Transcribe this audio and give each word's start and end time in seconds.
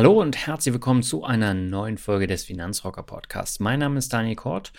Hallo 0.00 0.18
und 0.18 0.46
herzlich 0.46 0.72
willkommen 0.72 1.02
zu 1.02 1.24
einer 1.24 1.52
neuen 1.52 1.98
Folge 1.98 2.26
des 2.26 2.44
Finanzrocker 2.44 3.02
Podcasts. 3.02 3.60
Mein 3.60 3.80
Name 3.80 3.98
ist 3.98 4.10
Daniel 4.10 4.34
Kort 4.34 4.72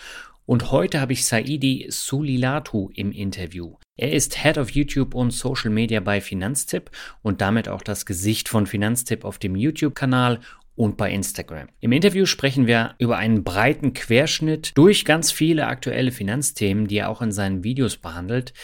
und 0.46 0.72
heute 0.72 1.00
habe 1.00 1.12
ich 1.12 1.24
Saidi 1.24 1.86
Sulilatu 1.90 2.90
im 2.96 3.12
Interview. 3.12 3.76
Er 3.96 4.10
ist 4.10 4.42
Head 4.42 4.58
of 4.58 4.70
YouTube 4.70 5.14
und 5.14 5.30
Social 5.30 5.70
Media 5.70 6.00
bei 6.00 6.20
Finanztipp 6.20 6.90
und 7.22 7.40
damit 7.40 7.68
auch 7.68 7.82
das 7.82 8.04
Gesicht 8.04 8.48
von 8.48 8.66
Finanztipp 8.66 9.24
auf 9.24 9.38
dem 9.38 9.54
YouTube-Kanal 9.54 10.40
und 10.74 10.96
bei 10.96 11.12
Instagram. 11.12 11.68
Im 11.78 11.92
Interview 11.92 12.26
sprechen 12.26 12.66
wir 12.66 12.96
über 12.98 13.16
einen 13.16 13.44
breiten 13.44 13.92
Querschnitt 13.92 14.72
durch 14.74 15.04
ganz 15.04 15.30
viele 15.30 15.68
aktuelle 15.68 16.10
Finanzthemen, 16.10 16.88
die 16.88 16.96
er 16.96 17.10
auch 17.10 17.22
in 17.22 17.30
seinen 17.30 17.62
Videos 17.62 17.96
behandelt. 17.96 18.54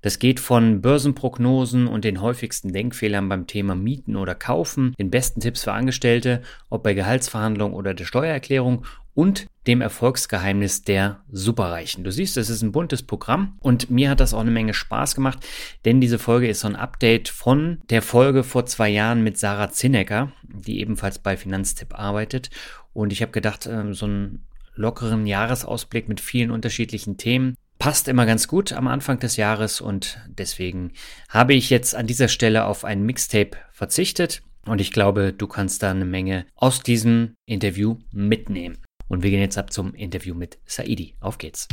Das 0.00 0.18
geht 0.18 0.38
von 0.38 0.80
Börsenprognosen 0.80 1.88
und 1.88 2.04
den 2.04 2.20
häufigsten 2.20 2.72
Denkfehlern 2.72 3.28
beim 3.28 3.46
Thema 3.46 3.74
Mieten 3.74 4.16
oder 4.16 4.34
Kaufen, 4.34 4.94
den 4.98 5.10
besten 5.10 5.40
Tipps 5.40 5.64
für 5.64 5.72
Angestellte, 5.72 6.42
ob 6.70 6.84
bei 6.84 6.94
Gehaltsverhandlungen 6.94 7.76
oder 7.76 7.94
der 7.94 8.04
Steuererklärung 8.04 8.84
und 9.14 9.46
dem 9.66 9.80
Erfolgsgeheimnis 9.80 10.82
der 10.82 11.24
Superreichen. 11.32 12.04
Du 12.04 12.12
siehst, 12.12 12.36
es 12.36 12.48
ist 12.48 12.62
ein 12.62 12.70
buntes 12.70 13.02
Programm 13.02 13.58
und 13.58 13.90
mir 13.90 14.10
hat 14.10 14.20
das 14.20 14.32
auch 14.32 14.40
eine 14.40 14.52
Menge 14.52 14.74
Spaß 14.74 15.16
gemacht, 15.16 15.44
denn 15.84 16.00
diese 16.00 16.20
Folge 16.20 16.48
ist 16.48 16.60
so 16.60 16.68
ein 16.68 16.76
Update 16.76 17.28
von 17.28 17.82
der 17.90 18.00
Folge 18.00 18.44
vor 18.44 18.66
zwei 18.66 18.88
Jahren 18.88 19.24
mit 19.24 19.36
Sarah 19.36 19.70
Zinnecker, 19.70 20.32
die 20.44 20.78
ebenfalls 20.78 21.18
bei 21.18 21.36
Finanztipp 21.36 21.98
arbeitet. 21.98 22.50
Und 22.92 23.12
ich 23.12 23.20
habe 23.20 23.32
gedacht, 23.32 23.66
ähm, 23.66 23.92
so 23.92 24.06
einen 24.06 24.46
lockeren 24.76 25.26
Jahresausblick 25.26 26.08
mit 26.08 26.20
vielen 26.20 26.52
unterschiedlichen 26.52 27.16
Themen 27.16 27.56
passt 27.78 28.08
immer 28.08 28.26
ganz 28.26 28.48
gut 28.48 28.72
am 28.72 28.88
Anfang 28.88 29.18
des 29.18 29.36
Jahres 29.36 29.80
und 29.80 30.18
deswegen 30.26 30.92
habe 31.28 31.54
ich 31.54 31.70
jetzt 31.70 31.94
an 31.94 32.06
dieser 32.06 32.28
Stelle 32.28 32.66
auf 32.66 32.84
ein 32.84 33.02
Mixtape 33.02 33.56
verzichtet 33.72 34.42
und 34.66 34.80
ich 34.80 34.92
glaube, 34.92 35.32
du 35.32 35.46
kannst 35.46 35.82
da 35.82 35.90
eine 35.90 36.04
Menge 36.04 36.46
aus 36.54 36.82
diesem 36.82 37.34
Interview 37.46 37.96
mitnehmen. 38.12 38.78
Und 39.06 39.22
wir 39.22 39.30
gehen 39.30 39.40
jetzt 39.40 39.56
ab 39.56 39.72
zum 39.72 39.94
Interview 39.94 40.34
mit 40.34 40.58
Saidi. 40.66 41.14
Auf 41.20 41.38
geht's. 41.38 41.66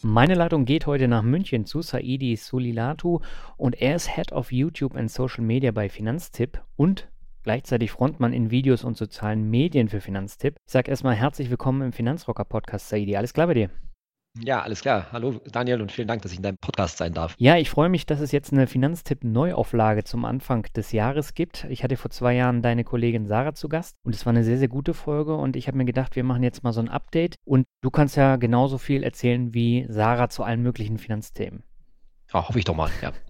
Meine 0.00 0.34
Leitung 0.34 0.64
geht 0.64 0.86
heute 0.86 1.08
nach 1.08 1.22
München 1.22 1.66
zu 1.66 1.82
Saidi 1.82 2.36
Sulilatu 2.36 3.20
und 3.56 3.82
er 3.82 3.96
ist 3.96 4.14
Head 4.14 4.32
of 4.32 4.52
YouTube 4.52 4.94
and 4.94 5.10
Social 5.10 5.44
Media 5.44 5.72
bei 5.72 5.88
Finanztipp 5.88 6.62
und 6.76 7.08
gleichzeitig 7.42 7.90
Frontmann 7.90 8.32
in 8.32 8.50
Videos 8.50 8.84
und 8.84 8.96
sozialen 8.96 9.50
Medien 9.50 9.88
für 9.88 10.00
Finanztipp. 10.00 10.56
Ich 10.64 10.72
sage 10.72 10.90
erstmal 10.90 11.16
herzlich 11.16 11.50
willkommen 11.50 11.82
im 11.82 11.92
Finanzrocker 11.92 12.44
Podcast, 12.44 12.88
Saidi. 12.88 13.16
Alles 13.16 13.34
klar 13.34 13.48
bei 13.48 13.54
dir? 13.54 13.70
Ja, 14.44 14.62
alles 14.62 14.82
klar. 14.82 15.06
Hallo 15.12 15.40
Daniel 15.50 15.80
und 15.80 15.92
vielen 15.92 16.08
Dank, 16.08 16.22
dass 16.22 16.32
ich 16.32 16.38
in 16.38 16.42
deinem 16.42 16.58
Podcast 16.58 16.98
sein 16.98 17.14
darf. 17.14 17.34
Ja, 17.38 17.56
ich 17.56 17.70
freue 17.70 17.88
mich, 17.88 18.06
dass 18.06 18.20
es 18.20 18.32
jetzt 18.32 18.52
eine 18.52 18.66
Finanztipp-Neuauflage 18.66 20.04
zum 20.04 20.24
Anfang 20.24 20.66
des 20.74 20.92
Jahres 20.92 21.34
gibt. 21.34 21.64
Ich 21.70 21.82
hatte 21.82 21.96
vor 21.96 22.10
zwei 22.10 22.34
Jahren 22.34 22.60
deine 22.60 22.84
Kollegin 22.84 23.26
Sarah 23.26 23.54
zu 23.54 23.68
Gast 23.68 23.96
und 24.04 24.14
es 24.14 24.26
war 24.26 24.32
eine 24.32 24.44
sehr, 24.44 24.58
sehr 24.58 24.68
gute 24.68 24.94
Folge 24.94 25.34
und 25.34 25.56
ich 25.56 25.68
habe 25.68 25.78
mir 25.78 25.84
gedacht, 25.84 26.16
wir 26.16 26.24
machen 26.24 26.42
jetzt 26.42 26.64
mal 26.64 26.72
so 26.72 26.80
ein 26.80 26.88
Update 26.88 27.36
und 27.44 27.66
du 27.82 27.90
kannst 27.90 28.16
ja 28.16 28.36
genauso 28.36 28.78
viel 28.78 29.02
erzählen 29.02 29.54
wie 29.54 29.86
Sarah 29.88 30.28
zu 30.28 30.42
allen 30.42 30.62
möglichen 30.62 30.98
Finanzthemen. 30.98 31.62
Ja, 32.32 32.46
hoffe 32.48 32.58
ich 32.58 32.64
doch 32.64 32.76
mal, 32.76 32.90
ja. 33.02 33.12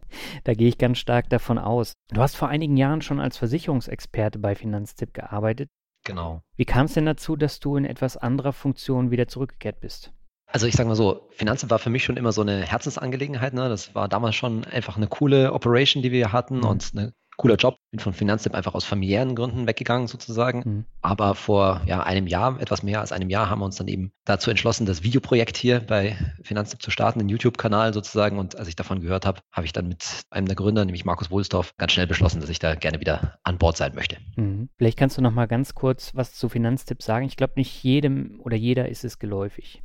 Da 0.45 0.55
gehe 0.55 0.69
ich 0.69 0.79
ganz 0.79 0.99
stark 0.99 1.29
davon 1.29 1.59
aus. 1.59 1.93
Du 2.13 2.21
hast 2.21 2.37
vor 2.37 2.49
einigen 2.49 2.77
Jahren 2.77 3.03
schon 3.03 3.21
als 3.21 3.37
Versicherungsexperte 3.37 4.39
bei 4.39 4.55
Finanztipp 4.55 5.13
gearbeitet. 5.13 5.69
Genau. 6.05 6.43
Wie 6.57 6.65
kam 6.65 6.87
es 6.87 6.95
denn 6.95 7.07
dazu, 7.07 7.37
dass 7.37 7.59
du 7.59 7.77
in 7.77 7.85
etwas 7.85 8.17
anderer 8.17 8.53
Funktion 8.53 9.11
wieder 9.11 9.27
zurückgekehrt 9.27 9.81
bist? 9.81 10.13
Also 10.57 10.67
ich 10.67 10.75
sage 10.75 10.89
mal 10.89 10.95
so, 10.95 11.29
Finanzen 11.33 11.69
war 11.69 11.79
für 11.79 11.91
mich 11.91 12.03
schon 12.03 12.17
immer 12.17 12.33
so 12.33 12.41
eine 12.41 12.63
Herzensangelegenheit. 12.63 13.53
Ne? 13.53 13.69
Das 13.69 13.95
war 13.95 14.09
damals 14.09 14.37
schon 14.37 14.65
einfach 14.65 14.97
eine 14.97 15.07
coole 15.07 15.53
Operation, 15.53 16.03
die 16.03 16.13
wir 16.13 16.33
hatten 16.33 16.61
mhm. 16.61 16.65
und 16.65 16.95
ein 16.95 17.13
cooler 17.37 17.57
Job. 17.57 17.77
Bin 17.91 18.01
von 18.01 18.15
Finanztipp 18.15 18.55
einfach 18.55 18.73
aus 18.73 18.87
familiären 18.87 19.35
Gründen 19.35 19.67
weggegangen 19.67 20.07
sozusagen. 20.07 20.63
Mhm. 20.65 20.85
Aber 21.03 21.35
vor 21.35 21.83
ja, 21.85 22.03
einem 22.05 22.27
Jahr, 22.27 22.59
etwas 22.59 22.83
mehr 22.83 23.03
als 23.03 23.13
einem 23.13 23.29
Jahr, 23.29 23.51
haben 23.51 23.59
wir 23.59 23.67
uns 23.67 23.77
dann 23.77 23.87
eben 23.87 24.13
dazu 24.25 24.49
entschlossen, 24.49 24.87
das 24.87 25.03
Videoprojekt 25.03 25.59
hier 25.59 25.81
bei 25.81 26.17
Finanztipp 26.43 26.81
zu 26.81 26.91
starten, 26.91 27.19
den 27.19 27.29
YouTube-Kanal 27.29 27.93
sozusagen. 27.93 28.39
Und 28.39 28.57
als 28.57 28.69
ich 28.69 28.77
davon 28.77 29.03
gehört 29.03 29.27
habe, 29.27 29.41
habe 29.53 29.67
ich 29.67 29.75
dann 29.75 29.89
mit 29.89 30.23
einem 30.31 30.47
der 30.47 30.57
Gründer, 30.57 30.87
nämlich 30.87 31.05
Markus 31.05 31.31
Wohlsdorf, 31.31 31.75
ganz 31.77 31.93
schnell 31.93 32.07
beschlossen, 32.07 32.41
dass 32.41 32.49
ich 32.49 32.61
da 32.61 32.77
gerne 32.77 32.99
wieder 32.99 33.37
an 33.43 33.59
Bord 33.59 33.77
sein 33.77 33.95
möchte. 33.95 34.17
Mhm. 34.37 34.71
Vielleicht 34.79 34.99
kannst 34.99 35.19
du 35.19 35.21
noch 35.21 35.33
mal 35.33 35.49
ganz 35.49 35.75
kurz 35.75 36.15
was 36.15 36.33
zu 36.33 36.49
Finanztipp 36.49 37.03
sagen. 37.03 37.27
Ich 37.27 37.37
glaube, 37.37 37.53
nicht 37.57 37.83
jedem 37.83 38.41
oder 38.41 38.57
jeder 38.57 38.89
ist 38.89 39.05
es 39.05 39.19
geläufig. 39.19 39.83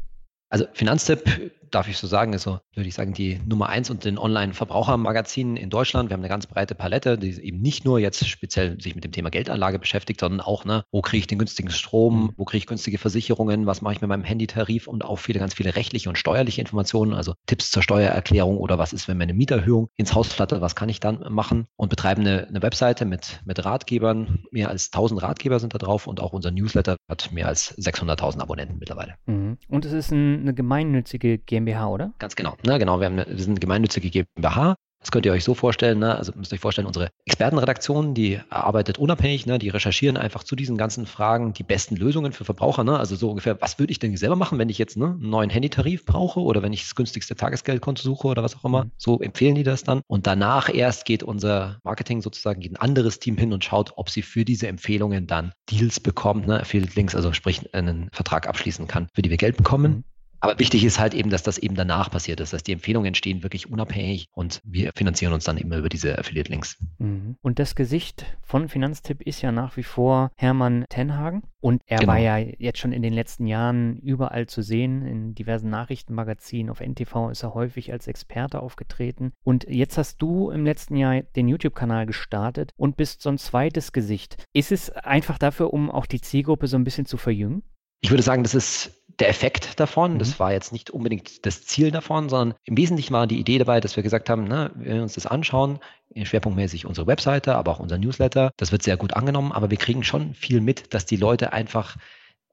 Also 0.51 0.67
Finanztipp, 0.73 1.51
darf 1.71 1.87
ich 1.87 1.97
so 1.97 2.07
sagen, 2.07 2.33
ist 2.33 2.43
so, 2.43 2.59
würde 2.73 2.87
ich 2.87 2.93
sagen, 2.93 3.13
die 3.13 3.39
Nummer 3.45 3.69
eins 3.69 3.89
unter 3.89 4.09
den 4.09 4.17
Online-Verbrauchermagazinen 4.17 5.57
in 5.57 5.69
Deutschland. 5.69 6.09
Wir 6.09 6.13
haben 6.13 6.21
eine 6.21 6.29
ganz 6.29 6.47
breite 6.47 6.75
Palette, 6.75 7.17
die 7.17 7.41
eben 7.41 7.61
nicht 7.61 7.85
nur 7.85 7.99
jetzt 7.99 8.27
speziell 8.27 8.79
sich 8.81 8.95
mit 8.95 9.03
dem 9.03 9.11
Thema 9.11 9.29
Geldanlage 9.29 9.79
beschäftigt, 9.79 10.19
sondern 10.19 10.41
auch, 10.41 10.65
ne, 10.65 10.83
wo 10.91 11.01
kriege 11.01 11.19
ich 11.19 11.27
den 11.27 11.39
günstigen 11.39 11.71
Strom, 11.71 12.23
mhm. 12.23 12.29
wo 12.37 12.45
kriege 12.45 12.59
ich 12.59 12.67
günstige 12.67 12.97
Versicherungen, 12.97 13.65
was 13.65 13.81
mache 13.81 13.93
ich 13.93 14.01
mit 14.01 14.09
meinem 14.09 14.23
Handytarif 14.23 14.87
und 14.87 15.05
auch 15.05 15.17
viele, 15.17 15.39
ganz 15.39 15.53
viele 15.53 15.75
rechtliche 15.75 16.09
und 16.09 16.17
steuerliche 16.17 16.61
Informationen, 16.61 17.13
also 17.13 17.33
Tipps 17.45 17.71
zur 17.71 17.83
Steuererklärung 17.83 18.57
oder 18.57 18.77
was 18.77 18.93
ist, 18.93 19.07
wenn 19.07 19.17
meine 19.17 19.33
Mieterhöhung 19.33 19.87
ins 19.95 20.13
Haus 20.13 20.33
flattert, 20.33 20.61
was 20.61 20.75
kann 20.75 20.89
ich 20.89 20.99
dann 20.99 21.25
machen 21.29 21.67
und 21.75 21.89
betreiben 21.89 22.21
eine, 22.21 22.47
eine 22.47 22.61
Webseite 22.61 23.05
mit, 23.05 23.41
mit 23.45 23.63
Ratgebern. 23.63 24.43
Mehr 24.51 24.69
als 24.69 24.91
1000 24.91 25.21
Ratgeber 25.21 25.59
sind 25.59 25.73
da 25.73 25.77
drauf 25.77 26.07
und 26.07 26.19
auch 26.19 26.33
unser 26.33 26.51
Newsletter 26.51 26.97
hat 27.09 27.31
mehr 27.31 27.47
als 27.47 27.77
600.000 27.77 28.41
Abonnenten 28.41 28.77
mittlerweile. 28.77 29.15
Mhm. 29.25 29.57
Und 29.67 29.85
es 29.85 29.93
ist 29.93 30.11
ein 30.11 30.41
eine 30.41 30.53
gemeinnützige 30.53 31.37
GmbH, 31.37 31.60
oder? 31.65 32.13
Ganz 32.19 32.35
genau. 32.35 32.55
Ne, 32.65 32.79
genau. 32.79 32.99
Wir, 32.99 33.07
haben 33.07 33.17
wir 33.17 33.25
sind 33.37 33.51
eine 33.51 33.59
gemeinnützige 33.59 34.09
GmbH. 34.09 34.75
Das 35.01 35.09
könnt 35.09 35.25
ihr 35.25 35.31
euch 35.31 35.43
so 35.43 35.55
vorstellen, 35.55 35.97
ne? 35.97 36.15
also 36.15 36.31
müsst 36.35 36.53
ihr 36.53 36.55
euch 36.55 36.61
vorstellen, 36.61 36.85
unsere 36.85 37.09
Expertenredaktion, 37.25 38.13
die 38.13 38.39
arbeitet 38.51 38.99
unabhängig, 38.99 39.47
ne? 39.47 39.57
die 39.57 39.69
recherchieren 39.69 40.15
einfach 40.15 40.43
zu 40.43 40.55
diesen 40.55 40.77
ganzen 40.77 41.07
Fragen 41.07 41.53
die 41.53 41.63
besten 41.63 41.95
Lösungen 41.95 42.33
für 42.33 42.45
Verbraucher. 42.45 42.83
Ne? 42.83 42.99
Also 42.99 43.15
so 43.15 43.31
ungefähr, 43.31 43.59
was 43.59 43.79
würde 43.79 43.91
ich 43.91 43.97
denn 43.97 44.15
selber 44.15 44.35
machen, 44.35 44.59
wenn 44.59 44.69
ich 44.69 44.77
jetzt 44.77 44.97
ne, 44.97 45.17
einen 45.19 45.29
neuen 45.29 45.49
Handytarif 45.49 46.05
brauche 46.05 46.39
oder 46.39 46.61
wenn 46.61 46.71
ich 46.71 46.83
das 46.83 46.93
günstigste 46.93 47.35
Tagesgeldkonto 47.35 48.03
suche 48.03 48.27
oder 48.27 48.43
was 48.43 48.55
auch 48.55 48.63
immer. 48.63 48.85
Mhm. 48.85 48.91
So 48.97 49.19
empfehlen 49.19 49.55
die 49.55 49.63
das 49.63 49.83
dann. 49.83 50.01
Und 50.05 50.27
danach 50.27 50.71
erst 50.71 51.05
geht 51.05 51.23
unser 51.23 51.79
Marketing 51.83 52.21
sozusagen, 52.21 52.61
geht 52.61 52.73
ein 52.73 52.77
anderes 52.77 53.17
Team 53.17 53.37
hin 53.37 53.53
und 53.53 53.65
schaut, 53.65 53.93
ob 53.95 54.11
sie 54.11 54.21
für 54.21 54.45
diese 54.45 54.67
Empfehlungen 54.67 55.25
dann 55.25 55.51
Deals 55.71 55.99
bekommt, 55.99 56.45
ne? 56.45 56.59
Affiliate 56.59 56.95
Links, 56.95 57.15
also 57.15 57.33
sprich 57.33 57.73
einen 57.73 58.09
Vertrag 58.11 58.47
abschließen 58.47 58.87
kann, 58.87 59.07
für 59.15 59.23
die 59.23 59.31
wir 59.31 59.37
Geld 59.37 59.57
bekommen. 59.57 60.03
Aber 60.41 60.57
wichtig 60.57 60.83
ist 60.83 60.99
halt 60.99 61.13
eben, 61.13 61.29
dass 61.29 61.43
das 61.43 61.59
eben 61.59 61.75
danach 61.75 62.09
passiert 62.09 62.39
ist. 62.39 62.51
Das 62.51 62.57
heißt, 62.57 62.67
die 62.67 62.73
Empfehlungen 62.73 63.07
entstehen 63.07 63.43
wirklich 63.43 63.69
unabhängig 63.69 64.27
und 64.33 64.59
wir 64.63 64.91
finanzieren 64.95 65.33
uns 65.33 65.43
dann 65.43 65.57
immer 65.57 65.77
über 65.77 65.87
diese 65.87 66.17
Affiliate-Links. 66.17 66.77
Mhm. 66.97 67.35
Und 67.41 67.59
das 67.59 67.75
Gesicht 67.75 68.25
von 68.41 68.67
Finanztipp 68.67 69.21
ist 69.21 69.41
ja 69.43 69.51
nach 69.51 69.77
wie 69.77 69.83
vor 69.83 70.31
Hermann 70.35 70.85
Tenhagen. 70.89 71.43
Und 71.59 71.83
er 71.85 71.99
genau. 71.99 72.13
war 72.13 72.19
ja 72.19 72.37
jetzt 72.37 72.79
schon 72.79 72.91
in 72.91 73.03
den 73.03 73.13
letzten 73.13 73.45
Jahren 73.45 73.99
überall 73.99 74.47
zu 74.47 74.63
sehen. 74.63 75.05
In 75.05 75.35
diversen 75.35 75.69
Nachrichtenmagazinen. 75.69 76.71
Auf 76.71 76.81
NTV 76.81 77.29
ist 77.29 77.43
er 77.43 77.53
häufig 77.53 77.91
als 77.91 78.07
Experte 78.07 78.61
aufgetreten. 78.61 79.33
Und 79.43 79.67
jetzt 79.69 79.99
hast 79.99 80.19
du 80.23 80.49
im 80.49 80.65
letzten 80.65 80.95
Jahr 80.95 81.21
den 81.21 81.47
YouTube-Kanal 81.47 82.07
gestartet 82.07 82.71
und 82.77 82.97
bist 82.97 83.21
so 83.21 83.29
ein 83.29 83.37
zweites 83.37 83.91
Gesicht. 83.91 84.43
Ist 84.53 84.71
es 84.71 84.89
einfach 84.89 85.37
dafür, 85.37 85.71
um 85.71 85.91
auch 85.91 86.07
die 86.07 86.21
Zielgruppe 86.21 86.65
so 86.65 86.77
ein 86.77 86.83
bisschen 86.83 87.05
zu 87.05 87.17
verjüngen? 87.17 87.61
Ich 88.01 88.09
würde 88.09 88.23
sagen, 88.23 88.43
das 88.43 88.55
ist 88.55 89.01
der 89.19 89.29
Effekt 89.29 89.79
davon. 89.79 90.15
Mhm. 90.15 90.19
Das 90.19 90.39
war 90.39 90.51
jetzt 90.51 90.73
nicht 90.73 90.89
unbedingt 90.89 91.45
das 91.45 91.63
Ziel 91.63 91.91
davon, 91.91 92.29
sondern 92.29 92.57
im 92.65 92.77
Wesentlichen 92.77 93.13
war 93.13 93.27
die 93.27 93.39
Idee 93.39 93.59
dabei, 93.59 93.79
dass 93.79 93.95
wir 93.95 94.03
gesagt 94.03 94.29
haben, 94.29 94.45
na, 94.45 94.71
wenn 94.75 94.95
wir 94.95 95.03
uns 95.03 95.13
das 95.13 95.27
anschauen, 95.27 95.79
schwerpunktmäßig 96.21 96.85
unsere 96.85 97.07
Webseite, 97.07 97.55
aber 97.55 97.71
auch 97.71 97.79
unser 97.79 97.97
Newsletter, 97.97 98.51
das 98.57 98.71
wird 98.71 98.83
sehr 98.83 98.97
gut 98.97 99.13
angenommen, 99.13 99.51
aber 99.51 99.69
wir 99.69 99.77
kriegen 99.77 100.03
schon 100.03 100.33
viel 100.33 100.59
mit, 100.59 100.93
dass 100.93 101.05
die 101.05 101.15
Leute 101.15 101.53
einfach 101.53 101.95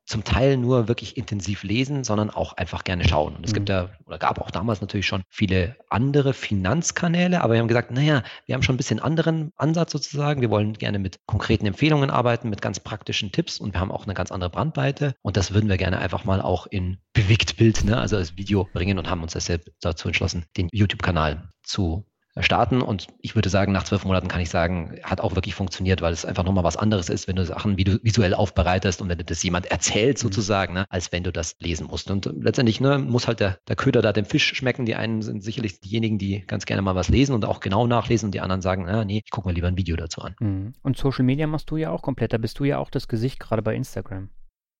zum 0.08 0.24
Teil 0.24 0.56
nur 0.56 0.88
wirklich 0.88 1.18
intensiv 1.18 1.62
lesen, 1.62 2.02
sondern 2.02 2.30
auch 2.30 2.54
einfach 2.54 2.82
gerne 2.82 3.06
schauen. 3.06 3.36
Und 3.36 3.44
es 3.44 3.52
mhm. 3.52 3.56
gibt 3.56 3.68
ja, 3.68 3.90
oder 4.06 4.18
gab 4.18 4.40
auch 4.40 4.50
damals 4.50 4.80
natürlich 4.80 5.06
schon 5.06 5.22
viele 5.28 5.76
andere 5.90 6.32
Finanzkanäle, 6.32 7.42
aber 7.42 7.52
wir 7.52 7.60
haben 7.60 7.68
gesagt, 7.68 7.90
naja, 7.90 8.22
wir 8.46 8.54
haben 8.54 8.62
schon 8.62 8.74
ein 8.74 8.78
bisschen 8.78 9.00
anderen 9.00 9.52
Ansatz 9.56 9.92
sozusagen. 9.92 10.40
Wir 10.40 10.48
wollen 10.48 10.72
gerne 10.72 10.98
mit 10.98 11.18
konkreten 11.26 11.66
Empfehlungen 11.66 12.08
arbeiten, 12.08 12.48
mit 12.48 12.62
ganz 12.62 12.80
praktischen 12.80 13.32
Tipps 13.32 13.60
und 13.60 13.74
wir 13.74 13.80
haben 13.80 13.92
auch 13.92 14.04
eine 14.04 14.14
ganz 14.14 14.32
andere 14.32 14.48
Brandweite. 14.48 15.14
Und 15.20 15.36
das 15.36 15.52
würden 15.52 15.68
wir 15.68 15.76
gerne 15.76 15.98
einfach 15.98 16.24
mal 16.24 16.40
auch 16.40 16.66
in 16.66 16.98
Bewegtbild, 17.12 17.84
ne, 17.84 17.98
also 17.98 18.16
als 18.16 18.36
Video 18.38 18.66
bringen 18.72 18.98
und 18.98 19.10
haben 19.10 19.22
uns 19.22 19.34
deshalb 19.34 19.66
dazu 19.80 20.08
entschlossen, 20.08 20.46
den 20.56 20.68
YouTube-Kanal 20.72 21.50
zu 21.62 22.06
starten. 22.40 22.82
Und 22.82 23.08
ich 23.20 23.34
würde 23.34 23.48
sagen, 23.48 23.72
nach 23.72 23.84
zwölf 23.84 24.04
Monaten 24.04 24.28
kann 24.28 24.40
ich 24.40 24.50
sagen, 24.50 24.98
hat 25.02 25.20
auch 25.20 25.34
wirklich 25.34 25.54
funktioniert, 25.54 26.02
weil 26.02 26.12
es 26.12 26.24
einfach 26.24 26.44
nochmal 26.44 26.64
was 26.64 26.76
anderes 26.76 27.08
ist, 27.08 27.28
wenn 27.28 27.36
du 27.36 27.44
Sachen 27.44 27.76
visuell 27.78 28.34
aufbereitest 28.34 29.02
und 29.02 29.08
wenn 29.08 29.18
du 29.18 29.24
das 29.24 29.42
jemand 29.42 29.66
erzählt 29.66 30.18
mhm. 30.18 30.22
sozusagen, 30.22 30.74
ne, 30.74 30.86
als 30.90 31.12
wenn 31.12 31.24
du 31.24 31.32
das 31.32 31.56
lesen 31.60 31.86
musst. 31.86 32.10
Und 32.10 32.30
letztendlich 32.40 32.80
ne, 32.80 32.98
muss 32.98 33.26
halt 33.26 33.40
der, 33.40 33.58
der 33.68 33.76
Köder 33.76 34.02
da 34.02 34.12
dem 34.12 34.24
Fisch 34.24 34.54
schmecken. 34.54 34.86
Die 34.86 34.94
einen 34.94 35.22
sind 35.22 35.42
sicherlich 35.42 35.80
diejenigen, 35.80 36.18
die 36.18 36.44
ganz 36.46 36.66
gerne 36.66 36.82
mal 36.82 36.94
was 36.94 37.08
lesen 37.08 37.34
und 37.34 37.44
auch 37.44 37.60
genau 37.60 37.86
nachlesen 37.86 38.26
und 38.26 38.34
die 38.34 38.40
anderen 38.40 38.62
sagen, 38.62 38.84
na, 38.86 39.04
nee, 39.04 39.22
ich 39.24 39.30
gucke 39.30 39.48
mir 39.48 39.54
lieber 39.54 39.68
ein 39.68 39.76
Video 39.76 39.96
dazu 39.96 40.22
an. 40.22 40.36
Mhm. 40.40 40.72
Und 40.82 40.96
Social 40.96 41.24
Media 41.24 41.46
machst 41.46 41.70
du 41.70 41.76
ja 41.76 41.90
auch 41.90 42.02
komplett. 42.02 42.32
Da 42.32 42.38
bist 42.38 42.58
du 42.58 42.64
ja 42.64 42.78
auch 42.78 42.90
das 42.90 43.08
Gesicht 43.08 43.40
gerade 43.40 43.62
bei 43.62 43.74
Instagram. 43.74 44.30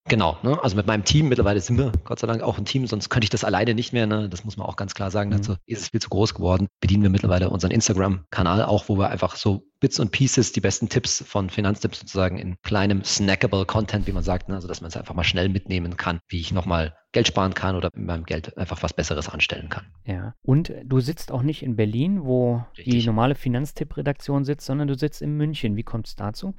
Genau, 0.09 0.39
ne? 0.43 0.59
also 0.63 0.75
mit 0.75 0.87
meinem 0.87 1.05
Team, 1.05 1.29
mittlerweile 1.29 1.61
sind 1.61 1.77
wir 1.77 1.93
Gott 2.05 2.19
sei 2.19 2.27
Dank 2.27 2.43
auch 2.43 2.59
ein 2.59 2.65
Team, 2.65 2.87
sonst 2.87 3.11
könnte 3.11 3.25
ich 3.25 3.31
das 3.31 3.45
alleine 3.45 3.75
nicht 3.75 3.93
mehr, 3.93 4.07
ne? 4.07 4.29
das 4.29 4.45
muss 4.45 4.57
man 4.57 4.67
auch 4.67 4.77
ganz 4.77 4.95
klar 4.95 5.11
sagen, 5.11 5.31
mhm. 5.31 5.37
dazu 5.37 5.57
ist 5.67 5.83
es 5.83 5.89
viel 5.89 6.01
zu 6.01 6.09
groß 6.09 6.35
geworden. 6.35 6.67
Bedienen 6.81 7.03
wir 7.03 7.11
mittlerweile 7.11 7.51
unseren 7.51 7.71
Instagram-Kanal 7.71 8.65
auch, 8.65 8.89
wo 8.89 8.99
wir 8.99 9.11
einfach 9.11 9.37
so 9.37 9.65
Bits 9.81 10.01
und 10.01 10.11
Pieces, 10.11 10.53
die 10.53 10.61
besten 10.61 10.89
Tipps 10.89 11.23
von 11.27 11.51
Finanztipps 11.51 12.01
sozusagen 12.01 12.39
in 12.39 12.57
kleinem 12.63 13.05
snackable 13.05 13.67
Content, 13.67 14.07
wie 14.07 14.13
man 14.13 14.25
sagt, 14.25 14.49
ne? 14.49 14.55
also 14.55 14.67
dass 14.67 14.81
man 14.81 14.89
es 14.89 14.97
einfach 14.97 15.15
mal 15.15 15.25
schnell 15.25 15.51
mitnehmen 15.51 15.97
kann, 15.97 16.21
wie 16.29 16.41
ich 16.41 16.53
nochmal 16.53 16.95
Geld 17.13 17.29
sparen 17.29 17.55
kann 17.55 17.77
oder 17.77 17.91
mit 17.95 18.07
meinem 18.07 18.25
Geld 18.25 18.57
einfach 18.57 18.83
was 18.83 18.95
Besseres 18.95 19.29
anstellen 19.29 19.69
kann. 19.69 19.87
Ja, 20.07 20.35
und 20.43 20.73
du 20.85 21.01
sitzt 21.01 21.31
auch 21.31 21.43
nicht 21.43 21.63
in 21.63 21.77
Berlin, 21.77 22.25
wo 22.25 22.65
Richtig. 22.77 23.03
die 23.03 23.07
normale 23.07 23.35
Finanztipp-Redaktion 23.35 24.45
sitzt, 24.45 24.67
sondern 24.67 24.89
du 24.89 24.97
sitzt 24.97 25.23
in 25.23 25.35
München. 25.37 25.77
Wie 25.77 25.83
kommt 25.83 26.09
es 26.09 26.17
dazu? 26.17 26.55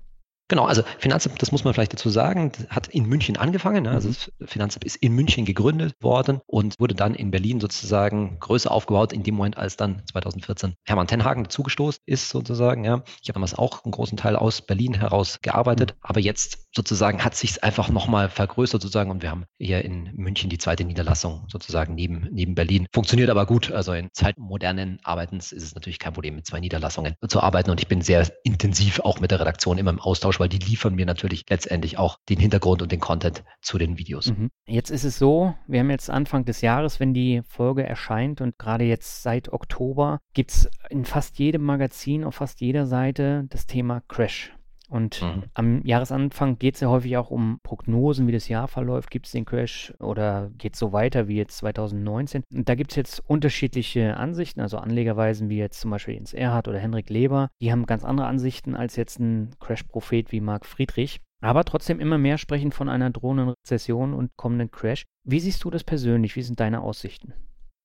Genau, 0.50 0.66
also 0.66 0.82
Finanzamt, 0.98 1.40
das 1.44 1.52
muss 1.52 1.64
man 1.64 1.76
vielleicht 1.76 1.94
dazu 1.94 2.10
sagen, 2.10 2.52
hat 2.70 2.88
in 2.88 3.06
München 3.06 3.38
angefangen. 3.38 3.84
Ne? 3.84 3.92
Also 3.92 4.10
das 4.10 4.32
Finanzamt 4.50 4.84
ist 4.84 4.96
in 4.96 5.14
München 5.14 5.46
gegründet 5.46 5.94
worden 6.02 6.42
und 6.48 6.80
wurde 6.80 6.96
dann 6.96 7.14
in 7.14 7.30
Berlin 7.30 7.60
sozusagen 7.60 8.40
größer 8.40 8.72
aufgebaut 8.72 9.14
in 9.14 9.22
dem 9.22 9.36
Moment, 9.36 9.58
als 9.58 9.78
dann 9.78 10.02
2014 10.12 10.74
Hermann 10.86 11.06
Tenhagen 11.06 11.44
dazugestoßen 11.44 12.02
ist 12.08 12.30
sozusagen. 12.30 12.84
Ja. 12.84 13.04
Ich 13.22 13.30
habe 13.30 13.36
damals 13.36 13.54
auch 13.54 13.86
einen 13.86 13.92
großen 13.92 14.18
Teil 14.18 14.36
aus 14.36 14.64
Berlin 14.64 14.96
heraus 14.96 15.40
gearbeitet, 15.44 15.92
mhm. 15.92 16.00
aber 16.02 16.20
jetzt 16.20 16.66
sozusagen 16.74 17.24
hat 17.24 17.36
sich 17.36 17.64
einfach 17.64 17.90
nochmal 17.90 18.28
vergrößert 18.30 18.82
sozusagen 18.82 19.12
und 19.12 19.22
wir 19.22 19.30
haben 19.30 19.46
hier 19.60 19.86
in 19.86 20.10
München 20.16 20.50
die 20.50 20.58
zweite 20.58 20.84
Niederlassung 20.84 21.46
sozusagen 21.48 21.94
neben, 21.94 22.28
neben 22.32 22.56
Berlin. 22.56 22.88
Funktioniert 22.92 23.30
aber 23.30 23.46
gut. 23.46 23.72
Also 23.72 23.94
in 23.94 24.10
Zeiten 24.14 24.42
modernen 24.42 25.00
Arbeitens 25.04 25.52
ist 25.52 25.64
es 25.64 25.76
natürlich 25.76 26.00
kein 26.00 26.14
Problem, 26.14 26.36
mit 26.36 26.48
zwei 26.48 26.60
Niederlassungen 26.60 27.14
zu 27.28 27.40
arbeiten 27.40 27.70
und 27.70 27.80
ich 27.80 27.88
bin 27.88 28.02
sehr 28.02 28.28
intensiv 28.44 29.00
auch 29.02 29.20
mit 29.20 29.30
der 29.30 29.40
Redaktion 29.40 29.78
immer 29.78 29.92
im 29.92 30.00
Austausch 30.00 30.39
weil 30.40 30.50
die 30.50 30.60
liefern 30.60 30.96
mir 30.96 31.06
natürlich 31.06 31.46
letztendlich 31.50 31.98
auch 31.98 32.18
den 32.30 32.40
Hintergrund 32.40 32.82
und 32.82 32.92
den 32.92 33.00
Content 33.00 33.44
zu 33.62 33.78
den 33.78 33.98
Videos. 33.98 34.28
Mhm. 34.28 34.50
Jetzt 34.68 34.90
ist 34.90 35.04
es 35.04 35.18
so, 35.18 35.56
wir 35.68 35.80
haben 35.80 35.90
jetzt 35.90 36.10
Anfang 36.10 36.46
des 36.46 36.62
Jahres, 36.62 37.00
wenn 37.00 37.14
die 37.14 37.42
Folge 37.48 37.84
erscheint 37.84 38.42
und 38.42 38.58
gerade 38.58 38.86
jetzt 38.86 39.24
seit 39.24 39.52
Oktober 39.52 40.20
gibt 40.34 40.52
es 40.52 40.70
in 40.90 41.06
fast 41.06 41.40
jedem 41.40 41.64
Magazin, 41.64 42.24
auf 42.24 42.36
fast 42.36 42.62
jeder 42.62 42.86
Seite 42.86 43.46
das 43.50 43.66
Thema 43.66 44.02
Crash. 44.08 44.54
Und 44.90 45.22
mhm. 45.22 45.44
am 45.54 45.86
Jahresanfang 45.86 46.58
geht 46.58 46.76
es 46.76 46.82
ja 46.82 46.90
häufig 46.90 47.16
auch 47.18 47.30
um 47.30 47.60
Prognosen, 47.64 48.28
wie 48.28 48.32
das 48.32 48.48
Jahr 48.48 48.68
verläuft. 48.68 49.12
Gibt 49.12 49.28
es 49.28 49.32
den 49.32 49.46
Crash 49.46 49.94
oder 50.00 50.50
geht 50.58 50.74
es 50.74 50.80
so 50.80 50.92
weiter 50.92 51.28
wie 51.28 51.38
jetzt 51.38 51.58
2019? 51.58 52.44
Und 52.52 52.68
da 52.68 52.76
gibt 52.76 52.92
es 52.92 52.96
jetzt 52.96 53.20
unterschiedliche 53.20 54.18
Ansichten, 54.18 54.62
also 54.62 54.78
Anlegerweisen 54.78 55.50
wie 55.50 55.58
jetzt 55.58 55.80
zum 55.80 55.92
Beispiel 55.92 56.16
Jens 56.16 56.34
Erhard 56.34 56.68
oder 56.68 56.80
Henrik 56.80 57.10
Leber. 57.10 57.50
Die 57.62 57.72
haben 57.72 57.86
ganz 57.86 58.04
andere 58.04 58.28
Ansichten 58.28 58.76
als 58.76 58.96
jetzt 58.96 59.20
ein 59.20 59.52
Crash-Prophet 59.60 60.32
wie 60.32 60.42
Marc 60.42 60.66
Friedrich. 60.66 61.22
Aber 61.42 61.64
trotzdem 61.64 62.00
immer 62.00 62.18
mehr 62.18 62.38
sprechen 62.38 62.72
von 62.72 62.90
einer 62.90 63.12
drohenden 63.12 63.50
Rezession 63.50 64.14
und 64.14 64.36
kommenden 64.36 64.72
Crash. 64.72 65.06
Wie 65.24 65.40
siehst 65.40 65.64
du 65.64 65.70
das 65.70 65.84
persönlich? 65.84 66.36
Wie 66.36 66.42
sind 66.42 66.60
deine 66.60 66.82
Aussichten? 66.82 67.34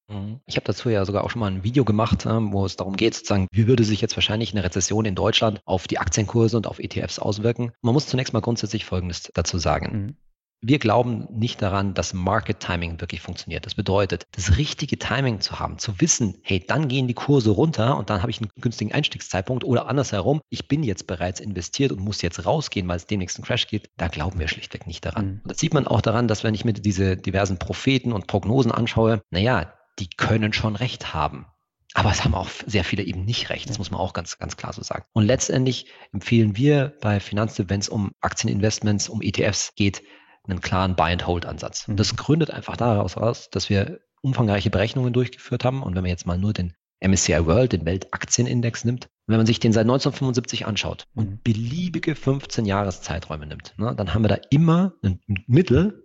Mhm. 0.08 0.40
Ich 0.46 0.56
habe 0.56 0.66
dazu 0.66 0.90
ja 0.90 1.04
sogar 1.04 1.24
auch 1.24 1.30
schon 1.30 1.40
mal 1.40 1.50
ein 1.50 1.64
Video 1.64 1.84
gemacht, 1.84 2.26
ähm, 2.26 2.52
wo 2.52 2.64
es 2.64 2.76
darum 2.76 2.96
geht, 2.96 3.14
sozusagen, 3.14 3.46
wie 3.52 3.66
würde 3.66 3.84
sich 3.84 4.00
jetzt 4.00 4.16
wahrscheinlich 4.16 4.52
eine 4.52 4.64
Rezession 4.64 5.04
in 5.04 5.14
Deutschland 5.14 5.60
auf 5.64 5.86
die 5.86 5.98
Aktienkurse 5.98 6.56
und 6.56 6.66
auf 6.66 6.78
ETFs 6.78 7.18
auswirken. 7.18 7.72
Man 7.82 7.94
muss 7.94 8.06
zunächst 8.06 8.32
mal 8.32 8.40
grundsätzlich 8.40 8.84
Folgendes 8.84 9.30
dazu 9.34 9.58
sagen. 9.58 9.92
Mhm. 9.92 10.16
Wir 10.66 10.78
glauben 10.78 11.26
nicht 11.30 11.60
daran, 11.60 11.92
dass 11.92 12.14
Market 12.14 12.58
Timing 12.58 12.98
wirklich 12.98 13.20
funktioniert. 13.20 13.66
Das 13.66 13.74
bedeutet, 13.74 14.24
das 14.32 14.56
richtige 14.56 14.98
Timing 14.98 15.40
zu 15.40 15.60
haben, 15.60 15.78
zu 15.78 16.00
wissen, 16.00 16.38
hey, 16.42 16.64
dann 16.66 16.88
gehen 16.88 17.06
die 17.06 17.12
Kurse 17.12 17.50
runter 17.50 17.98
und 17.98 18.08
dann 18.08 18.22
habe 18.22 18.30
ich 18.30 18.40
einen 18.40 18.48
günstigen 18.58 18.90
Einstiegszeitpunkt 18.90 19.62
oder 19.62 19.88
andersherum, 19.88 20.40
ich 20.48 20.66
bin 20.66 20.82
jetzt 20.82 21.06
bereits 21.06 21.38
investiert 21.38 21.92
und 21.92 22.00
muss 22.00 22.22
jetzt 22.22 22.46
rausgehen, 22.46 22.88
weil 22.88 22.96
es 22.96 23.06
demnächst 23.06 23.36
einen 23.36 23.44
Crash 23.44 23.66
gibt. 23.66 23.90
Da 23.98 24.08
glauben 24.08 24.38
wir 24.38 24.48
schlichtweg 24.48 24.86
nicht 24.86 25.04
daran. 25.04 25.26
Mhm. 25.26 25.40
Und 25.42 25.50
das 25.50 25.58
sieht 25.58 25.74
man 25.74 25.86
auch 25.86 26.00
daran, 26.00 26.28
dass 26.28 26.44
wenn 26.44 26.54
ich 26.54 26.64
mir 26.64 26.72
diese 26.72 27.18
diversen 27.18 27.58
Propheten 27.58 28.14
und 28.14 28.26
Prognosen 28.26 28.72
anschaue, 28.72 29.20
naja, 29.30 29.74
die 29.98 30.08
können 30.08 30.52
schon 30.52 30.76
recht 30.76 31.14
haben. 31.14 31.46
Aber 31.94 32.10
es 32.10 32.24
haben 32.24 32.34
auch 32.34 32.48
sehr 32.66 32.82
viele 32.82 33.04
eben 33.04 33.24
nicht 33.24 33.50
recht. 33.50 33.70
Das 33.70 33.78
muss 33.78 33.92
man 33.92 34.00
auch 34.00 34.12
ganz, 34.12 34.38
ganz 34.38 34.56
klar 34.56 34.72
so 34.72 34.82
sagen. 34.82 35.04
Und 35.12 35.26
letztendlich 35.26 35.86
empfehlen 36.12 36.56
wir 36.56 36.92
bei 37.00 37.20
Finanztipp, 37.20 37.70
wenn 37.70 37.80
es 37.80 37.88
um 37.88 38.10
Aktieninvestments, 38.20 39.08
um 39.08 39.22
ETFs 39.22 39.74
geht, 39.76 40.02
einen 40.46 40.60
klaren 40.60 40.96
Buy-and-Hold-Ansatz. 40.96 41.86
Und 41.88 41.98
das 41.98 42.12
mhm. 42.12 42.16
gründet 42.16 42.50
einfach 42.50 42.76
daraus 42.76 43.16
aus, 43.16 43.48
dass 43.50 43.70
wir 43.70 44.00
umfangreiche 44.22 44.70
Berechnungen 44.70 45.12
durchgeführt 45.12 45.64
haben. 45.64 45.82
Und 45.82 45.94
wenn 45.94 46.02
man 46.02 46.10
jetzt 46.10 46.26
mal 46.26 46.36
nur 46.36 46.52
den 46.52 46.74
MSCI 47.00 47.46
World, 47.46 47.72
den 47.72 47.84
Weltaktienindex 47.84 48.84
nimmt, 48.84 49.08
wenn 49.26 49.36
man 49.36 49.46
sich 49.46 49.60
den 49.60 49.72
seit 49.72 49.82
1975 49.82 50.66
anschaut 50.66 51.06
und 51.14 51.30
mhm. 51.30 51.40
beliebige 51.42 52.16
15 52.16 52.66
Jahreszeiträume 52.66 53.46
nimmt, 53.46 53.74
ne, 53.78 53.94
dann 53.96 54.14
haben 54.14 54.24
wir 54.24 54.28
da 54.28 54.38
immer 54.50 54.94
ein 55.02 55.20
Mittel 55.46 56.03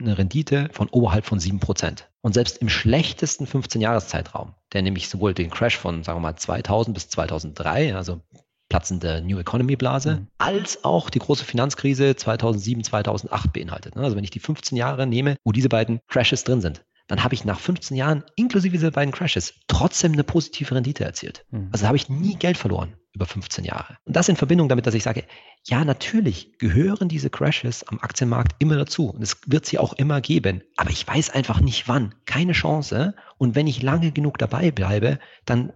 eine 0.00 0.18
Rendite 0.18 0.68
von 0.72 0.88
oberhalb 0.88 1.24
von 1.26 1.38
7%. 1.38 2.04
Und 2.22 2.34
selbst 2.34 2.58
im 2.58 2.68
schlechtesten 2.68 3.46
15-Jahres-Zeitraum, 3.46 4.54
der 4.72 4.82
nämlich 4.82 5.08
sowohl 5.08 5.34
den 5.34 5.50
Crash 5.50 5.76
von, 5.76 6.02
sagen 6.02 6.18
wir 6.18 6.22
mal, 6.22 6.36
2000 6.36 6.94
bis 6.94 7.08
2003, 7.08 7.94
also 7.94 8.20
platzende 8.68 9.22
New 9.22 9.38
Economy 9.38 9.76
Blase, 9.76 10.16
mhm. 10.16 10.26
als 10.38 10.84
auch 10.84 11.10
die 11.10 11.18
große 11.18 11.44
Finanzkrise 11.44 12.14
2007, 12.16 12.84
2008 12.84 13.52
beinhaltet. 13.52 13.96
Also 13.96 14.16
wenn 14.16 14.24
ich 14.24 14.30
die 14.30 14.40
15 14.40 14.76
Jahre 14.76 15.06
nehme, 15.06 15.36
wo 15.44 15.52
diese 15.52 15.68
beiden 15.68 16.00
Crashes 16.08 16.44
drin 16.44 16.60
sind, 16.60 16.84
dann 17.08 17.24
habe 17.24 17.34
ich 17.34 17.44
nach 17.44 17.58
15 17.58 17.96
Jahren, 17.96 18.22
inklusive 18.36 18.72
dieser 18.72 18.92
beiden 18.92 19.12
Crashes, 19.12 19.54
trotzdem 19.66 20.12
eine 20.12 20.22
positive 20.22 20.74
Rendite 20.74 21.04
erzielt. 21.04 21.44
Mhm. 21.50 21.70
Also 21.72 21.86
habe 21.86 21.96
ich 21.96 22.08
nie 22.08 22.36
Geld 22.36 22.56
verloren 22.56 22.94
über 23.12 23.26
15 23.26 23.64
Jahre. 23.64 23.96
Und 24.04 24.14
das 24.14 24.28
in 24.28 24.36
Verbindung 24.36 24.68
damit, 24.68 24.86
dass 24.86 24.94
ich 24.94 25.02
sage, 25.02 25.24
ja, 25.66 25.84
natürlich 25.84 26.58
gehören 26.58 27.08
diese 27.08 27.30
Crashes 27.30 27.82
am 27.84 27.98
Aktienmarkt 28.00 28.54
immer 28.58 28.76
dazu. 28.76 29.10
Und 29.10 29.22
es 29.22 29.38
wird 29.46 29.66
sie 29.66 29.78
auch 29.78 29.94
immer 29.94 30.20
geben. 30.20 30.62
Aber 30.76 30.90
ich 30.90 31.06
weiß 31.06 31.30
einfach 31.30 31.60
nicht 31.60 31.88
wann. 31.88 32.14
Keine 32.26 32.52
Chance. 32.52 33.14
Und 33.36 33.54
wenn 33.54 33.66
ich 33.66 33.82
lange 33.82 34.12
genug 34.12 34.38
dabei 34.38 34.70
bleibe, 34.70 35.18
dann 35.44 35.72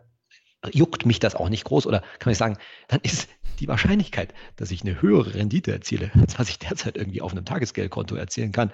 juckt 0.73 1.07
mich 1.07 1.19
das 1.19 1.35
auch 1.35 1.49
nicht 1.49 1.65
groß. 1.65 1.87
Oder 1.87 2.03
kann 2.19 2.33
ich 2.33 2.39
sagen, 2.39 2.57
dann 2.89 3.01
ist 3.03 3.29
die 3.61 3.69
Wahrscheinlichkeit, 3.69 4.35
dass 4.57 4.71
ich 4.71 4.83
eine 4.83 5.01
höhere 5.01 5.35
Rendite 5.35 5.73
erziele, 5.73 6.11
als 6.21 6.39
was 6.39 6.49
ich 6.49 6.59
derzeit 6.59 6.97
irgendwie 6.97 7.23
auf 7.23 7.33
einem 7.33 7.45
Tagesgeldkonto 7.45 8.15
erzielen 8.17 8.53
kann, 8.53 8.73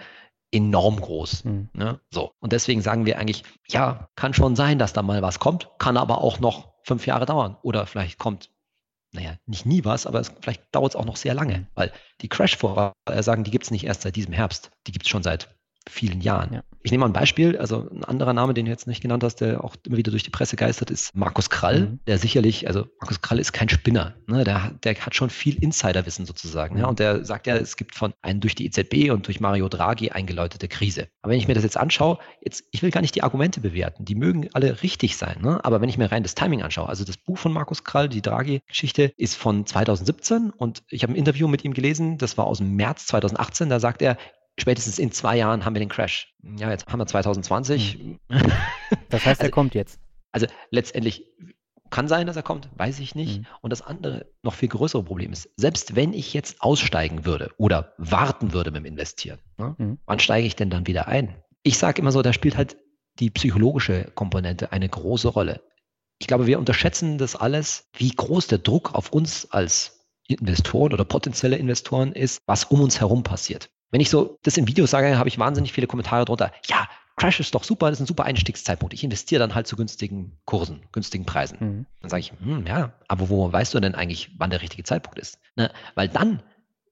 enorm 0.52 1.00
groß. 1.00 1.44
Mhm. 1.44 1.68
Ne? 1.72 2.00
So. 2.10 2.32
Und 2.40 2.52
deswegen 2.52 2.82
sagen 2.82 3.06
wir 3.06 3.18
eigentlich, 3.18 3.44
ja, 3.68 4.08
kann 4.16 4.34
schon 4.34 4.56
sein, 4.56 4.78
dass 4.78 4.92
da 4.92 5.02
mal 5.02 5.22
was 5.22 5.38
kommt, 5.38 5.70
kann 5.78 5.96
aber 5.96 6.22
auch 6.22 6.40
noch 6.40 6.72
fünf 6.82 7.06
Jahre 7.06 7.26
dauern. 7.26 7.56
Oder 7.62 7.86
vielleicht 7.86 8.18
kommt, 8.18 8.50
naja, 9.12 9.36
nicht 9.46 9.66
nie 9.66 9.84
was, 9.84 10.06
aber 10.06 10.20
es, 10.20 10.32
vielleicht 10.40 10.62
dauert 10.72 10.92
es 10.92 10.96
auch 10.96 11.04
noch 11.04 11.16
sehr 11.16 11.34
lange. 11.34 11.68
Weil 11.74 11.92
die 12.20 12.28
Crash-Vorhersagen, 12.28 13.44
die 13.44 13.50
gibt 13.50 13.64
es 13.64 13.70
nicht 13.70 13.84
erst 13.84 14.02
seit 14.02 14.16
diesem 14.16 14.32
Herbst. 14.32 14.70
Die 14.86 14.92
gibt 14.92 15.04
es 15.04 15.10
schon 15.10 15.22
seit 15.22 15.56
vielen 15.90 16.20
Jahren. 16.20 16.54
Ja. 16.54 16.62
Ich 16.82 16.90
nehme 16.90 17.02
mal 17.02 17.10
ein 17.10 17.12
Beispiel, 17.12 17.58
also 17.58 17.88
ein 17.90 18.04
anderer 18.04 18.32
Name, 18.32 18.54
den 18.54 18.64
du 18.64 18.70
jetzt 18.70 18.86
nicht 18.86 19.02
genannt 19.02 19.22
hast, 19.22 19.36
der 19.36 19.62
auch 19.62 19.76
immer 19.84 19.98
wieder 19.98 20.10
durch 20.10 20.22
die 20.22 20.30
Presse 20.30 20.56
geistert, 20.56 20.90
ist 20.90 21.14
Markus 21.14 21.50
Krall, 21.50 21.80
mhm. 21.80 22.00
der 22.06 22.16
sicherlich, 22.16 22.66
also 22.68 22.86
Markus 23.00 23.20
Krall 23.20 23.38
ist 23.38 23.52
kein 23.52 23.68
Spinner, 23.68 24.14
ne? 24.26 24.44
der, 24.44 24.72
der 24.82 24.94
hat 24.94 25.14
schon 25.14 25.28
viel 25.28 25.62
Insiderwissen 25.62 26.24
sozusagen. 26.24 26.78
Ja? 26.78 26.86
Und 26.86 26.98
der 26.98 27.24
sagt 27.26 27.46
ja, 27.46 27.56
es 27.56 27.76
gibt 27.76 27.94
von 27.94 28.14
einem 28.22 28.40
durch 28.40 28.54
die 28.54 28.64
EZB 28.64 29.10
und 29.10 29.26
durch 29.26 29.40
Mario 29.40 29.68
Draghi 29.68 30.10
eingeläutete 30.10 30.68
Krise. 30.68 31.08
Aber 31.20 31.32
wenn 31.32 31.38
ich 31.38 31.48
mir 31.48 31.54
das 31.54 31.64
jetzt 31.64 31.76
anschaue, 31.76 32.18
jetzt, 32.42 32.64
ich 32.70 32.82
will 32.82 32.90
gar 32.90 33.02
nicht 33.02 33.14
die 33.14 33.22
Argumente 33.22 33.60
bewerten, 33.60 34.06
die 34.06 34.14
mögen 34.14 34.48
alle 34.54 34.82
richtig 34.82 35.18
sein, 35.18 35.42
ne? 35.42 35.62
aber 35.62 35.82
wenn 35.82 35.90
ich 35.90 35.98
mir 35.98 36.10
rein 36.10 36.22
das 36.22 36.34
Timing 36.34 36.62
anschaue, 36.62 36.88
also 36.88 37.04
das 37.04 37.18
Buch 37.18 37.36
von 37.36 37.52
Markus 37.52 37.84
Krall, 37.84 38.08
die 38.08 38.22
Draghi-Geschichte, 38.22 39.12
ist 39.18 39.36
von 39.36 39.66
2017 39.66 40.48
und 40.48 40.82
ich 40.88 41.02
habe 41.02 41.12
ein 41.12 41.16
Interview 41.16 41.46
mit 41.46 41.62
ihm 41.62 41.74
gelesen, 41.74 42.16
das 42.16 42.38
war 42.38 42.46
aus 42.46 42.58
dem 42.58 42.74
März 42.74 43.06
2018, 43.08 43.68
da 43.68 43.80
sagt 43.80 44.00
er, 44.00 44.16
spätestens 44.60 44.98
in 44.98 45.12
zwei 45.12 45.36
Jahren 45.36 45.64
haben 45.64 45.74
wir 45.74 45.80
den 45.80 45.88
Crash. 45.88 46.34
Ja, 46.56 46.70
jetzt 46.70 46.86
haben 46.86 46.98
wir 46.98 47.06
2020. 47.06 47.94
Hm. 47.94 48.18
Das 49.08 49.24
heißt, 49.24 49.40
also, 49.40 49.48
er 49.48 49.50
kommt 49.52 49.74
jetzt. 49.74 50.00
Also 50.32 50.46
letztendlich 50.70 51.24
kann 51.90 52.08
sein, 52.08 52.26
dass 52.26 52.36
er 52.36 52.42
kommt, 52.42 52.68
weiß 52.76 53.00
ich 53.00 53.14
nicht. 53.14 53.40
Mhm. 53.40 53.46
Und 53.60 53.70
das 53.70 53.82
andere, 53.82 54.26
noch 54.42 54.54
viel 54.54 54.68
größere 54.68 55.02
Problem 55.02 55.32
ist, 55.32 55.50
selbst 55.56 55.96
wenn 55.96 56.12
ich 56.12 56.32
jetzt 56.32 56.62
aussteigen 56.62 57.24
würde 57.24 57.52
oder 57.56 57.94
warten 57.98 58.52
würde 58.52 58.70
mit 58.70 58.82
dem 58.82 58.86
Investieren, 58.86 59.38
ne, 59.58 59.74
mhm. 59.76 59.98
wann 60.06 60.20
steige 60.20 60.46
ich 60.46 60.56
denn 60.56 60.70
dann 60.70 60.86
wieder 60.86 61.08
ein? 61.08 61.36
Ich 61.62 61.78
sage 61.78 62.00
immer 62.00 62.12
so, 62.12 62.22
da 62.22 62.32
spielt 62.32 62.56
halt 62.56 62.76
die 63.18 63.30
psychologische 63.30 64.10
Komponente 64.14 64.72
eine 64.72 64.88
große 64.88 65.28
Rolle. 65.28 65.60
Ich 66.18 66.26
glaube, 66.26 66.46
wir 66.46 66.58
unterschätzen 66.58 67.18
das 67.18 67.36
alles, 67.36 67.88
wie 67.94 68.10
groß 68.10 68.46
der 68.46 68.58
Druck 68.58 68.94
auf 68.94 69.12
uns 69.12 69.50
als 69.50 70.06
Investoren 70.28 70.92
oder 70.92 71.04
potenzielle 71.04 71.56
Investoren 71.56 72.12
ist, 72.12 72.40
was 72.46 72.64
um 72.64 72.80
uns 72.80 73.00
herum 73.00 73.22
passiert. 73.22 73.70
Wenn 73.90 74.00
ich 74.00 74.10
so 74.10 74.38
das 74.42 74.56
in 74.56 74.68
Videos 74.68 74.90
sage, 74.90 75.18
habe 75.18 75.28
ich 75.28 75.38
wahnsinnig 75.38 75.72
viele 75.72 75.86
Kommentare 75.86 76.24
drunter. 76.24 76.52
Ja, 76.66 76.88
Crash 77.16 77.40
ist 77.40 77.54
doch 77.54 77.64
super, 77.64 77.90
das 77.90 77.98
ist 77.98 78.04
ein 78.04 78.06
super 78.06 78.24
Einstiegszeitpunkt. 78.24 78.94
Ich 78.94 79.04
investiere 79.04 79.40
dann 79.40 79.54
halt 79.54 79.66
zu 79.66 79.76
günstigen 79.76 80.38
Kursen, 80.46 80.82
günstigen 80.92 81.26
Preisen. 81.26 81.58
Mhm. 81.60 81.86
Dann 82.00 82.10
sage 82.10 82.20
ich, 82.20 82.32
hm, 82.32 82.66
ja, 82.66 82.94
aber 83.08 83.28
wo 83.28 83.52
weißt 83.52 83.74
du 83.74 83.80
denn 83.80 83.94
eigentlich, 83.94 84.30
wann 84.38 84.50
der 84.50 84.62
richtige 84.62 84.84
Zeitpunkt 84.84 85.18
ist? 85.18 85.38
Ne? 85.56 85.70
Weil 85.94 86.08
dann, 86.08 86.42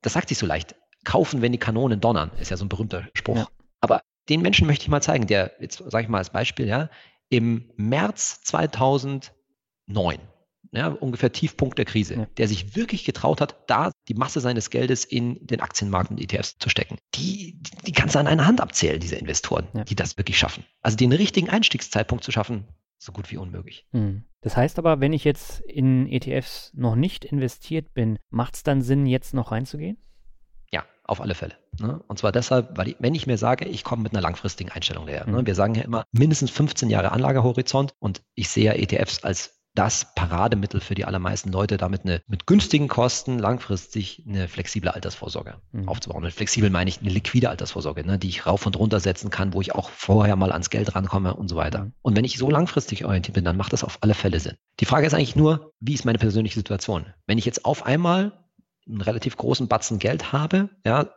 das 0.02 0.12
sagt 0.12 0.28
sich 0.28 0.36
so 0.36 0.44
leicht, 0.44 0.74
kaufen, 1.04 1.40
wenn 1.40 1.52
die 1.52 1.58
Kanonen 1.58 2.00
donnern, 2.00 2.30
ist 2.38 2.50
ja 2.50 2.56
so 2.56 2.64
ein 2.64 2.68
berühmter 2.68 3.08
Spruch. 3.14 3.36
Ja. 3.36 3.48
Aber 3.80 4.02
den 4.28 4.42
Menschen 4.42 4.66
möchte 4.66 4.82
ich 4.82 4.88
mal 4.88 5.00
zeigen, 5.00 5.26
der, 5.26 5.52
jetzt 5.60 5.78
sage 5.78 6.02
ich 6.02 6.08
mal 6.08 6.18
als 6.18 6.30
Beispiel, 6.30 6.66
ja, 6.66 6.90
im 7.30 7.70
März 7.76 8.42
2009 8.42 10.18
ja, 10.72 10.88
ungefähr 10.88 11.32
Tiefpunkt 11.32 11.78
der 11.78 11.84
Krise, 11.84 12.14
ja. 12.14 12.26
der 12.36 12.48
sich 12.48 12.76
wirklich 12.76 13.04
getraut 13.04 13.40
hat, 13.40 13.56
da 13.66 13.90
die 14.08 14.14
Masse 14.14 14.40
seines 14.40 14.70
Geldes 14.70 15.04
in 15.04 15.46
den 15.46 15.60
Aktienmarkt 15.60 16.10
und 16.10 16.20
ETFs 16.20 16.58
zu 16.58 16.68
stecken. 16.68 16.98
Die, 17.14 17.58
die, 17.86 17.92
kannst 17.92 18.14
du 18.14 18.18
an 18.18 18.26
einer 18.26 18.46
Hand 18.46 18.60
abzählen, 18.60 19.00
diese 19.00 19.16
Investoren, 19.16 19.68
ja. 19.74 19.84
die 19.84 19.94
das 19.94 20.16
wirklich 20.16 20.38
schaffen. 20.38 20.64
Also 20.82 20.96
den 20.96 21.12
richtigen 21.12 21.48
Einstiegszeitpunkt 21.48 22.24
zu 22.24 22.32
schaffen, 22.32 22.64
so 22.98 23.12
gut 23.12 23.30
wie 23.30 23.36
unmöglich. 23.36 23.86
Hm. 23.92 24.24
Das 24.40 24.56
heißt 24.56 24.78
aber, 24.78 25.00
wenn 25.00 25.12
ich 25.12 25.24
jetzt 25.24 25.60
in 25.60 26.06
ETFs 26.06 26.72
noch 26.74 26.94
nicht 26.94 27.24
investiert 27.24 27.94
bin, 27.94 28.18
macht 28.30 28.56
es 28.56 28.62
dann 28.62 28.82
Sinn, 28.82 29.06
jetzt 29.06 29.34
noch 29.34 29.52
reinzugehen? 29.52 29.98
Ja, 30.70 30.84
auf 31.04 31.20
alle 31.20 31.34
Fälle. 31.34 31.54
Ne? 31.80 32.02
Und 32.08 32.18
zwar 32.18 32.32
deshalb, 32.32 32.76
weil 32.76 32.88
ich, 32.88 32.96
wenn 32.98 33.14
ich 33.14 33.26
mir 33.26 33.38
sage, 33.38 33.66
ich 33.66 33.84
komme 33.84 34.02
mit 34.02 34.12
einer 34.12 34.20
langfristigen 34.20 34.70
Einstellung 34.70 35.06
daher. 35.06 35.26
Ne? 35.26 35.42
Mhm. 35.42 35.46
Wir 35.46 35.54
sagen 35.54 35.74
ja 35.74 35.82
immer 35.82 36.04
mindestens 36.12 36.50
15 36.50 36.90
Jahre 36.90 37.12
Anlagehorizont 37.12 37.94
und 37.98 38.22
ich 38.34 38.48
sehe 38.48 38.64
ja 38.64 38.72
ETFs 38.72 39.24
als 39.24 39.57
das 39.78 40.12
Parademittel 40.16 40.80
für 40.80 40.96
die 40.96 41.04
allermeisten 41.04 41.52
Leute, 41.52 41.76
damit 41.76 42.04
eine, 42.04 42.20
mit 42.26 42.46
günstigen 42.46 42.88
Kosten 42.88 43.38
langfristig 43.38 44.24
eine 44.26 44.48
flexible 44.48 44.88
Altersvorsorge 44.88 45.54
mhm. 45.70 45.88
aufzubauen. 45.88 46.24
Und 46.24 46.32
flexibel 46.32 46.68
meine 46.68 46.90
ich 46.90 47.00
eine 47.00 47.10
liquide 47.10 47.48
Altersvorsorge, 47.48 48.04
ne, 48.04 48.18
die 48.18 48.28
ich 48.28 48.44
rauf 48.44 48.66
und 48.66 48.76
runter 48.76 48.98
setzen 48.98 49.30
kann, 49.30 49.54
wo 49.54 49.60
ich 49.60 49.76
auch 49.76 49.90
vorher 49.90 50.34
mal 50.34 50.50
ans 50.50 50.70
Geld 50.70 50.96
rankomme 50.96 51.34
und 51.34 51.46
so 51.46 51.54
weiter. 51.54 51.84
Mhm. 51.84 51.92
Und 52.02 52.16
wenn 52.16 52.24
ich 52.24 52.38
so 52.38 52.50
langfristig 52.50 53.04
orientiert 53.04 53.36
bin, 53.36 53.44
dann 53.44 53.56
macht 53.56 53.72
das 53.72 53.84
auf 53.84 53.98
alle 54.00 54.14
Fälle 54.14 54.40
Sinn. 54.40 54.56
Die 54.80 54.84
Frage 54.84 55.06
ist 55.06 55.14
eigentlich 55.14 55.36
nur, 55.36 55.72
wie 55.78 55.94
ist 55.94 56.04
meine 56.04 56.18
persönliche 56.18 56.56
Situation? 56.56 57.06
Wenn 57.28 57.38
ich 57.38 57.44
jetzt 57.44 57.64
auf 57.64 57.86
einmal 57.86 58.32
einen 58.88 59.00
relativ 59.00 59.36
großen 59.36 59.68
Batzen 59.68 60.00
Geld 60.00 60.32
habe, 60.32 60.70
ja, 60.84 61.08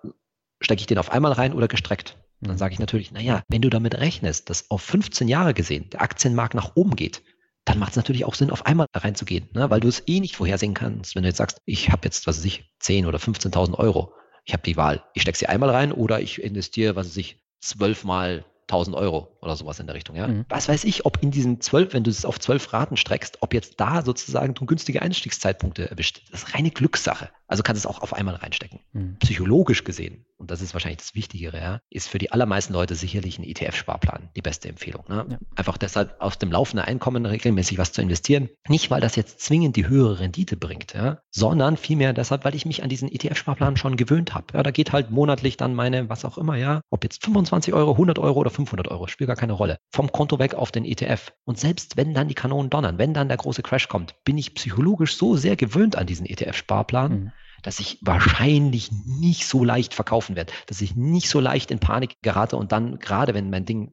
stecke 0.60 0.82
ich 0.82 0.88
den 0.88 1.00
auf 1.00 1.12
einmal 1.12 1.32
rein 1.32 1.54
oder 1.54 1.68
gestreckt? 1.68 2.16
dann 2.42 2.56
mhm. 2.56 2.58
sage 2.58 2.74
ich 2.74 2.80
natürlich, 2.80 3.12
naja, 3.12 3.44
wenn 3.50 3.62
du 3.62 3.70
damit 3.70 4.00
rechnest, 4.00 4.50
dass 4.50 4.70
auf 4.72 4.82
15 4.82 5.28
Jahre 5.28 5.54
gesehen 5.54 5.90
der 5.92 6.02
Aktienmarkt 6.02 6.56
nach 6.56 6.76
oben 6.76 6.96
geht, 6.96 7.22
dann 7.66 7.80
macht 7.80 7.92
es 7.92 7.96
natürlich 7.96 8.26
auch 8.26 8.34
Sinn, 8.34 8.52
auf 8.52 8.66
einmal 8.66 8.88
reinzugehen, 8.94 9.50
ne? 9.54 9.70
weil 9.70 9.80
du 9.80 9.88
es 9.88 10.04
eh 10.08 10.20
nicht 10.20 10.36
vorhersehen 10.36 10.74
kannst. 10.74 11.16
Wenn 11.16 11.24
du 11.24 11.30
jetzt 11.30 11.38
sagst, 11.38 11.62
ich 11.66 11.90
habe 11.92 12.02
jetzt, 12.06 12.28
was 12.28 12.38
weiß 12.38 12.46
ich, 12.46 12.72
10 12.80 13.06
oder 13.06 13.20
15.000 13.20 13.78
Euro, 13.78 14.14
ich 14.46 14.54
habe 14.54 14.64
die 14.64 14.78
Wahl, 14.78 15.04
ich 15.14 15.22
stecke 15.22 15.38
sie 15.38 15.48
einmal 15.48 15.70
rein 15.70 15.92
oder 15.92 16.20
ich 16.20 16.42
investiere, 16.42 16.96
was 16.96 17.08
weiß 17.08 17.18
ich, 17.18 17.40
zwölfmal 17.60 18.46
1000 18.72 18.96
Euro 18.96 19.38
oder 19.42 19.56
sowas 19.56 19.80
in 19.80 19.88
der 19.88 19.96
Richtung. 19.96 20.16
Ja? 20.16 20.28
Mhm. 20.28 20.46
Was 20.50 20.70
weiß 20.70 20.84
ich, 20.86 21.06
ob 21.06 21.22
in 21.22 21.32
diesen 21.32 21.62
zwölf, 21.62 21.94
wenn 21.94 22.04
du 22.04 22.10
es 22.10 22.26
auf 22.26 22.40
zwölf 22.40 22.72
Raten 22.74 22.98
streckst, 22.98 23.40
ob 23.42 23.54
jetzt 23.54 23.80
da 23.80 24.02
sozusagen 24.02 24.54
du 24.54 24.66
günstige 24.66 25.02
Einstiegszeitpunkte 25.02 25.90
erwischt. 25.90 26.22
Das 26.32 26.44
ist 26.44 26.56
reine 26.56 26.72
Glückssache. 26.72 27.30
Also 27.48 27.64
kannst 27.64 27.84
du 27.84 27.90
es 27.90 27.96
auch 27.96 28.02
auf 28.02 28.14
einmal 28.14 28.36
reinstecken. 28.36 28.80
Mhm. 28.94 29.18
Psychologisch 29.20 29.84
gesehen, 29.84 30.26
und 30.38 30.50
das 30.50 30.62
ist 30.62 30.74
wahrscheinlich 30.74 31.00
das 31.00 31.16
Wichtigere, 31.16 31.58
ja, 31.60 31.82
ist 31.90 32.08
für 32.08 32.18
die 32.18 32.32
allermeisten 32.32 32.74
Leute 32.74 32.96
sicherlich 32.96 33.38
ein 33.38 33.44
ETF-Sparplan 33.44 34.30
die 34.36 34.42
beste 34.42 34.70
Empfehlung. 34.70 35.04
Ne? 35.10 35.26
Ja. 35.30 35.38
Einfach 35.56 35.78
deshalb 35.78 36.16
aus 36.22 36.40
dem 36.40 36.52
laufenden 36.52 36.86
Einkommen 36.86 37.26
regelmäßig 37.26 37.78
was 37.78 37.92
zu 37.92 38.02
investieren. 38.02 38.50
Nicht, 38.70 38.90
weil 38.90 39.02
das 39.02 39.18
jetzt 39.18 39.42
zwingend 39.42 39.76
die 39.76 39.88
höhere 39.88 40.20
Rendite 40.20 40.56
bringt, 40.56 40.94
ja, 40.94 41.20
sondern 41.30 41.76
vielmehr 41.76 42.14
deshalb, 42.14 42.46
weil 42.46 42.56
ich 42.56 42.66
mich 42.66 42.84
an 42.84 42.90
diesen 42.90 43.10
ETF-Sparplan 43.10 43.76
schon 43.76 43.98
gewöhnt 43.98 44.34
habe. 44.34 44.46
Ja, 44.54 44.64
da 44.64 44.72
geht 44.72 44.94
halt 44.94 45.12
monatlich 45.12 45.58
dann 45.58 45.76
meine, 45.76 46.10
was 46.10 46.24
auch 46.24 46.38
immer, 46.38 46.56
ja, 46.56 46.82
ob 46.90 47.04
jetzt 47.04 47.24
25 47.24 47.74
Euro, 47.74 47.92
100 47.92 48.18
Euro 48.18 48.40
oder 48.40 48.50
500 48.66 48.88
Euro, 48.90 49.08
spielt 49.08 49.28
gar 49.28 49.36
keine 49.36 49.54
Rolle. 49.54 49.78
Vom 49.92 50.12
Konto 50.12 50.40
weg 50.40 50.56
auf 50.56 50.72
den 50.72 50.86
ETF. 50.86 51.34
Und 51.44 51.60
selbst 51.60 51.98
wenn 51.98 52.14
dann 52.14 52.28
die 52.28 52.36
Kanonen 52.36 52.70
donnern, 52.70 52.98
wenn 52.98 53.14
dann 53.14 53.28
der 53.28 53.38
große 53.38 53.64
Crash 53.64 53.88
kommt, 53.88 54.16
bin 54.24 54.38
ich 54.38 54.56
psychologisch 54.56 55.16
so 55.16 55.36
sehr 55.36 55.56
gewöhnt 55.56 55.96
an 55.96 56.08
diesen 56.08 56.26
ETF-Sparplan, 56.26 57.12
mhm 57.12 57.32
dass 57.64 57.80
ich 57.80 58.00
wahrscheinlich 58.02 58.90
nicht 59.06 59.46
so 59.46 59.64
leicht 59.64 59.94
verkaufen 59.94 60.36
werde, 60.36 60.52
dass 60.66 60.82
ich 60.82 60.96
nicht 60.96 61.30
so 61.30 61.40
leicht 61.40 61.70
in 61.70 61.78
Panik 61.78 62.16
gerate 62.24 62.58
und 62.58 62.72
dann, 62.72 62.98
gerade 62.98 63.36
wenn 63.36 63.52
mein 63.52 63.66
Ding 63.66 63.92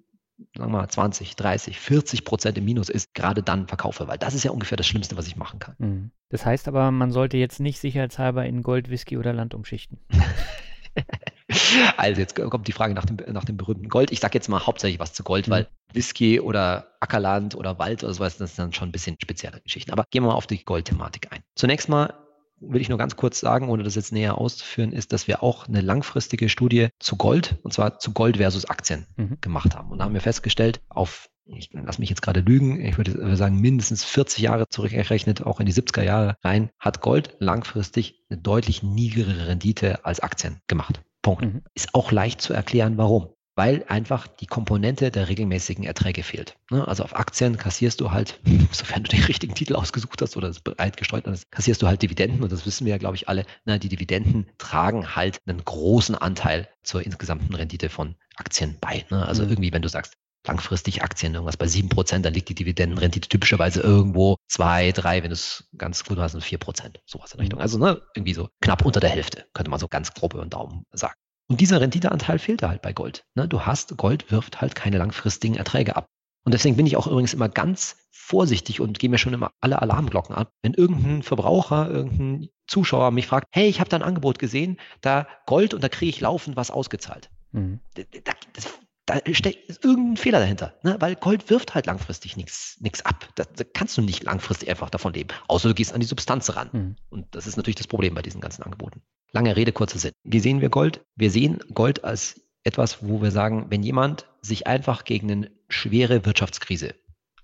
sagen 0.56 0.72
wir 0.72 0.78
mal 0.78 0.88
20, 0.88 1.34
30, 1.34 1.78
40 1.78 2.24
Prozent 2.24 2.58
im 2.58 2.64
Minus 2.64 2.88
ist, 2.88 3.12
gerade 3.12 3.42
dann 3.42 3.66
verkaufe, 3.66 4.06
weil 4.06 4.18
das 4.18 4.34
ist 4.34 4.44
ja 4.44 4.52
ungefähr 4.52 4.76
das 4.76 4.86
Schlimmste, 4.86 5.16
was 5.16 5.26
ich 5.26 5.36
machen 5.36 5.58
kann. 5.58 5.74
Mhm. 5.78 6.10
Das 6.28 6.46
heißt 6.46 6.68
aber, 6.68 6.90
man 6.90 7.10
sollte 7.10 7.36
jetzt 7.36 7.58
nicht 7.58 7.80
sicherheitshalber 7.80 8.46
in 8.46 8.62
Gold, 8.62 8.88
Whisky 8.88 9.16
oder 9.16 9.32
Land 9.32 9.54
umschichten. 9.54 9.98
also 11.96 12.20
jetzt 12.20 12.34
kommt 12.36 12.68
die 12.68 12.72
Frage 12.72 12.94
nach 12.94 13.04
dem, 13.04 13.16
nach 13.32 13.44
dem 13.44 13.56
berühmten 13.56 13.88
Gold. 13.88 14.10
Ich 14.10 14.20
sage 14.20 14.34
jetzt 14.34 14.48
mal 14.48 14.66
hauptsächlich 14.66 15.00
was 15.00 15.12
zu 15.12 15.22
Gold, 15.22 15.48
mhm. 15.48 15.52
weil 15.52 15.68
Whisky 15.92 16.40
oder 16.40 16.96
Ackerland 17.00 17.54
oder 17.54 17.78
Wald 17.78 18.04
oder 18.04 18.14
sowas, 18.14 18.36
das 18.36 18.56
sind 18.56 18.64
dann 18.64 18.72
schon 18.72 18.88
ein 18.88 18.92
bisschen 18.92 19.16
spezielle 19.22 19.60
Geschichten. 19.60 19.92
Aber 19.92 20.04
gehen 20.10 20.22
wir 20.22 20.28
mal 20.28 20.34
auf 20.34 20.46
die 20.46 20.64
Goldthematik 20.64 21.32
ein. 21.32 21.40
Zunächst 21.54 21.88
mal 21.88 22.14
will 22.60 22.80
ich 22.80 22.88
nur 22.88 22.98
ganz 22.98 23.16
kurz 23.16 23.40
sagen, 23.40 23.68
ohne 23.68 23.82
das 23.82 23.94
jetzt 23.94 24.12
näher 24.12 24.38
auszuführen, 24.38 24.92
ist, 24.92 25.12
dass 25.12 25.28
wir 25.28 25.42
auch 25.42 25.68
eine 25.68 25.80
langfristige 25.80 26.48
Studie 26.48 26.88
zu 26.98 27.16
Gold, 27.16 27.56
und 27.62 27.72
zwar 27.72 27.98
zu 27.98 28.12
Gold 28.12 28.38
versus 28.38 28.64
Aktien 28.64 29.06
mhm. 29.16 29.38
gemacht 29.40 29.76
haben. 29.76 29.90
Und 29.90 29.98
da 29.98 30.04
haben 30.04 30.14
wir 30.14 30.20
festgestellt, 30.20 30.80
auf, 30.88 31.28
ich 31.48 31.70
lass 31.72 31.98
mich 31.98 32.10
jetzt 32.10 32.22
gerade 32.22 32.40
lügen, 32.40 32.84
ich 32.84 32.98
würde 32.98 33.36
sagen, 33.36 33.60
mindestens 33.60 34.04
40 34.04 34.42
Jahre 34.42 34.68
zurückgerechnet, 34.68 35.42
auch 35.42 35.60
in 35.60 35.66
die 35.66 35.72
70er 35.72 36.02
Jahre 36.02 36.36
rein, 36.42 36.70
hat 36.78 37.00
Gold 37.00 37.36
langfristig 37.38 38.22
eine 38.28 38.40
deutlich 38.40 38.82
niedrigere 38.82 39.48
Rendite 39.48 40.04
als 40.04 40.20
Aktien 40.20 40.60
gemacht. 40.66 41.00
Punkt. 41.22 41.42
Mhm. 41.42 41.62
Ist 41.74 41.94
auch 41.94 42.12
leicht 42.12 42.40
zu 42.40 42.52
erklären, 42.52 42.98
warum 42.98 43.28
weil 43.58 43.84
einfach 43.88 44.28
die 44.28 44.46
Komponente 44.46 45.10
der 45.10 45.28
regelmäßigen 45.28 45.82
Erträge 45.82 46.22
fehlt. 46.22 46.56
Ne? 46.70 46.86
Also 46.86 47.02
auf 47.02 47.16
Aktien 47.16 47.56
kassierst 47.56 48.00
du 48.00 48.12
halt, 48.12 48.38
sofern 48.70 49.02
du 49.02 49.10
den 49.10 49.24
richtigen 49.24 49.52
Titel 49.52 49.74
ausgesucht 49.74 50.22
hast 50.22 50.36
oder 50.36 50.46
es 50.46 50.60
breit 50.60 50.96
gestreut 50.96 51.26
hast, 51.26 51.50
kassierst 51.50 51.82
du 51.82 51.88
halt 51.88 52.00
Dividenden 52.00 52.44
und 52.44 52.52
das 52.52 52.66
wissen 52.66 52.84
wir 52.84 52.92
ja, 52.92 52.98
glaube 52.98 53.16
ich, 53.16 53.28
alle. 53.28 53.44
Na, 53.64 53.78
die 53.78 53.88
Dividenden 53.88 54.46
tragen 54.58 55.16
halt 55.16 55.40
einen 55.44 55.64
großen 55.64 56.14
Anteil 56.14 56.68
zur 56.84 57.02
insgesamten 57.02 57.52
Rendite 57.52 57.88
von 57.88 58.14
Aktien 58.36 58.76
bei. 58.80 59.04
Ne? 59.10 59.26
Also 59.26 59.42
mhm. 59.42 59.50
irgendwie, 59.50 59.72
wenn 59.72 59.82
du 59.82 59.88
sagst, 59.88 60.14
langfristig 60.48 61.02
Aktien 61.02 61.34
irgendwas 61.34 61.56
bei 61.56 61.68
sieben 61.68 61.88
Prozent, 61.88 62.24
dann 62.24 62.34
liegt 62.34 62.48
die 62.48 62.54
Dividendenrendite 62.54 63.28
typischerweise 63.28 63.80
irgendwo 63.80 64.36
zwei, 64.48 64.92
drei, 64.92 65.22
wenn 65.22 65.30
du 65.30 65.34
es 65.34 65.68
ganz 65.76 66.04
gut 66.04 66.18
hast, 66.18 66.42
vier 66.42 66.58
Prozent, 66.58 67.00
sowas 67.06 67.32
in 67.34 67.40
Richtung. 67.40 67.58
Mhm. 67.58 67.62
Also 67.62 67.78
ne, 67.78 68.02
irgendwie 68.14 68.34
so 68.34 68.48
knapp 68.60 68.84
unter 68.84 69.00
der 69.00 69.10
Hälfte, 69.10 69.46
könnte 69.54 69.70
man 69.70 69.78
so 69.78 69.88
ganz 69.88 70.12
grob 70.12 70.34
über 70.34 70.44
den 70.44 70.50
Daumen 70.50 70.84
sagen. 70.92 71.14
Und 71.48 71.60
dieser 71.60 71.80
Renditeanteil 71.80 72.38
fehlte 72.38 72.68
halt 72.68 72.82
bei 72.82 72.92
Gold. 72.92 73.24
Ne? 73.34 73.48
Du 73.48 73.62
hast, 73.62 73.96
Gold 73.96 74.30
wirft 74.30 74.60
halt 74.60 74.74
keine 74.74 74.98
langfristigen 74.98 75.56
Erträge 75.56 75.96
ab. 75.96 76.06
Und 76.44 76.52
deswegen 76.52 76.76
bin 76.76 76.86
ich 76.86 76.96
auch 76.96 77.06
übrigens 77.06 77.34
immer 77.34 77.48
ganz 77.48 77.96
vorsichtig 78.10 78.80
und 78.80 78.98
gehe 78.98 79.10
mir 79.10 79.18
schon 79.18 79.34
immer 79.34 79.52
alle 79.60 79.80
Alarmglocken 79.80 80.34
ab. 80.34 80.50
Wenn 80.62 80.74
irgendein 80.74 81.22
Verbraucher, 81.22 81.90
irgendein 81.90 82.48
Zuschauer 82.66 83.10
mich 83.10 83.26
fragt, 83.26 83.46
hey, 83.52 83.68
ich 83.68 83.80
habe 83.80 83.88
da 83.88 83.96
ein 83.96 84.02
Angebot 84.02 84.38
gesehen, 84.38 84.78
da 85.00 85.26
Gold 85.46 85.72
und 85.72 85.82
da 85.82 85.88
kriege 85.88 86.10
ich 86.10 86.20
laufend 86.20 86.56
was 86.56 86.70
ausgezahlt. 86.70 87.30
Mhm. 87.52 87.80
Da, 87.94 88.32
das, 88.52 88.78
da 89.08 89.20
steckt 89.32 89.82
irgendein 89.84 90.16
Fehler 90.18 90.38
dahinter, 90.38 90.74
ne? 90.82 90.96
weil 91.00 91.16
Gold 91.16 91.48
wirft 91.48 91.74
halt 91.74 91.86
langfristig 91.86 92.36
nichts 92.36 93.04
ab. 93.04 93.28
Da, 93.36 93.44
da, 93.44 93.64
kannst 93.64 93.96
du 93.96 94.02
nicht 94.02 94.22
langfristig 94.24 94.68
einfach 94.68 94.90
davon 94.90 95.14
leben, 95.14 95.30
außer 95.48 95.68
du 95.68 95.74
gehst 95.74 95.94
an 95.94 96.00
die 96.00 96.06
Substanz 96.06 96.54
ran. 96.54 96.68
Mhm. 96.72 96.96
Und 97.08 97.34
das 97.34 97.46
ist 97.46 97.56
natürlich 97.56 97.76
das 97.76 97.86
Problem 97.86 98.14
bei 98.14 98.22
diesen 98.22 98.40
ganzen 98.40 98.62
Angeboten. 98.62 99.00
Lange 99.32 99.56
Rede, 99.56 99.72
kurzer 99.72 99.98
Sinn. 99.98 100.12
Wie 100.24 100.40
sehen 100.40 100.60
wir 100.60 100.68
Gold? 100.68 101.00
Wir 101.16 101.30
sehen 101.30 101.58
Gold 101.72 102.04
als 102.04 102.42
etwas, 102.64 103.02
wo 103.02 103.22
wir 103.22 103.30
sagen, 103.30 103.66
wenn 103.70 103.82
jemand 103.82 104.26
sich 104.42 104.66
einfach 104.66 105.04
gegen 105.04 105.30
eine 105.30 105.50
schwere 105.68 106.26
Wirtschaftskrise 106.26 106.94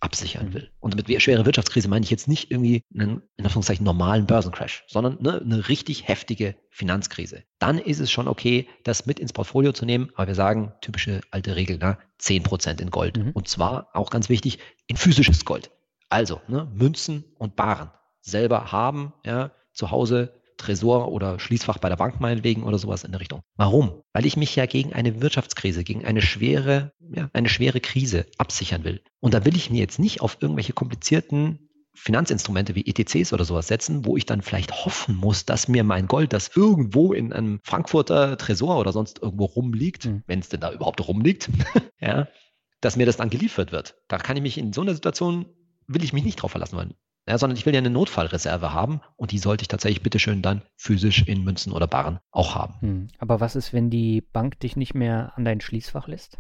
absichern 0.05 0.53
will. 0.53 0.71
Und 0.81 0.97
mit 0.97 1.23
schwere 1.23 1.47
Wirtschaftskrise 1.47 1.89
meine 1.89 2.05
ich 2.05 2.11
jetzt 2.11 2.29
nicht 2.29 2.51
irgendwie 2.51 2.83
einen, 2.95 3.23
in 3.37 3.45
Anführungszeichen, 3.45 3.85
normalen 3.85 4.27
Börsencrash, 4.27 4.85
sondern 4.87 5.17
ne, 5.21 5.41
eine 5.41 5.69
richtig 5.69 6.07
heftige 6.07 6.57
Finanzkrise. 6.69 7.43
Dann 7.59 7.79
ist 7.79 8.01
es 8.01 8.11
schon 8.11 8.29
okay, 8.29 8.69
das 8.85 9.07
mit 9.07 9.19
ins 9.19 9.33
Portfolio 9.33 9.73
zu 9.73 9.87
nehmen, 9.87 10.11
aber 10.15 10.29
wir 10.29 10.35
sagen, 10.35 10.75
typische 10.83 11.23
alte 11.31 11.57
Regel, 11.57 11.79
ne, 11.79 11.97
10% 12.21 12.81
in 12.83 12.91
Gold. 12.91 13.17
Mhm. 13.17 13.31
Und 13.31 13.49
zwar, 13.49 13.89
auch 13.95 14.11
ganz 14.11 14.29
wichtig, 14.29 14.59
in 14.87 14.97
physisches 14.97 15.45
Gold. 15.47 15.71
Also 16.11 16.41
ne, 16.49 16.71
Münzen 16.73 17.25
und 17.39 17.57
Baren 17.57 17.91
selber 18.21 18.73
haben, 18.73 19.15
ja, 19.25 19.53
zu 19.73 19.91
Hause 19.91 20.41
Tresor 20.57 21.11
oder 21.13 21.39
Schließfach 21.39 21.79
bei 21.79 21.89
der 21.89 21.97
Bank 21.97 22.21
meinetwegen 22.21 22.63
oder 22.63 22.79
sowas 22.79 23.05
in 23.05 23.13
der 23.13 23.21
Richtung. 23.21 23.41
Warum? 23.57 24.03
Weil 24.13 24.27
ich 24.27 24.37
mich 24.37 24.55
ja 24.57 24.67
gegen 24.67 24.93
eine 24.93 25.21
Wirtschaftskrise, 25.21 25.85
gegen 25.85 26.05
eine 26.05 26.23
schwere, 26.23 26.93
ja, 27.01 27.29
eine 27.33 27.49
schwere 27.49 27.81
Krise 27.81 28.27
absichern 28.39 28.85
will. 28.85 29.03
Und 29.21 29.35
da 29.35 29.45
will 29.45 29.57
ich 29.57 29.71
mir 29.71 29.81
jetzt 29.81 29.99
nicht 29.99 30.21
auf 30.21 30.39
irgendwelche 30.41 30.73
komplizierten 30.73 31.69
Finanzinstrumente 31.95 32.75
wie 32.75 32.87
ETCs 32.87 33.33
oder 33.33 33.45
sowas 33.45 33.69
setzen, 33.69 34.05
wo 34.05 34.17
ich 34.17 34.27
dann 34.27 34.43
vielleicht 34.43 34.85
hoffen 34.85 35.15
muss, 35.17 35.45
dass 35.45 35.69
mir 35.69 35.85
mein 35.85 36.09
Gold, 36.09 36.33
das 36.33 36.51
irgendwo 36.55 37.13
in 37.13 37.33
einem 37.33 37.61
Frankfurter 37.63 38.37
Tresor 38.37 38.79
oder 38.79 38.93
sonst 38.93 39.23
irgendwo 39.23 39.45
rumliegt, 39.45 40.07
mhm. 40.07 40.23
wenn 40.27 40.41
es 40.41 40.49
denn 40.49 40.61
da 40.61 40.73
überhaupt 40.73 41.07
rumliegt, 41.07 41.51
ja, 42.01 42.27
dass 42.81 42.97
mir 42.97 43.07
das 43.07 43.17
dann 43.17 43.31
geliefert 43.31 43.71
wird. 43.71 43.97
Da 44.09 44.19
kann 44.19 44.37
ich 44.37 44.43
mich 44.43 44.59
in 44.59 44.73
so 44.73 44.81
einer 44.81 44.95
Situation, 44.95 45.47
will 45.87 46.03
ich 46.03 46.13
mich 46.13 46.25
nicht 46.25 46.37
drauf 46.37 46.51
verlassen 46.51 46.77
wollen 46.77 46.95
ja, 47.29 47.39
sondern 47.39 47.57
ich 47.57 47.65
will 47.65 47.75
ja 47.75 47.79
eine 47.79 47.91
Notfallreserve 47.91 48.73
haben 48.73 49.01
und 49.17 49.33
die 49.33 49.39
sollte 49.39 49.63
ich 49.63 49.69
tatsächlich 49.69 50.03
bitteschön 50.03 50.43
dann 50.43 50.63
physisch 50.77 51.23
in 51.23 51.43
Münzen 51.45 51.73
oder 51.73 51.87
Barren 51.87 52.19
auch 52.31 52.55
haben. 52.55 52.75
Hm. 52.81 53.09
Aber 53.19 53.41
was 53.41 53.57
ist, 53.57 53.73
wenn 53.73 53.91
die 53.91 54.21
Bank 54.21 54.61
dich 54.61 54.77
nicht 54.77 54.95
mehr 54.95 55.33
an 55.37 55.45
dein 55.45 55.61
Schließfach 55.61 56.07
lässt? 56.07 56.39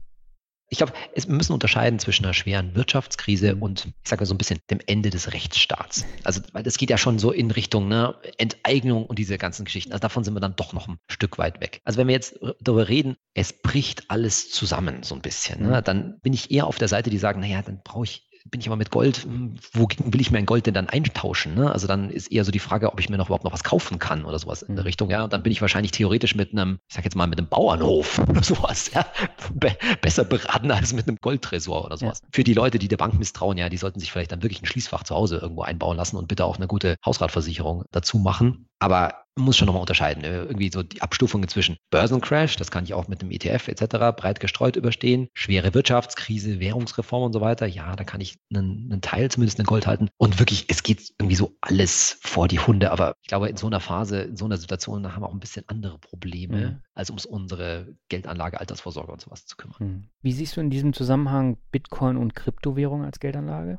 Ich 0.70 0.78
glaube, 0.78 0.94
wir 1.14 1.34
müssen 1.34 1.52
unterscheiden 1.52 1.98
zwischen 1.98 2.24
einer 2.24 2.34
schweren 2.34 2.74
Wirtschaftskrise 2.74 3.52
hm. 3.52 3.62
und, 3.62 3.86
ich 4.02 4.08
sage 4.08 4.22
mal 4.22 4.26
so 4.26 4.34
ein 4.34 4.38
bisschen, 4.38 4.58
dem 4.70 4.80
Ende 4.86 5.10
des 5.10 5.32
Rechtsstaats. 5.32 6.04
Also, 6.22 6.42
weil 6.52 6.62
das 6.62 6.76
geht 6.76 6.90
ja 6.90 6.98
schon 6.98 7.18
so 7.18 7.32
in 7.32 7.50
Richtung 7.50 7.88
ne, 7.88 8.14
Enteignung 8.38 9.06
und 9.06 9.18
diese 9.18 9.38
ganzen 9.38 9.64
Geschichten. 9.64 9.92
Also 9.92 10.00
davon 10.00 10.24
sind 10.24 10.34
wir 10.34 10.40
dann 10.40 10.56
doch 10.56 10.72
noch 10.72 10.88
ein 10.88 10.98
Stück 11.08 11.38
weit 11.38 11.60
weg. 11.60 11.80
Also 11.84 11.98
wenn 11.98 12.08
wir 12.08 12.14
jetzt 12.14 12.38
darüber 12.60 12.88
reden, 12.88 13.16
es 13.34 13.52
bricht 13.52 14.10
alles 14.10 14.50
zusammen 14.50 15.02
so 15.02 15.14
ein 15.14 15.22
bisschen, 15.22 15.62
ne, 15.62 15.78
hm. 15.78 15.84
dann 15.84 16.20
bin 16.20 16.34
ich 16.34 16.50
eher 16.50 16.66
auf 16.66 16.76
der 16.76 16.88
Seite, 16.88 17.08
die 17.08 17.18
sagen, 17.18 17.40
naja, 17.40 17.62
dann 17.62 17.80
brauche 17.82 18.04
ich 18.04 18.28
bin 18.50 18.60
ich 18.60 18.66
aber 18.66 18.76
mit 18.76 18.90
Gold, 18.90 19.24
hm, 19.24 19.56
wogegen 19.72 20.12
will 20.12 20.20
ich 20.20 20.30
mein 20.30 20.44
Gold 20.44 20.66
denn 20.66 20.74
dann 20.74 20.88
eintauschen? 20.88 21.54
Ne? 21.54 21.70
Also 21.70 21.86
dann 21.86 22.10
ist 22.10 22.30
eher 22.30 22.44
so 22.44 22.52
die 22.52 22.58
Frage, 22.58 22.92
ob 22.92 23.00
ich 23.00 23.08
mir 23.08 23.16
noch 23.16 23.26
überhaupt 23.26 23.44
noch 23.44 23.52
was 23.52 23.64
kaufen 23.64 23.98
kann 23.98 24.24
oder 24.24 24.38
sowas 24.38 24.62
in 24.62 24.76
der 24.76 24.82
mhm. 24.82 24.88
Richtung. 24.88 25.10
Ja, 25.10 25.24
und 25.24 25.32
dann 25.32 25.42
bin 25.42 25.50
ich 25.50 25.62
wahrscheinlich 25.62 25.92
theoretisch 25.92 26.34
mit 26.34 26.52
einem, 26.52 26.78
ich 26.88 26.94
sag 26.94 27.04
jetzt 27.04 27.16
mal, 27.16 27.26
mit 27.26 27.38
einem 27.38 27.48
Bauernhof 27.48 28.18
oder 28.28 28.42
sowas, 28.42 28.90
ja, 28.92 29.06
Be 29.54 29.76
besser 30.02 30.24
beraten 30.24 30.70
als 30.70 30.92
mit 30.92 31.08
einem 31.08 31.16
Goldtresor 31.20 31.84
oder 31.84 31.96
sowas. 31.96 32.20
Ja. 32.22 32.28
Für 32.32 32.44
die 32.44 32.54
Leute, 32.54 32.78
die 32.78 32.88
der 32.88 32.98
Bank 32.98 33.18
misstrauen, 33.18 33.56
ja, 33.56 33.68
die 33.68 33.78
sollten 33.78 33.98
sich 33.98 34.12
vielleicht 34.12 34.32
dann 34.32 34.42
wirklich 34.42 34.62
ein 34.62 34.66
Schließfach 34.66 35.04
zu 35.04 35.14
Hause 35.14 35.38
irgendwo 35.38 35.62
einbauen 35.62 35.96
lassen 35.96 36.16
und 36.16 36.28
bitte 36.28 36.44
auch 36.44 36.56
eine 36.56 36.66
gute 36.66 36.96
Hausratversicherung 37.04 37.84
dazu 37.92 38.18
machen. 38.18 38.68
Aber 38.78 39.24
man 39.36 39.46
muss 39.46 39.56
schon 39.56 39.66
nochmal 39.66 39.80
unterscheiden. 39.80 40.22
Ne? 40.22 40.28
Irgendwie 40.28 40.70
so 40.72 40.82
die 40.82 41.02
Abstufungen 41.02 41.48
zwischen 41.48 41.76
Börsencrash, 41.90 42.56
das 42.56 42.70
kann 42.70 42.84
ich 42.84 42.94
auch 42.94 43.08
mit 43.08 43.20
einem 43.20 43.32
ETF 43.32 43.68
etc. 43.68 43.86
breit 44.16 44.40
gestreut 44.40 44.76
überstehen, 44.76 45.28
schwere 45.34 45.74
Wirtschaftskrise, 45.74 46.60
Währungsreform 46.60 47.24
und 47.24 47.32
so 47.32 47.40
weiter. 47.40 47.66
Ja, 47.66 47.96
da 47.96 48.04
kann 48.04 48.20
ich 48.20 48.38
einen, 48.54 48.90
einen 48.90 49.00
Teil 49.00 49.30
zumindest 49.30 49.58
in 49.58 49.64
Gold 49.64 49.86
halten. 49.86 50.08
Und 50.18 50.38
wirklich, 50.38 50.66
es 50.68 50.82
geht 50.82 51.14
irgendwie 51.18 51.36
so 51.36 51.56
alles 51.60 52.18
vor 52.22 52.46
die 52.46 52.60
Hunde. 52.60 52.92
Aber 52.92 53.16
ich 53.22 53.28
glaube, 53.28 53.48
in 53.48 53.56
so 53.56 53.66
einer 53.66 53.80
Phase, 53.80 54.22
in 54.22 54.36
so 54.36 54.44
einer 54.44 54.56
Situation 54.56 55.12
haben 55.12 55.22
wir 55.22 55.28
auch 55.28 55.34
ein 55.34 55.40
bisschen 55.40 55.64
andere 55.66 55.98
Probleme, 55.98 56.56
mhm. 56.56 56.82
als 56.94 57.10
um 57.10 57.18
unsere 57.28 57.96
Geldanlage, 58.08 58.60
Altersvorsorge 58.60 59.12
und 59.12 59.20
sowas 59.20 59.46
zu 59.46 59.56
kümmern. 59.56 59.76
Mhm. 59.80 60.08
Wie 60.22 60.32
siehst 60.32 60.56
du 60.56 60.60
in 60.60 60.70
diesem 60.70 60.92
Zusammenhang 60.92 61.56
Bitcoin 61.72 62.16
und 62.16 62.34
Kryptowährung 62.34 63.04
als 63.04 63.18
Geldanlage? 63.18 63.78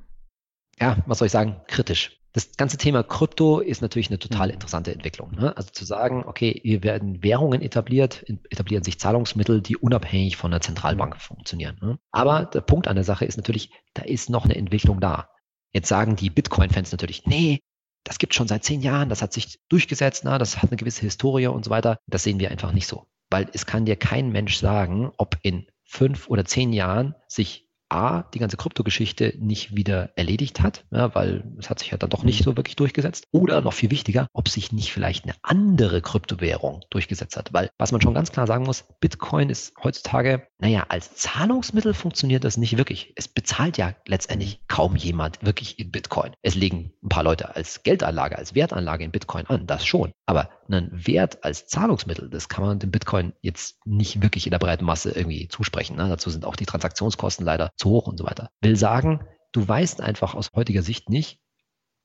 Ja, 0.80 0.98
was 1.06 1.20
soll 1.20 1.28
ich 1.28 1.32
sagen? 1.32 1.62
Kritisch. 1.68 2.20
Das 2.36 2.52
ganze 2.58 2.76
Thema 2.76 3.02
Krypto 3.02 3.62
ist 3.62 3.82
natürlich 3.82 4.10
eine 4.10 4.20
total 4.20 4.50
interessante 4.50 4.92
Entwicklung. 4.92 5.32
Ne? 5.36 5.56
Also 5.56 5.70
zu 5.72 5.86
sagen, 5.86 6.26
okay, 6.28 6.60
hier 6.62 6.84
werden 6.84 7.24
Währungen 7.24 7.62
etabliert, 7.62 8.26
etablieren 8.50 8.84
sich 8.84 9.00
Zahlungsmittel, 9.00 9.62
die 9.62 9.78
unabhängig 9.78 10.36
von 10.36 10.52
der 10.52 10.60
Zentralbank 10.60 11.14
mhm. 11.14 11.20
funktionieren. 11.20 11.78
Ne? 11.82 11.98
Aber 12.12 12.44
der 12.44 12.60
Punkt 12.60 12.90
an 12.90 12.96
der 12.96 13.06
Sache 13.06 13.24
ist 13.24 13.38
natürlich, 13.38 13.72
da 13.94 14.02
ist 14.02 14.30
noch 14.30 14.44
eine 14.44 14.58
Entwicklung 14.58 15.00
da. 15.00 15.30
Jetzt 15.72 15.88
sagen 15.88 16.18
die 16.18 16.30
Bitcoin-Fans 16.30 16.92
natürlich, 16.92 17.26
nee, 17.26 17.62
das 18.04 18.18
gibt 18.20 18.36
schon 18.36 18.50
seit 18.50 18.66
zehn 18.66 18.82
Jahren, 18.82 19.08
das 19.08 19.22
hat 19.22 19.32
sich 19.32 19.62
durchgesetzt, 19.70 20.26
na, 20.26 20.38
das 20.38 20.62
hat 20.62 20.72
eine 20.72 20.78
gewisse 20.78 21.04
Historie 21.04 21.48
und 21.48 21.64
so 21.64 21.72
weiter. 21.72 22.00
Das 22.06 22.24
sehen 22.24 22.40
wir 22.40 22.52
einfach 22.52 22.74
nicht 22.74 22.88
so. 22.88 23.08
Weil 23.30 23.48
es 23.54 23.66
kann 23.66 23.86
dir 23.86 23.96
kein 23.96 24.34
Mensch 24.34 24.58
sagen, 24.58 25.14
ob 25.18 25.38
in 25.42 25.68
fünf 25.86 26.28
oder 26.28 26.44
zehn 26.44 26.74
Jahren 26.74 27.16
sich 27.30 27.65
A, 27.90 28.24
die 28.34 28.40
ganze 28.40 28.58
Kryptogeschichte 28.58 29.36
nicht 29.40 29.76
wieder 29.76 30.10
erledigt 30.18 30.62
hat, 30.62 30.86
ja, 30.92 31.14
weil 31.14 31.44
es 31.60 31.70
hat 31.70 31.80
sich 31.80 31.92
ja 31.92 31.98
dann 31.98 32.10
doch 32.10 32.24
nicht 32.24 32.44
so 32.44 32.58
wirklich 32.58 32.76
durchgesetzt. 32.76 33.28
Oder 33.32 33.62
noch 33.62 33.74
viel 33.74 33.92
wichtiger, 33.92 34.28
ob 34.34 34.50
sich 34.50 34.72
nicht 34.72 34.92
vielleicht 34.92 35.26
eine 35.26 35.36
andere 35.44 36.02
Kryptowährung 36.02 36.82
durchgesetzt 36.90 37.38
hat. 37.38 37.54
Weil 37.54 37.70
was 37.78 37.92
man 37.92 38.02
schon 38.02 38.14
ganz 38.14 38.32
klar 38.32 38.48
sagen 38.48 38.66
muss, 38.66 38.86
Bitcoin 39.00 39.50
ist 39.50 39.74
heutzutage, 39.84 40.48
naja, 40.60 40.86
als 40.90 41.16
Zahlungsmittel 41.16 41.94
funktioniert 41.94 42.44
das 42.44 42.58
nicht 42.58 42.78
wirklich. 42.78 43.14
Es 43.16 43.28
bezahlt 43.28 43.78
ja 43.78 43.94
letztendlich 44.08 44.62
kaum 44.68 44.96
jemand 44.96 45.46
wirklich 45.46 45.80
in 45.80 45.92
Bitcoin. 45.92 46.34
Es 46.42 46.56
legen 46.56 46.94
ein 47.04 47.10
paar 47.10 47.24
Leute 47.24 47.56
als 47.56 47.84
Geldanlage, 47.84 48.38
als 48.38 48.56
Wertanlage 48.56 49.04
in 49.04 49.12
Bitcoin 49.12 49.46
an, 49.48 49.68
das 49.68 49.86
schon. 49.86 50.12
Aber 50.26 50.50
einen 50.68 50.90
Wert 51.06 51.44
als 51.44 51.68
Zahlungsmittel, 51.68 52.30
das 52.30 52.50
kann 52.50 52.66
man 52.66 52.80
dem 52.80 52.92
Bitcoin 52.92 53.34
jetzt 53.42 53.86
nicht 53.86 54.22
wirklich 54.22 54.48
in 54.48 54.52
der 54.52 54.60
breiten 54.60 54.86
Masse 54.86 55.12
irgendwie 55.12 55.48
zusprechen. 55.48 55.96
Ne? 55.98 56.10
Dazu 56.10 56.30
sind 56.30 56.46
auch 56.46 56.56
die 56.56 56.66
Transaktionskosten 56.66 57.46
leider 57.46 57.72
zu 57.78 57.90
hoch 57.90 58.08
und 58.08 58.18
so 58.18 58.26
weiter. 58.26 58.50
Will 58.62 58.76
sagen, 58.76 59.26
du 59.52 59.68
weißt 59.68 60.02
einfach 60.02 60.36
aus 60.36 60.50
heutiger 60.56 60.82
Sicht 60.82 61.10
nicht, 61.10 61.40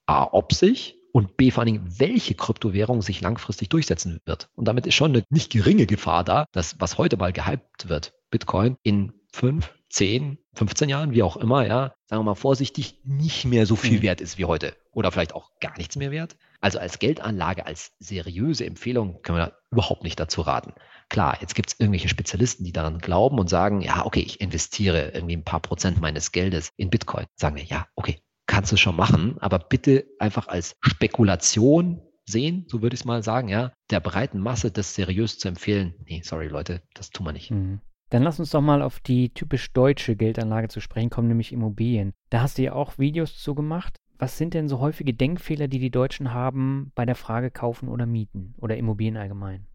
A, 0.07 0.29
ob 0.33 0.53
sich 0.53 0.99
und 1.13 1.37
B, 1.37 1.51
vor 1.51 1.63
allen 1.63 1.73
Dingen, 1.73 1.99
welche 1.99 2.35
Kryptowährung 2.35 3.03
sich 3.03 3.21
langfristig 3.21 3.69
durchsetzen 3.69 4.21
wird. 4.25 4.49
Und 4.55 4.69
damit 4.69 4.87
ist 4.87 4.95
schon 4.95 5.13
eine 5.13 5.25
nicht 5.29 5.51
geringe 5.51 5.87
Gefahr 5.87 6.25
da, 6.25 6.47
dass 6.53 6.81
was 6.81 6.99
heute 6.99 7.17
mal 7.17 7.33
gehypt 7.33 7.89
wird, 7.89 8.15
Bitcoin, 8.31 8.77
in 8.83 9.13
fünf, 9.33 9.75
zehn, 9.91 10.39
15 10.55 10.89
Jahren, 10.89 11.13
wie 11.13 11.23
auch 11.23 11.37
immer, 11.37 11.67
ja, 11.67 11.95
sagen 12.07 12.21
wir 12.21 12.31
mal 12.31 12.35
vorsichtig, 12.35 13.01
nicht 13.05 13.45
mehr 13.45 13.67
so 13.67 13.77
viel 13.77 13.99
mhm. 13.99 14.03
wert 14.03 14.21
ist 14.21 14.39
wie 14.39 14.45
heute. 14.45 14.77
Oder 14.93 15.13
vielleicht 15.13 15.35
auch 15.35 15.51
gar 15.61 15.77
nichts 15.77 15.97
mehr 15.97 16.11
wert. 16.11 16.37
Also 16.61 16.79
als 16.79 16.99
Geldanlage, 16.99 17.67
als 17.67 17.93
seriöse 17.99 18.65
Empfehlung 18.67 19.21
können 19.23 19.39
wir 19.39 19.47
da 19.47 19.57
überhaupt 19.71 20.05
nicht 20.05 20.19
dazu 20.19 20.43
raten. 20.43 20.73
Klar, 21.09 21.39
jetzt 21.41 21.55
gibt 21.55 21.71
es 21.71 21.81
irgendwelche 21.81 22.09
Spezialisten, 22.09 22.65
die 22.65 22.73
daran 22.73 22.99
glauben 22.99 23.39
und 23.39 23.51
sagen, 23.51 23.81
ja, 23.81 24.07
okay, 24.07 24.21
ich 24.21 24.41
investiere 24.41 25.11
irgendwie 25.13 25.37
ein 25.37 25.45
paar 25.45 25.61
Prozent 25.61 26.01
meines 26.01 26.33
Geldes 26.33 26.71
in 26.77 26.91
Bitcoin. 26.91 27.27
Sagen 27.35 27.57
wir, 27.57 27.65
ja, 27.65 27.87
okay, 27.97 28.21
kannst 28.47 28.73
du 28.73 28.77
schon 28.77 28.97
machen, 28.97 29.37
aber 29.41 29.59
bitte 29.59 30.07
einfach 30.19 30.49
als 30.49 30.77
Spekulation 30.81 32.01
sehen, 32.27 32.67
so 32.69 32.83
würde 32.83 32.95
ich 32.95 33.01
es 33.01 33.05
mal 33.05 33.23
sagen, 33.23 33.49
ja, 33.49 33.73
der 33.91 34.01
breiten 34.01 34.39
Masse 34.39 34.71
das 34.71 34.95
seriös 34.95 35.39
zu 35.39 35.49
empfehlen. 35.49 35.95
Nee, 36.05 36.23
sorry 36.25 36.47
Leute, 36.47 36.83
das 36.95 37.11
tun 37.11 37.27
wir 37.27 37.33
nicht. 37.33 37.51
Mhm. 37.51 37.81
Dann 38.11 38.25
lass 38.25 38.41
uns 38.41 38.51
doch 38.51 38.61
mal 38.61 38.83
auf 38.83 38.99
die 38.99 39.31
typisch 39.31 39.73
deutsche 39.73 40.17
Geldanlage 40.17 40.69
zu 40.69 40.81
sprechen 40.81 41.11
kommen, 41.11 41.29
nämlich 41.29 41.53
Immobilien. 41.53 42.13
Da 42.29 42.43
hast 42.43 42.59
du 42.59 42.63
ja 42.63 42.73
auch 42.73 42.99
Videos 42.99 43.39
zu 43.39 43.55
gemacht. 43.55 43.97
Was 44.19 44.37
sind 44.37 44.53
denn 44.53 44.69
so 44.69 44.81
häufige 44.81 45.15
Denkfehler, 45.15 45.69
die 45.69 45.79
die 45.79 45.91
Deutschen 45.91 46.35
haben 46.35 46.93
bei 46.95 47.07
der 47.07 47.15
Frage 47.15 47.51
kaufen 47.51 47.89
oder 47.89 48.07
mieten 48.07 48.55
oder 48.59 48.77
Immobilien 48.77 49.17
allgemein? 49.17 49.67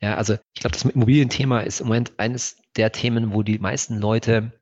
Ja, 0.00 0.16
also 0.16 0.34
ich 0.54 0.60
glaube, 0.60 0.72
das 0.72 0.84
Immobilienthema 0.84 1.60
ist 1.60 1.80
im 1.80 1.88
Moment 1.88 2.12
eines 2.16 2.56
der 2.76 2.90
Themen, 2.90 3.34
wo 3.34 3.42
die 3.42 3.58
meisten 3.58 3.98
Leute, 3.98 4.52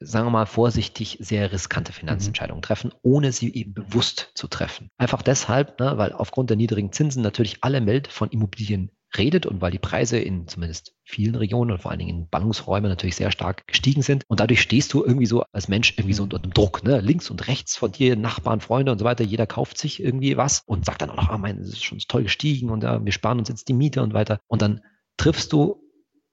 sagen 0.00 0.26
wir 0.26 0.30
mal 0.30 0.46
vorsichtig, 0.46 1.18
sehr 1.20 1.52
riskante 1.52 1.92
Finanzentscheidungen 1.92 2.58
mhm. 2.58 2.64
treffen, 2.64 2.92
ohne 3.02 3.30
sie 3.32 3.54
eben 3.54 3.74
bewusst 3.74 4.32
zu 4.34 4.48
treffen. 4.48 4.90
Einfach 4.98 5.22
deshalb, 5.22 5.78
ne, 5.78 5.98
weil 5.98 6.12
aufgrund 6.12 6.50
der 6.50 6.56
niedrigen 6.56 6.92
Zinsen 6.92 7.22
natürlich 7.22 7.58
alle 7.62 7.86
Welt 7.86 8.08
von 8.08 8.30
Immobilien 8.30 8.90
redet 9.16 9.46
und 9.46 9.60
weil 9.60 9.70
die 9.70 9.78
Preise 9.78 10.18
in 10.18 10.46
zumindest 10.46 10.94
vielen 11.04 11.34
Regionen 11.34 11.72
und 11.72 11.82
vor 11.82 11.90
allen 11.90 11.98
Dingen 11.98 12.10
in 12.10 12.28
Ballungsräumen 12.28 12.88
natürlich 12.88 13.16
sehr 13.16 13.30
stark 13.30 13.66
gestiegen 13.66 14.02
sind. 14.02 14.24
Und 14.28 14.40
dadurch 14.40 14.60
stehst 14.60 14.92
du 14.92 15.04
irgendwie 15.04 15.26
so 15.26 15.44
als 15.52 15.68
Mensch 15.68 15.94
irgendwie 15.96 16.14
so 16.14 16.22
unter 16.22 16.38
dem 16.38 16.52
Druck, 16.52 16.84
ne? 16.84 17.00
Links 17.00 17.30
und 17.30 17.48
rechts 17.48 17.76
von 17.76 17.92
dir, 17.92 18.16
Nachbarn, 18.16 18.60
Freunde 18.60 18.92
und 18.92 18.98
so 18.98 19.04
weiter. 19.04 19.24
Jeder 19.24 19.46
kauft 19.46 19.78
sich 19.78 20.02
irgendwie 20.02 20.36
was 20.36 20.62
und 20.66 20.84
sagt 20.84 21.02
dann 21.02 21.10
auch 21.10 21.16
noch, 21.16 21.28
ah, 21.30 21.38
mein, 21.38 21.58
das 21.58 21.68
ist 21.68 21.84
schon 21.84 21.98
toll 21.98 22.24
gestiegen 22.24 22.70
und 22.70 22.82
ja, 22.82 23.04
wir 23.04 23.12
sparen 23.12 23.38
uns 23.38 23.48
jetzt 23.48 23.68
die 23.68 23.74
Miete 23.74 24.02
und 24.02 24.14
weiter. 24.14 24.40
Und 24.46 24.62
dann 24.62 24.80
triffst 25.16 25.52
du, 25.52 25.82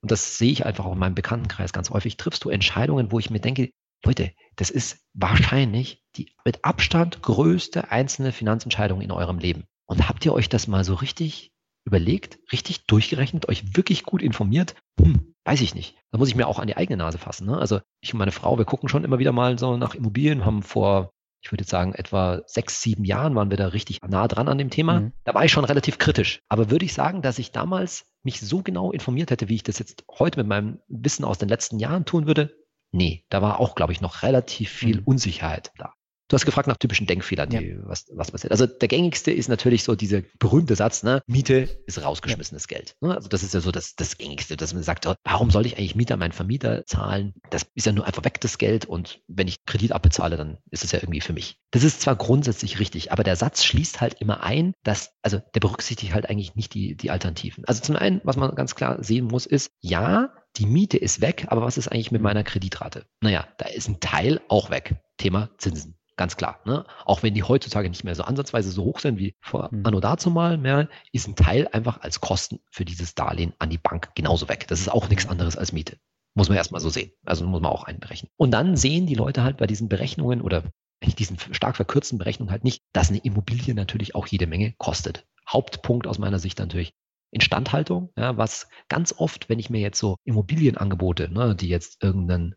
und 0.00 0.10
das 0.10 0.38
sehe 0.38 0.52
ich 0.52 0.64
einfach 0.64 0.84
auch 0.84 0.92
in 0.92 0.98
meinem 0.98 1.14
Bekanntenkreis 1.14 1.72
ganz 1.72 1.90
häufig, 1.90 2.16
triffst 2.16 2.44
du 2.44 2.50
Entscheidungen, 2.50 3.10
wo 3.10 3.18
ich 3.18 3.30
mir 3.30 3.40
denke, 3.40 3.70
Leute, 4.04 4.32
das 4.56 4.70
ist 4.70 5.00
wahrscheinlich 5.12 6.04
die 6.16 6.32
mit 6.44 6.64
Abstand 6.64 7.20
größte 7.22 7.90
einzelne 7.90 8.30
Finanzentscheidung 8.30 9.00
in 9.00 9.10
eurem 9.10 9.38
Leben. 9.38 9.64
Und 9.86 10.08
habt 10.08 10.24
ihr 10.24 10.32
euch 10.32 10.48
das 10.48 10.68
mal 10.68 10.84
so 10.84 10.94
richtig 10.94 11.50
überlegt, 11.88 12.38
richtig 12.52 12.86
durchgerechnet, 12.86 13.48
euch 13.48 13.76
wirklich 13.76 14.04
gut 14.04 14.22
informiert? 14.22 14.76
Hm, 15.00 15.34
weiß 15.44 15.60
ich 15.60 15.74
nicht. 15.74 15.96
Da 16.12 16.18
muss 16.18 16.28
ich 16.28 16.36
mir 16.36 16.46
auch 16.46 16.58
an 16.58 16.68
die 16.68 16.76
eigene 16.76 16.98
Nase 16.98 17.18
fassen. 17.18 17.46
Ne? 17.46 17.58
Also 17.58 17.80
ich 18.00 18.12
und 18.12 18.18
meine 18.18 18.32
Frau, 18.32 18.56
wir 18.56 18.64
gucken 18.64 18.88
schon 18.88 19.04
immer 19.04 19.18
wieder 19.18 19.32
mal 19.32 19.58
so 19.58 19.76
nach 19.76 19.94
Immobilien, 19.94 20.44
haben 20.44 20.62
vor 20.62 21.12
ich 21.40 21.52
würde 21.52 21.62
jetzt 21.62 21.70
sagen, 21.70 21.94
etwa 21.94 22.42
sechs, 22.46 22.82
sieben 22.82 23.04
Jahren 23.04 23.34
waren 23.34 23.50
wir 23.50 23.56
da 23.56 23.68
richtig 23.68 24.00
nah 24.02 24.26
dran 24.26 24.48
an 24.48 24.58
dem 24.58 24.70
Thema. 24.70 25.00
Mhm. 25.00 25.12
Da 25.24 25.34
war 25.34 25.44
ich 25.44 25.52
schon 25.52 25.64
relativ 25.64 25.98
kritisch. 25.98 26.40
Aber 26.48 26.70
würde 26.70 26.84
ich 26.84 26.94
sagen, 26.94 27.22
dass 27.22 27.38
ich 27.38 27.52
damals 27.52 28.06
mich 28.22 28.40
so 28.40 28.62
genau 28.62 28.90
informiert 28.90 29.30
hätte, 29.30 29.48
wie 29.48 29.54
ich 29.54 29.62
das 29.62 29.78
jetzt 29.78 30.04
heute 30.18 30.40
mit 30.40 30.48
meinem 30.48 30.80
Wissen 30.88 31.24
aus 31.24 31.38
den 31.38 31.48
letzten 31.48 31.78
Jahren 31.78 32.04
tun 32.04 32.26
würde? 32.26 32.56
Nee, 32.90 33.24
da 33.28 33.42
war 33.42 33.60
auch, 33.60 33.74
glaube 33.74 33.92
ich, 33.92 34.00
noch 34.00 34.22
relativ 34.22 34.70
viel 34.70 35.00
mhm. 35.00 35.04
Unsicherheit 35.04 35.72
da. 35.78 35.94
Du 36.28 36.34
hast 36.34 36.44
gefragt 36.44 36.68
nach 36.68 36.76
typischen 36.76 37.06
Denkfehlern, 37.06 37.48
die, 37.48 37.56
ja. 37.56 37.76
was, 37.84 38.06
was 38.12 38.30
passiert. 38.30 38.52
Also 38.52 38.66
der 38.66 38.88
gängigste 38.88 39.30
ist 39.30 39.48
natürlich 39.48 39.82
so 39.82 39.94
dieser 39.94 40.22
berühmte 40.38 40.76
Satz, 40.76 41.02
ne? 41.02 41.22
Miete 41.26 41.68
ist 41.86 42.02
rausgeschmissenes 42.02 42.66
ja. 42.68 42.76
Geld. 42.76 42.96
Ne? 43.00 43.14
Also 43.14 43.28
das 43.28 43.42
ist 43.42 43.54
ja 43.54 43.60
so 43.60 43.70
das, 43.70 43.96
das 43.96 44.18
gängigste, 44.18 44.56
dass 44.56 44.74
man 44.74 44.82
sagt, 44.82 45.08
warum 45.24 45.50
soll 45.50 45.64
ich 45.64 45.78
eigentlich 45.78 45.94
Mieter 45.94 46.18
meinen 46.18 46.32
Vermieter 46.32 46.84
zahlen? 46.86 47.34
Das 47.50 47.66
ist 47.74 47.86
ja 47.86 47.92
nur 47.92 48.06
einfach 48.06 48.24
weg 48.24 48.40
das 48.40 48.58
Geld 48.58 48.84
und 48.84 49.20
wenn 49.26 49.48
ich 49.48 49.64
Kredit 49.64 49.92
abbezahle, 49.92 50.36
dann 50.36 50.58
ist 50.70 50.84
es 50.84 50.92
ja 50.92 50.98
irgendwie 51.00 51.22
für 51.22 51.32
mich. 51.32 51.58
Das 51.70 51.82
ist 51.82 52.02
zwar 52.02 52.16
grundsätzlich 52.16 52.78
richtig, 52.78 53.10
aber 53.10 53.24
der 53.24 53.36
Satz 53.36 53.64
schließt 53.64 54.00
halt 54.00 54.20
immer 54.20 54.42
ein, 54.42 54.74
dass, 54.84 55.12
also 55.22 55.40
der 55.54 55.60
berücksichtigt 55.60 56.12
halt 56.12 56.28
eigentlich 56.28 56.54
nicht 56.54 56.74
die, 56.74 56.94
die 56.94 57.10
Alternativen. 57.10 57.64
Also 57.66 57.82
zum 57.82 57.96
einen, 57.96 58.20
was 58.24 58.36
man 58.36 58.54
ganz 58.54 58.74
klar 58.74 59.02
sehen 59.02 59.26
muss, 59.26 59.46
ist, 59.46 59.70
ja, 59.80 60.34
die 60.56 60.66
Miete 60.66 60.98
ist 60.98 61.20
weg, 61.20 61.46
aber 61.48 61.62
was 61.62 61.78
ist 61.78 61.88
eigentlich 61.88 62.10
mit 62.10 62.22
meiner 62.22 62.44
Kreditrate? 62.44 63.06
Naja, 63.20 63.46
da 63.58 63.66
ist 63.66 63.88
ein 63.88 64.00
Teil 64.00 64.40
auch 64.48 64.70
weg. 64.70 64.96
Thema 65.16 65.50
Zinsen. 65.58 65.97
Ganz 66.18 66.36
klar. 66.36 66.58
Ne? 66.64 66.84
Auch 67.04 67.22
wenn 67.22 67.32
die 67.32 67.44
heutzutage 67.44 67.88
nicht 67.88 68.02
mehr 68.02 68.16
so 68.16 68.24
ansatzweise 68.24 68.72
so 68.72 68.82
hoch 68.82 68.98
sind 68.98 69.18
wie 69.18 69.36
vor 69.40 69.68
mhm. 69.70 69.86
anno 69.86 70.00
dazu 70.00 70.30
mal 70.30 70.58
mehr, 70.58 70.88
ist 71.12 71.28
ein 71.28 71.36
Teil 71.36 71.68
einfach 71.68 72.00
als 72.00 72.20
Kosten 72.20 72.58
für 72.70 72.84
dieses 72.84 73.14
Darlehen 73.14 73.54
an 73.60 73.70
die 73.70 73.78
Bank 73.78 74.10
genauso 74.16 74.48
weg. 74.48 74.66
Das 74.66 74.80
ist 74.80 74.90
auch 74.90 75.08
nichts 75.08 75.28
anderes 75.28 75.56
als 75.56 75.72
Miete. 75.72 75.96
Muss 76.34 76.48
man 76.48 76.58
erstmal 76.58 76.80
so 76.80 76.88
sehen. 76.88 77.12
Also 77.24 77.46
muss 77.46 77.62
man 77.62 77.70
auch 77.70 77.84
einberechnen. 77.84 78.30
Und 78.36 78.50
dann 78.50 78.76
sehen 78.76 79.06
die 79.06 79.14
Leute 79.14 79.44
halt 79.44 79.58
bei 79.58 79.68
diesen 79.68 79.88
Berechnungen 79.88 80.42
oder 80.42 80.64
diesen 81.04 81.38
stark 81.52 81.76
verkürzten 81.76 82.18
Berechnungen 82.18 82.50
halt 82.50 82.64
nicht, 82.64 82.82
dass 82.92 83.10
eine 83.10 83.18
Immobilie 83.18 83.74
natürlich 83.74 84.16
auch 84.16 84.26
jede 84.26 84.48
Menge 84.48 84.74
kostet. 84.76 85.24
Hauptpunkt 85.48 86.08
aus 86.08 86.18
meiner 86.18 86.40
Sicht 86.40 86.58
natürlich 86.58 86.94
Instandhaltung, 87.30 88.10
ja, 88.16 88.36
was 88.36 88.68
ganz 88.88 89.14
oft, 89.16 89.48
wenn 89.48 89.60
ich 89.60 89.70
mir 89.70 89.80
jetzt 89.80 90.00
so 90.00 90.16
Immobilienangebote, 90.24 91.32
ne, 91.32 91.54
die 91.54 91.68
jetzt 91.68 92.02
irgendein 92.02 92.56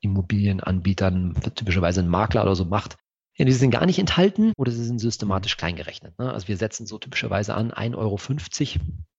Immobilienanbietern, 0.00 1.34
typischerweise 1.54 2.00
ein 2.00 2.08
Makler 2.08 2.42
oder 2.42 2.56
so 2.56 2.64
macht, 2.64 2.96
ja, 3.36 3.44
die 3.44 3.52
sind 3.52 3.70
gar 3.70 3.86
nicht 3.86 3.98
enthalten 3.98 4.52
oder 4.56 4.70
sie 4.70 4.84
sind 4.84 4.98
systematisch 4.98 5.56
kleingerechnet. 5.56 6.18
Ne? 6.18 6.32
Also 6.32 6.48
wir 6.48 6.56
setzen 6.56 6.86
so 6.86 6.98
typischerweise 6.98 7.54
an 7.54 7.72
1,50 7.72 7.96
Euro 7.96 8.18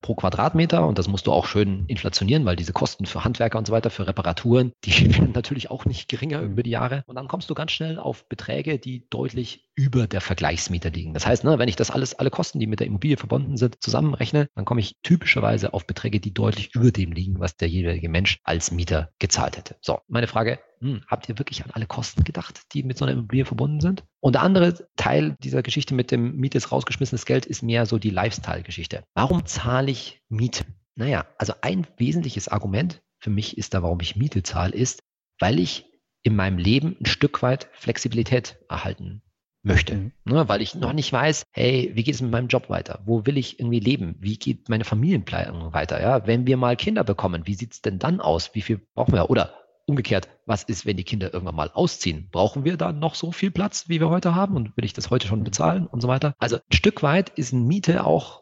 pro 0.02 0.16
Quadratmeter 0.16 0.86
und 0.86 0.98
das 0.98 1.08
musst 1.08 1.28
du 1.28 1.32
auch 1.32 1.46
schön 1.46 1.86
inflationieren, 1.88 2.46
weil 2.46 2.56
diese 2.56 2.74
Kosten 2.74 3.06
für 3.06 3.24
Handwerker 3.24 3.58
und 3.58 3.68
so 3.68 3.74
weiter, 3.74 3.90
für 3.90 4.08
Reparaturen, 4.08 4.74
die 4.84 5.16
werden 5.16 5.32
natürlich 5.34 5.72
auch 5.72 5.86
nicht 5.86 6.10
geringer 6.10 6.42
über 6.42 6.64
die 6.64 6.72
Jahre. 6.72 7.04
Und 7.08 7.16
dann 7.16 7.28
kommst 7.28 7.50
du 7.50 7.54
ganz 7.54 7.72
schnell 7.72 8.00
auf 8.00 8.28
Beträge, 8.28 8.80
die 8.80 9.08
deutlich 9.10 9.68
über 9.76 10.08
der 10.08 10.22
Vergleichsmieter 10.22 10.90
liegen. 10.90 11.14
Das 11.14 11.26
heißt, 11.26 11.44
ne, 11.44 11.58
wenn 11.60 11.70
ich 11.70 11.76
das 11.76 11.92
alles, 11.92 12.14
alle 12.14 12.30
Kosten, 12.30 12.60
die 12.60 12.68
mit 12.68 12.80
der 12.80 12.88
Immobilie 12.88 13.18
verbunden 13.18 13.58
sind, 13.58 13.82
zusammenrechne, 13.82 14.50
dann 14.56 14.66
komme 14.66 14.82
ich 14.82 14.96
typischerweise 15.04 15.74
auf 15.74 15.88
Beträge, 15.88 16.20
die 16.20 16.34
deutlich 16.34 16.76
über 16.76 16.92
dem 16.92 17.12
liegen, 17.12 17.40
was 17.40 17.58
der 17.58 17.70
jeweilige 17.70 18.10
Mensch 18.10 18.40
als 18.44 18.72
Mieter 18.72 19.12
gezahlt 19.20 19.58
hätte. 19.58 19.76
So, 19.82 20.00
meine 20.08 20.28
Frage, 20.28 20.60
hm, 20.80 21.04
habt 21.08 21.30
ihr 21.30 21.40
wirklich 21.40 21.64
an 21.64 21.72
alle 21.72 21.86
Kosten 21.86 22.24
gedacht, 22.24 22.62
die 22.74 22.84
mit 22.84 22.98
so 22.98 23.06
einer 23.06 23.14
Immobilie 23.14 23.46
verbunden 23.46 23.80
sind? 23.80 24.04
Und 24.22 24.34
der 24.34 24.44
andere 24.44 24.88
Teil 24.96 25.36
dieser 25.44 25.64
Geschichte 25.64 25.94
mit 25.96 26.12
dem 26.12 26.38
Miete 26.38 26.58
ist 26.58 26.72
rausgeschmissenes 26.72 27.26
Geld 27.26 27.46
ist 27.46 27.64
mehr 27.64 27.86
so 27.86 27.98
die 27.98 28.12
Lifestyle-Geschichte. 28.12 29.04
Warum 29.16 29.46
zahle 29.46 29.92
ich 29.92 30.22
Miete? 30.30 30.64
Naja, 30.96 31.26
also 31.38 31.54
ein 31.62 31.88
wesentliches 31.98 32.48
Argument 32.48 33.02
für 33.20 33.32
mich 33.32 33.58
ist 33.58 33.74
da, 33.74 33.82
warum 33.82 34.00
ich 34.00 34.16
Miete 34.16 34.44
zahle, 34.44 34.74
ist, 34.74 35.02
weil 35.40 35.60
ich 35.60 35.86
in 36.24 36.36
meinem 36.36 36.60
Leben 36.60 36.96
ein 37.02 37.06
Stück 37.06 37.42
weit 37.42 37.70
Flexibilität 37.74 38.60
erhalten 38.70 39.24
möchte. 39.64 39.96
Mhm. 39.96 40.12
Ne, 40.26 40.48
weil 40.48 40.62
ich 40.62 40.76
noch 40.76 40.94
nicht 40.94 41.12
weiß, 41.12 41.44
hey, 41.52 41.92
wie 41.94 42.04
geht 42.04 42.16
es 42.16 42.22
mit 42.22 42.32
meinem 42.32 42.48
Job 42.48 42.70
weiter? 42.70 43.02
Wo 43.06 43.26
will 43.26 43.38
ich 43.38 43.60
irgendwie 43.60 43.80
leben? 43.80 44.16
Wie 44.20 44.38
geht 44.38 44.70
meine 44.70 44.86
Familienplanung 44.86 45.74
weiter? 45.74 46.02
Ja, 46.02 46.26
wenn 46.28 46.48
wir 46.48 46.58
mal 46.58 46.76
Kinder 46.76 47.04
bekommen, 47.04 47.48
wie 47.48 47.56
sieht 47.56 47.74
es 47.74 47.82
denn 47.82 48.00
dann 48.00 48.22
aus? 48.22 48.54
Wie 48.54 48.62
viel 48.62 48.82
brauchen 48.94 49.14
wir? 49.14 49.30
Oder 49.30 49.61
umgekehrt, 49.92 50.28
was 50.46 50.64
ist, 50.64 50.86
wenn 50.86 50.98
die 50.98 51.04
Kinder 51.04 51.34
irgendwann 51.34 51.56
mal 51.56 51.72
ausziehen? 51.72 52.30
Brauchen 52.32 52.66
wir 52.66 52.78
da 52.78 52.92
noch 52.92 53.16
so 53.16 53.32
viel 53.32 53.52
Platz, 53.52 53.88
wie 53.88 54.00
wir 54.00 54.10
heute 54.10 54.34
haben? 54.34 54.56
Und 54.56 54.76
will 54.76 54.86
ich 54.86 54.94
das 54.94 55.10
heute 55.10 55.28
schon 55.28 55.44
bezahlen 55.44 55.86
und 55.86 56.02
so 56.02 56.08
weiter? 56.08 56.34
Also 56.40 56.58
ein 56.58 56.74
Stück 56.74 57.04
weit 57.04 57.30
ist 57.30 57.54
eine 57.54 57.62
Miete 57.62 58.06
auch 58.06 58.42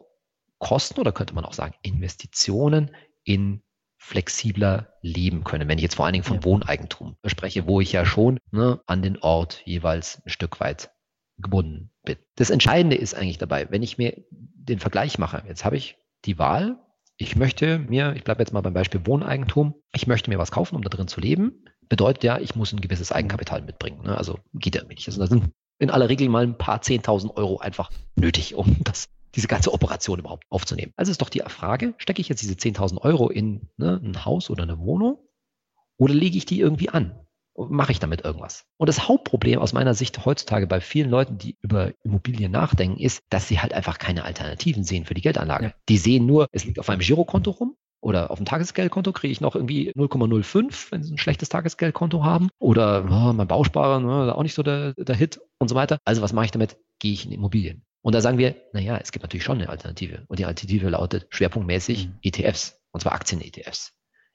Kosten 0.58 1.00
oder 1.00 1.12
könnte 1.12 1.34
man 1.34 1.44
auch 1.44 1.54
sagen 1.54 1.74
Investitionen 1.82 2.94
in 3.24 3.62
flexibler 3.96 4.94
leben 5.02 5.44
können. 5.44 5.68
Wenn 5.68 5.78
ich 5.78 5.82
jetzt 5.82 5.96
vor 5.96 6.06
allen 6.06 6.14
Dingen 6.14 6.24
von 6.24 6.36
ja. 6.36 6.44
Wohneigentum 6.44 7.16
spreche, 7.26 7.66
wo 7.66 7.80
ich 7.80 7.92
ja 7.92 8.06
schon 8.06 8.38
ne, 8.50 8.80
an 8.86 9.02
den 9.02 9.18
Ort 9.18 9.62
jeweils 9.66 10.22
ein 10.24 10.30
Stück 10.30 10.60
weit 10.60 10.90
gebunden 11.38 11.90
bin. 12.02 12.16
Das 12.36 12.50
Entscheidende 12.50 12.96
ist 12.96 13.14
eigentlich 13.14 13.38
dabei, 13.38 13.70
wenn 13.70 13.82
ich 13.82 13.98
mir 13.98 14.22
den 14.30 14.78
Vergleich 14.78 15.18
mache, 15.18 15.42
jetzt 15.46 15.64
habe 15.64 15.76
ich 15.76 15.96
die 16.24 16.38
Wahl, 16.38 16.78
ich 17.20 17.36
möchte 17.36 17.78
mir, 17.78 18.14
ich 18.16 18.24
bleibe 18.24 18.40
jetzt 18.40 18.54
mal 18.54 18.62
beim 18.62 18.72
Beispiel 18.72 19.06
Wohneigentum, 19.06 19.74
ich 19.92 20.06
möchte 20.06 20.30
mir 20.30 20.38
was 20.38 20.50
kaufen, 20.50 20.74
um 20.74 20.82
da 20.82 20.88
drin 20.88 21.06
zu 21.06 21.20
leben. 21.20 21.64
Bedeutet 21.86 22.24
ja, 22.24 22.38
ich 22.38 22.54
muss 22.54 22.72
ein 22.72 22.80
gewisses 22.80 23.12
Eigenkapital 23.12 23.60
mitbringen. 23.60 24.02
Ne? 24.04 24.16
Also 24.16 24.38
geht 24.54 24.74
ja 24.74 24.84
nicht. 24.84 25.06
Also 25.06 25.20
da 25.20 25.26
sind 25.26 25.50
in 25.78 25.90
aller 25.90 26.08
Regel 26.08 26.30
mal 26.30 26.44
ein 26.44 26.56
paar 26.56 26.80
10.000 26.80 27.36
Euro 27.36 27.58
einfach 27.58 27.90
nötig, 28.16 28.54
um 28.54 28.78
das, 28.84 29.10
diese 29.34 29.48
ganze 29.48 29.74
Operation 29.74 30.18
überhaupt 30.18 30.44
aufzunehmen. 30.48 30.94
Also 30.96 31.12
ist 31.12 31.20
doch 31.20 31.28
die 31.28 31.42
Frage, 31.46 31.92
stecke 31.98 32.22
ich 32.22 32.30
jetzt 32.30 32.40
diese 32.40 32.54
10.000 32.54 33.02
Euro 33.02 33.28
in 33.28 33.68
ne, 33.76 34.00
ein 34.02 34.24
Haus 34.24 34.48
oder 34.48 34.62
eine 34.62 34.78
Wohnung 34.78 35.18
oder 35.98 36.14
lege 36.14 36.38
ich 36.38 36.46
die 36.46 36.58
irgendwie 36.58 36.88
an? 36.88 37.20
Mache 37.56 37.92
ich 37.92 37.98
damit 37.98 38.24
irgendwas? 38.24 38.64
Und 38.76 38.88
das 38.88 39.08
Hauptproblem 39.08 39.58
aus 39.58 39.72
meiner 39.72 39.94
Sicht 39.94 40.24
heutzutage 40.24 40.66
bei 40.66 40.80
vielen 40.80 41.10
Leuten, 41.10 41.38
die 41.38 41.56
über 41.60 41.92
Immobilien 42.02 42.52
nachdenken, 42.52 42.98
ist, 42.98 43.22
dass 43.30 43.48
sie 43.48 43.60
halt 43.60 43.72
einfach 43.72 43.98
keine 43.98 44.24
Alternativen 44.24 44.84
sehen 44.84 45.04
für 45.04 45.14
die 45.14 45.20
Geldanlage. 45.20 45.66
Ja. 45.66 45.72
Die 45.88 45.98
sehen 45.98 46.26
nur, 46.26 46.46
es 46.52 46.64
liegt 46.64 46.78
auf 46.78 46.88
meinem 46.88 47.00
Girokonto 47.00 47.50
rum 47.50 47.76
oder 48.00 48.30
auf 48.30 48.38
dem 48.38 48.46
Tagesgeldkonto 48.46 49.12
kriege 49.12 49.32
ich 49.32 49.40
noch 49.40 49.54
irgendwie 49.54 49.92
0,05, 49.92 50.90
wenn 50.90 51.02
sie 51.02 51.12
ein 51.12 51.18
schlechtes 51.18 51.50
Tagesgeldkonto 51.50 52.24
haben. 52.24 52.48
Oder 52.58 53.04
oh, 53.04 53.32
mein 53.32 53.46
Bausparer, 53.46 54.00
ne, 54.00 54.34
auch 54.34 54.42
nicht 54.42 54.54
so 54.54 54.62
der, 54.62 54.94
der 54.94 55.16
Hit 55.16 55.40
und 55.58 55.68
so 55.68 55.74
weiter. 55.74 55.98
Also 56.04 56.22
was 56.22 56.32
mache 56.32 56.46
ich 56.46 56.50
damit? 56.50 56.78
Gehe 56.98 57.12
ich 57.12 57.26
in 57.26 57.32
Immobilien. 57.32 57.82
Und 58.02 58.14
da 58.14 58.22
sagen 58.22 58.38
wir, 58.38 58.56
naja, 58.72 58.96
es 58.96 59.12
gibt 59.12 59.22
natürlich 59.22 59.44
schon 59.44 59.58
eine 59.58 59.68
Alternative. 59.68 60.24
Und 60.28 60.38
die 60.38 60.46
Alternative 60.46 60.88
lautet 60.88 61.26
schwerpunktmäßig 61.28 62.06
mhm. 62.06 62.18
ETFs, 62.22 62.80
und 62.92 63.00
zwar 63.00 63.12
Aktien-ETFs 63.12 63.92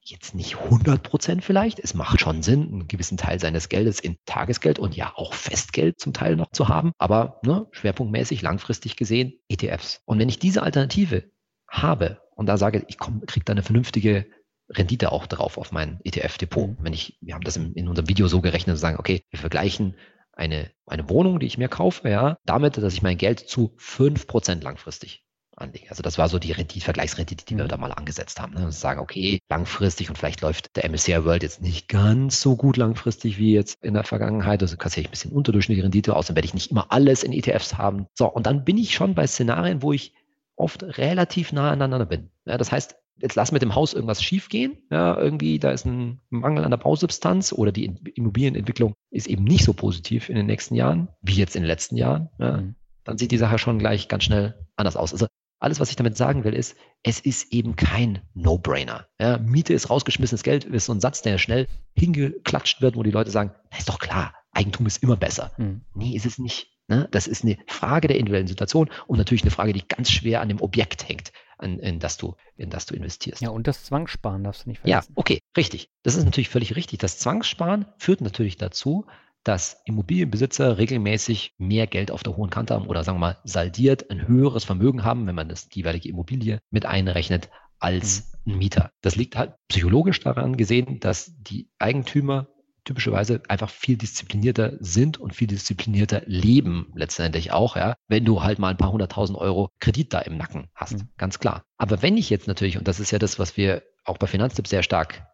jetzt 0.09 0.35
nicht 0.35 0.57
100 0.57 1.01
Prozent 1.03 1.43
vielleicht. 1.43 1.79
Es 1.79 1.93
macht 1.93 2.19
schon 2.19 2.43
Sinn, 2.43 2.63
einen 2.71 2.87
gewissen 2.87 3.17
Teil 3.17 3.39
seines 3.39 3.69
Geldes 3.69 3.99
in 3.99 4.17
Tagesgeld 4.25 4.79
und 4.79 4.95
ja 4.95 5.13
auch 5.15 5.33
Festgeld 5.33 5.99
zum 5.99 6.13
Teil 6.13 6.35
noch 6.35 6.51
zu 6.51 6.69
haben. 6.69 6.91
Aber 6.97 7.39
ne, 7.43 7.67
schwerpunktmäßig 7.71 8.41
langfristig 8.41 8.95
gesehen 8.95 9.33
ETFs. 9.49 10.01
Und 10.05 10.19
wenn 10.19 10.29
ich 10.29 10.39
diese 10.39 10.63
Alternative 10.63 11.31
habe 11.67 12.21
und 12.35 12.47
da 12.47 12.57
sage, 12.57 12.85
ich 12.87 12.97
kriege 12.97 13.45
da 13.45 13.51
eine 13.51 13.63
vernünftige 13.63 14.27
Rendite 14.69 15.11
auch 15.11 15.27
drauf 15.27 15.57
auf 15.57 15.71
mein 15.71 15.99
ETF-Depot. 16.03 16.69
Mhm. 16.69 16.77
Wenn 16.79 16.93
ich, 16.93 17.17
wir 17.21 17.35
haben 17.35 17.43
das 17.43 17.57
in, 17.57 17.73
in 17.73 17.87
unserem 17.87 18.07
Video 18.09 18.27
so 18.27 18.41
gerechnet, 18.41 18.77
sagen, 18.77 18.97
okay, 18.99 19.23
wir 19.29 19.39
vergleichen 19.39 19.95
eine, 20.33 20.71
eine 20.85 21.09
Wohnung, 21.09 21.39
die 21.39 21.45
ich 21.45 21.57
mir 21.57 21.69
kaufe, 21.69 22.09
ja, 22.09 22.37
damit, 22.45 22.77
dass 22.77 22.93
ich 22.93 23.01
mein 23.01 23.17
Geld 23.17 23.39
zu 23.39 23.73
fünf 23.77 24.27
Prozent 24.27 24.63
langfristig 24.63 25.24
anlege. 25.57 25.89
Also 25.89 26.03
das 26.03 26.17
war 26.17 26.29
so 26.29 26.39
die 26.39 26.51
Rendite, 26.51 26.83
Vergleichsrendite, 26.83 27.45
die 27.45 27.57
wir 27.57 27.65
mhm. 27.65 27.69
da 27.69 27.77
mal 27.77 27.91
angesetzt 27.91 28.39
haben. 28.39 28.53
Ne? 28.53 28.65
Und 28.65 28.73
sagen, 28.73 28.99
okay, 28.99 29.39
langfristig 29.49 30.09
und 30.09 30.17
vielleicht 30.17 30.41
läuft 30.41 30.75
der 30.75 30.89
MSCI 30.89 31.23
World 31.25 31.43
jetzt 31.43 31.61
nicht 31.61 31.87
ganz 31.87 32.41
so 32.41 32.55
gut 32.55 32.77
langfristig 32.77 33.37
wie 33.37 33.53
jetzt 33.53 33.77
in 33.83 33.93
der 33.93 34.03
Vergangenheit. 34.03 34.61
Also 34.61 34.77
kassiere 34.77 35.01
ich 35.01 35.07
ein 35.07 35.11
bisschen 35.11 35.31
unterdurchschnittliche 35.31 35.83
Rendite 35.83 36.15
aus, 36.15 36.27
dann 36.27 36.35
werde 36.35 36.45
ich 36.45 36.53
nicht 36.53 36.71
immer 36.71 36.91
alles 36.91 37.23
in 37.23 37.33
ETFs 37.33 37.77
haben. 37.77 38.07
So, 38.13 38.27
und 38.27 38.45
dann 38.45 38.63
bin 38.63 38.77
ich 38.77 38.93
schon 38.93 39.15
bei 39.15 39.27
Szenarien, 39.27 39.81
wo 39.81 39.93
ich 39.93 40.13
oft 40.55 40.83
relativ 40.83 41.51
nah 41.51 41.71
aneinander 41.71 42.05
bin. 42.05 42.29
Ja, 42.45 42.57
das 42.57 42.71
heißt, 42.71 42.95
jetzt 43.17 43.35
lass 43.35 43.51
mit 43.51 43.61
dem 43.61 43.75
Haus 43.75 43.93
irgendwas 43.93 44.23
schiefgehen. 44.23 44.77
Ja, 44.89 45.17
irgendwie, 45.17 45.59
da 45.59 45.71
ist 45.71 45.85
ein 45.85 46.21
Mangel 46.29 46.63
an 46.63 46.71
der 46.71 46.77
Bausubstanz 46.77 47.53
oder 47.53 47.71
die 47.71 47.85
Immobilienentwicklung 48.15 48.93
ist 49.09 49.27
eben 49.27 49.43
nicht 49.43 49.63
so 49.63 49.73
positiv 49.73 50.29
in 50.29 50.35
den 50.35 50.45
nächsten 50.45 50.75
Jahren, 50.75 51.09
wie 51.21 51.35
jetzt 51.35 51.55
in 51.55 51.63
den 51.63 51.67
letzten 51.67 51.97
Jahren. 51.97 52.29
Ja, 52.39 52.57
mhm. 52.57 52.75
Dann 53.03 53.17
sieht 53.17 53.31
die 53.31 53.37
Sache 53.37 53.59
schon 53.59 53.79
gleich 53.79 54.07
ganz 54.07 54.23
schnell 54.23 54.55
anders 54.75 54.97
aus. 54.97 55.13
Also 55.13 55.27
alles, 55.59 55.79
was 55.79 55.89
ich 55.89 55.95
damit 55.95 56.17
sagen 56.17 56.43
will, 56.43 56.53
ist, 56.53 56.75
es 57.03 57.19
ist 57.19 57.53
eben 57.53 57.75
kein 57.75 58.21
No-Brainer. 58.33 59.07
Ja, 59.19 59.37
Miete 59.37 59.73
ist 59.73 59.89
rausgeschmissenes 59.89 60.43
Geld, 60.43 60.65
ist 60.65 60.85
so 60.85 60.93
ein 60.93 60.99
Satz, 60.99 61.21
der 61.21 61.37
schnell 61.37 61.67
hingeklatscht 61.93 62.81
wird, 62.81 62.95
wo 62.95 63.03
die 63.03 63.11
Leute 63.11 63.31
sagen, 63.31 63.51
na, 63.71 63.77
ist 63.77 63.89
doch 63.89 63.99
klar, 63.99 64.33
Eigentum 64.51 64.85
ist 64.85 65.03
immer 65.03 65.15
besser. 65.15 65.51
Hm. 65.55 65.81
Nee, 65.93 66.15
ist 66.15 66.25
es 66.25 66.37
nicht. 66.37 66.71
Ne? 66.87 67.07
Das 67.11 67.27
ist 67.27 67.43
eine 67.43 67.57
Frage 67.67 68.07
der 68.07 68.17
individuellen 68.17 68.47
Situation 68.47 68.89
und 69.07 69.17
natürlich 69.17 69.43
eine 69.43 69.51
Frage, 69.51 69.73
die 69.73 69.87
ganz 69.87 70.11
schwer 70.11 70.41
an 70.41 70.49
dem 70.49 70.61
Objekt 70.61 71.07
hängt, 71.07 71.31
an, 71.57 71.79
in, 71.79 71.99
das 71.99 72.17
du, 72.17 72.35
in 72.57 72.69
das 72.69 72.85
du 72.85 72.95
investierst. 72.95 73.41
Ja, 73.41 73.49
und 73.49 73.65
das 73.65 73.85
Zwangssparen 73.85 74.43
darfst 74.43 74.65
du 74.65 74.69
nicht 74.69 74.81
vergessen. 74.81 75.07
Ja, 75.09 75.13
okay, 75.15 75.41
richtig. 75.57 75.89
Das 76.03 76.15
ist 76.15 76.25
natürlich 76.25 76.49
völlig 76.49 76.75
richtig. 76.75 76.99
Das 76.99 77.17
Zwangssparen 77.17 77.85
führt 77.97 78.21
natürlich 78.21 78.57
dazu, 78.57 79.07
dass 79.45 79.81
Immobilienbesitzer 79.85 80.77
regelmäßig 80.77 81.53
mehr 81.57 81.87
Geld 81.87 82.11
auf 82.11 82.23
der 82.23 82.35
hohen 82.35 82.49
Kante 82.49 82.73
haben 82.73 82.87
oder 82.87 83.03
sagen 83.03 83.17
wir 83.17 83.27
mal 83.27 83.37
saldiert 83.45 84.09
ein 84.09 84.27
höheres 84.27 84.65
Vermögen 84.65 85.05
haben, 85.05 85.27
wenn 85.27 85.35
man 85.35 85.47
das 85.47 85.69
jeweilige 85.71 86.09
Immobilie 86.09 86.59
mit 86.71 86.85
einrechnet, 86.85 87.49
als 87.79 88.33
mhm. 88.43 88.53
ein 88.53 88.57
Mieter. 88.57 88.91
Das 89.01 89.15
liegt 89.15 89.35
halt 89.35 89.53
psychologisch 89.67 90.19
daran 90.19 90.57
gesehen, 90.57 90.99
dass 90.99 91.31
die 91.37 91.69
Eigentümer 91.79 92.47
typischerweise 92.85 93.41
einfach 93.47 93.69
viel 93.69 93.97
disziplinierter 93.97 94.73
sind 94.79 95.17
und 95.17 95.35
viel 95.35 95.47
disziplinierter 95.47 96.21
leben 96.25 96.91
letztendlich 96.95 97.51
auch, 97.51 97.75
ja, 97.75 97.95
wenn 98.07 98.25
du 98.25 98.43
halt 98.43 98.59
mal 98.59 98.69
ein 98.69 98.77
paar 98.77 98.91
hunderttausend 98.91 99.37
Euro 99.37 99.69
Kredit 99.79 100.13
da 100.13 100.19
im 100.19 100.37
Nacken 100.37 100.67
hast, 100.73 100.93
mhm. 100.93 101.09
ganz 101.17 101.39
klar. 101.39 101.63
Aber 101.77 102.01
wenn 102.01 102.17
ich 102.17 102.29
jetzt 102.29 102.47
natürlich, 102.47 102.77
und 102.77 102.87
das 102.87 102.99
ist 102.99 103.11
ja 103.11 103.19
das, 103.19 103.39
was 103.39 103.57
wir 103.57 103.83
auch 104.03 104.17
bei 104.17 104.27
Finanztipps 104.27 104.69
sehr 104.69 104.83
stark 104.83 105.27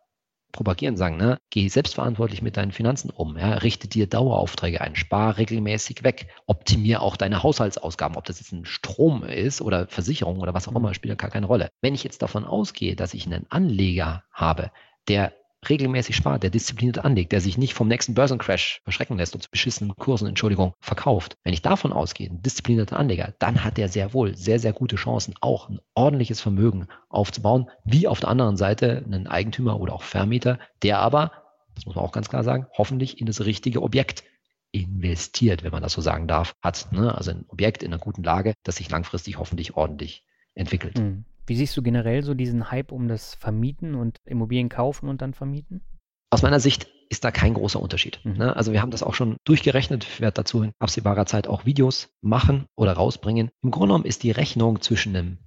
propagieren, 0.52 0.98
sagen, 0.98 1.18
ne, 1.18 1.38
geh 1.50 1.68
selbstverantwortlich 1.68 2.42
mit 2.42 2.58
deinen 2.58 2.72
Finanzen 2.72 3.10
um, 3.10 3.38
ja, 3.38 3.54
richte 3.56 3.88
dir 3.88 4.08
Daueraufträge 4.08 4.82
ein, 4.82 4.96
spar 4.96 5.38
regelmäßig 5.38 6.04
weg, 6.04 6.28
optimier 6.46 7.02
auch 7.02 7.18
deine 7.18 7.44
Haushaltsausgaben, 7.44 8.18
ob 8.18 8.26
das 8.26 8.40
jetzt 8.40 8.52
ein 8.52 8.66
Strom 8.66 9.24
ist 9.24 9.62
oder 9.62 9.88
Versicherung 9.88 10.40
oder 10.40 10.54
was 10.54 10.68
auch 10.68 10.76
immer, 10.76 10.90
mhm. 10.90 10.94
spielt 10.94 11.12
ja 11.12 11.16
gar 11.16 11.30
keine 11.30 11.48
Rolle. 11.48 11.70
Wenn 11.82 11.94
ich 11.94 12.04
jetzt 12.04 12.22
davon 12.22 12.46
ausgehe, 12.46 12.96
dass 12.96 13.14
ich 13.14 13.26
einen 13.26 13.46
Anleger 13.50 14.24
habe, 14.32 14.72
der 15.08 15.34
regelmäßig 15.70 16.16
spart, 16.16 16.44
der 16.44 16.50
diszipliniert 16.50 17.00
anlegt, 17.00 17.32
der 17.32 17.42
sich 17.42 17.58
nicht 17.58 17.74
vom 17.74 17.88
nächsten 17.88 18.14
Börsencrash 18.14 18.82
verschrecken 18.84 19.18
lässt 19.18 19.36
und 19.36 19.42
zu 19.42 19.50
beschissenen 19.50 19.96
Kursen, 19.96 20.28
Entschuldigung, 20.28 20.74
verkauft. 20.80 21.38
Wenn 21.44 21.54
ich 21.54 21.62
davon 21.62 21.94
ausgehe, 21.94 22.30
ein 22.30 22.42
disziplinierter 22.42 22.98
Anleger, 22.98 23.34
dann 23.40 23.64
hat 23.64 23.78
der 23.78 23.90
sehr 23.90 24.14
wohl 24.14 24.36
sehr, 24.36 24.60
sehr 24.60 24.74
gute 24.74 24.96
Chancen, 24.96 25.36
auch 25.42 25.70
ein 25.70 25.80
ordentliches 25.94 26.42
Vermögen 26.42 26.88
aufzubauen, 27.10 27.70
wie 27.84 28.08
auf 28.08 28.20
der 28.20 28.30
anderen 28.30 28.58
Seite 28.58 29.04
einen 29.06 29.28
Eigentümer 29.28 29.80
oder 29.80 29.94
auch 29.94 30.04
Vermieter, 30.04 30.60
der 30.84 31.00
aber, 31.00 31.32
das 31.76 31.86
muss 31.86 31.96
man 31.96 32.06
auch 32.06 32.12
ganz 32.12 32.30
klar 32.30 32.44
sagen, 32.44 32.68
hoffentlich 32.78 33.20
in 33.20 33.28
das 33.28 33.46
richtige 33.46 33.82
Objekt 33.82 34.24
investiert, 34.72 35.64
wenn 35.64 35.72
man 35.72 35.84
das 35.84 35.94
so 35.94 36.02
sagen 36.02 36.28
darf, 36.28 36.56
hat. 36.62 36.92
Ne? 36.92 37.14
Also 37.14 37.32
ein 37.32 37.46
Objekt 37.50 37.84
in 37.84 37.94
einer 37.94 38.02
guten 38.02 38.24
Lage, 38.24 38.54
das 38.64 38.78
sich 38.78 38.90
langfristig 38.90 39.38
hoffentlich 39.38 39.76
ordentlich 39.76 40.24
entwickelt. 40.54 40.98
Mhm. 40.98 41.26
Wie 41.46 41.56
siehst 41.56 41.76
du 41.76 41.82
generell 41.82 42.24
so 42.24 42.34
diesen 42.34 42.72
Hype 42.72 42.92
um 42.92 43.08
das 43.08 43.36
Vermieten 43.36 43.96
und 43.96 44.18
Immobilien 44.26 44.70
kaufen 44.70 45.10
und 45.10 45.22
dann 45.22 45.34
vermieten? 45.34 45.82
Aus 46.30 46.44
meiner 46.44 46.60
Sicht 46.60 46.88
ist 47.10 47.26
da 47.26 47.32
kein 47.32 47.54
großer 47.54 47.82
Unterschied. 47.82 48.20
Mhm. 48.24 48.38
Ne? 48.38 48.56
Also 48.56 48.72
wir 48.72 48.82
haben 48.82 48.92
das 48.92 49.04
auch 49.04 49.14
schon 49.14 49.36
durchgerechnet. 49.44 50.06
Ich 50.06 50.22
werde 50.22 50.36
dazu 50.36 50.64
in 50.64 50.72
absehbarer 50.80 51.26
Zeit 51.26 51.48
auch 51.48 51.66
Videos 51.66 52.10
machen 52.22 52.66
oder 52.76 52.94
rausbringen. 52.94 53.50
Im 53.62 53.72
Grunde 53.72 53.88
genommen 53.88 54.06
ist 54.06 54.24
die 54.24 54.32
Rechnung 54.32 54.82
zwischen 54.82 55.16
einem 55.16 55.38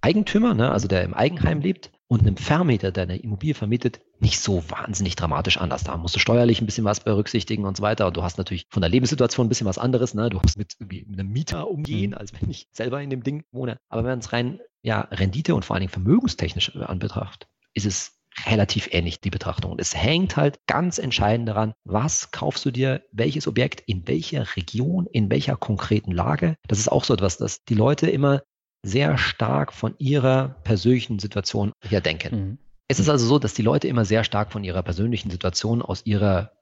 Eigentümer, 0.00 0.54
ne, 0.54 0.70
also 0.70 0.86
der 0.86 1.02
im 1.02 1.14
Eigenheim 1.14 1.60
lebt, 1.60 1.90
und 2.10 2.22
einem 2.22 2.38
Vermieter, 2.38 2.90
der 2.90 3.02
eine 3.02 3.18
Immobilie 3.18 3.54
vermietet, 3.54 4.00
nicht 4.18 4.40
so 4.40 4.62
wahnsinnig 4.70 5.14
dramatisch 5.14 5.58
anders. 5.58 5.84
Da 5.84 5.96
musst 5.98 6.16
du 6.16 6.20
steuerlich 6.20 6.60
ein 6.60 6.66
bisschen 6.66 6.84
was 6.84 7.00
berücksichtigen 7.00 7.66
und 7.66 7.76
so 7.76 7.82
weiter. 7.82 8.06
Und 8.06 8.16
du 8.16 8.22
hast 8.22 8.38
natürlich 8.38 8.66
von 8.70 8.80
der 8.80 8.88
Lebenssituation 8.88 9.46
ein 9.46 9.48
bisschen 9.50 9.66
was 9.66 9.76
anderes. 9.76 10.14
Ne? 10.14 10.30
Du 10.30 10.40
musst 10.40 10.56
mit, 10.56 10.74
mit 10.80 11.06
einem 11.06 11.30
Mieter 11.30 11.68
umgehen, 11.68 12.12
mhm. 12.12 12.16
als 12.16 12.32
wenn 12.32 12.48
ich 12.48 12.66
selber 12.72 13.02
in 13.02 13.10
dem 13.10 13.22
Ding 13.22 13.44
wohne. 13.52 13.76
Aber 13.90 14.04
wenn 14.04 14.12
man 14.12 14.18
es 14.20 14.32
rein 14.32 14.58
ja, 14.82 15.02
Rendite 15.10 15.54
und 15.54 15.64
vor 15.64 15.74
allen 15.74 15.82
Dingen 15.82 15.92
vermögenstechnisch 15.92 16.74
anbetracht, 16.76 17.48
ist 17.74 17.86
es 17.86 18.18
relativ 18.46 18.88
ähnlich, 18.92 19.20
die 19.20 19.30
Betrachtung. 19.30 19.72
Und 19.72 19.80
es 19.80 19.94
hängt 19.94 20.36
halt 20.36 20.60
ganz 20.66 20.98
entscheidend 20.98 21.48
daran, 21.48 21.74
was 21.84 22.30
kaufst 22.30 22.64
du 22.64 22.70
dir, 22.70 23.02
welches 23.12 23.48
Objekt, 23.48 23.80
in 23.86 24.06
welcher 24.06 24.56
Region, 24.56 25.06
in 25.06 25.30
welcher 25.30 25.56
konkreten 25.56 26.12
Lage. 26.12 26.56
Das 26.68 26.78
ist 26.78 26.90
auch 26.90 27.04
so 27.04 27.14
etwas, 27.14 27.38
dass 27.38 27.64
die 27.64 27.74
Leute 27.74 28.08
immer 28.08 28.42
sehr 28.84 29.18
stark 29.18 29.72
von 29.72 29.94
ihrer 29.98 30.60
persönlichen 30.62 31.18
Situation 31.18 31.72
her 31.82 32.00
denken. 32.00 32.36
Mhm. 32.36 32.58
Es 32.86 33.00
ist 33.00 33.08
also 33.08 33.26
so, 33.26 33.38
dass 33.38 33.54
die 33.54 33.62
Leute 33.62 33.88
immer 33.88 34.04
sehr 34.04 34.24
stark 34.24 34.52
von 34.52 34.64
ihrer 34.64 34.82
persönlichen 34.82 35.30
Situation 35.30 35.82
aus 35.82 36.06
ihrer 36.06 36.52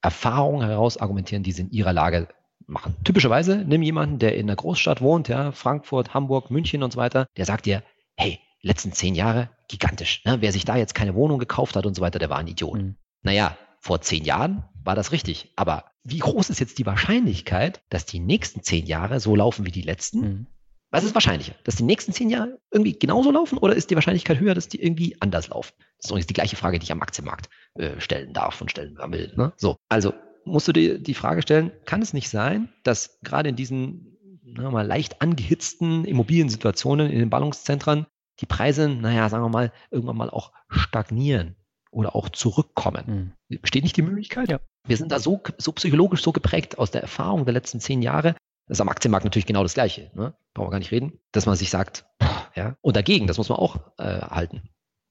Erfahrung 0.00 0.62
heraus 0.62 0.96
argumentieren, 0.96 1.42
die 1.42 1.52
sie 1.52 1.62
in 1.62 1.70
ihrer 1.70 1.92
Lage 1.92 2.28
machen. 2.66 2.96
Typischerweise 3.04 3.64
nimm 3.66 3.82
jemanden, 3.82 4.18
der 4.18 4.36
in 4.36 4.46
einer 4.46 4.56
Großstadt 4.56 5.00
wohnt, 5.00 5.28
ja, 5.28 5.52
Frankfurt, 5.52 6.14
Hamburg, 6.14 6.50
München 6.50 6.82
und 6.82 6.92
so 6.92 6.98
weiter, 6.98 7.26
der 7.36 7.44
sagt 7.44 7.66
dir, 7.66 7.82
hey, 8.16 8.40
letzten 8.62 8.92
zehn 8.92 9.14
Jahre 9.14 9.50
gigantisch. 9.68 10.24
Ne? 10.24 10.40
Wer 10.40 10.52
sich 10.52 10.64
da 10.64 10.76
jetzt 10.76 10.94
keine 10.94 11.14
Wohnung 11.14 11.38
gekauft 11.38 11.76
hat 11.76 11.86
und 11.86 11.94
so 11.94 12.02
weiter, 12.02 12.18
der 12.18 12.30
war 12.30 12.38
ein 12.38 12.46
Idiot. 12.46 12.80
Mhm. 12.80 12.96
Naja, 13.22 13.56
vor 13.80 14.00
zehn 14.00 14.24
Jahren 14.24 14.64
war 14.82 14.94
das 14.94 15.12
richtig. 15.12 15.52
Aber 15.56 15.84
wie 16.02 16.18
groß 16.18 16.50
ist 16.50 16.60
jetzt 16.60 16.78
die 16.78 16.86
Wahrscheinlichkeit, 16.86 17.82
dass 17.90 18.06
die 18.06 18.20
nächsten 18.20 18.62
zehn 18.62 18.86
Jahre 18.86 19.20
so 19.20 19.36
laufen 19.36 19.66
wie 19.66 19.72
die 19.72 19.82
letzten? 19.82 20.20
Mhm. 20.20 20.46
Was 20.90 21.04
ist 21.04 21.14
wahrscheinlicher? 21.14 21.54
Dass 21.64 21.76
die 21.76 21.82
nächsten 21.82 22.12
zehn 22.12 22.30
Jahre 22.30 22.60
irgendwie 22.70 22.96
genauso 22.96 23.32
laufen 23.32 23.58
oder 23.58 23.74
ist 23.74 23.90
die 23.90 23.96
Wahrscheinlichkeit 23.96 24.38
höher, 24.38 24.54
dass 24.54 24.68
die 24.68 24.80
irgendwie 24.80 25.16
anders 25.20 25.48
laufen? 25.48 25.74
Das 25.98 26.04
ist 26.04 26.10
übrigens 26.10 26.26
die 26.28 26.34
gleiche 26.34 26.56
Frage, 26.56 26.78
die 26.78 26.84
ich 26.84 26.92
am 26.92 27.02
Aktienmarkt 27.02 27.48
äh, 27.74 28.00
stellen 28.00 28.32
darf 28.32 28.60
und 28.60 28.70
stellen 28.70 28.96
will. 28.96 29.32
Ne? 29.36 29.52
So, 29.56 29.76
also 29.88 30.14
musst 30.44 30.68
du 30.68 30.72
dir 30.72 30.98
die 30.98 31.14
Frage 31.14 31.42
stellen, 31.42 31.72
kann 31.84 32.02
es 32.02 32.12
nicht 32.12 32.28
sein, 32.28 32.68
dass 32.82 33.18
gerade 33.22 33.48
in 33.48 33.56
diesen 33.56 34.18
mal, 34.42 34.86
leicht 34.86 35.20
angehitzten 35.20 36.04
Immobiliensituationen 36.04 37.10
in 37.10 37.18
den 37.18 37.30
Ballungszentren 37.30 38.06
die 38.40 38.46
Preise, 38.46 38.88
naja, 38.88 39.28
sagen 39.28 39.44
wir 39.44 39.48
mal, 39.48 39.72
irgendwann 39.90 40.16
mal 40.16 40.30
auch 40.30 40.52
stagnieren 40.68 41.56
oder 41.90 42.16
auch 42.16 42.28
zurückkommen. 42.28 43.34
Mhm. 43.48 43.58
Besteht 43.60 43.84
nicht 43.84 43.96
die 43.96 44.02
Möglichkeit? 44.02 44.48
Ja. 44.48 44.60
Wir 44.86 44.96
sind 44.96 45.12
da 45.12 45.20
so, 45.20 45.40
so 45.58 45.72
psychologisch 45.72 46.22
so 46.22 46.32
geprägt 46.32 46.78
aus 46.78 46.90
der 46.90 47.02
Erfahrung 47.02 47.44
der 47.44 47.54
letzten 47.54 47.80
zehn 47.80 48.02
Jahre, 48.02 48.34
das 48.66 48.78
ist 48.78 48.80
am 48.80 48.88
Aktienmarkt 48.88 49.24
natürlich 49.24 49.46
genau 49.46 49.62
das 49.62 49.74
Gleiche. 49.74 50.10
Ne? 50.14 50.34
Brauchen 50.54 50.68
wir 50.68 50.72
gar 50.72 50.78
nicht 50.78 50.90
reden. 50.90 51.18
Dass 51.32 51.46
man 51.46 51.56
sich 51.56 51.70
sagt, 51.70 52.06
ja. 52.54 52.76
Und 52.80 52.96
dagegen, 52.96 53.26
das 53.26 53.38
muss 53.38 53.48
man 53.48 53.58
auch 53.58 53.76
äh, 53.98 54.20
halten, 54.20 54.62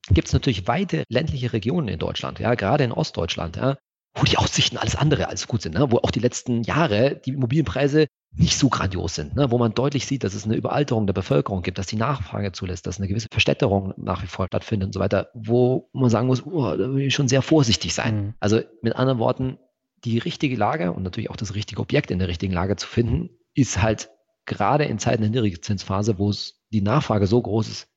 gibt 0.09 0.27
es 0.27 0.33
natürlich 0.33 0.67
weite 0.67 1.03
ländliche 1.07 1.53
Regionen 1.53 1.87
in 1.87 1.99
Deutschland, 1.99 2.39
ja, 2.39 2.55
gerade 2.55 2.83
in 2.83 2.91
Ostdeutschland, 2.91 3.55
ja, 3.55 3.77
wo 4.15 4.23
die 4.23 4.37
Aussichten 4.37 4.77
alles 4.77 4.95
andere 4.95 5.27
als 5.27 5.47
gut 5.47 5.61
sind, 5.61 5.75
ne? 5.75 5.91
wo 5.91 5.97
auch 5.97 6.11
die 6.11 6.19
letzten 6.19 6.63
Jahre 6.63 7.19
die 7.25 7.31
Immobilienpreise 7.31 8.07
nicht 8.35 8.57
so 8.57 8.69
grandios 8.69 9.15
sind, 9.15 9.35
ne? 9.35 9.51
wo 9.51 9.57
man 9.57 9.73
deutlich 9.73 10.05
sieht, 10.05 10.23
dass 10.23 10.33
es 10.33 10.45
eine 10.45 10.55
Überalterung 10.55 11.07
der 11.07 11.13
Bevölkerung 11.13 11.61
gibt, 11.61 11.77
dass 11.77 11.87
die 11.87 11.95
Nachfrage 11.95 12.51
zulässt, 12.51 12.85
dass 12.87 12.99
eine 12.99 13.07
gewisse 13.07 13.27
Verstädterung 13.31 13.93
nach 13.97 14.23
wie 14.23 14.27
vor 14.27 14.47
stattfindet 14.47 14.87
und 14.87 14.93
so 14.93 14.99
weiter, 14.99 15.29
wo 15.33 15.89
man 15.93 16.09
sagen 16.09 16.27
muss, 16.27 16.45
oh, 16.45 16.75
da 16.75 16.93
will 16.93 17.07
ich 17.07 17.13
schon 17.13 17.27
sehr 17.27 17.41
vorsichtig 17.41 17.93
sein. 17.93 18.15
Mhm. 18.15 18.33
Also 18.39 18.61
mit 18.81 18.95
anderen 18.95 19.19
Worten, 19.19 19.57
die 20.03 20.17
richtige 20.17 20.55
Lage 20.55 20.91
und 20.91 21.03
natürlich 21.03 21.29
auch 21.29 21.35
das 21.35 21.55
richtige 21.55 21.81
Objekt 21.81 22.11
in 22.11 22.19
der 22.19 22.27
richtigen 22.27 22.53
Lage 22.53 22.75
zu 22.75 22.87
finden, 22.87 23.29
ist 23.53 23.81
halt 23.81 24.09
gerade 24.45 24.85
in 24.85 24.99
Zeiten 24.99 25.21
der 25.21 25.31
Niedrigzinsphase, 25.31 26.19
wo 26.19 26.31
die 26.71 26.81
Nachfrage 26.81 27.27
so 27.27 27.41
groß 27.41 27.69
ist, 27.69 27.87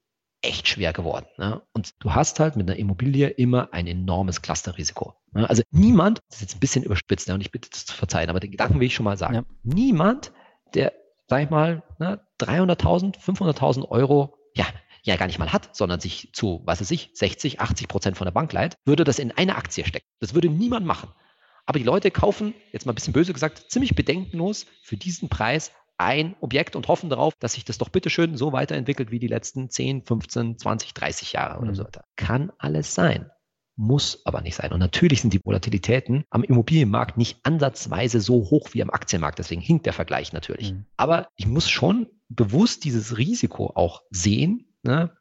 echt 0.43 0.69
schwer 0.69 0.93
geworden. 0.93 1.27
Ne? 1.39 1.63
Und 1.73 1.95
du 2.01 2.15
hast 2.15 2.41
halt 2.41 2.57
mit 2.57 2.69
einer 2.69 2.79
Immobilie 2.79 3.29
immer 3.29 3.73
ein 3.73 3.87
enormes 3.87 4.43
Clusterrisiko. 4.43 5.15
Ne? 5.33 5.49
Also 5.49 5.63
niemand, 5.71 6.21
das 6.29 6.37
ist 6.37 6.43
jetzt 6.43 6.57
ein 6.57 6.61
bisschen 6.61 6.85
überspitzt, 6.85 7.29
ne? 7.29 7.35
und 7.35 7.41
ich 7.41 7.51
bitte 7.51 7.69
das 7.71 7.87
zu 7.87 7.95
verzeihen, 7.95 8.31
aber 8.31 8.41
den 8.41 8.51
Gedanken 8.51 8.81
will 8.81 8.87
ich 8.87 8.95
schon 8.95 9.05
mal 9.05 9.17
sagen. 9.17 9.35
Ja. 9.35 9.45
Niemand, 9.63 10.33
der, 10.75 10.93
sag 11.29 11.43
ich 11.43 11.51
mal, 11.51 11.83
ne, 11.99 12.21
300.000, 12.41 13.19
500.000 13.19 13.89
Euro, 13.89 14.37
ja, 14.55 14.67
ja 15.03 15.17
gar 15.17 15.27
nicht 15.27 15.39
mal 15.39 15.53
hat, 15.53 15.75
sondern 15.75 16.01
sich 16.01 16.31
zu, 16.33 16.63
was 16.65 16.81
weiß 16.81 16.91
ich, 16.91 17.11
60, 17.15 17.61
80 17.61 17.89
Prozent 17.89 18.17
von 18.17 18.27
der 18.27 18.33
Bank 18.33 18.53
leiht, 18.53 18.77
würde 18.85 19.05
das 19.05 19.19
in 19.19 19.33
eine 19.33 19.57
Aktie 19.57 19.85
stecken. 19.85 20.07
Das 20.21 20.35
würde 20.35 20.49
niemand 20.49 20.87
machen. 20.87 21.11
Aber 21.65 21.79
die 21.81 21.85
Leute 21.85 22.11
kaufen, 22.11 22.55
jetzt 22.73 22.87
mal 22.87 22.93
ein 22.93 22.95
bisschen 22.95 23.13
böse 23.13 23.33
gesagt, 23.33 23.71
ziemlich 23.71 23.97
bedenkenlos 23.97 24.67
für 24.83 24.97
diesen 24.97 25.29
Preis 25.29 25.73
ein 25.99 26.37
Objekt 26.41 26.77
und 26.77 26.89
hoffen 26.89 27.11
darauf, 27.11 27.35
dass 27.39 27.55
sich 27.55 27.65
das 27.65 27.79
doch 27.79 27.89
bitteschön 27.89 28.37
so 28.37 28.53
weiterentwickelt 28.53 29.11
wie 29.11 29.19
die 29.19 29.29
letzten 29.29 29.71
10, 29.71 30.03
15, 30.05 30.59
20, 30.59 30.95
30 30.95 31.33
Jahre 31.33 31.59
oder 31.59 31.71
mhm. 31.71 31.75
so 31.75 31.85
weiter. 31.85 32.05
Kann 32.17 32.53
alles 32.59 32.95
sein. 32.95 33.31
Muss 33.79 34.25
aber 34.25 34.41
nicht 34.41 34.55
sein. 34.55 34.73
Und 34.73 34.81
natürlich 34.81 35.21
sind 35.21 35.35
die 35.35 35.45
Volatilitäten 35.45 36.25
am 36.31 36.43
Immobilienmarkt 36.43 37.19
nicht 37.19 37.41
ansatzweise 37.43 38.21
so 38.21 38.37
hoch 38.51 38.71
wie 38.73 38.83
am 38.83 38.91
Aktienmarkt. 38.91 39.39
Deswegen 39.39 39.61
hinkt 39.61 39.85
der 39.85 39.93
Vergleich 39.93 40.33
natürlich. 40.33 40.73
Mhm. 40.73 40.87
Aber 40.97 41.29
ich 41.37 41.47
muss 41.47 41.69
schon 41.69 42.09
bewusst 42.29 42.85
dieses 42.85 43.19
Risiko 43.19 43.73
auch 43.75 44.03
sehen, 44.11 44.75
ne, 44.83 45.13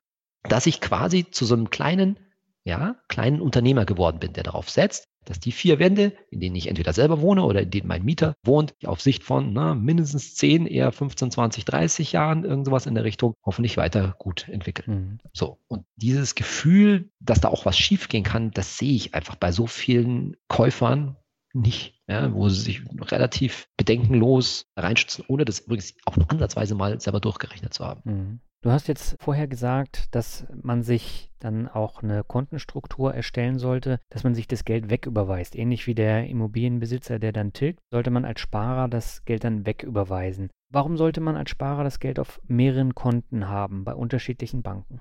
dass 0.44 0.66
ich 0.68 0.80
quasi 0.80 1.30
zu 1.30 1.46
so 1.46 1.56
einem 1.56 1.70
kleinen, 1.70 2.20
ja, 2.64 2.96
kleinen 3.10 3.42
Unternehmer 3.42 3.86
geworden 3.86 4.20
bin, 4.20 4.34
der 4.34 4.44
darauf 4.44 4.70
setzt, 4.70 5.08
dass 5.26 5.40
die 5.40 5.52
vier 5.52 5.80
Wände, 5.80 6.14
in 6.30 6.40
denen 6.40 6.56
ich 6.56 6.68
entweder 6.68 6.94
selber 6.94 7.22
wohne 7.22 7.44
oder 7.44 7.62
in 7.62 7.72
denen 7.72 7.88
mein 7.88 8.06
Mieter 8.06 8.36
wohnt, 8.44 8.74
auf 8.86 9.02
Sicht 9.02 9.24
von 9.24 9.54
na, 9.54 9.76
mindestens 9.76 10.36
10, 10.36 10.68
eher 10.68 10.92
15, 10.92 11.32
20, 11.32 11.66
30 11.66 12.12
Jahren, 12.12 12.46
irgend 12.46 12.66
sowas 12.66 12.86
in 12.86 12.96
der 12.96 13.04
Richtung, 13.04 13.34
hoffentlich 13.44 13.78
weiter 13.78 14.16
gut 14.18 14.48
entwickeln. 14.48 14.96
Mhm. 14.96 15.20
So. 15.34 15.60
Und 15.68 15.86
dieses 15.96 16.36
Gefühl, 16.36 17.10
dass 17.20 17.42
da 17.42 17.50
auch 17.50 17.66
was 17.66 17.78
schiefgehen 17.78 18.24
kann, 18.24 18.52
das 18.52 18.78
sehe 18.78 18.96
ich 18.96 19.14
einfach 19.14 19.36
bei 19.36 19.52
so 19.52 19.68
vielen 19.68 20.36
Käufern 20.48 21.18
nicht, 21.54 22.02
ja, 22.08 22.34
wo 22.34 22.50
sie 22.50 22.62
sich 22.62 22.82
relativ 23.00 23.68
bedenkenlos 23.78 24.66
reinschützen, 24.76 25.24
ohne 25.28 25.46
das 25.46 25.60
übrigens 25.60 25.96
auch 26.06 26.18
nur 26.18 26.30
ansatzweise 26.30 26.76
mal 26.76 27.00
selber 27.00 27.22
durchgerechnet 27.22 27.74
zu 27.74 27.86
haben. 27.86 28.02
Mhm. 28.04 28.40
Du 28.62 28.72
hast 28.72 28.88
jetzt 28.88 29.16
vorher 29.20 29.48
gesagt, 29.48 30.08
dass 30.16 30.48
man 30.60 30.82
sich 30.82 31.32
dann 31.40 31.68
auch 31.68 32.02
eine 32.02 32.24
Kontenstruktur 32.24 33.14
erstellen 33.14 33.60
sollte, 33.60 34.00
dass 34.10 34.24
man 34.24 34.34
sich 34.34 34.48
das 34.48 34.66
Geld 34.66 34.90
wegüberweist. 34.90 35.56
Ähnlich 35.56 35.86
wie 35.86 35.94
der 35.94 36.28
Immobilienbesitzer, 36.28 37.20
der 37.20 37.32
dann 37.32 37.54
tilgt, 37.54 37.80
sollte 37.92 38.10
man 38.10 38.26
als 38.26 38.40
Sparer 38.40 38.88
das 38.88 39.24
Geld 39.26 39.44
dann 39.44 39.68
wegüberweisen. 39.68 40.50
Warum 40.72 40.98
sollte 40.98 41.22
man 41.22 41.38
als 41.38 41.52
Sparer 41.52 41.84
das 41.84 42.00
Geld 42.00 42.18
auf 42.20 42.42
mehreren 42.48 42.96
Konten 42.96 43.48
haben, 43.48 43.84
bei 43.84 43.94
unterschiedlichen 43.94 44.64
Banken? 44.64 45.00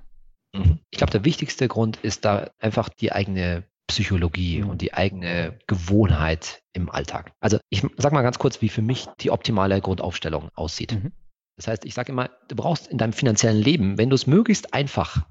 Mhm. 0.55 0.81
Ich 0.91 0.99
glaube, 0.99 1.13
der 1.13 1.25
wichtigste 1.25 1.67
Grund 1.67 1.97
ist 1.97 2.25
da 2.27 2.51
einfach 2.59 2.91
die 2.91 3.13
eigene 3.13 3.65
Psychologie 3.87 4.63
mhm. 4.63 4.71
und 4.71 4.83
die 4.83 4.95
eigene 4.95 5.59
Gewohnheit 5.67 6.63
im 6.73 6.91
Alltag. 6.91 7.33
Also 7.41 7.59
ich 7.71 7.83
sage 7.97 8.15
mal 8.15 8.23
ganz 8.23 8.39
kurz, 8.39 8.63
wie 8.63 8.69
für 8.69 8.83
mich 8.83 9.07
die 9.21 9.31
optimale 9.31 9.81
Grundaufstellung 9.81 10.49
aussieht. 10.55 10.93
Mhm. 10.93 11.13
Das 11.57 11.69
heißt, 11.69 11.85
ich 11.85 11.95
sage 11.95 12.13
immer, 12.13 12.31
du 12.49 12.57
brauchst 12.57 12.89
in 12.89 12.99
deinem 12.99 13.13
finanziellen 13.13 13.61
Leben, 13.61 13.99
wenn 13.99 14.11
du 14.11 14.15
es 14.15 14.27
möglichst 14.27 14.75
einfach 14.75 15.27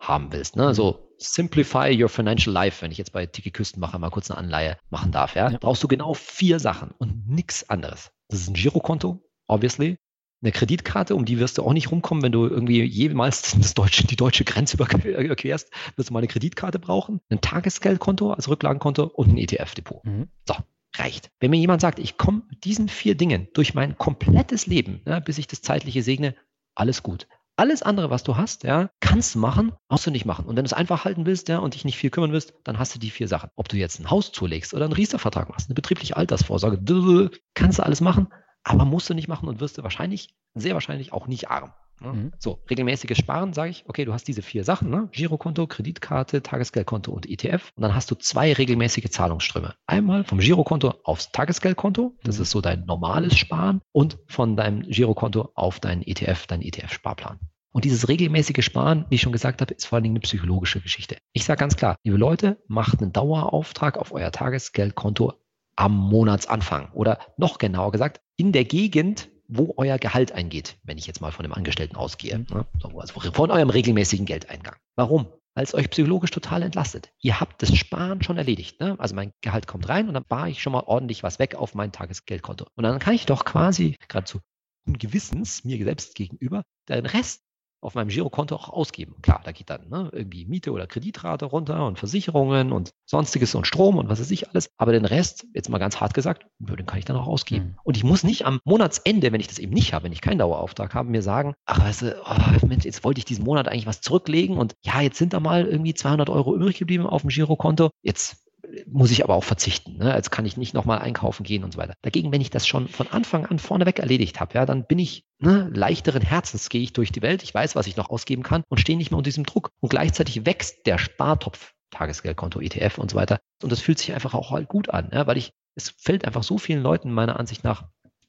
haben 0.00 0.32
willst, 0.32 0.56
ne, 0.56 0.74
so 0.74 1.08
simplify 1.18 1.90
your 1.90 2.08
financial 2.08 2.52
life, 2.52 2.82
wenn 2.82 2.90
ich 2.90 2.98
jetzt 2.98 3.12
bei 3.12 3.26
Tiki 3.26 3.50
Küstenmacher 3.50 3.98
mal 3.98 4.10
kurz 4.10 4.30
eine 4.30 4.38
Anleihe 4.38 4.76
machen 4.90 5.12
darf, 5.12 5.36
ja, 5.36 5.50
ja. 5.50 5.58
brauchst 5.58 5.82
du 5.82 5.88
genau 5.88 6.14
vier 6.14 6.58
Sachen 6.58 6.90
und 6.98 7.28
nichts 7.28 7.68
anderes. 7.70 8.10
Das 8.28 8.40
ist 8.40 8.48
ein 8.48 8.54
Girokonto, 8.54 9.22
obviously. 9.46 9.96
Eine 10.42 10.50
Kreditkarte, 10.50 11.14
um 11.14 11.24
die 11.24 11.38
wirst 11.38 11.58
du 11.58 11.62
auch 11.62 11.72
nicht 11.72 11.92
rumkommen, 11.92 12.24
wenn 12.24 12.32
du 12.32 12.48
irgendwie 12.48 12.82
jemals 12.82 13.52
das 13.60 13.74
deutsche, 13.74 14.04
die 14.06 14.16
deutsche 14.16 14.42
Grenze 14.42 14.76
überquerst, 14.76 15.70
wirst 15.94 16.08
du 16.08 16.12
mal 16.12 16.18
eine 16.18 16.26
Kreditkarte 16.26 16.80
brauchen, 16.80 17.20
ein 17.28 17.40
Tagesgeldkonto 17.40 18.32
als 18.32 18.48
Rücklagenkonto 18.48 19.04
und 19.04 19.28
ein 19.28 19.38
ETF-Depot. 19.38 20.04
Mhm. 20.04 20.28
So, 20.48 20.56
reicht. 20.96 21.30
Wenn 21.40 21.50
mir 21.50 21.58
jemand 21.58 21.80
sagt, 21.80 21.98
ich 21.98 22.16
komme 22.16 22.42
mit 22.48 22.64
diesen 22.64 22.88
vier 22.88 23.16
Dingen 23.16 23.48
durch 23.54 23.74
mein 23.74 23.96
komplettes 23.96 24.66
Leben, 24.66 25.02
ja, 25.06 25.20
bis 25.20 25.38
ich 25.38 25.46
das 25.46 25.62
zeitliche 25.62 26.02
segne, 26.02 26.34
alles 26.74 27.02
gut. 27.02 27.26
Alles 27.56 27.82
andere, 27.82 28.08
was 28.08 28.22
du 28.22 28.36
hast, 28.36 28.64
ja, 28.64 28.90
kannst 29.00 29.34
du 29.34 29.38
machen, 29.38 29.72
brauchst 29.88 30.06
du 30.06 30.10
nicht 30.10 30.24
machen. 30.24 30.46
Und 30.46 30.56
wenn 30.56 30.64
du 30.64 30.68
es 30.68 30.72
einfach 30.72 31.04
halten 31.04 31.26
willst, 31.26 31.48
ja, 31.48 31.58
und 31.58 31.74
dich 31.74 31.84
nicht 31.84 31.98
viel 31.98 32.10
kümmern 32.10 32.32
willst, 32.32 32.54
dann 32.64 32.78
hast 32.78 32.94
du 32.94 32.98
die 32.98 33.10
vier 33.10 33.28
Sachen. 33.28 33.50
Ob 33.56 33.68
du 33.68 33.76
jetzt 33.76 34.00
ein 34.00 34.10
Haus 34.10 34.32
zulegst 34.32 34.72
oder 34.72 34.86
einen 34.86 34.94
Riester-Vertrag 34.94 35.50
machst, 35.50 35.68
eine 35.68 35.74
betriebliche 35.74 36.16
Altersvorsorge, 36.16 37.30
kannst 37.54 37.78
du 37.78 37.82
alles 37.82 38.00
machen, 38.00 38.28
aber 38.64 38.84
musst 38.84 39.10
du 39.10 39.14
nicht 39.14 39.28
machen 39.28 39.48
und 39.48 39.60
wirst 39.60 39.76
du 39.76 39.82
wahrscheinlich, 39.82 40.34
sehr 40.54 40.74
wahrscheinlich 40.74 41.12
auch 41.12 41.26
nicht 41.26 41.50
arm. 41.50 41.72
Ne? 42.02 42.12
Mhm. 42.12 42.32
So, 42.38 42.60
regelmäßiges 42.68 43.18
Sparen, 43.18 43.52
sage 43.52 43.70
ich, 43.70 43.84
okay, 43.88 44.04
du 44.04 44.12
hast 44.12 44.28
diese 44.28 44.42
vier 44.42 44.64
Sachen, 44.64 44.90
ne? 44.90 45.08
Girokonto, 45.12 45.66
Kreditkarte, 45.66 46.42
Tagesgeldkonto 46.42 47.12
und 47.12 47.28
ETF. 47.28 47.72
Und 47.76 47.82
dann 47.82 47.94
hast 47.94 48.10
du 48.10 48.14
zwei 48.14 48.52
regelmäßige 48.52 49.10
Zahlungsströme. 49.10 49.74
Einmal 49.86 50.24
vom 50.24 50.38
Girokonto 50.38 50.94
aufs 51.04 51.32
Tagesgeldkonto, 51.32 52.16
das 52.24 52.36
mhm. 52.36 52.42
ist 52.42 52.50
so 52.50 52.60
dein 52.60 52.84
normales 52.84 53.36
Sparen, 53.36 53.80
und 53.92 54.18
von 54.26 54.56
deinem 54.56 54.82
Girokonto 54.82 55.50
auf 55.54 55.80
deinen 55.80 56.02
ETF, 56.02 56.46
deinen 56.46 56.62
ETF-Sparplan. 56.62 57.38
Und 57.72 57.84
dieses 57.86 58.08
regelmäßige 58.08 58.62
Sparen, 58.62 59.06
wie 59.08 59.14
ich 59.14 59.22
schon 59.22 59.32
gesagt 59.32 59.62
habe, 59.62 59.72
ist 59.72 59.86
vor 59.86 59.96
allen 59.96 60.02
Dingen 60.04 60.16
eine 60.16 60.20
psychologische 60.20 60.80
Geschichte. 60.80 61.16
Ich 61.32 61.44
sage 61.44 61.58
ganz 61.58 61.76
klar, 61.76 61.96
liebe 62.04 62.18
Leute, 62.18 62.58
macht 62.68 63.00
einen 63.00 63.12
Dauerauftrag 63.12 63.96
auf 63.96 64.12
euer 64.12 64.30
Tagesgeldkonto 64.30 65.32
am 65.74 65.96
Monatsanfang 65.96 66.90
oder 66.92 67.18
noch 67.38 67.56
genauer 67.56 67.92
gesagt, 67.92 68.20
in 68.36 68.52
der 68.52 68.64
Gegend, 68.64 69.30
wo 69.54 69.74
euer 69.76 69.98
Gehalt 69.98 70.32
eingeht, 70.32 70.78
wenn 70.82 70.98
ich 70.98 71.06
jetzt 71.06 71.20
mal 71.20 71.32
von 71.32 71.42
dem 71.42 71.52
Angestellten 71.52 71.96
ausgehe, 71.96 72.38
mhm. 72.38 72.64
also 72.96 73.20
von 73.32 73.50
eurem 73.50 73.70
regelmäßigen 73.70 74.26
Geldeingang. 74.26 74.76
Warum? 74.96 75.26
Weil 75.54 75.64
es 75.64 75.74
euch 75.74 75.90
psychologisch 75.90 76.30
total 76.30 76.62
entlastet. 76.62 77.12
Ihr 77.20 77.38
habt 77.38 77.60
das 77.60 77.76
Sparen 77.76 78.22
schon 78.22 78.38
erledigt. 78.38 78.80
Ne? 78.80 78.96
Also 78.98 79.14
mein 79.14 79.32
Gehalt 79.42 79.66
kommt 79.66 79.88
rein 79.88 80.08
und 80.08 80.14
dann 80.14 80.24
spare 80.24 80.48
ich 80.48 80.62
schon 80.62 80.72
mal 80.72 80.84
ordentlich 80.86 81.22
was 81.22 81.38
weg 81.38 81.54
auf 81.54 81.74
mein 81.74 81.92
Tagesgeldkonto. 81.92 82.66
Und 82.74 82.84
dann 82.84 82.98
kann 82.98 83.14
ich 83.14 83.26
doch 83.26 83.44
quasi 83.44 83.96
gerade 84.08 84.24
zu 84.24 84.40
Gewissens 84.86 85.64
mir 85.64 85.84
selbst 85.84 86.14
gegenüber 86.14 86.64
den 86.88 87.06
Rest 87.06 87.42
auf 87.82 87.94
meinem 87.94 88.08
Girokonto 88.08 88.54
auch 88.54 88.68
ausgeben. 88.68 89.16
Klar, 89.22 89.42
da 89.44 89.52
geht 89.52 89.68
dann 89.68 89.88
ne, 89.88 90.08
irgendwie 90.12 90.46
Miete 90.46 90.72
oder 90.72 90.86
Kreditrate 90.86 91.46
runter 91.46 91.86
und 91.86 91.98
Versicherungen 91.98 92.72
und 92.72 92.92
sonstiges 93.04 93.54
und 93.54 93.66
Strom 93.66 93.98
und 93.98 94.08
was 94.08 94.20
weiß 94.20 94.30
ich 94.30 94.48
alles. 94.48 94.70
Aber 94.76 94.92
den 94.92 95.04
Rest, 95.04 95.46
jetzt 95.52 95.68
mal 95.68 95.78
ganz 95.78 96.00
hart 96.00 96.14
gesagt, 96.14 96.46
den 96.60 96.86
kann 96.86 96.98
ich 96.98 97.04
dann 97.04 97.16
auch 97.16 97.26
ausgeben. 97.26 97.66
Mhm. 97.66 97.74
Und 97.82 97.96
ich 97.96 98.04
muss 98.04 98.22
nicht 98.22 98.46
am 98.46 98.60
Monatsende, 98.64 99.32
wenn 99.32 99.40
ich 99.40 99.48
das 99.48 99.58
eben 99.58 99.72
nicht 99.72 99.92
habe, 99.92 100.04
wenn 100.04 100.12
ich 100.12 100.20
keinen 100.20 100.38
Dauerauftrag 100.38 100.94
habe, 100.94 101.10
mir 101.10 101.22
sagen, 101.22 101.54
ach 101.66 101.80
weißt 101.80 102.02
du, 102.02 102.22
oh, 102.24 102.66
Mensch, 102.66 102.84
jetzt 102.84 103.04
wollte 103.04 103.18
ich 103.18 103.24
diesen 103.24 103.44
Monat 103.44 103.68
eigentlich 103.68 103.86
was 103.86 104.00
zurücklegen 104.00 104.56
und 104.56 104.74
ja, 104.82 105.00
jetzt 105.00 105.18
sind 105.18 105.32
da 105.32 105.40
mal 105.40 105.66
irgendwie 105.66 105.94
200 105.94 106.30
Euro 106.30 106.54
übrig 106.54 106.78
geblieben 106.78 107.06
auf 107.06 107.22
dem 107.22 107.30
Girokonto. 107.30 107.90
Jetzt 108.02 108.44
muss 108.86 109.10
ich 109.10 109.24
aber 109.24 109.34
auch 109.34 109.44
verzichten. 109.44 109.98
Ne? 109.98 110.14
Jetzt 110.14 110.30
kann 110.30 110.46
ich 110.46 110.56
nicht 110.56 110.74
nochmal 110.74 110.98
einkaufen 110.98 111.44
gehen 111.44 111.64
und 111.64 111.72
so 111.72 111.78
weiter. 111.78 111.94
Dagegen, 112.02 112.32
wenn 112.32 112.40
ich 112.40 112.50
das 112.50 112.66
schon 112.66 112.88
von 112.88 113.08
Anfang 113.08 113.46
an 113.46 113.58
vorneweg 113.58 113.98
erledigt 113.98 114.40
habe, 114.40 114.54
ja, 114.54 114.66
dann 114.66 114.86
bin 114.86 114.98
ich 114.98 115.24
ne, 115.38 115.70
leichteren 115.72 116.22
Herzens, 116.22 116.68
gehe 116.68 116.82
ich 116.82 116.92
durch 116.92 117.12
die 117.12 117.22
Welt, 117.22 117.42
ich 117.42 117.52
weiß, 117.52 117.76
was 117.76 117.86
ich 117.86 117.96
noch 117.96 118.10
ausgeben 118.10 118.42
kann 118.42 118.62
und 118.68 118.78
stehe 118.78 118.96
nicht 118.96 119.10
mehr 119.10 119.18
unter 119.18 119.28
diesem 119.28 119.44
Druck. 119.44 119.70
Und 119.80 119.90
gleichzeitig 119.90 120.46
wächst 120.46 120.86
der 120.86 120.98
Spartopf, 120.98 121.72
Tagesgeldkonto, 121.90 122.60
ETF 122.60 122.98
und 122.98 123.10
so 123.10 123.16
weiter. 123.16 123.40
Und 123.62 123.70
das 123.72 123.80
fühlt 123.80 123.98
sich 123.98 124.12
einfach 124.12 124.34
auch 124.34 124.50
halt 124.50 124.68
gut 124.68 124.90
an, 124.90 125.10
ja, 125.12 125.26
weil 125.26 125.36
ich, 125.36 125.52
es 125.74 125.90
fällt 125.90 126.24
einfach 126.24 126.42
so 126.42 126.58
vielen 126.58 126.82
Leuten 126.82 127.12
meiner 127.12 127.38
Ansicht 127.38 127.64
nach 127.64 127.84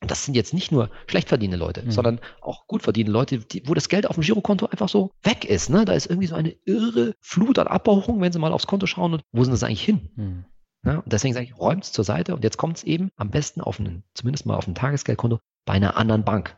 das 0.08 0.26
sind 0.26 0.36
jetzt 0.36 0.54
nicht 0.54 0.72
nur 0.72 0.90
schlecht 1.08 1.30
verdienende 1.30 1.64
Leute, 1.64 1.84
mhm. 1.84 1.92
sondern 1.92 2.20
auch 2.42 2.68
gut 2.68 2.84
verdienende 2.84 3.18
Leute, 3.18 3.40
die, 3.40 3.68
wo 3.68 3.74
das 3.74 3.90
Geld 3.90 4.08
auf 4.08 4.16
dem 4.16 4.24
Girokonto 4.24 4.68
einfach 4.68 4.90
so 4.90 5.12
weg 5.24 5.46
ist. 5.46 5.70
Ne? 5.70 5.86
Da 5.86 5.94
ist 5.94 6.08
irgendwie 6.08 6.28
so 6.28 6.36
eine 6.36 6.56
irre 6.66 7.14
Flut 7.22 7.60
an 7.60 7.68
Abbuchungen, 7.68 8.22
wenn 8.22 8.32
sie 8.32 8.40
mal 8.40 8.54
aufs 8.54 8.68
Konto 8.68 8.86
schauen 8.86 9.14
und 9.14 9.24
wo 9.32 9.44
sind 9.44 9.54
das 9.54 9.64
eigentlich 9.64 9.84
hin? 9.84 10.10
Mhm. 10.16 10.46
Ja, 10.86 10.98
und 10.98 11.12
deswegen 11.12 11.34
sage 11.34 11.46
ich, 11.46 11.58
räumt 11.58 11.86
es 11.86 11.92
zur 11.94 12.04
Seite 12.04 12.36
und 12.36 12.44
jetzt 12.44 12.58
kommt 12.58 12.78
es 12.78 12.84
eben 12.84 13.12
am 13.16 13.30
besten 13.30 13.62
auf 13.62 13.80
einen, 13.80 14.04
zumindest 14.14 14.46
mal 14.46 14.56
auf 14.56 14.68
ein 14.68 14.76
Tagesgeldkonto 14.76 15.40
bei 15.66 15.74
einer 15.74 15.96
anderen 15.96 16.26
Bank. 16.26 16.58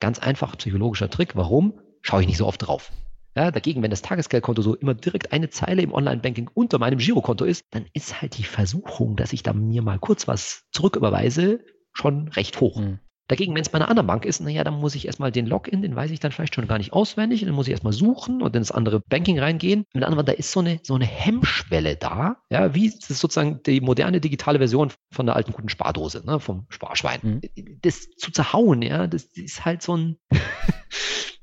Ganz 0.00 0.18
einfach 0.18 0.56
psychologischer 0.56 1.10
Trick. 1.10 1.36
Warum? 1.36 1.78
Schaue 2.02 2.22
ich 2.22 2.26
nicht 2.26 2.38
so 2.38 2.46
oft 2.46 2.66
drauf. 2.66 2.90
Ja, 3.36 3.52
dagegen, 3.52 3.82
wenn 3.82 3.90
das 3.90 4.02
Tagesgeldkonto 4.02 4.60
so 4.62 4.74
immer 4.74 4.94
direkt 4.94 5.32
eine 5.32 5.50
Zeile 5.50 5.82
im 5.82 5.92
Online-Banking 5.92 6.50
unter 6.52 6.78
meinem 6.80 6.98
Girokonto 6.98 7.44
ist, 7.44 7.64
dann 7.70 7.86
ist 7.92 8.20
halt 8.20 8.38
die 8.38 8.44
Versuchung, 8.44 9.14
dass 9.14 9.32
ich 9.32 9.44
da 9.44 9.52
mir 9.52 9.82
mal 9.82 10.00
kurz 10.00 10.26
was 10.26 10.64
zurücküberweise, 10.72 11.60
schon 11.92 12.28
recht 12.28 12.60
hoch. 12.60 12.80
Mhm. 12.80 12.98
Dagegen, 13.30 13.54
wenn 13.54 13.62
es 13.62 13.68
bei 13.68 13.76
einer 13.76 13.88
anderen 13.88 14.08
Bank 14.08 14.24
ist, 14.24 14.40
naja, 14.40 14.64
dann 14.64 14.80
muss 14.80 14.96
ich 14.96 15.06
erstmal 15.06 15.30
den 15.30 15.46
Login, 15.46 15.82
den 15.82 15.94
weiß 15.94 16.10
ich 16.10 16.18
dann 16.18 16.32
vielleicht 16.32 16.56
schon 16.56 16.66
gar 16.66 16.78
nicht 16.78 16.92
auswendig, 16.92 17.44
dann 17.44 17.54
muss 17.54 17.68
ich 17.68 17.70
erstmal 17.70 17.92
suchen 17.92 18.42
und 18.42 18.56
ins 18.56 18.72
andere 18.72 18.98
Banking 19.08 19.38
reingehen. 19.38 19.84
Mit 19.94 20.02
anderen 20.02 20.26
da 20.26 20.32
ist 20.32 20.50
so 20.50 20.58
eine, 20.58 20.80
so 20.82 20.96
eine 20.96 21.06
Hemmschwelle 21.06 21.94
da, 21.94 22.38
ja, 22.50 22.74
wie 22.74 22.90
das 22.90 23.08
ist 23.08 23.20
sozusagen 23.20 23.62
die 23.64 23.80
moderne 23.80 24.20
digitale 24.20 24.58
Version 24.58 24.90
von 25.12 25.26
der 25.26 25.36
alten 25.36 25.52
guten 25.52 25.68
Spardose, 25.68 26.26
ne, 26.26 26.40
vom 26.40 26.66
Sparschwein. 26.70 27.20
Mhm. 27.22 27.78
Das 27.82 28.10
zu 28.10 28.32
zerhauen, 28.32 28.82
ja, 28.82 29.06
das 29.06 29.22
ist 29.22 29.64
halt 29.64 29.82
so 29.82 29.96
ein, 29.96 30.16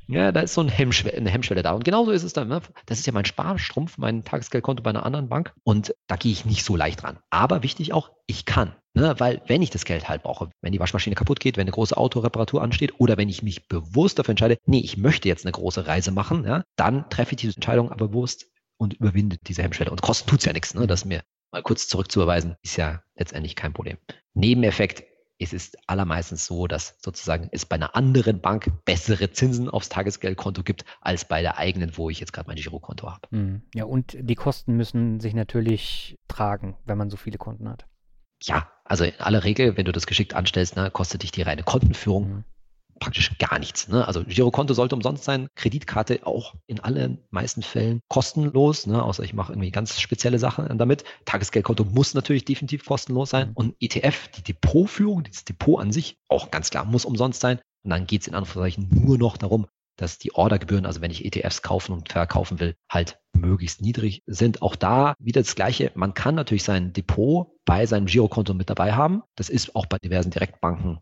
Ja, 0.10 0.31
da 0.31 0.39
ist 0.39 0.53
so 0.53 0.62
ein 0.62 0.69
Hemmschwelle, 0.69 1.17
eine 1.17 1.29
Hemmschwelle 1.29 1.63
da. 1.63 1.73
Und 1.73 1.83
genauso 1.83 2.12
ist 2.12 2.23
es 2.23 2.31
dann. 2.31 2.47
Ne? 2.47 2.62
Das 2.86 2.97
ist 2.97 3.05
ja 3.05 3.13
mein 3.13 3.25
Sparstrumpf, 3.25 3.97
mein 3.97 4.23
Tagesgeldkonto 4.23 4.81
bei 4.81 4.89
einer 4.89 5.05
anderen 5.05 5.27
Bank. 5.27 5.53
Und 5.63 5.93
da 6.07 6.15
gehe 6.15 6.31
ich 6.31 6.45
nicht 6.45 6.63
so 6.63 6.77
leicht 6.77 7.03
ran. 7.03 7.19
Aber 7.29 7.62
wichtig 7.62 7.91
auch, 7.91 8.12
ich 8.25 8.45
kann. 8.45 8.73
Ne? 8.97 9.13
Weil 9.19 9.41
wenn 9.45 9.62
ich 9.62 9.69
das 9.69 9.86
Geld 9.86 10.10
halt 10.10 10.23
brauche, 10.23 10.49
wenn 10.62 10.71
die 10.71 10.79
Waschmaschine 10.79 11.15
kaputt 11.15 11.39
geht, 11.39 11.55
wenn 11.55 11.65
eine 11.65 11.71
große 11.71 11.95
Autoreparatur 11.95 12.63
ansteht 12.63 12.99
oder 12.99 13.15
wenn 13.15 13.29
ich 13.29 13.43
mich 13.43 13.67
bewusst 13.67 14.17
dafür 14.17 14.31
entscheide, 14.31 14.57
nee, 14.65 14.79
ich 14.79 14.97
möchte 14.97 15.27
jetzt 15.27 15.45
eine 15.45 15.51
große 15.51 15.86
Reise 15.86 16.12
machen, 16.12 16.45
ja, 16.45 16.63
dann 16.77 17.07
treffe 17.12 17.33
ich 17.33 17.41
diese 17.41 17.55
Entscheidung 17.55 17.91
aber 17.91 18.07
bewusst 18.07 18.47
und 18.77 18.95
überwinde 18.95 19.38
diese 19.43 19.62
Hemmschwelle. 19.62 19.91
Und 19.91 20.01
kosten 20.01 20.27
tut's 20.27 20.45
ja 20.45 20.53
nichts. 20.53 20.73
Ne? 20.73 20.88
Das 20.88 21.05
mir 21.05 21.21
mal 21.51 21.62
kurz 21.62 21.88
zurückzuüberweisen, 21.88 22.55
ist 22.63 22.75
ja 22.77 23.03
letztendlich 23.15 23.55
kein 23.55 23.71
Problem. 23.71 23.97
Nebeneffekt, 24.33 25.03
es 25.38 25.53
ist 25.53 25.77
allermeistens 25.86 26.47
so, 26.47 26.65
dass 26.65 26.97
sozusagen 26.99 27.49
es 27.51 27.67
bei 27.67 27.75
einer 27.75 27.95
anderen 27.95 28.41
Bank 28.41 28.71
bessere 28.86 29.29
Zinsen 29.31 29.69
aufs 29.69 29.89
Tagesgeldkonto 29.89 30.63
gibt, 30.63 30.86
als 31.01 31.25
bei 31.25 31.43
der 31.43 31.60
eigenen, 31.60 31.95
wo 31.97 32.10
ich 32.10 32.19
jetzt 32.19 32.33
gerade 32.33 32.47
mein 32.47 32.57
Girokonto 32.57 33.12
habe. 33.12 33.27
Hm. 33.29 33.62
Ja, 33.75 33.86
und 33.86 34.17
die 34.19 34.33
Kosten 34.33 34.75
müssen 34.75 35.19
sich 35.19 35.36
natürlich 35.36 36.17
tragen, 36.27 36.77
wenn 36.86 36.97
man 36.97 37.12
so 37.12 37.17
viele 37.17 37.38
Konten 37.38 37.69
hat. 37.69 37.86
Ja, 38.43 38.71
also 38.84 39.04
in 39.04 39.19
aller 39.19 39.43
Regel, 39.43 39.78
wenn 39.78 39.86
du 39.86 39.91
das 39.91 40.08
geschickt 40.08 40.34
anstellst, 40.34 40.76
ne, 40.76 40.91
kostet 40.91 41.23
dich 41.23 41.32
die 41.32 41.41
reine 41.41 41.63
Kontenführung 41.63 42.30
mhm 42.30 42.43
praktisch 43.00 43.38
gar 43.38 43.60
nichts. 43.60 43.88
Ne? 43.88 44.08
Also 44.08 44.23
Girokonto 44.23 44.73
sollte 44.73 44.95
umsonst 44.95 45.23
sein, 45.23 45.47
Kreditkarte 45.56 46.26
auch 46.26 46.56
in 46.67 46.80
allen 46.80 47.19
meisten 47.30 47.62
Fällen 47.62 48.02
kostenlos, 48.10 48.88
ne? 48.88 49.02
außer 49.02 49.23
ich 49.23 49.34
mache 49.34 49.54
irgendwie 49.54 49.71
ganz 49.71 50.00
spezielle 50.00 50.39
Sachen 50.39 50.78
damit. 50.78 51.04
Tagesgeldkonto 51.26 51.86
muss 51.86 52.13
natürlich 52.13 52.45
definitiv 52.45 52.86
kostenlos 52.86 53.30
sein. 53.30 53.50
Mhm. 53.50 53.54
Und 53.56 53.76
ETF, 53.80 54.30
die 54.30 54.43
Depotführung, 54.43 55.23
das 55.23 55.45
Depot 55.45 55.80
an 55.80 55.91
sich, 55.91 56.17
auch 56.28 56.52
ganz 56.52 56.69
klar, 56.69 56.86
muss 56.86 57.06
umsonst 57.06 57.41
sein. 57.41 57.60
Und 57.84 57.91
dann 57.91 58.08
geht 58.08 58.21
es 58.21 58.28
in 58.28 58.36
Anführungszeichen 58.36 58.89
nur 58.91 59.17
noch 59.17 59.38
darum, 59.38 59.67
dass 59.97 60.19
die 60.19 60.33
Ordergebühren, 60.33 60.86
also 60.86 61.01
wenn 61.01 61.12
ich 61.12 61.25
ETFs 61.25 61.62
kaufen 61.62 61.91
und 61.91 62.12
verkaufen 62.12 62.60
will, 62.60 62.75
halt 62.89 63.19
möglichst 63.33 63.81
niedrig 63.81 64.23
sind. 64.25 64.62
Auch 64.62 64.75
da 64.75 65.15
wieder 65.19 65.41
das 65.41 65.55
Gleiche. 65.55 65.91
Man 65.95 66.13
kann 66.13 66.36
natürlich 66.36 66.63
sein 66.63 66.93
Depot 66.93 67.47
bei 67.65 67.86
seinem 67.86 68.05
Girokonto 68.05 68.53
mit 68.53 68.69
dabei 68.69 68.93
haben. 68.93 69.23
Das 69.36 69.49
ist 69.49 69.75
auch 69.75 69.86
bei 69.86 69.97
diversen 69.97 70.31
Direktbanken 70.31 70.99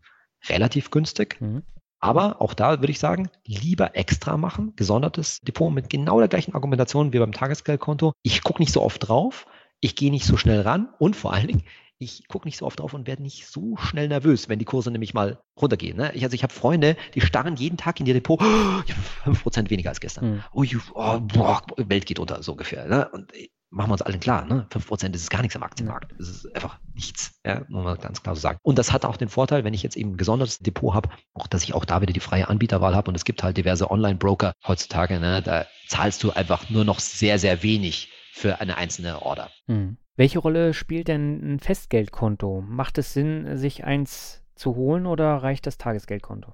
relativ 0.47 0.91
günstig. 0.91 1.39
Mhm. 1.39 1.63
Aber 1.99 2.41
auch 2.41 2.53
da 2.53 2.81
würde 2.81 2.91
ich 2.91 2.99
sagen, 2.99 3.29
lieber 3.45 3.95
extra 3.95 4.37
machen, 4.37 4.73
gesondertes 4.75 5.39
Depot 5.41 5.73
mit 5.73 5.89
genau 5.89 6.19
der 6.19 6.27
gleichen 6.27 6.53
Argumentation 6.53 7.13
wie 7.13 7.19
beim 7.19 7.31
Tagesgeldkonto. 7.31 8.13
Ich 8.21 8.43
gucke 8.43 8.61
nicht 8.61 8.71
so 8.71 8.81
oft 8.81 9.07
drauf, 9.07 9.47
ich 9.79 9.95
gehe 9.95 10.11
nicht 10.11 10.25
so 10.25 10.37
schnell 10.37 10.61
ran 10.61 10.89
und 10.99 11.15
vor 11.15 11.33
allen 11.33 11.47
Dingen, 11.47 11.63
ich 11.97 12.27
gucke 12.27 12.47
nicht 12.47 12.57
so 12.57 12.65
oft 12.65 12.79
drauf 12.79 12.93
und 12.93 13.07
werde 13.07 13.21
nicht 13.21 13.47
so 13.47 13.77
schnell 13.77 14.07
nervös, 14.07 14.49
wenn 14.49 14.59
die 14.59 14.65
Kurse 14.65 14.91
nämlich 14.91 15.13
mal 15.13 15.39
runtergehen. 15.59 15.97
Ne? 15.97 16.11
Ich, 16.13 16.23
also 16.23 16.33
ich 16.33 16.43
habe 16.43 16.53
Freunde, 16.53 16.97
die 17.13 17.21
starren 17.21 17.55
jeden 17.55 17.77
Tag 17.77 17.99
in 17.99 18.05
ihr 18.05 18.13
Depot, 18.13 18.39
oh, 18.41 18.45
ich 18.85 18.93
habe 19.25 19.37
5% 19.37 19.69
weniger 19.69 19.89
als 19.89 20.01
gestern. 20.01 20.35
Mhm. 20.35 20.43
Oh, 20.53 20.65
oh, 20.93 21.19
boah, 21.21 21.61
Welt 21.77 22.05
geht 22.05 22.19
unter, 22.19 22.43
so 22.43 22.51
ungefähr. 22.53 22.87
Ne? 22.87 23.09
Und 23.09 23.31
machen 23.69 23.89
wir 23.89 23.93
uns 23.93 24.01
allen 24.01 24.19
klar, 24.19 24.45
ne? 24.45 24.67
5% 24.71 25.13
ist 25.13 25.29
gar 25.29 25.41
nichts 25.41 25.55
am 25.55 25.63
Aktienmarkt. 25.63 26.13
Das 26.17 26.29
ist 26.29 26.55
einfach 26.55 26.79
nichts, 26.93 27.39
ja, 27.45 27.63
muss 27.67 27.83
man 27.83 27.97
ganz 27.97 28.23
klar 28.23 28.35
so 28.35 28.41
sagen. 28.41 28.57
Und 28.61 28.77
das 28.77 28.91
hat 28.91 29.05
auch 29.05 29.17
den 29.17 29.29
Vorteil, 29.29 29.63
wenn 29.63 29.73
ich 29.73 29.83
jetzt 29.83 29.97
eben 29.97 30.11
ein 30.11 30.17
gesondertes 30.17 30.59
Depot 30.59 30.93
habe, 30.93 31.09
auch 31.33 31.47
dass 31.47 31.63
ich 31.63 31.73
auch 31.73 31.85
da 31.85 32.01
wieder 32.01 32.13
die 32.13 32.19
freie 32.19 32.47
Anbieterwahl 32.47 32.95
habe 32.95 33.09
und 33.09 33.15
es 33.15 33.25
gibt 33.25 33.43
halt 33.43 33.57
diverse 33.57 33.91
Online-Broker 33.91 34.53
heutzutage, 34.65 35.19
ne? 35.19 35.41
da 35.41 35.65
zahlst 35.87 36.23
du 36.23 36.31
einfach 36.31 36.69
nur 36.69 36.85
noch 36.85 36.99
sehr, 36.99 37.37
sehr 37.37 37.63
wenig 37.63 38.11
für 38.33 38.59
eine 38.59 38.77
einzelne 38.77 39.21
Order. 39.21 39.49
Hm. 39.67 39.97
Welche 40.17 40.39
Rolle 40.39 40.73
spielt 40.73 41.09
denn 41.09 41.55
ein 41.55 41.59
Festgeldkonto? 41.59 42.63
Macht 42.65 42.97
es 42.97 43.13
Sinn, 43.13 43.57
sich 43.57 43.83
eins 43.83 44.41
zu 44.55 44.75
holen 44.75 45.05
oder 45.05 45.37
reicht 45.37 45.67
das 45.67 45.77
Tagesgeldkonto? 45.77 46.53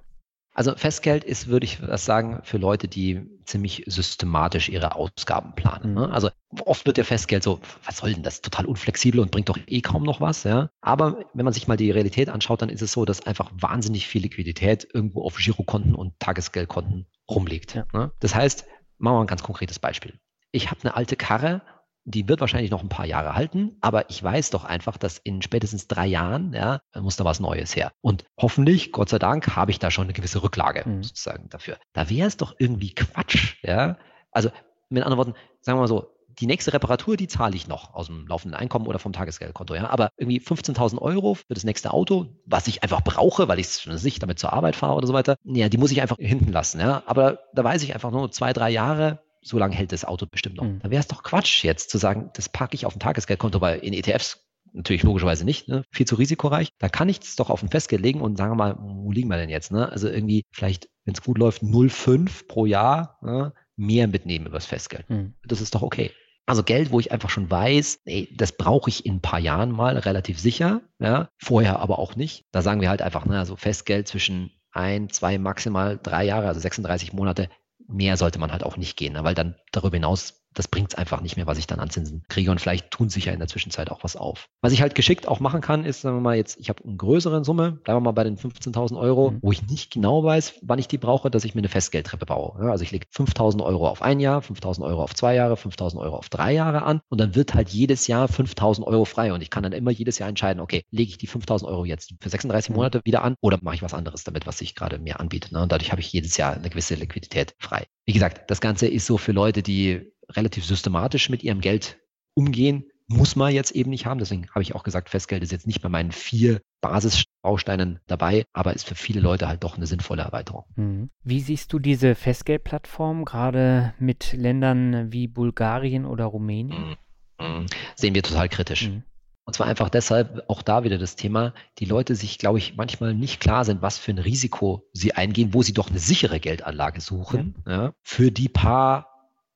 Also 0.54 0.74
Festgeld 0.76 1.24
ist, 1.24 1.46
würde 1.46 1.64
ich 1.64 1.78
das 1.78 2.04
sagen, 2.04 2.40
für 2.42 2.58
Leute, 2.58 2.86
die 2.86 3.22
ziemlich 3.44 3.84
systematisch 3.86 4.68
ihre 4.68 4.96
Ausgaben 4.96 5.54
planen. 5.54 5.94
Ne? 5.94 6.08
Mhm. 6.08 6.12
Also 6.12 6.28
oft 6.66 6.84
wird 6.84 6.98
ja 6.98 7.04
Festgeld 7.04 7.42
so, 7.42 7.60
was 7.84 7.98
soll 7.98 8.12
denn 8.12 8.22
das? 8.22 8.42
Total 8.42 8.66
unflexibel 8.66 9.20
und 9.20 9.30
bringt 9.30 9.48
doch 9.48 9.58
eh 9.66 9.80
kaum 9.80 10.02
noch 10.02 10.20
was. 10.20 10.42
Ja? 10.42 10.68
Aber 10.82 11.24
wenn 11.32 11.44
man 11.44 11.54
sich 11.54 11.68
mal 11.68 11.78
die 11.78 11.90
Realität 11.90 12.28
anschaut, 12.28 12.60
dann 12.60 12.68
ist 12.68 12.82
es 12.82 12.92
so, 12.92 13.06
dass 13.06 13.26
einfach 13.26 13.50
wahnsinnig 13.54 14.06
viel 14.08 14.22
Liquidität 14.22 14.86
irgendwo 14.92 15.22
auf 15.22 15.36
Girokonten 15.36 15.94
und 15.94 16.18
Tagesgeldkonten 16.18 17.06
rumliegt. 17.30 17.74
Ja. 17.74 17.86
Ne? 17.94 18.12
Das 18.20 18.34
heißt, 18.34 18.66
machen 18.98 19.16
wir 19.16 19.20
ein 19.22 19.28
ganz 19.28 19.42
konkretes 19.42 19.78
Beispiel. 19.78 20.18
Ich 20.50 20.70
habe 20.70 20.80
eine 20.82 20.96
alte 20.96 21.16
Karre 21.16 21.62
die 22.04 22.28
wird 22.28 22.40
wahrscheinlich 22.40 22.70
noch 22.70 22.82
ein 22.82 22.88
paar 22.88 23.06
Jahre 23.06 23.34
halten, 23.34 23.76
aber 23.80 24.10
ich 24.10 24.22
weiß 24.22 24.50
doch 24.50 24.64
einfach, 24.64 24.96
dass 24.96 25.18
in 25.18 25.42
spätestens 25.42 25.86
drei 25.86 26.06
Jahren, 26.06 26.52
ja, 26.52 26.80
muss 26.98 27.16
da 27.16 27.24
was 27.24 27.40
Neues 27.40 27.76
her. 27.76 27.92
Und 28.00 28.24
hoffentlich, 28.36 28.92
Gott 28.92 29.08
sei 29.08 29.18
Dank, 29.18 29.54
habe 29.56 29.70
ich 29.70 29.78
da 29.78 29.90
schon 29.90 30.04
eine 30.04 30.12
gewisse 30.12 30.42
Rücklage 30.42 30.88
mhm. 30.88 31.02
sozusagen 31.02 31.48
dafür. 31.48 31.76
Da 31.92 32.10
wäre 32.10 32.28
es 32.28 32.36
doch 32.36 32.54
irgendwie 32.58 32.94
Quatsch, 32.94 33.56
ja. 33.62 33.98
Also 34.30 34.50
mit 34.88 35.02
anderen 35.04 35.18
Worten, 35.18 35.34
sagen 35.60 35.78
wir 35.78 35.82
mal 35.82 35.88
so, 35.88 36.12
die 36.38 36.46
nächste 36.46 36.72
Reparatur, 36.72 37.16
die 37.16 37.28
zahle 37.28 37.54
ich 37.54 37.68
noch 37.68 37.94
aus 37.94 38.06
dem 38.06 38.26
laufenden 38.26 38.58
Einkommen 38.58 38.86
oder 38.86 38.98
vom 38.98 39.12
Tagesgeldkonto. 39.12 39.74
Ja? 39.74 39.90
Aber 39.90 40.10
irgendwie 40.16 40.40
15.000 40.40 40.98
Euro 40.98 41.34
für 41.34 41.54
das 41.54 41.64
nächste 41.64 41.92
Auto, 41.92 42.26
was 42.46 42.66
ich 42.68 42.82
einfach 42.82 43.02
brauche, 43.02 43.48
weil 43.48 43.58
ich 43.58 43.66
es 43.66 44.04
nicht 44.04 44.22
damit 44.22 44.38
zur 44.38 44.52
Arbeit 44.52 44.76
fahre 44.76 44.94
oder 44.94 45.06
so 45.06 45.12
weiter, 45.12 45.36
ja, 45.44 45.68
die 45.68 45.78
muss 45.78 45.90
ich 45.90 46.00
einfach 46.00 46.16
hinten 46.18 46.52
lassen. 46.52 46.80
Ja? 46.80 47.02
Aber 47.06 47.40
da 47.54 47.64
weiß 47.64 47.82
ich 47.82 47.94
einfach 47.94 48.10
nur 48.10 48.30
zwei, 48.30 48.52
drei 48.52 48.70
Jahre, 48.70 49.20
so 49.42 49.58
lange 49.58 49.74
hält 49.74 49.92
das 49.92 50.04
Auto 50.04 50.26
bestimmt 50.26 50.56
noch. 50.56 50.64
Mhm. 50.64 50.78
Da 50.80 50.90
wäre 50.90 51.00
es 51.00 51.08
doch 51.08 51.22
Quatsch 51.22 51.64
jetzt 51.64 51.90
zu 51.90 51.98
sagen, 51.98 52.30
das 52.34 52.48
packe 52.48 52.74
ich 52.74 52.86
auf 52.86 52.96
ein 52.96 53.00
Tagesgeldkonto, 53.00 53.60
weil 53.60 53.80
in 53.80 53.92
ETFs 53.92 54.46
natürlich 54.72 55.02
logischerweise 55.02 55.44
nicht, 55.44 55.68
ne? 55.68 55.84
viel 55.90 56.06
zu 56.06 56.14
risikoreich. 56.14 56.68
Da 56.78 56.88
kann 56.88 57.08
ich 57.08 57.20
es 57.20 57.36
doch 57.36 57.50
auf 57.50 57.62
ein 57.62 57.68
Festgeld 57.68 58.02
legen 58.02 58.20
und 58.20 58.36
sagen 58.36 58.52
wir 58.52 58.56
mal, 58.56 58.76
wo 58.80 59.12
liegen 59.12 59.28
wir 59.28 59.36
denn 59.36 59.50
jetzt? 59.50 59.70
Ne? 59.70 59.90
Also 59.90 60.08
irgendwie 60.08 60.44
vielleicht, 60.52 60.88
wenn 61.04 61.14
es 61.14 61.22
gut 61.22 61.38
läuft, 61.38 61.62
0,5 61.62 62.46
pro 62.48 62.66
Jahr 62.66 63.18
ne? 63.22 63.52
mehr 63.76 64.08
mitnehmen 64.08 64.46
übers 64.46 64.66
Festgeld. 64.66 65.08
Mhm. 65.10 65.34
Das 65.44 65.60
ist 65.60 65.74
doch 65.74 65.82
okay. 65.82 66.10
Also 66.46 66.64
Geld, 66.64 66.90
wo 66.90 66.98
ich 66.98 67.12
einfach 67.12 67.30
schon 67.30 67.50
weiß, 67.50 68.00
ey, 68.04 68.28
das 68.36 68.52
brauche 68.56 68.90
ich 68.90 69.06
in 69.06 69.16
ein 69.16 69.20
paar 69.20 69.38
Jahren 69.38 69.70
mal 69.70 69.96
relativ 69.96 70.40
sicher, 70.40 70.82
ja, 70.98 71.28
vorher 71.38 71.78
aber 71.78 71.98
auch 72.00 72.16
nicht. 72.16 72.44
Da 72.50 72.62
sagen 72.62 72.80
wir 72.80 72.88
halt 72.88 73.00
einfach, 73.00 73.26
ne, 73.26 73.38
also 73.38 73.54
Festgeld 73.54 74.08
zwischen 74.08 74.50
ein, 74.72 75.08
zwei, 75.08 75.38
maximal 75.38 76.00
drei 76.02 76.24
Jahre, 76.24 76.48
also 76.48 76.58
36 76.58 77.12
Monate, 77.12 77.48
mehr 77.92 78.16
sollte 78.16 78.38
man 78.38 78.52
halt 78.52 78.64
auch 78.64 78.76
nicht 78.76 78.96
gehen, 78.96 79.12
ne? 79.12 79.24
weil 79.24 79.34
dann 79.34 79.54
darüber 79.70 79.96
hinaus 79.96 80.41
das 80.54 80.68
bringt 80.68 80.92
es 80.92 80.94
einfach 80.98 81.20
nicht 81.20 81.36
mehr, 81.36 81.46
was 81.46 81.58
ich 81.58 81.66
dann 81.66 81.80
an 81.80 81.90
Zinsen 81.90 82.22
kriege. 82.28 82.50
Und 82.50 82.60
vielleicht 82.60 82.90
tun 82.90 83.08
sich 83.08 83.26
ja 83.26 83.32
in 83.32 83.38
der 83.38 83.48
Zwischenzeit 83.48 83.90
auch 83.90 84.04
was 84.04 84.16
auf. 84.16 84.48
Was 84.60 84.72
ich 84.72 84.82
halt 84.82 84.94
geschickt 84.94 85.28
auch 85.28 85.40
machen 85.40 85.60
kann, 85.60 85.84
ist, 85.84 86.02
sagen 86.02 86.16
wir 86.16 86.20
mal, 86.20 86.36
jetzt, 86.36 86.58
ich 86.60 86.68
habe 86.68 86.82
eine 86.84 86.96
größere 86.96 87.44
Summe, 87.44 87.72
bleiben 87.72 87.98
wir 87.98 88.04
mal 88.04 88.12
bei 88.12 88.24
den 88.24 88.36
15.000 88.36 88.98
Euro, 88.98 89.32
mhm. 89.32 89.38
wo 89.42 89.52
ich 89.52 89.66
nicht 89.66 89.92
genau 89.92 90.24
weiß, 90.24 90.60
wann 90.62 90.78
ich 90.78 90.88
die 90.88 90.98
brauche, 90.98 91.30
dass 91.30 91.44
ich 91.44 91.54
mir 91.54 91.60
eine 91.60 91.68
Festgeldtreppe 91.68 92.26
baue. 92.26 92.64
Ja, 92.64 92.70
also 92.70 92.84
ich 92.84 92.90
lege 92.90 93.06
5.000 93.14 93.62
Euro 93.62 93.88
auf 93.88 94.02
ein 94.02 94.20
Jahr, 94.20 94.40
5.000 94.40 94.82
Euro 94.84 95.02
auf 95.02 95.14
zwei 95.14 95.34
Jahre, 95.34 95.54
5.000 95.54 95.98
Euro 95.98 96.16
auf 96.16 96.28
drei 96.28 96.52
Jahre 96.52 96.82
an 96.82 97.00
und 97.08 97.20
dann 97.20 97.34
wird 97.34 97.54
halt 97.54 97.70
jedes 97.70 98.06
Jahr 98.06 98.28
5.000 98.28 98.84
Euro 98.84 99.04
frei 99.04 99.32
und 99.32 99.42
ich 99.42 99.50
kann 99.50 99.62
dann 99.62 99.72
immer 99.72 99.90
jedes 99.90 100.18
Jahr 100.18 100.28
entscheiden, 100.28 100.60
okay, 100.60 100.84
lege 100.90 101.10
ich 101.10 101.18
die 101.18 101.28
5.000 101.28 101.66
Euro 101.66 101.84
jetzt 101.84 102.14
für 102.20 102.28
36 102.28 102.70
mhm. 102.70 102.76
Monate 102.76 103.00
wieder 103.04 103.22
an 103.22 103.36
oder 103.40 103.58
mache 103.62 103.76
ich 103.76 103.82
was 103.82 103.94
anderes 103.94 104.24
damit, 104.24 104.46
was 104.46 104.58
sich 104.58 104.74
gerade 104.74 104.98
mir 104.98 105.20
anbietet. 105.20 105.52
Ne? 105.52 105.62
Und 105.62 105.72
dadurch 105.72 105.92
habe 105.92 106.00
ich 106.00 106.12
jedes 106.12 106.36
Jahr 106.36 106.54
eine 106.54 106.70
gewisse 106.70 106.94
Liquidität 106.94 107.54
frei. 107.58 107.86
Wie 108.04 108.12
gesagt, 108.12 108.50
das 108.50 108.60
Ganze 108.60 108.88
ist 108.88 109.06
so 109.06 109.16
für 109.16 109.32
Leute, 109.32 109.62
die 109.62 110.11
relativ 110.28 110.64
systematisch 110.64 111.28
mit 111.28 111.42
ihrem 111.42 111.60
Geld 111.60 111.98
umgehen. 112.34 112.84
Muss 113.08 113.36
man 113.36 113.52
jetzt 113.52 113.72
eben 113.72 113.90
nicht 113.90 114.06
haben. 114.06 114.18
Deswegen 114.18 114.48
habe 114.50 114.62
ich 114.62 114.74
auch 114.74 114.84
gesagt, 114.84 115.10
Festgeld 115.10 115.42
ist 115.42 115.52
jetzt 115.52 115.66
nicht 115.66 115.82
bei 115.82 115.88
meinen 115.88 116.12
vier 116.12 116.62
Basisbausteinen 116.80 118.00
dabei, 118.06 118.44
aber 118.52 118.72
ist 118.72 118.86
für 118.86 118.94
viele 118.94 119.20
Leute 119.20 119.48
halt 119.48 119.64
doch 119.64 119.76
eine 119.76 119.86
sinnvolle 119.86 120.22
Erweiterung. 120.22 120.64
Mhm. 120.76 121.10
Wie 121.22 121.40
siehst 121.40 121.72
du 121.72 121.78
diese 121.78 122.14
Festgeldplattform 122.14 123.24
gerade 123.24 123.92
mit 123.98 124.32
Ländern 124.32 125.12
wie 125.12 125.26
Bulgarien 125.28 126.06
oder 126.06 126.24
Rumänien? 126.24 126.96
Mhm. 127.38 127.46
mhm. 127.46 127.66
Sehen 127.96 128.14
wir 128.14 128.22
total 128.22 128.48
kritisch. 128.48 128.88
Mhm. 128.88 129.02
Und 129.44 129.54
zwar 129.54 129.66
einfach 129.66 129.90
deshalb, 129.90 130.44
auch 130.48 130.62
da 130.62 130.84
wieder 130.84 130.98
das 130.98 131.16
Thema, 131.16 131.52
die 131.78 131.84
Leute 131.84 132.14
sich, 132.14 132.38
glaube 132.38 132.58
ich, 132.58 132.76
manchmal 132.76 133.12
nicht 133.12 133.40
klar 133.40 133.64
sind, 133.64 133.82
was 133.82 133.98
für 133.98 134.12
ein 134.12 134.18
Risiko 134.18 134.88
sie 134.92 135.14
eingehen, 135.14 135.52
wo 135.52 135.62
sie 135.62 135.72
doch 135.72 135.90
eine 135.90 135.98
sichere 135.98 136.38
Geldanlage 136.38 137.00
suchen, 137.00 137.56
ja. 137.66 137.72
Ja, 137.72 137.92
für 138.02 138.30
die 138.30 138.48
paar 138.48 139.11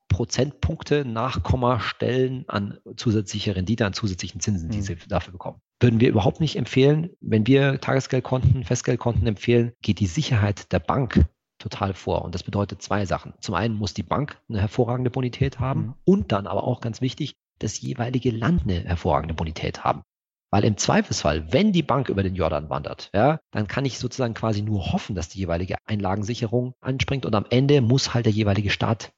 Prozentpunkte 0.08 1.04
Nachkommastellen 1.04 2.44
an 2.48 2.78
zusätzlicher 2.96 3.56
Rendite, 3.56 3.86
an 3.86 3.92
zusätzlichen 3.92 4.40
Zinsen, 4.40 4.70
die 4.70 4.78
mhm. 4.78 4.82
sie 4.82 4.96
dafür 5.08 5.32
bekommen. 5.32 5.60
Würden 5.80 6.00
wir 6.00 6.08
überhaupt 6.08 6.40
nicht 6.40 6.56
empfehlen, 6.56 7.10
wenn 7.20 7.46
wir 7.46 7.80
Tagesgeldkonten, 7.80 8.64
Festgeldkonten 8.64 9.26
empfehlen, 9.26 9.72
geht 9.82 10.00
die 10.00 10.06
Sicherheit 10.06 10.72
der 10.72 10.80
Bank 10.80 11.26
total 11.58 11.94
vor. 11.94 12.22
Und 12.22 12.34
das 12.34 12.42
bedeutet 12.42 12.82
zwei 12.82 13.06
Sachen. 13.06 13.34
Zum 13.40 13.54
einen 13.54 13.74
muss 13.74 13.94
die 13.94 14.02
Bank 14.02 14.40
eine 14.48 14.60
hervorragende 14.60 15.10
Bonität 15.10 15.58
haben 15.60 15.80
mhm. 15.80 15.94
und 16.04 16.32
dann 16.32 16.46
aber 16.46 16.64
auch 16.64 16.80
ganz 16.80 17.00
wichtig, 17.00 17.34
das 17.58 17.80
jeweilige 17.80 18.30
Land 18.30 18.62
eine 18.62 18.84
hervorragende 18.84 19.34
Bonität 19.34 19.84
haben. 19.84 20.02
Weil 20.50 20.64
im 20.64 20.76
Zweifelsfall, 20.76 21.52
wenn 21.52 21.72
die 21.72 21.82
Bank 21.82 22.08
über 22.08 22.22
den 22.22 22.36
Jordan 22.36 22.70
wandert, 22.70 23.10
ja, 23.12 23.40
dann 23.50 23.66
kann 23.66 23.84
ich 23.84 23.98
sozusagen 23.98 24.34
quasi 24.34 24.62
nur 24.62 24.92
hoffen, 24.92 25.16
dass 25.16 25.28
die 25.28 25.40
jeweilige 25.40 25.76
Einlagensicherung 25.86 26.74
anspringt 26.80 27.26
und 27.26 27.34
am 27.34 27.46
Ende 27.50 27.80
muss 27.80 28.14
halt 28.14 28.26
der 28.26 28.32
jeweilige 28.32 28.70
Staat 28.70 29.12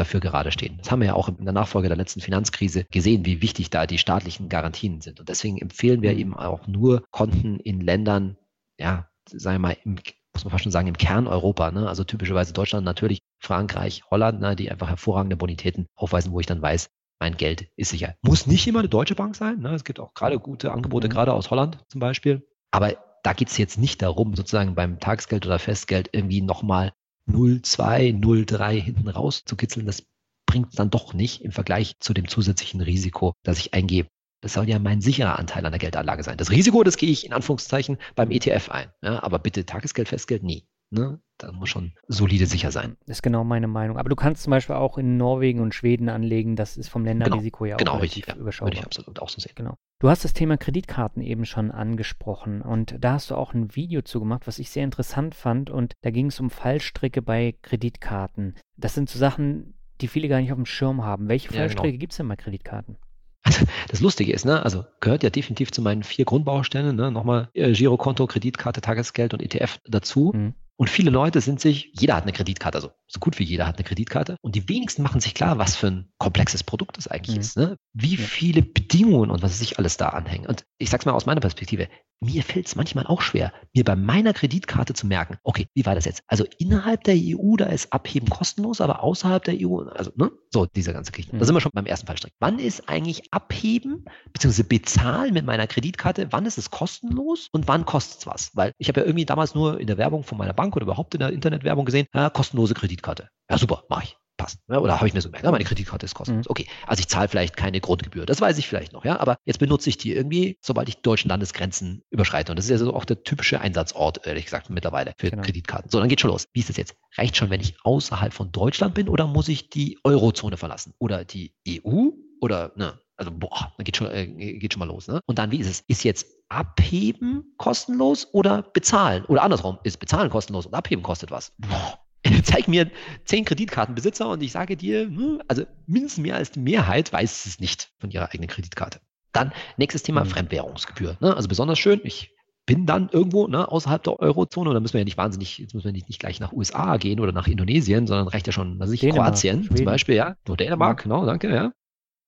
dafür 0.00 0.20
gerade 0.20 0.50
stehen. 0.50 0.78
Das 0.78 0.90
haben 0.90 1.00
wir 1.00 1.08
ja 1.08 1.14
auch 1.14 1.28
in 1.28 1.44
der 1.44 1.52
Nachfolge 1.52 1.88
der 1.88 1.96
letzten 1.96 2.20
Finanzkrise 2.20 2.84
gesehen, 2.90 3.24
wie 3.24 3.42
wichtig 3.42 3.70
da 3.70 3.86
die 3.86 3.98
staatlichen 3.98 4.48
Garantien 4.48 5.00
sind. 5.00 5.20
Und 5.20 5.28
deswegen 5.28 5.58
empfehlen 5.58 6.02
wir 6.02 6.12
mhm. 6.12 6.18
eben 6.18 6.36
auch 6.36 6.66
nur 6.66 7.04
Konten 7.10 7.60
in 7.60 7.80
Ländern, 7.80 8.36
ja, 8.78 9.08
sagen 9.28 9.56
wir 9.56 9.68
mal, 9.68 9.76
im, 9.84 9.96
muss 10.34 10.44
man 10.44 10.50
fast 10.50 10.64
schon 10.64 10.72
sagen, 10.72 10.88
im 10.88 10.96
Kern 10.96 11.26
Europa, 11.26 11.70
ne? 11.70 11.88
also 11.88 12.04
typischerweise 12.04 12.52
Deutschland, 12.52 12.84
natürlich 12.84 13.20
Frankreich, 13.38 14.02
Holland, 14.10 14.40
ne? 14.40 14.56
die 14.56 14.70
einfach 14.70 14.88
hervorragende 14.88 15.36
Bonitäten 15.36 15.86
aufweisen, 15.94 16.32
wo 16.32 16.40
ich 16.40 16.46
dann 16.46 16.62
weiß, 16.62 16.88
mein 17.20 17.36
Geld 17.36 17.68
ist 17.76 17.90
sicher. 17.90 18.14
Muss 18.22 18.46
nicht 18.46 18.66
immer 18.66 18.78
eine 18.78 18.88
deutsche 18.88 19.14
Bank 19.14 19.36
sein. 19.36 19.60
Ne? 19.60 19.74
Es 19.74 19.84
gibt 19.84 20.00
auch 20.00 20.14
gerade 20.14 20.38
gute 20.38 20.72
Angebote, 20.72 21.08
mhm. 21.08 21.12
gerade 21.12 21.34
aus 21.34 21.50
Holland 21.50 21.78
zum 21.88 22.00
Beispiel. 22.00 22.46
Aber 22.70 22.96
da 23.22 23.32
geht 23.34 23.48
es 23.48 23.58
jetzt 23.58 23.78
nicht 23.78 24.00
darum, 24.00 24.34
sozusagen 24.34 24.74
beim 24.74 24.98
Tagesgeld 24.98 25.44
oder 25.44 25.58
Festgeld 25.58 26.08
irgendwie 26.12 26.40
nochmal 26.40 26.92
0,2, 27.32 28.20
0,3 28.20 28.72
hinten 28.80 29.08
raus 29.08 29.44
zu 29.44 29.56
kitzeln, 29.56 29.86
das 29.86 30.04
bringt 30.46 30.78
dann 30.78 30.90
doch 30.90 31.14
nicht 31.14 31.42
im 31.42 31.52
Vergleich 31.52 31.94
zu 32.00 32.12
dem 32.12 32.28
zusätzlichen 32.28 32.80
Risiko, 32.80 33.34
das 33.44 33.58
ich 33.58 33.72
eingebe. 33.74 34.08
Das 34.42 34.54
soll 34.54 34.68
ja 34.68 34.78
mein 34.78 35.00
sicherer 35.00 35.38
Anteil 35.38 35.64
an 35.66 35.72
der 35.72 35.78
Geldanlage 35.78 36.22
sein. 36.22 36.38
Das 36.38 36.50
Risiko, 36.50 36.82
das 36.82 36.96
gehe 36.96 37.10
ich 37.10 37.26
in 37.26 37.32
Anführungszeichen 37.32 37.98
beim 38.14 38.30
ETF 38.30 38.70
ein. 38.70 38.90
Ja, 39.02 39.22
aber 39.22 39.38
bitte 39.38 39.66
Tagesgeld, 39.66 40.08
Festgeld 40.08 40.42
nie. 40.42 40.66
Ne? 40.90 41.20
Da 41.38 41.52
muss 41.52 41.70
schon 41.70 41.92
solide 42.06 42.46
sicher 42.46 42.70
sein. 42.70 42.96
Das 43.06 43.18
ist 43.18 43.22
genau 43.22 43.44
meine 43.44 43.66
Meinung. 43.66 43.96
Aber 43.96 44.10
du 44.10 44.16
kannst 44.16 44.42
zum 44.42 44.50
Beispiel 44.50 44.76
auch 44.76 44.98
in 44.98 45.16
Norwegen 45.16 45.60
und 45.60 45.74
Schweden 45.74 46.08
anlegen. 46.08 46.56
Das 46.56 46.76
ist 46.76 46.88
vom 46.88 47.04
Länderrisiko 47.04 47.64
genau, 47.64 47.70
ja 47.70 47.74
auch 47.76 47.78
genau, 47.78 47.96
richtig, 47.98 48.26
ja, 48.26 48.36
überschaubar. 48.36 48.72
Würde 48.72 48.80
ich 48.80 48.84
absolut 48.84 49.20
auch 49.20 49.28
so 49.28 49.40
sehen. 49.40 49.52
Genau. 49.54 49.76
Du 50.00 50.08
hast 50.08 50.24
das 50.24 50.32
Thema 50.32 50.56
Kreditkarten 50.56 51.22
eben 51.22 51.44
schon 51.46 51.70
angesprochen 51.70 52.62
und 52.62 52.96
da 52.98 53.14
hast 53.14 53.30
du 53.30 53.36
auch 53.36 53.54
ein 53.54 53.74
Video 53.76 54.02
zu 54.02 54.18
gemacht, 54.18 54.46
was 54.46 54.58
ich 54.58 54.70
sehr 54.70 54.84
interessant 54.84 55.34
fand 55.34 55.70
und 55.70 55.92
da 56.00 56.10
ging 56.10 56.26
es 56.26 56.40
um 56.40 56.50
Fallstricke 56.50 57.22
bei 57.22 57.54
Kreditkarten. 57.62 58.56
Das 58.76 58.94
sind 58.94 59.10
so 59.10 59.18
Sachen, 59.18 59.74
die 60.00 60.08
viele 60.08 60.28
gar 60.28 60.40
nicht 60.40 60.52
auf 60.52 60.58
dem 60.58 60.66
Schirm 60.66 61.04
haben. 61.04 61.28
Welche 61.28 61.52
Fallstricke 61.52 61.88
ja, 61.88 61.92
genau. 61.92 62.00
gibt 62.00 62.12
es 62.12 62.16
denn 62.16 62.28
bei 62.28 62.36
Kreditkarten? 62.36 62.96
Also 63.42 63.66
das 63.88 64.00
Lustige 64.00 64.32
ist, 64.32 64.44
ne, 64.44 64.62
also 64.62 64.84
gehört 65.00 65.22
ja 65.22 65.30
definitiv 65.30 65.70
zu 65.70 65.82
meinen 65.82 66.02
vier 66.02 66.24
Grundbausteinen, 66.24 66.96
ne, 66.96 67.10
nochmal 67.10 67.48
äh, 67.54 67.72
Girokonto, 67.72 68.26
Kreditkarte, 68.26 68.80
Tagesgeld 68.80 69.34
und 69.34 69.42
ETF 69.42 69.78
dazu. 69.86 70.32
Mhm. 70.34 70.54
Und 70.80 70.88
viele 70.88 71.10
Leute 71.10 71.42
sind 71.42 71.60
sich, 71.60 71.90
jeder 71.92 72.16
hat 72.16 72.22
eine 72.22 72.32
Kreditkarte, 72.32 72.78
also 72.78 72.90
so 73.06 73.20
gut 73.20 73.38
wie 73.38 73.44
jeder 73.44 73.66
hat 73.66 73.76
eine 73.76 73.84
Kreditkarte. 73.84 74.36
Und 74.40 74.54
die 74.54 74.66
wenigsten 74.66 75.02
machen 75.02 75.20
sich 75.20 75.34
klar, 75.34 75.58
was 75.58 75.76
für 75.76 75.88
ein 75.88 76.10
komplexes 76.16 76.64
Produkt 76.64 76.96
das 76.96 77.06
eigentlich 77.06 77.36
mhm. 77.36 77.40
ist. 77.42 77.56
Ne? 77.58 77.76
Wie 77.92 78.14
ja. 78.14 78.22
viele 78.22 78.62
Bedingungen 78.62 79.30
und 79.30 79.42
was 79.42 79.58
sich 79.58 79.78
alles 79.78 79.98
da 79.98 80.08
anhängt. 80.08 80.46
Und 80.46 80.64
ich 80.78 80.88
sag's 80.88 81.04
mal 81.04 81.12
aus 81.12 81.26
meiner 81.26 81.42
Perspektive, 81.42 81.90
mir 82.20 82.42
fällt 82.42 82.66
es 82.66 82.76
manchmal 82.76 83.06
auch 83.06 83.22
schwer, 83.22 83.52
mir 83.74 83.84
bei 83.84 83.96
meiner 83.96 84.32
Kreditkarte 84.32 84.92
zu 84.92 85.06
merken, 85.06 85.38
okay, 85.42 85.66
wie 85.74 85.86
war 85.86 85.94
das 85.94 86.04
jetzt? 86.04 86.22
Also 86.26 86.44
innerhalb 86.58 87.04
der 87.04 87.14
EU, 87.16 87.56
da 87.56 87.66
ist 87.66 87.92
Abheben 87.92 88.28
kostenlos, 88.28 88.80
aber 88.80 89.02
außerhalb 89.02 89.42
der 89.42 89.54
EU, 89.58 89.80
also 89.88 90.12
ne? 90.16 90.30
so 90.50 90.66
dieser 90.66 90.92
ganze 90.92 91.12
Geschichte. 91.12 91.34
Mhm. 91.34 91.40
Da 91.40 91.46
sind 91.46 91.54
wir 91.54 91.60
schon 91.60 91.72
beim 91.74 91.86
ersten 91.86 92.06
Fallstrick. 92.06 92.32
Wann 92.38 92.58
ist 92.58 92.88
eigentlich 92.88 93.32
Abheben 93.32 94.04
bzw. 94.32 94.62
bezahlen 94.62 95.32
mit 95.32 95.46
meiner 95.46 95.66
Kreditkarte, 95.66 96.28
wann 96.30 96.46
ist 96.46 96.58
es 96.58 96.70
kostenlos 96.70 97.48
und 97.52 97.68
wann 97.68 97.86
kostet 97.86 98.20
es 98.20 98.26
was? 98.26 98.50
Weil 98.54 98.72
ich 98.78 98.88
habe 98.88 99.00
ja 99.00 99.06
irgendwie 99.06 99.24
damals 99.24 99.54
nur 99.54 99.80
in 99.80 99.86
der 99.86 99.98
Werbung 99.98 100.22
von 100.22 100.36
meiner 100.36 100.52
Bank 100.52 100.76
oder 100.76 100.84
überhaupt 100.84 101.14
in 101.14 101.20
der 101.20 101.30
Internetwerbung 101.30 101.86
gesehen, 101.86 102.06
ja, 102.14 102.28
kostenlose 102.28 102.74
Kreditkarte. 102.74 103.28
Ja, 103.50 103.58
super, 103.58 103.84
mache 103.88 104.04
ich 104.04 104.19
passt. 104.40 104.58
Ja, 104.68 104.78
oder 104.78 104.96
habe 104.96 105.08
ich 105.08 105.14
mir 105.14 105.20
so 105.20 105.28
gemerkt, 105.28 105.44
ja, 105.44 105.50
meine 105.50 105.64
Kreditkarte 105.64 106.06
ist 106.06 106.14
kostenlos. 106.14 106.46
Mhm. 106.46 106.50
Okay, 106.50 106.66
also 106.86 107.00
ich 107.00 107.08
zahle 107.08 107.28
vielleicht 107.28 107.56
keine 107.56 107.80
Grundgebühr, 107.80 108.26
das 108.26 108.40
weiß 108.40 108.58
ich 108.58 108.68
vielleicht 108.68 108.92
noch, 108.92 109.04
ja, 109.04 109.18
aber 109.20 109.36
jetzt 109.44 109.58
benutze 109.58 109.88
ich 109.90 109.98
die 109.98 110.14
irgendwie, 110.14 110.58
sobald 110.60 110.88
ich 110.88 110.98
deutschen 110.98 111.28
Landesgrenzen 111.28 112.02
überschreite. 112.10 112.52
Und 112.52 112.58
das 112.58 112.66
ist 112.66 112.70
ja 112.70 112.78
so 112.78 112.94
auch 112.94 113.04
der 113.04 113.22
typische 113.22 113.60
Einsatzort, 113.60 114.26
ehrlich 114.26 114.44
gesagt, 114.44 114.70
mittlerweile 114.70 115.12
für 115.18 115.30
genau. 115.30 115.42
Kreditkarten. 115.42 115.90
So, 115.90 115.98
dann 115.98 116.08
geht 116.08 116.20
schon 116.20 116.30
los. 116.30 116.48
Wie 116.52 116.60
ist 116.60 116.68
das 116.68 116.76
jetzt? 116.76 116.94
Reicht 117.16 117.36
schon, 117.36 117.50
wenn 117.50 117.60
ich 117.60 117.74
außerhalb 117.82 118.32
von 118.32 118.52
Deutschland 118.52 118.94
bin 118.94 119.08
oder 119.08 119.26
muss 119.26 119.48
ich 119.48 119.70
die 119.70 119.98
Eurozone 120.04 120.56
verlassen? 120.56 120.94
Oder 120.98 121.24
die 121.24 121.54
EU? 121.68 122.10
oder, 122.40 122.72
ne, 122.76 122.98
also 123.16 123.30
boah, 123.30 123.72
geht 123.78 123.96
schon, 123.96 124.10
äh, 124.10 124.26
geht 124.26 124.72
schon 124.72 124.80
mal 124.80 124.86
los. 124.86 125.06
Ne? 125.06 125.20
Und 125.26 125.38
dann, 125.38 125.50
wie 125.50 125.58
ist 125.60 125.68
es? 125.68 125.84
Ist 125.86 126.04
jetzt 126.04 126.26
Abheben 126.48 127.54
kostenlos 127.58 128.26
oder 128.32 128.62
bezahlen? 128.62 129.24
Oder 129.26 129.42
andersrum, 129.42 129.78
ist 129.84 129.98
bezahlen 129.98 130.30
kostenlos 130.30 130.66
und 130.66 130.74
Abheben 130.74 131.02
kostet 131.02 131.30
was? 131.30 131.52
Boah. 131.58 131.98
Zeig 132.44 132.68
mir 132.68 132.90
zehn 133.24 133.44
Kreditkartenbesitzer 133.44 134.28
und 134.28 134.42
ich 134.42 134.52
sage 134.52 134.76
dir, 134.76 135.02
hm, 135.02 135.42
also 135.48 135.64
mindestens 135.86 136.22
mehr 136.22 136.36
als 136.36 136.50
die 136.50 136.60
Mehrheit 136.60 137.12
weiß 137.12 137.46
es 137.46 137.60
nicht 137.60 137.90
von 137.98 138.10
ihrer 138.10 138.28
eigenen 138.28 138.48
Kreditkarte. 138.48 139.00
Dann 139.32 139.52
nächstes 139.76 140.02
Thema 140.02 140.24
mhm. 140.24 140.28
Fremdwährungsgebühr. 140.28 141.16
Ne? 141.20 141.34
Also 141.34 141.48
besonders 141.48 141.78
schön, 141.78 142.00
ich 142.04 142.34
bin 142.66 142.86
dann 142.86 143.08
irgendwo 143.10 143.46
ne, 143.46 143.70
außerhalb 143.70 144.02
der 144.02 144.20
Eurozone, 144.20 144.70
und 144.70 144.74
da 144.74 144.80
müssen 144.80 144.94
wir 144.94 145.00
ja 145.00 145.04
nicht 145.04 145.18
wahnsinnig, 145.18 145.58
jetzt 145.58 145.74
müssen 145.74 145.86
wir 145.86 145.92
nicht, 145.92 146.08
nicht 146.08 146.20
gleich 146.20 146.40
nach 146.40 146.52
USA 146.52 146.96
gehen 146.98 147.20
oder 147.20 147.32
nach 147.32 147.48
Indonesien, 147.48 148.06
sondern 148.06 148.28
reicht 148.28 148.46
ja 148.46 148.52
schon, 148.52 148.78
was 148.78 148.92
ich, 148.92 149.00
Dänemark, 149.00 149.28
Kroatien 149.28 149.64
Schweden. 149.64 149.76
zum 149.76 149.86
Beispiel, 149.86 150.14
ja, 150.14 150.36
nur 150.46 150.56
Dänemark, 150.56 151.00
ja. 151.00 151.02
genau, 151.02 151.26
danke, 151.26 151.52
ja. 151.52 151.72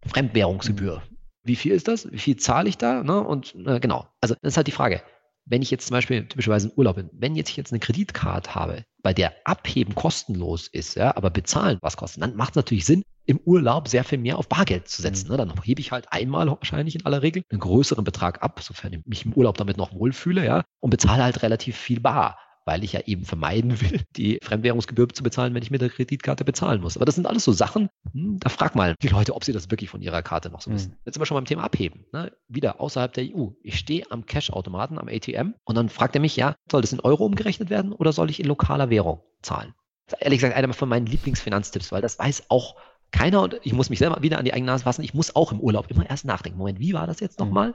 Fremdwährungsgebühr. 0.07 0.97
Mhm. 0.97 1.17
Wie 1.45 1.57
viel 1.57 1.73
ist 1.73 1.89
das? 1.89 2.11
Wie 2.11 2.19
viel 2.19 2.37
zahle 2.37 2.69
ich 2.69 2.79
da? 2.79 3.03
Ne? 3.03 3.21
Und 3.21 3.55
äh, 3.67 3.81
genau, 3.81 4.09
also 4.21 4.35
das 4.43 4.55
ist 4.55 4.57
halt 4.57 4.69
die 4.69 4.73
Frage. 4.73 5.03
Wenn 5.45 5.61
ich 5.61 5.71
jetzt 5.71 5.89
zum 5.89 5.95
Beispiel 5.95 6.27
typischerweise 6.27 6.69
in 6.69 6.75
Urlaub 6.77 6.97
bin, 6.97 7.11
wenn 7.13 7.35
jetzt 7.35 7.51
ich 7.51 7.57
jetzt 7.57 7.73
eine 7.73 7.81
Kreditkarte 7.81 8.55
habe, 8.55 8.85
bei 9.03 9.13
der 9.13 9.33
Abheben 9.45 9.95
kostenlos 9.95 10.69
ist, 10.69 10.95
ja, 10.95 11.17
aber 11.17 11.31
bezahlen 11.31 11.79
was 11.81 11.97
kostet, 11.97 12.23
dann 12.23 12.37
macht 12.37 12.51
es 12.51 12.57
natürlich 12.57 12.87
Sinn, 12.87 13.03
im 13.25 13.39
Urlaub 13.45 13.89
sehr 13.89 14.05
viel 14.05 14.19
mehr 14.19 14.39
auf 14.39 14.49
Bargeld 14.49 14.89
zu 14.89 15.01
setzen. 15.03 15.27
Mhm. 15.27 15.33
Ne? 15.33 15.37
Dann 15.39 15.63
hebe 15.63 15.81
ich 15.81 15.93
halt 15.93 16.07
einmal 16.11 16.49
wahrscheinlich 16.49 16.97
in 16.97 17.07
aller 17.07 17.23
Regel 17.23 17.45
einen 17.51 17.61
größeren 17.61 18.05
Betrag 18.05 18.43
ab, 18.43 18.61
sofern 18.63 18.93
ich 18.93 19.07
mich 19.07 19.25
im 19.25 19.33
Urlaub 19.33 19.57
damit 19.57 19.77
noch 19.77 19.93
wohlfühle, 19.93 20.45
ja, 20.45 20.65
und 20.81 20.91
bezahle 20.91 21.23
halt 21.23 21.43
relativ 21.43 21.77
viel 21.77 22.01
bar 22.01 22.39
weil 22.65 22.85
ich 22.85 22.93
ja 22.93 23.01
eben 23.01 23.25
vermeiden 23.25 23.81
will, 23.81 24.01
die 24.17 24.39
Fremdwährungsgebühr 24.43 25.09
zu 25.09 25.23
bezahlen, 25.23 25.55
wenn 25.55 25.63
ich 25.63 25.71
mit 25.71 25.81
der 25.81 25.91
Kreditkarte 25.91 26.45
bezahlen 26.45 26.81
muss. 26.81 26.97
Aber 26.97 27.05
das 27.05 27.15
sind 27.15 27.27
alles 27.27 27.45
so 27.45 27.53
Sachen, 27.53 27.89
hm, 28.13 28.39
da 28.41 28.49
frag 28.49 28.75
mal 28.75 28.95
die 29.03 29.09
Leute, 29.09 29.35
ob 29.35 29.45
sie 29.45 29.53
das 29.53 29.71
wirklich 29.71 29.91
von 29.91 30.03
ihrer 30.03 30.23
Karte 30.23 30.51
noch 30.51 30.61
so 30.61 30.71
mhm. 30.71 30.75
wissen. 30.75 30.97
Jetzt 31.05 31.15
sind 31.15 31.23
wir 31.23 31.27
schon 31.27 31.37
beim 31.37 31.45
Thema 31.45 31.65
Abheben. 31.65 32.07
Ne? 32.13 32.33
Wieder 32.49 32.81
außerhalb 32.81 33.13
der 33.13 33.25
EU. 33.25 33.49
Ich 33.63 33.79
stehe 33.79 34.11
am 34.11 34.27
Cash-Automaten, 34.27 34.99
am 34.99 35.09
ATM 35.09 35.55
und 35.65 35.75
dann 35.77 35.89
fragt 35.89 36.15
er 36.15 36.21
mich, 36.21 36.37
ja, 36.37 36.55
soll 36.71 36.81
das 36.81 36.93
in 36.93 37.01
Euro 37.01 37.25
umgerechnet 37.25 37.71
werden 37.71 37.93
oder 37.93 38.13
soll 38.13 38.31
ich 38.31 38.41
in 38.41 38.47
lokaler 38.47 38.91
Währung 38.91 39.23
zahlen? 39.43 39.75
Das 40.07 40.19
ist 40.19 40.25
ehrlich 40.25 40.41
gesagt 40.41 40.57
einer 40.57 40.73
von 40.73 40.89
meinen 40.89 41.07
Lieblingsfinanztipps, 41.07 41.93
weil 41.93 42.03
das 42.03 42.19
weiß 42.19 42.45
auch 42.49 42.77
keiner 43.13 43.43
und 43.43 43.61
ich 43.63 43.73
muss 43.73 43.91
mich 43.91 43.99
selber 43.99 44.23
wieder 44.23 44.39
an 44.39 44.45
die 44.45 44.53
eigene 44.53 44.73
Nase 44.73 44.85
fassen. 44.85 45.05
Ich 45.05 45.15
muss 45.15 45.37
auch 45.37 45.53
im 45.53 45.61
Urlaub 45.61 45.91
immer 45.91 46.09
erst 46.09 46.25
nachdenken. 46.25 46.59
Moment, 46.59 46.81
wie 46.81 46.95
war 46.95 47.07
das 47.07 47.21
jetzt 47.21 47.39
mhm. 47.39 47.47
nochmal? 47.47 47.75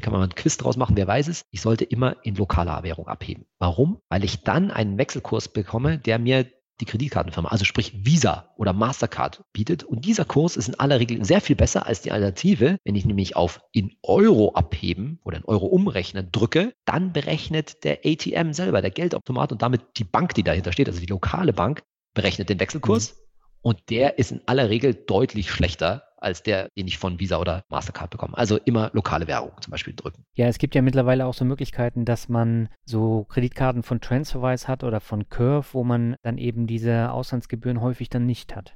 Kann 0.00 0.12
man 0.12 0.20
mal 0.20 0.24
einen 0.24 0.34
Quiz 0.34 0.56
draus 0.56 0.76
machen, 0.76 0.96
wer 0.96 1.06
weiß 1.06 1.28
es. 1.28 1.42
Ich 1.50 1.60
sollte 1.60 1.84
immer 1.84 2.16
in 2.22 2.34
lokaler 2.34 2.82
Währung 2.82 3.08
abheben. 3.08 3.44
Warum? 3.58 3.98
Weil 4.08 4.24
ich 4.24 4.42
dann 4.42 4.70
einen 4.70 4.96
Wechselkurs 4.96 5.48
bekomme, 5.48 5.98
der 5.98 6.18
mir 6.18 6.46
die 6.80 6.84
Kreditkartenfirma, 6.84 7.48
also 7.48 7.64
sprich 7.64 8.04
Visa 8.04 8.52
oder 8.56 8.72
Mastercard 8.72 9.42
bietet. 9.52 9.84
Und 9.84 10.04
dieser 10.04 10.24
Kurs 10.24 10.56
ist 10.56 10.68
in 10.68 10.78
aller 10.78 11.00
Regel 11.00 11.24
sehr 11.24 11.40
viel 11.40 11.56
besser 11.56 11.86
als 11.86 12.02
die 12.02 12.12
Alternative. 12.12 12.78
Wenn 12.84 12.94
ich 12.94 13.06
nämlich 13.06 13.36
auf 13.36 13.60
in 13.72 13.96
Euro 14.02 14.52
abheben 14.52 15.18
oder 15.24 15.38
in 15.38 15.44
Euro 15.44 15.66
umrechnen 15.66 16.30
drücke, 16.32 16.74
dann 16.84 17.12
berechnet 17.12 17.84
der 17.84 18.00
ATM 18.04 18.52
selber, 18.52 18.82
der 18.82 18.90
Geldautomat 18.90 19.52
und 19.52 19.62
damit 19.62 19.82
die 19.96 20.04
Bank, 20.04 20.34
die 20.34 20.42
dahinter 20.42 20.72
steht, 20.72 20.88
also 20.88 21.00
die 21.00 21.06
lokale 21.06 21.52
Bank, 21.52 21.82
berechnet 22.14 22.48
den 22.48 22.60
Wechselkurs. 22.60 23.14
Mhm. 23.14 23.25
Und 23.62 23.90
der 23.90 24.18
ist 24.18 24.32
in 24.32 24.40
aller 24.46 24.70
Regel 24.70 24.94
deutlich 24.94 25.50
schlechter 25.50 26.06
als 26.18 26.42
der, 26.42 26.70
den 26.76 26.86
ich 26.86 26.98
von 26.98 27.20
Visa 27.20 27.38
oder 27.38 27.64
Mastercard 27.68 28.10
bekomme. 28.10 28.36
Also 28.36 28.56
immer 28.56 28.90
lokale 28.94 29.26
Währung 29.26 29.52
zum 29.60 29.70
Beispiel 29.70 29.94
drücken. 29.94 30.24
Ja, 30.34 30.46
es 30.46 30.58
gibt 30.58 30.74
ja 30.74 30.82
mittlerweile 30.82 31.26
auch 31.26 31.34
so 31.34 31.44
Möglichkeiten, 31.44 32.04
dass 32.04 32.28
man 32.28 32.68
so 32.84 33.24
Kreditkarten 33.24 33.82
von 33.82 34.00
Transferwise 34.00 34.66
hat 34.66 34.82
oder 34.82 35.00
von 35.00 35.28
Curve, 35.28 35.66
wo 35.72 35.84
man 35.84 36.16
dann 36.22 36.38
eben 36.38 36.66
diese 36.66 37.12
Auslandsgebühren 37.12 37.80
häufig 37.80 38.08
dann 38.08 38.26
nicht 38.26 38.56
hat. 38.56 38.74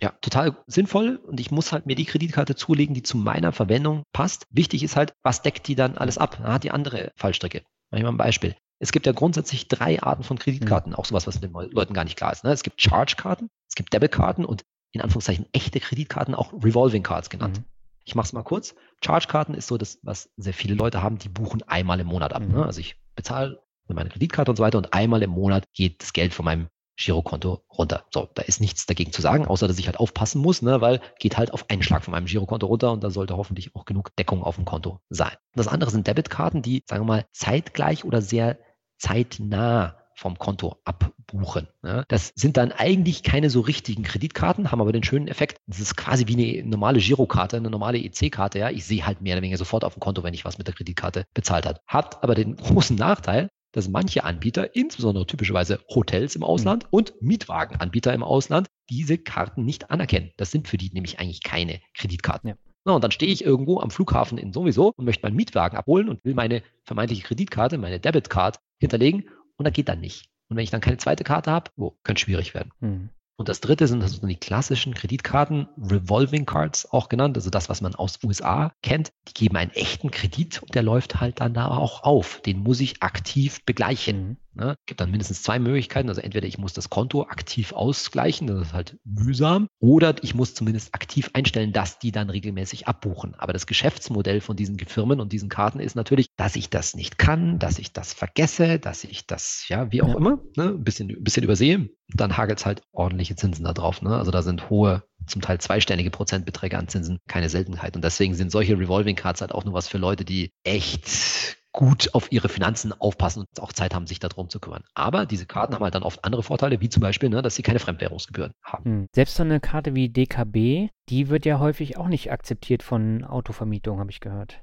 Ja, 0.00 0.14
total 0.22 0.56
sinnvoll 0.66 1.16
und 1.16 1.40
ich 1.40 1.50
muss 1.50 1.72
halt 1.72 1.86
mir 1.86 1.94
die 1.94 2.06
Kreditkarte 2.06 2.54
zulegen, 2.54 2.94
die 2.94 3.02
zu 3.02 3.18
meiner 3.18 3.52
Verwendung 3.52 4.02
passt. 4.12 4.46
Wichtig 4.50 4.82
ist 4.82 4.96
halt, 4.96 5.12
was 5.22 5.42
deckt 5.42 5.68
die 5.68 5.74
dann 5.74 5.98
alles 5.98 6.16
ab? 6.16 6.38
Da 6.42 6.54
hat 6.54 6.64
die 6.64 6.70
andere 6.70 7.12
Fallstrecke. 7.16 7.62
Mach 7.90 7.98
ich 7.98 8.04
mal 8.04 8.10
ein 8.10 8.16
Beispiel. 8.16 8.56
Es 8.80 8.92
gibt 8.92 9.06
ja 9.06 9.12
grundsätzlich 9.12 9.68
drei 9.68 10.02
Arten 10.02 10.22
von 10.22 10.38
Kreditkarten, 10.38 10.92
mhm. 10.92 10.96
auch 10.96 11.04
sowas, 11.04 11.26
was 11.26 11.40
den 11.40 11.52
Leuten 11.52 11.94
gar 11.94 12.04
nicht 12.04 12.16
klar 12.16 12.32
ist. 12.32 12.44
Ne? 12.44 12.50
Es 12.50 12.62
gibt 12.62 12.80
Charge-Karten, 12.80 13.50
es 13.68 13.74
gibt 13.74 13.92
Debitkarten 13.92 14.44
und 14.44 14.64
in 14.92 15.02
Anführungszeichen 15.02 15.46
echte 15.52 15.80
Kreditkarten, 15.80 16.34
auch 16.34 16.52
Revolving 16.52 17.02
Cards 17.02 17.30
genannt. 17.30 17.58
Mhm. 17.58 17.64
Ich 18.04 18.14
mache 18.14 18.26
es 18.26 18.32
mal 18.32 18.42
kurz. 18.42 18.74
Charge-Karten 19.04 19.54
ist 19.54 19.68
so 19.68 19.76
das, 19.76 19.98
was 20.02 20.30
sehr 20.36 20.54
viele 20.54 20.74
Leute 20.74 21.02
haben, 21.02 21.18
die 21.18 21.28
buchen 21.28 21.62
einmal 21.62 22.00
im 22.00 22.06
Monat 22.06 22.32
ab. 22.32 22.40
Ne? 22.40 22.48
Mhm. 22.48 22.54
Ne? 22.54 22.66
Also 22.66 22.80
ich 22.80 22.96
bezahle 23.14 23.62
mit 23.86 23.96
meiner 23.96 24.10
Kreditkarte 24.10 24.50
und 24.50 24.56
so 24.56 24.62
weiter 24.62 24.78
und 24.78 24.94
einmal 24.94 25.22
im 25.22 25.30
Monat 25.30 25.70
geht 25.74 26.02
das 26.02 26.12
Geld 26.12 26.32
von 26.32 26.46
meinem 26.46 26.68
Girokonto 26.96 27.64
runter. 27.70 28.04
So, 28.10 28.28
da 28.34 28.42
ist 28.42 28.60
nichts 28.60 28.86
dagegen 28.86 29.12
zu 29.12 29.22
sagen, 29.22 29.46
außer 29.46 29.66
dass 29.66 29.78
ich 29.78 29.86
halt 29.86 29.98
aufpassen 29.98 30.40
muss, 30.40 30.60
ne, 30.60 30.80
weil 30.80 31.00
geht 31.18 31.38
halt 31.38 31.52
auf 31.52 31.68
einen 31.70 31.82
Schlag 31.82 32.04
von 32.04 32.12
meinem 32.12 32.26
Girokonto 32.26 32.66
runter 32.66 32.92
und 32.92 33.02
da 33.02 33.10
sollte 33.10 33.36
hoffentlich 33.36 33.74
auch 33.74 33.86
genug 33.86 34.14
Deckung 34.16 34.42
auf 34.42 34.56
dem 34.56 34.66
Konto 34.66 35.00
sein. 35.08 35.32
Das 35.54 35.68
andere 35.68 35.90
sind 35.90 36.06
Debitkarten, 36.06 36.62
die, 36.62 36.82
sagen 36.86 37.02
wir 37.02 37.06
mal, 37.06 37.26
zeitgleich 37.32 38.04
oder 38.04 38.20
sehr 38.20 38.58
zeitnah 39.00 39.96
vom 40.14 40.38
Konto 40.38 40.76
abbuchen. 40.84 41.66
Ja. 41.82 42.04
Das 42.08 42.32
sind 42.36 42.58
dann 42.58 42.72
eigentlich 42.72 43.22
keine 43.22 43.48
so 43.48 43.60
richtigen 43.60 44.02
Kreditkarten, 44.02 44.70
haben 44.70 44.82
aber 44.82 44.92
den 44.92 45.02
schönen 45.02 45.28
Effekt, 45.28 45.56
das 45.66 45.80
ist 45.80 45.96
quasi 45.96 46.26
wie 46.26 46.60
eine 46.60 46.68
normale 46.68 47.00
Girokarte, 47.00 47.56
eine 47.56 47.70
normale 47.70 47.98
EC-Karte. 47.98 48.58
Ja. 48.58 48.70
Ich 48.70 48.84
sehe 48.84 49.06
halt 49.06 49.22
mehr 49.22 49.34
oder 49.34 49.42
weniger 49.42 49.56
sofort 49.56 49.82
auf 49.82 49.94
dem 49.94 50.00
Konto, 50.00 50.22
wenn 50.22 50.34
ich 50.34 50.44
was 50.44 50.58
mit 50.58 50.66
der 50.66 50.74
Kreditkarte 50.74 51.24
bezahlt 51.32 51.64
habe. 51.64 51.80
Hat 51.86 52.22
aber 52.22 52.34
den 52.34 52.56
großen 52.56 52.96
Nachteil, 52.96 53.48
dass 53.72 53.88
manche 53.88 54.24
Anbieter, 54.24 54.74
insbesondere 54.76 55.26
typischerweise 55.26 55.80
Hotels 55.88 56.36
im 56.36 56.42
Ausland 56.42 56.84
mhm. 56.84 56.88
und 56.90 57.22
Mietwagenanbieter 57.22 58.12
im 58.12 58.22
Ausland, 58.22 58.66
diese 58.90 59.16
Karten 59.16 59.64
nicht 59.64 59.90
anerkennen. 59.90 60.32
Das 60.36 60.50
sind 60.50 60.68
für 60.68 60.76
die 60.76 60.90
nämlich 60.92 61.18
eigentlich 61.18 61.42
keine 61.42 61.80
Kreditkarten. 61.94 62.50
Ja. 62.50 62.56
Na, 62.84 62.92
und 62.92 63.04
dann 63.04 63.10
stehe 63.10 63.32
ich 63.32 63.44
irgendwo 63.44 63.80
am 63.80 63.90
Flughafen 63.90 64.38
in 64.38 64.52
sowieso 64.52 64.92
und 64.96 65.04
möchte 65.04 65.22
meinen 65.22 65.36
Mietwagen 65.36 65.76
abholen 65.76 66.08
und 66.08 66.24
will 66.24 66.34
meine 66.34 66.62
vermeintliche 66.84 67.22
Kreditkarte, 67.22 67.78
meine 67.78 68.00
Debitcard 68.00 68.58
hinterlegen 68.78 69.28
und 69.56 69.64
da 69.64 69.70
geht 69.70 69.88
dann 69.88 70.00
nicht. 70.00 70.30
Und 70.48 70.56
wenn 70.56 70.64
ich 70.64 70.70
dann 70.70 70.80
keine 70.80 70.96
zweite 70.96 71.24
Karte 71.24 71.50
habe, 71.50 71.70
oh, 71.76 71.92
könnte 72.02 72.22
schwierig 72.22 72.54
werden. 72.54 72.72
Mhm. 72.80 73.10
Und 73.40 73.48
das 73.48 73.62
dritte 73.62 73.86
sind 73.86 74.02
also 74.02 74.26
die 74.26 74.36
klassischen 74.36 74.92
Kreditkarten, 74.92 75.66
Revolving 75.78 76.44
Cards 76.44 76.92
auch 76.92 77.08
genannt, 77.08 77.38
also 77.38 77.48
das, 77.48 77.70
was 77.70 77.80
man 77.80 77.94
aus 77.94 78.18
USA 78.22 78.74
kennt. 78.82 79.12
Die 79.28 79.32
geben 79.32 79.56
einen 79.56 79.70
echten 79.70 80.10
Kredit 80.10 80.60
und 80.60 80.74
der 80.74 80.82
läuft 80.82 81.22
halt 81.22 81.40
dann 81.40 81.54
da 81.54 81.68
auch 81.68 82.02
auf. 82.02 82.42
Den 82.42 82.58
muss 82.58 82.80
ich 82.80 83.02
aktiv 83.02 83.64
begleichen. 83.64 84.28
Mhm. 84.28 84.36
Ne? 84.54 84.72
Es 84.78 84.86
gibt 84.86 85.00
dann 85.00 85.10
mindestens 85.10 85.42
zwei 85.42 85.58
Möglichkeiten. 85.58 86.08
Also 86.08 86.20
entweder 86.20 86.46
ich 86.46 86.58
muss 86.58 86.72
das 86.72 86.90
Konto 86.90 87.22
aktiv 87.22 87.72
ausgleichen, 87.72 88.46
das 88.46 88.68
ist 88.68 88.72
halt 88.72 88.98
mühsam, 89.04 89.68
oder 89.78 90.14
ich 90.22 90.34
muss 90.34 90.54
zumindest 90.54 90.94
aktiv 90.94 91.30
einstellen, 91.34 91.72
dass 91.72 91.98
die 91.98 92.12
dann 92.12 92.30
regelmäßig 92.30 92.88
abbuchen. 92.88 93.34
Aber 93.36 93.52
das 93.52 93.66
Geschäftsmodell 93.66 94.40
von 94.40 94.56
diesen 94.56 94.78
Firmen 94.78 95.20
und 95.20 95.32
diesen 95.32 95.48
Karten 95.48 95.80
ist 95.80 95.94
natürlich, 95.94 96.28
dass 96.36 96.56
ich 96.56 96.70
das 96.70 96.94
nicht 96.94 97.18
kann, 97.18 97.58
dass 97.58 97.78
ich 97.78 97.92
das 97.92 98.12
vergesse, 98.12 98.78
dass 98.78 99.04
ich 99.04 99.26
das, 99.26 99.66
ja, 99.68 99.92
wie 99.92 100.02
auch 100.02 100.08
ja. 100.08 100.16
immer, 100.16 100.38
ne, 100.56 100.70
ein 100.70 100.84
bisschen, 100.84 101.10
ein 101.10 101.24
bisschen 101.24 101.44
übersehe. 101.44 101.88
Dann 102.12 102.36
hagelt 102.36 102.58
es 102.58 102.66
halt 102.66 102.82
ordentliche 102.92 103.36
Zinsen 103.36 103.64
da 103.64 103.72
drauf. 103.72 104.02
Ne? 104.02 104.16
Also 104.16 104.32
da 104.32 104.42
sind 104.42 104.68
hohe 104.68 105.04
zum 105.26 105.42
Teil 105.42 105.60
zweistellige 105.60 106.10
Prozentbeträge 106.10 106.76
an 106.76 106.88
Zinsen 106.88 107.18
keine 107.28 107.48
Seltenheit. 107.48 107.94
Und 107.94 108.02
deswegen 108.02 108.34
sind 108.34 108.50
solche 108.50 108.78
Revolving 108.78 109.14
Cards 109.14 109.42
halt 109.42 109.52
auch 109.52 109.64
nur 109.64 109.74
was 109.74 109.86
für 109.86 109.98
Leute, 109.98 110.24
die 110.24 110.52
echt 110.64 111.56
gut 111.72 112.14
auf 112.14 112.32
ihre 112.32 112.48
Finanzen 112.48 112.92
aufpassen 112.92 113.40
und 113.40 113.60
auch 113.60 113.72
Zeit 113.72 113.94
haben, 113.94 114.06
sich 114.06 114.18
darum 114.18 114.48
zu 114.48 114.60
kümmern. 114.60 114.84
Aber 114.94 115.26
diese 115.26 115.46
Karten 115.46 115.74
haben 115.74 115.84
halt 115.84 115.94
dann 115.94 116.02
oft 116.02 116.24
andere 116.24 116.42
Vorteile, 116.42 116.80
wie 116.80 116.88
zum 116.88 117.00
Beispiel, 117.00 117.28
ne, 117.28 117.42
dass 117.42 117.54
sie 117.54 117.62
keine 117.62 117.78
Fremdwährungsgebühren 117.78 118.52
haben. 118.62 118.84
Hm. 118.84 119.06
Selbst 119.14 119.36
so 119.36 119.42
eine 119.42 119.60
Karte 119.60 119.94
wie 119.94 120.08
DKB, 120.08 120.90
die 121.08 121.28
wird 121.28 121.46
ja 121.46 121.58
häufig 121.58 121.96
auch 121.96 122.08
nicht 122.08 122.32
akzeptiert 122.32 122.82
von 122.82 123.24
Autovermietung, 123.24 123.98
habe 123.98 124.10
ich 124.10 124.20
gehört. 124.20 124.62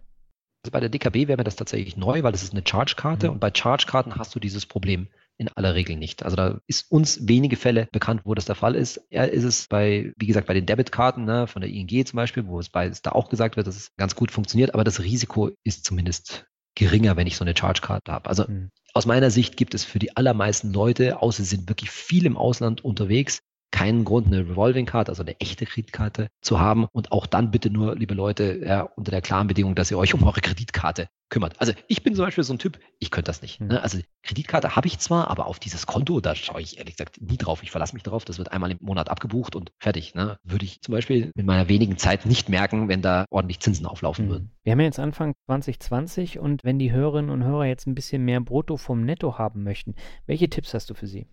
Also 0.63 0.71
bei 0.71 0.79
der 0.79 0.89
DKB 0.89 1.27
wäre 1.27 1.37
mir 1.37 1.43
das 1.43 1.55
tatsächlich 1.55 1.95
neu, 1.97 2.23
weil 2.23 2.31
das 2.31 2.43
ist 2.43 2.51
eine 2.51 2.63
Charge-Karte 2.65 3.27
mhm. 3.27 3.33
und 3.33 3.39
bei 3.39 3.51
Charge-Karten 3.53 4.15
hast 4.15 4.35
du 4.35 4.39
dieses 4.39 4.65
Problem 4.65 5.07
in 5.37 5.49
aller 5.49 5.75
Regel 5.75 5.95
nicht. 5.95 6.23
Also 6.23 6.35
da 6.35 6.59
ist 6.67 6.91
uns 6.91 7.27
wenige 7.27 7.55
Fälle 7.55 7.87
bekannt, 7.91 8.21
wo 8.25 8.33
das 8.33 8.45
der 8.45 8.55
Fall 8.55 8.75
ist. 8.75 9.01
Ja, 9.11 9.23
ist 9.23 9.43
es 9.43 9.67
bei, 9.67 10.11
wie 10.17 10.25
gesagt, 10.25 10.47
bei 10.47 10.55
den 10.55 10.65
Debitkarten 10.65 11.25
ne, 11.25 11.47
von 11.47 11.61
der 11.61 11.69
ING 11.69 12.05
zum 12.05 12.17
Beispiel, 12.17 12.47
wo 12.47 12.59
es 12.59 12.69
bei 12.69 12.87
es 12.87 13.01
da 13.01 13.11
auch 13.11 13.29
gesagt 13.29 13.55
wird, 13.55 13.67
dass 13.67 13.75
es 13.75 13.95
ganz 13.97 14.15
gut 14.15 14.31
funktioniert, 14.31 14.73
aber 14.73 14.83
das 14.83 14.99
Risiko 14.99 15.51
ist 15.63 15.85
zumindest 15.85 16.47
geringer, 16.77 17.17
wenn 17.17 17.27
ich 17.27 17.37
so 17.37 17.43
eine 17.43 17.57
Charge 17.57 17.81
Card 17.81 18.07
habe. 18.07 18.29
Also 18.29 18.45
mhm. 18.47 18.69
aus 18.93 19.05
meiner 19.05 19.31
Sicht 19.31 19.57
gibt 19.57 19.73
es 19.73 19.83
für 19.83 19.99
die 19.99 20.15
allermeisten 20.15 20.71
Leute, 20.71 21.21
außer 21.21 21.43
sie 21.43 21.55
sind 21.55 21.69
wirklich 21.69 21.89
viel 21.89 22.25
im 22.25 22.37
Ausland 22.37 22.85
unterwegs, 22.85 23.39
keinen 23.71 24.05
Grund, 24.05 24.27
eine 24.27 24.47
Revolving 24.47 24.85
Card, 24.85 25.09
also 25.09 25.23
eine 25.23 25.39
echte 25.39 25.65
Kreditkarte 25.65 26.29
zu 26.41 26.59
haben. 26.59 26.85
Und 26.91 27.11
auch 27.11 27.25
dann 27.25 27.51
bitte 27.51 27.69
nur, 27.69 27.95
liebe 27.95 28.13
Leute, 28.13 28.61
ja, 28.65 28.81
unter 28.81 29.11
der 29.11 29.21
klaren 29.21 29.47
Bedingung, 29.47 29.75
dass 29.75 29.91
ihr 29.91 29.97
euch 29.97 30.13
um 30.13 30.23
eure 30.23 30.41
Kreditkarte 30.41 31.09
kümmert. 31.29 31.59
Also 31.59 31.73
ich 31.87 32.03
bin 32.03 32.15
zum 32.15 32.25
Beispiel 32.25 32.43
so 32.43 32.53
ein 32.53 32.59
Typ, 32.59 32.79
ich 32.99 33.11
könnte 33.11 33.29
das 33.29 33.41
nicht. 33.41 33.59
Mhm. 33.59 33.67
Ne? 33.67 33.81
Also 33.81 33.99
Kreditkarte 34.23 34.75
habe 34.75 34.87
ich 34.87 34.99
zwar, 34.99 35.29
aber 35.29 35.47
auf 35.47 35.59
dieses 35.59 35.85
Konto, 35.85 36.21
da 36.21 36.35
schaue 36.35 36.61
ich 36.61 36.77
ehrlich 36.77 36.95
gesagt 36.95 37.21
nie 37.21 37.37
drauf. 37.37 37.63
Ich 37.63 37.71
verlasse 37.71 37.93
mich 37.93 38.03
darauf, 38.03 38.23
das 38.23 38.37
wird 38.37 38.51
einmal 38.51 38.71
im 38.71 38.77
Monat 38.81 39.09
abgebucht 39.09 39.55
und 39.55 39.71
fertig. 39.79 40.15
Ne? 40.15 40.37
Würde 40.43 40.65
ich 40.65 40.81
zum 40.81 40.93
Beispiel 40.93 41.31
in 41.35 41.45
meiner 41.45 41.67
wenigen 41.67 41.97
Zeit 41.97 42.25
nicht 42.25 42.49
merken, 42.49 42.87
wenn 42.87 43.01
da 43.01 43.25
ordentlich 43.29 43.59
Zinsen 43.59 43.85
auflaufen 43.85 44.25
mhm. 44.25 44.29
würden. 44.29 44.51
Wir 44.63 44.71
haben 44.71 44.79
ja 44.79 44.85
jetzt 44.85 44.99
Anfang 44.99 45.33
2020 45.45 46.39
und 46.39 46.63
wenn 46.63 46.79
die 46.79 46.91
Hörerinnen 46.91 47.29
und 47.29 47.43
Hörer 47.43 47.65
jetzt 47.65 47.87
ein 47.87 47.95
bisschen 47.95 48.23
mehr 48.23 48.39
Brutto 48.39 48.77
vom 48.77 49.03
Netto 49.03 49.37
haben 49.37 49.63
möchten, 49.63 49.95
welche 50.25 50.49
Tipps 50.49 50.73
hast 50.73 50.89
du 50.89 50.93
für 50.93 51.07
sie? 51.07 51.27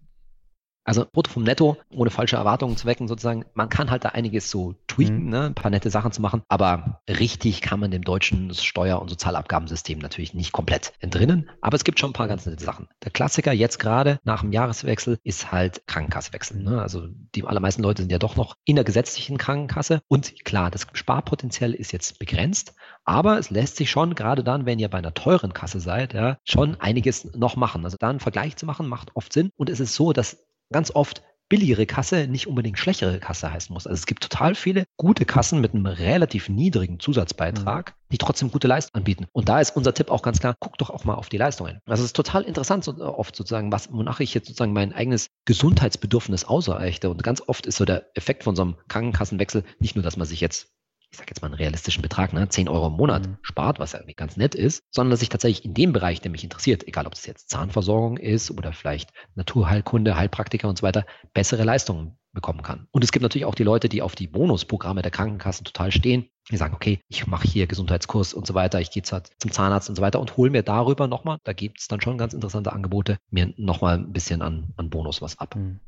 Also 0.85 1.07
Brutto 1.11 1.31
vom 1.31 1.43
Netto, 1.43 1.79
ohne 1.91 2.11
falsche 2.11 2.37
Erwartungen 2.37 2.77
zu 2.77 2.87
wecken, 2.87 3.09
sozusagen, 3.09 3.45
man 3.55 3.69
kann 3.69 3.91
halt 3.91 4.05
da 4.05 4.11
einiges 4.11 4.51
so 4.51 4.75
tweaken, 4.87 5.25
mhm. 5.25 5.31
ne, 5.31 5.43
ein 5.47 5.55
paar 5.55 5.71
nette 5.71 5.91
Sachen 5.91 6.13
zu 6.13 6.21
machen, 6.21 6.43
aber 6.49 7.01
richtig 7.09 7.63
kann 7.63 7.81
man 7.81 7.91
dem 7.91 8.03
deutschen 8.03 8.53
Steuer- 8.55 9.01
und 9.01 9.09
Sozialabgabensystem 9.09 9.99
natürlich 9.99 10.35
nicht 10.35 10.53
komplett 10.53 10.93
entrinnen. 11.01 11.51
Aber 11.61 11.77
es 11.77 11.85
gibt 11.85 11.99
schon 11.99 12.11
ein 12.11 12.15
paar 12.15 12.29
ganz 12.29 12.47
nette 12.47 12.63
Sachen. 12.63 12.89
Der 13.03 13.11
Klassiker 13.11 13.53
jetzt 13.53 13.79
gerade 13.79 14.19
nach 14.25 14.43
dem 14.43 14.53
Jahreswechsel 14.53 15.19
ist 15.23 15.51
halt 15.51 15.87
Krankenkassewechsel. 15.87 16.63
Ne? 16.63 16.81
Also 16.81 17.09
die 17.35 17.45
allermeisten 17.45 17.83
Leute 17.83 18.03
sind 18.03 18.13
ja 18.13 18.19
doch 18.19 18.37
noch 18.37 18.57
in 18.65 18.77
der 18.77 18.85
gesetzlichen 18.85 19.39
Krankenkasse. 19.39 20.03
Und 20.09 20.45
klar, 20.45 20.71
das 20.71 20.87
Sparpotenzial 20.93 21.73
ist 21.73 21.93
jetzt 21.93 22.19
begrenzt, 22.19 22.75
aber 23.05 23.39
es 23.39 23.51
lässt 23.51 23.77
sich 23.77 23.91
schon, 23.91 24.15
gerade 24.15 24.45
dann, 24.45 24.67
wenn 24.67 24.79
ihr 24.79 24.89
bei 24.89 24.99
einer 24.99 25.15
teuren 25.15 25.55
Kasse 25.55 25.81
seid, 25.81 26.15
ja, 26.15 26.39
schon 26.45 26.81
einiges 26.81 27.35
noch 27.35 27.57
machen. 27.57 27.85
Also 27.85 27.97
da 27.99 28.11
einen 28.11 28.21
Vergleich 28.21 28.57
zu 28.57 28.67
machen, 28.67 28.89
macht 28.89 29.11
oft 29.15 29.33
Sinn. 29.33 29.51
Und 29.57 29.71
es 29.71 29.81
ist 29.81 29.95
so, 29.95 30.13
dass 30.13 30.45
ganz 30.75 30.91
oft 30.91 31.23
billigere 31.49 31.87
Kasse 31.87 32.27
nicht 32.27 32.49
unbedingt 32.49 32.79
schlechtere 32.81 33.21
Kasse 33.21 33.53
heißen 33.53 33.73
muss. 33.73 33.87
Also 33.87 33.95
es 33.95 34.07
gibt 34.07 34.25
total 34.25 34.57
viele 34.57 34.85
gute 34.97 35.25
Kassen 35.25 35.61
mit 35.61 35.73
einem 35.73 35.87
relativ 35.87 36.49
niedrigen 36.49 36.99
Zusatzbeitrag, 36.99 37.91
mhm. 37.91 38.13
die 38.13 38.19
trotzdem 38.19 38.51
gute 38.51 38.67
Leistung 38.67 38.95
anbieten. 38.95 39.27
Und 39.33 39.49
da 39.49 39.61
ist 39.61 39.77
unser 39.77 39.95
Tipp 39.95 40.11
auch 40.11 40.23
ganz 40.23 40.41
klar, 40.41 40.57
guck 40.59 40.79
doch 40.79 40.91
auch 40.91 41.05
mal 41.05 41.15
auf 41.15 41.29
die 41.29 41.37
Leistungen. 41.37 41.79
Also 41.87 42.03
es 42.03 42.09
ist 42.09 42.17
total 42.17 42.43
interessant, 42.43 42.83
so 42.83 42.97
oft 42.99 43.37
sozusagen, 43.37 43.71
was, 43.71 43.93
wonach 43.93 44.19
ich 44.19 44.35
jetzt 44.35 44.49
sozusagen 44.49 44.73
mein 44.73 44.93
eigenes 44.93 45.29
Gesundheitsbedürfnis 45.45 46.45
ausreichte. 46.45 47.09
Und 47.09 47.23
ganz 47.23 47.41
oft 47.47 47.67
ist 47.67 47.77
so 47.77 47.85
der 47.85 48.11
Effekt 48.17 48.43
von 48.43 48.57
so 48.57 48.63
einem 48.63 48.77
Krankenkassenwechsel 48.89 49.63
nicht 49.79 49.95
nur, 49.95 50.03
dass 50.03 50.17
man 50.17 50.27
sich 50.27 50.41
jetzt 50.41 50.74
ich 51.15 51.19
sage 51.19 51.31
jetzt 51.31 51.43
mal 51.43 51.47
einen 51.47 51.55
realistischen 51.55 52.03
Betrag, 52.03 52.33
ne, 52.33 52.49
10 52.49 52.69
Euro 52.69 52.89
im 52.89 52.95
Monat 52.95 53.29
mhm. 53.29 53.37
spart, 53.43 53.79
was 53.79 53.93
ja 53.93 54.01
irgendwie 54.01 54.15
ganz 54.15 54.37
nett 54.37 54.57
ist, 54.57 54.83
sondern 54.91 55.13
dass 55.13 55.23
ich 55.23 55.29
tatsächlich 55.29 55.65
in 55.65 55.73
dem 55.73 55.93
Bereich, 55.93 56.21
der 56.21 56.33
mich 56.33 56.43
interessiert, 56.43 56.87
egal 56.89 57.07
ob 57.07 57.15
es 57.15 57.25
jetzt 57.25 57.51
Zahnversorgung 57.51 58.17
ist 58.17 58.51
oder 58.51 58.73
vielleicht 58.73 59.11
Naturheilkunde, 59.37 60.17
Heilpraktiker 60.17 60.69
und 60.69 60.77
so 60.77 60.83
weiter, 60.83 61.07
bessere 61.33 61.63
Leistungen 61.63 62.19
bekommen 62.33 62.63
kann. 62.63 62.89
Und 62.91 63.05
es 63.05 63.13
gibt 63.13 63.23
natürlich 63.23 63.45
auch 63.45 63.55
die 63.55 63.63
Leute, 63.63 63.89
die 63.89 64.03
auf 64.03 64.17
die 64.17 64.27
Bonusprogramme 64.27 65.03
der 65.03 65.13
Krankenkassen 65.13 65.65
total 65.65 65.93
stehen. 65.93 66.29
Die 66.51 66.57
sagen, 66.57 66.75
okay, 66.75 66.99
ich 67.09 67.29
mache 67.29 67.47
hier 67.47 67.69
Gesundheitskurs 67.69 68.35
und 68.35 68.45
so 68.45 68.55
weiter, 68.55 68.81
ich 68.81 68.91
gehe 68.91 69.05
zum 69.05 69.23
Zahnarzt 69.53 69.89
und 69.89 69.95
so 69.95 70.03
weiter 70.03 70.19
und 70.21 70.37
hole 70.37 70.51
mir 70.51 70.65
darüber 70.65 71.07
nochmal, 71.07 71.39
da 71.45 71.53
gibt 71.53 71.81
es 71.81 71.87
dann 71.87 72.01
schon 72.01 72.19
ganz 72.19 72.35
interessante 72.35 72.73
Angebote, 72.73 73.19
mir 73.31 73.55
nochmal 73.57 73.99
ein 73.99 74.13
bisschen 74.13 74.43
an, 74.43 74.75
an 74.77 74.91
Bonus 74.91 75.23
was 75.23 75.39
ab. 75.39 75.55
Mhm. 75.55 75.79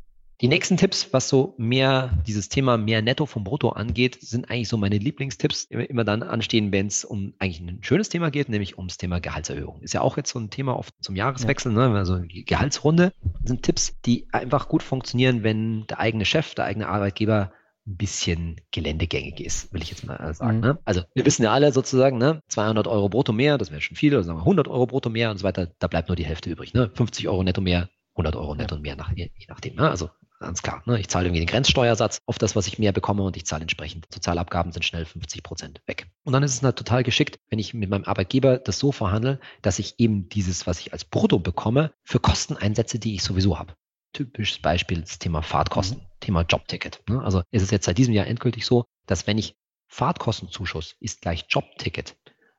Die 0.43 0.49
nächsten 0.49 0.77
Tipps, 0.77 1.13
was 1.13 1.31
so 1.31 1.55
mehr 1.57 2.11
dieses 2.27 2.51
Thema 2.51 2.77
mehr 2.77 3.01
Netto 3.01 3.25
vom 3.25 3.43
Brutto 3.43 3.71
angeht, 3.71 4.19
sind 4.21 4.51
eigentlich 4.51 4.69
so 4.69 4.77
meine 4.77 4.99
Lieblingstipps, 4.99 5.65
immer, 5.65 5.89
immer 5.89 6.05
dann 6.05 6.23
anstehen, 6.23 6.73
wenn 6.73 6.89
es 6.89 7.07
um 7.07 7.33
eigentlich 7.39 7.61
ein 7.61 7.83
schönes 7.83 8.11
Thema 8.11 8.31
geht, 8.31 8.51
nämlich 8.51 8.77
ums 8.77 8.99
Thema 8.99 9.19
Gehaltserhöhung. 9.19 9.81
Ist 9.81 9.95
ja 9.95 10.03
auch 10.03 10.19
jetzt 10.19 10.31
so 10.31 10.39
ein 10.39 10.51
Thema 10.51 10.79
oft 10.79 10.93
zum 11.01 11.17
Jahreswechsel, 11.17 11.73
ja. 11.73 11.89
ne? 11.89 11.99
also 11.99 12.19
die 12.19 12.45
Gehaltsrunde 12.45 13.15
sind 13.45 13.63
Tipps, 13.63 13.99
die 14.05 14.29
einfach 14.31 14.69
gut 14.69 14.83
funktionieren, 14.83 15.43
wenn 15.43 15.87
der 15.87 16.01
eigene 16.01 16.27
Chef, 16.27 16.55
der 16.55 16.67
eigene 16.67 16.89
Arbeitgeber 16.89 17.53
ein 17.87 17.97
bisschen 17.97 18.61
geländegängig 18.73 19.41
ist, 19.41 19.73
will 19.73 19.81
ich 19.81 19.91
jetzt 19.91 20.05
mal 20.05 20.35
sagen. 20.35 20.57
Mhm. 20.57 20.63
Ne? 20.63 20.79
Also 20.85 21.03
wir 21.15 21.25
wissen 21.25 21.45
ja 21.45 21.53
alle 21.53 21.73
sozusagen, 21.73 22.19
ne? 22.19 22.43
200 22.49 22.89
Euro 22.89 23.09
brutto 23.09 23.33
mehr, 23.33 23.57
das 23.57 23.71
wäre 23.71 23.81
schon 23.81 23.97
viel, 23.97 24.13
oder 24.13 24.25
sagen 24.25 24.39
wir 24.39 24.43
100 24.43 24.69
Euro 24.69 24.87
brutto 24.87 25.09
mehr 25.09 25.31
und 25.31 25.39
so 25.39 25.45
weiter, 25.45 25.69
da 25.79 25.87
bleibt 25.87 26.09
nur 26.09 26.17
die 26.17 26.27
Hälfte 26.27 26.51
übrig. 26.51 26.75
Ne? 26.75 26.91
50 26.93 27.27
Euro 27.29 27.43
netto 27.43 27.63
mehr, 27.63 27.89
100 28.17 28.37
Euro 28.37 28.55
netto 28.55 28.77
mehr, 28.79 28.97
nach, 28.97 29.13
je, 29.17 29.31
je 29.35 29.47
nachdem. 29.49 29.77
Ne? 29.77 29.89
Also 29.89 30.11
Ganz 30.39 30.63
klar. 30.63 30.83
Ne? 30.87 30.99
Ich 31.01 31.09
zahle 31.09 31.27
irgendwie 31.27 31.41
den 31.41 31.49
Grenzsteuersatz 31.49 32.21
auf 32.27 32.39
das, 32.39 32.57
was 32.57 32.67
ich 32.67 32.79
mehr 32.79 32.93
bekomme 32.93 33.23
und 33.23 33.37
ich 33.37 33.47
zahle 33.47 33.63
entsprechend. 33.63 34.07
Sozialabgaben 34.13 34.73
sind 34.73 34.85
schnell 34.85 35.05
50 35.05 35.43
Prozent 35.43 35.81
weg. 35.87 36.11
Und 36.25 36.33
dann 36.33 36.43
ist 36.43 36.55
es 36.55 36.63
halt 36.63 36.77
total 36.77 37.03
geschickt, 37.03 37.39
wenn 37.49 37.59
ich 37.59 37.73
mit 37.73 37.89
meinem 37.89 38.05
Arbeitgeber 38.05 38.59
das 38.59 38.79
so 38.79 38.93
verhandle, 38.93 39.41
dass 39.63 39.79
ich 39.79 39.95
eben 39.99 40.29
dieses, 40.29 40.67
was 40.67 40.81
ich 40.81 40.93
als 40.93 41.05
Brutto 41.05 41.39
bekomme, 41.39 41.93
für 42.05 42.21
Kosten 42.21 42.57
einsetze, 42.57 42.99
die 42.99 43.15
ich 43.15 43.23
sowieso 43.23 43.59
habe. 43.59 43.75
Typisches 44.13 44.59
Beispiel 44.59 45.01
das 45.01 45.19
Thema 45.19 45.43
Fahrtkosten, 45.43 45.99
mhm. 45.99 46.07
Thema 46.21 46.43
Jobticket. 46.43 47.03
Ne? 47.09 47.23
Also 47.23 47.43
ist 47.51 47.63
es 47.63 47.71
jetzt 47.71 47.87
seit 47.87 47.99
diesem 47.99 48.15
Jahr 48.15 48.27
endgültig 48.27 48.67
so, 48.67 48.85
dass 49.07 49.27
wenn 49.27 49.39
ich 49.39 49.57
Fahrtkostenzuschuss 49.89 50.97
ist 51.01 51.23
gleich 51.23 51.47
Jobticket 51.49 52.17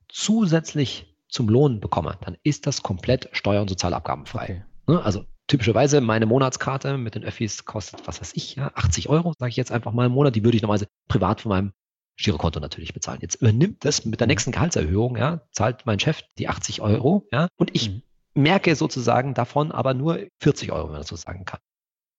zusätzlich 0.07 1.15
zum 1.29 1.49
Lohn 1.49 1.79
bekomme, 1.79 2.17
dann 2.21 2.37
ist 2.43 2.67
das 2.67 2.83
komplett 2.83 3.29
steuer- 3.33 3.61
und 3.61 3.69
sozialabgabenfrei. 3.69 4.43
Okay. 4.43 4.63
Ne? 4.87 5.03
Also 5.03 5.25
typischerweise 5.47 6.01
meine 6.01 6.25
Monatskarte 6.25 6.97
mit 6.97 7.15
den 7.15 7.23
Öffis 7.23 7.65
kostet, 7.65 8.05
was 8.05 8.21
weiß 8.21 8.31
ich, 8.35 8.55
ja, 8.55 8.71
80 8.75 9.09
Euro, 9.09 9.33
sage 9.37 9.49
ich 9.49 9.55
jetzt 9.55 9.71
einfach 9.71 9.93
mal 9.93 10.05
im 10.05 10.11
Monat. 10.11 10.35
Die 10.35 10.43
würde 10.43 10.57
ich 10.57 10.61
normalerweise 10.61 10.89
privat 11.07 11.41
von 11.41 11.49
meinem 11.49 11.73
Girokonto 12.17 12.59
natürlich 12.59 12.93
bezahlen. 12.93 13.19
Jetzt 13.21 13.35
übernimmt 13.35 13.85
das 13.85 14.05
mit 14.05 14.19
der 14.19 14.27
nächsten 14.27 14.51
Gehaltserhöhung, 14.51 15.17
ja, 15.17 15.41
zahlt 15.51 15.85
mein 15.85 15.99
Chef 15.99 16.21
die 16.37 16.49
80 16.49 16.81
Euro, 16.81 17.27
ja, 17.31 17.47
und 17.57 17.75
ich 17.75 17.89
mhm. 17.89 18.01
merke 18.33 18.75
sozusagen 18.75 19.33
davon 19.33 19.71
aber 19.71 19.93
nur 19.93 20.19
40 20.41 20.71
Euro, 20.71 20.85
wenn 20.85 20.93
man 20.93 21.01
das 21.01 21.09
so 21.09 21.15
sagen 21.15 21.45
kann. 21.45 21.59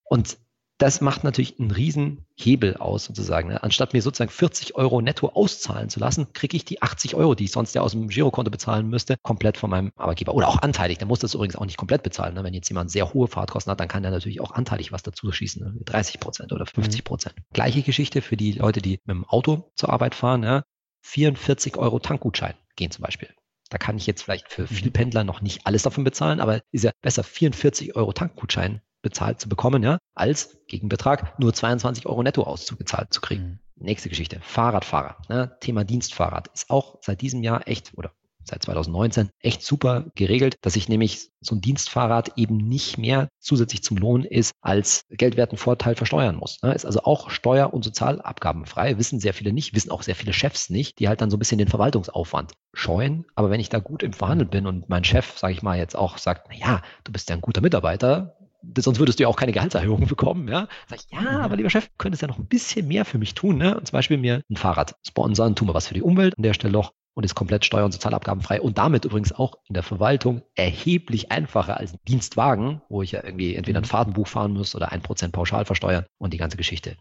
Und 0.04 0.38
das 0.78 1.00
macht 1.00 1.24
natürlich 1.24 1.58
einen 1.58 1.72
riesen 1.72 2.24
Hebel 2.36 2.76
aus 2.76 3.04
sozusagen. 3.04 3.48
Ne? 3.48 3.62
Anstatt 3.62 3.94
mir 3.94 4.00
sozusagen 4.00 4.30
40 4.30 4.76
Euro 4.76 5.00
netto 5.00 5.28
auszahlen 5.28 5.88
zu 5.88 5.98
lassen, 5.98 6.32
kriege 6.32 6.56
ich 6.56 6.64
die 6.64 6.80
80 6.80 7.16
Euro, 7.16 7.34
die 7.34 7.44
ich 7.44 7.50
sonst 7.50 7.74
ja 7.74 7.82
aus 7.82 7.92
dem 7.92 8.06
Girokonto 8.06 8.50
bezahlen 8.50 8.88
müsste, 8.88 9.16
komplett 9.22 9.56
von 9.58 9.70
meinem 9.70 9.90
Arbeitgeber. 9.96 10.34
Oder 10.34 10.46
auch 10.46 10.62
anteilig. 10.62 10.98
Der 10.98 11.08
muss 11.08 11.18
das 11.18 11.34
übrigens 11.34 11.56
auch 11.56 11.64
nicht 11.64 11.76
komplett 11.76 12.04
bezahlen. 12.04 12.34
Ne? 12.34 12.44
Wenn 12.44 12.54
jetzt 12.54 12.68
jemand 12.68 12.92
sehr 12.92 13.12
hohe 13.12 13.26
Fahrtkosten 13.26 13.72
hat, 13.72 13.80
dann 13.80 13.88
kann 13.88 14.04
der 14.04 14.12
natürlich 14.12 14.40
auch 14.40 14.52
anteilig 14.52 14.92
was 14.92 15.02
dazu 15.02 15.32
schießen. 15.32 15.64
Ne? 15.64 15.80
30 15.84 16.20
Prozent 16.20 16.52
oder 16.52 16.64
50 16.64 17.02
Prozent. 17.02 17.34
Mhm. 17.36 17.42
Gleiche 17.52 17.82
Geschichte 17.82 18.22
für 18.22 18.36
die 18.36 18.52
Leute, 18.52 18.80
die 18.80 19.00
mit 19.04 19.16
dem 19.16 19.24
Auto 19.24 19.72
zur 19.74 19.90
Arbeit 19.90 20.14
fahren. 20.14 20.44
Ja? 20.44 20.62
44 21.02 21.76
Euro 21.76 21.98
Tankgutschein 21.98 22.54
gehen 22.76 22.92
zum 22.92 23.02
Beispiel. 23.02 23.28
Da 23.68 23.78
kann 23.78 23.96
ich 23.96 24.06
jetzt 24.06 24.22
vielleicht 24.22 24.48
für 24.48 24.62
mhm. 24.62 24.68
viele 24.68 24.90
Pendler 24.92 25.24
noch 25.24 25.40
nicht 25.40 25.66
alles 25.66 25.82
davon 25.82 26.04
bezahlen, 26.04 26.38
aber 26.38 26.60
ist 26.70 26.84
ja 26.84 26.92
besser 27.02 27.24
44 27.24 27.96
Euro 27.96 28.12
Tankgutschein 28.12 28.80
bezahlt 29.02 29.40
zu 29.40 29.48
bekommen, 29.48 29.82
ja, 29.82 29.98
als 30.14 30.58
Gegenbetrag 30.66 31.38
nur 31.38 31.52
22 31.52 32.06
Euro 32.06 32.22
netto 32.22 32.42
ausgezahlt 32.42 33.12
zu 33.12 33.20
kriegen. 33.20 33.42
Mhm. 33.42 33.58
Nächste 33.80 34.08
Geschichte. 34.08 34.40
Fahrradfahrer. 34.42 35.18
Ne? 35.28 35.56
Thema 35.60 35.84
Dienstfahrrad 35.84 36.48
ist 36.48 36.68
auch 36.68 36.98
seit 37.00 37.20
diesem 37.20 37.42
Jahr 37.42 37.68
echt 37.68 37.92
oder 37.96 38.12
seit 38.48 38.62
2019 38.62 39.30
echt 39.40 39.62
super 39.62 40.06
geregelt, 40.14 40.56
dass 40.62 40.76
ich 40.76 40.88
nämlich 40.88 41.30
so 41.40 41.54
ein 41.54 41.60
Dienstfahrrad 41.60 42.32
eben 42.36 42.56
nicht 42.56 42.98
mehr 42.98 43.28
zusätzlich 43.38 43.82
zum 43.82 43.98
Lohn 43.98 44.24
ist, 44.24 44.52
als 44.60 45.02
geldwerten 45.10 45.58
Vorteil 45.58 45.94
versteuern 45.94 46.36
muss. 46.36 46.60
Ne? 46.62 46.72
Ist 46.72 46.86
also 46.86 47.02
auch 47.02 47.30
steuer- 47.30 47.72
und 47.72 47.84
sozialabgabenfrei, 47.84 48.98
wissen 48.98 49.20
sehr 49.20 49.34
viele 49.34 49.52
nicht, 49.52 49.74
wissen 49.74 49.90
auch 49.90 50.02
sehr 50.02 50.16
viele 50.16 50.32
Chefs 50.32 50.70
nicht, 50.70 50.98
die 50.98 51.08
halt 51.08 51.20
dann 51.20 51.30
so 51.30 51.36
ein 51.36 51.38
bisschen 51.38 51.58
den 51.58 51.68
Verwaltungsaufwand 51.68 52.52
scheuen. 52.72 53.26
Aber 53.34 53.50
wenn 53.50 53.60
ich 53.60 53.68
da 53.68 53.78
gut 53.78 54.02
im 54.02 54.12
Verhandeln 54.12 54.50
bin 54.50 54.66
und 54.66 54.88
mein 54.88 55.04
Chef, 55.04 55.38
sage 55.38 55.52
ich 55.52 55.62
mal, 55.62 55.78
jetzt 55.78 55.96
auch 55.96 56.18
sagt, 56.18 56.48
na 56.48 56.56
ja, 56.56 56.82
du 57.04 57.12
bist 57.12 57.28
ja 57.28 57.36
ein 57.36 57.42
guter 57.42 57.60
Mitarbeiter, 57.60 58.36
sonst 58.78 58.98
würdest 58.98 59.18
du 59.18 59.22
ja 59.22 59.28
auch 59.28 59.36
keine 59.36 59.52
Gehaltserhöhung 59.52 60.06
bekommen, 60.06 60.48
ja. 60.48 60.68
Sag 60.88 61.00
ich, 61.00 61.06
ja, 61.10 61.40
aber 61.40 61.56
lieber 61.56 61.70
Chef, 61.70 61.88
könntest 61.98 62.22
ja 62.22 62.28
noch 62.28 62.38
ein 62.38 62.46
bisschen 62.46 62.88
mehr 62.88 63.04
für 63.04 63.18
mich 63.18 63.34
tun, 63.34 63.58
ne? 63.58 63.76
Und 63.76 63.86
zum 63.86 63.96
Beispiel 63.96 64.18
mir 64.18 64.42
ein 64.50 64.56
Fahrrad 64.56 64.96
sponsern, 65.06 65.54
tun 65.54 65.68
wir 65.68 65.74
was 65.74 65.88
für 65.88 65.94
die 65.94 66.02
Umwelt 66.02 66.36
an 66.36 66.42
der 66.42 66.54
Stelle 66.54 66.72
doch 66.72 66.92
und 67.14 67.24
ist 67.24 67.34
komplett 67.34 67.64
steuer- 67.64 67.84
und 67.84 67.92
sozialabgabenfrei 67.92 68.60
und 68.60 68.78
damit 68.78 69.04
übrigens 69.04 69.32
auch 69.32 69.56
in 69.66 69.74
der 69.74 69.82
Verwaltung 69.82 70.42
erheblich 70.54 71.32
einfacher 71.32 71.76
als 71.76 71.92
ein 71.92 71.98
Dienstwagen, 72.06 72.80
wo 72.88 73.02
ich 73.02 73.12
ja 73.12 73.24
irgendwie 73.24 73.56
entweder 73.56 73.80
ein 73.80 73.82
mhm. 73.82 73.88
Fahrtenbuch 73.88 74.28
fahren 74.28 74.52
muss 74.52 74.76
oder 74.76 74.92
ein 74.92 75.02
Prozent 75.02 75.32
pauschal 75.32 75.64
versteuern 75.64 76.06
und 76.18 76.32
die 76.32 76.38
ganze 76.38 76.56
Geschichte. 76.56 76.96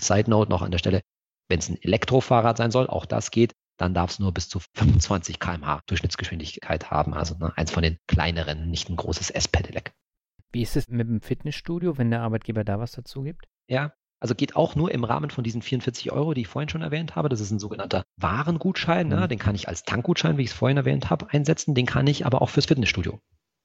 Side 0.00 0.30
Note 0.30 0.50
noch 0.50 0.62
an 0.62 0.70
der 0.70 0.78
Stelle, 0.78 1.00
wenn 1.48 1.58
es 1.58 1.68
ein 1.68 1.82
Elektrofahrrad 1.82 2.56
sein 2.56 2.70
soll, 2.70 2.86
auch 2.86 3.06
das 3.06 3.30
geht, 3.30 3.54
dann 3.76 3.92
darf 3.92 4.10
es 4.10 4.18
nur 4.18 4.32
bis 4.32 4.48
zu 4.48 4.60
25 4.74 5.38
kmh 5.38 5.80
Durchschnittsgeschwindigkeit 5.86 6.90
haben. 6.90 7.14
Also 7.14 7.36
ne, 7.36 7.52
eins 7.56 7.70
von 7.70 7.82
den 7.82 7.98
kleineren, 8.06 8.70
nicht 8.70 8.88
ein 8.88 8.96
großes 8.96 9.30
S-Pedelec. 9.30 9.92
Wie 10.56 10.62
ist 10.62 10.74
es 10.74 10.88
mit 10.88 11.06
dem 11.06 11.20
Fitnessstudio, 11.20 11.98
wenn 11.98 12.10
der 12.10 12.22
Arbeitgeber 12.22 12.64
da 12.64 12.78
was 12.78 12.92
dazu 12.92 13.22
gibt? 13.22 13.44
Ja, 13.68 13.92
also 14.20 14.34
geht 14.34 14.56
auch 14.56 14.74
nur 14.74 14.90
im 14.90 15.04
Rahmen 15.04 15.28
von 15.28 15.44
diesen 15.44 15.60
44 15.60 16.12
Euro, 16.12 16.32
die 16.32 16.40
ich 16.40 16.48
vorhin 16.48 16.70
schon 16.70 16.80
erwähnt 16.80 17.14
habe. 17.14 17.28
Das 17.28 17.40
ist 17.40 17.50
ein 17.50 17.58
sogenannter 17.58 18.04
Warengutschein. 18.16 19.06
Ne? 19.06 19.20
Mhm. 19.20 19.28
Den 19.28 19.38
kann 19.38 19.54
ich 19.54 19.68
als 19.68 19.82
Tankgutschein, 19.82 20.38
wie 20.38 20.44
ich 20.44 20.48
es 20.48 20.56
vorhin 20.56 20.78
erwähnt 20.78 21.10
habe, 21.10 21.28
einsetzen. 21.28 21.74
Den 21.74 21.84
kann 21.84 22.06
ich 22.06 22.24
aber 22.24 22.40
auch 22.40 22.48
fürs 22.48 22.64
Fitnessstudio 22.64 23.20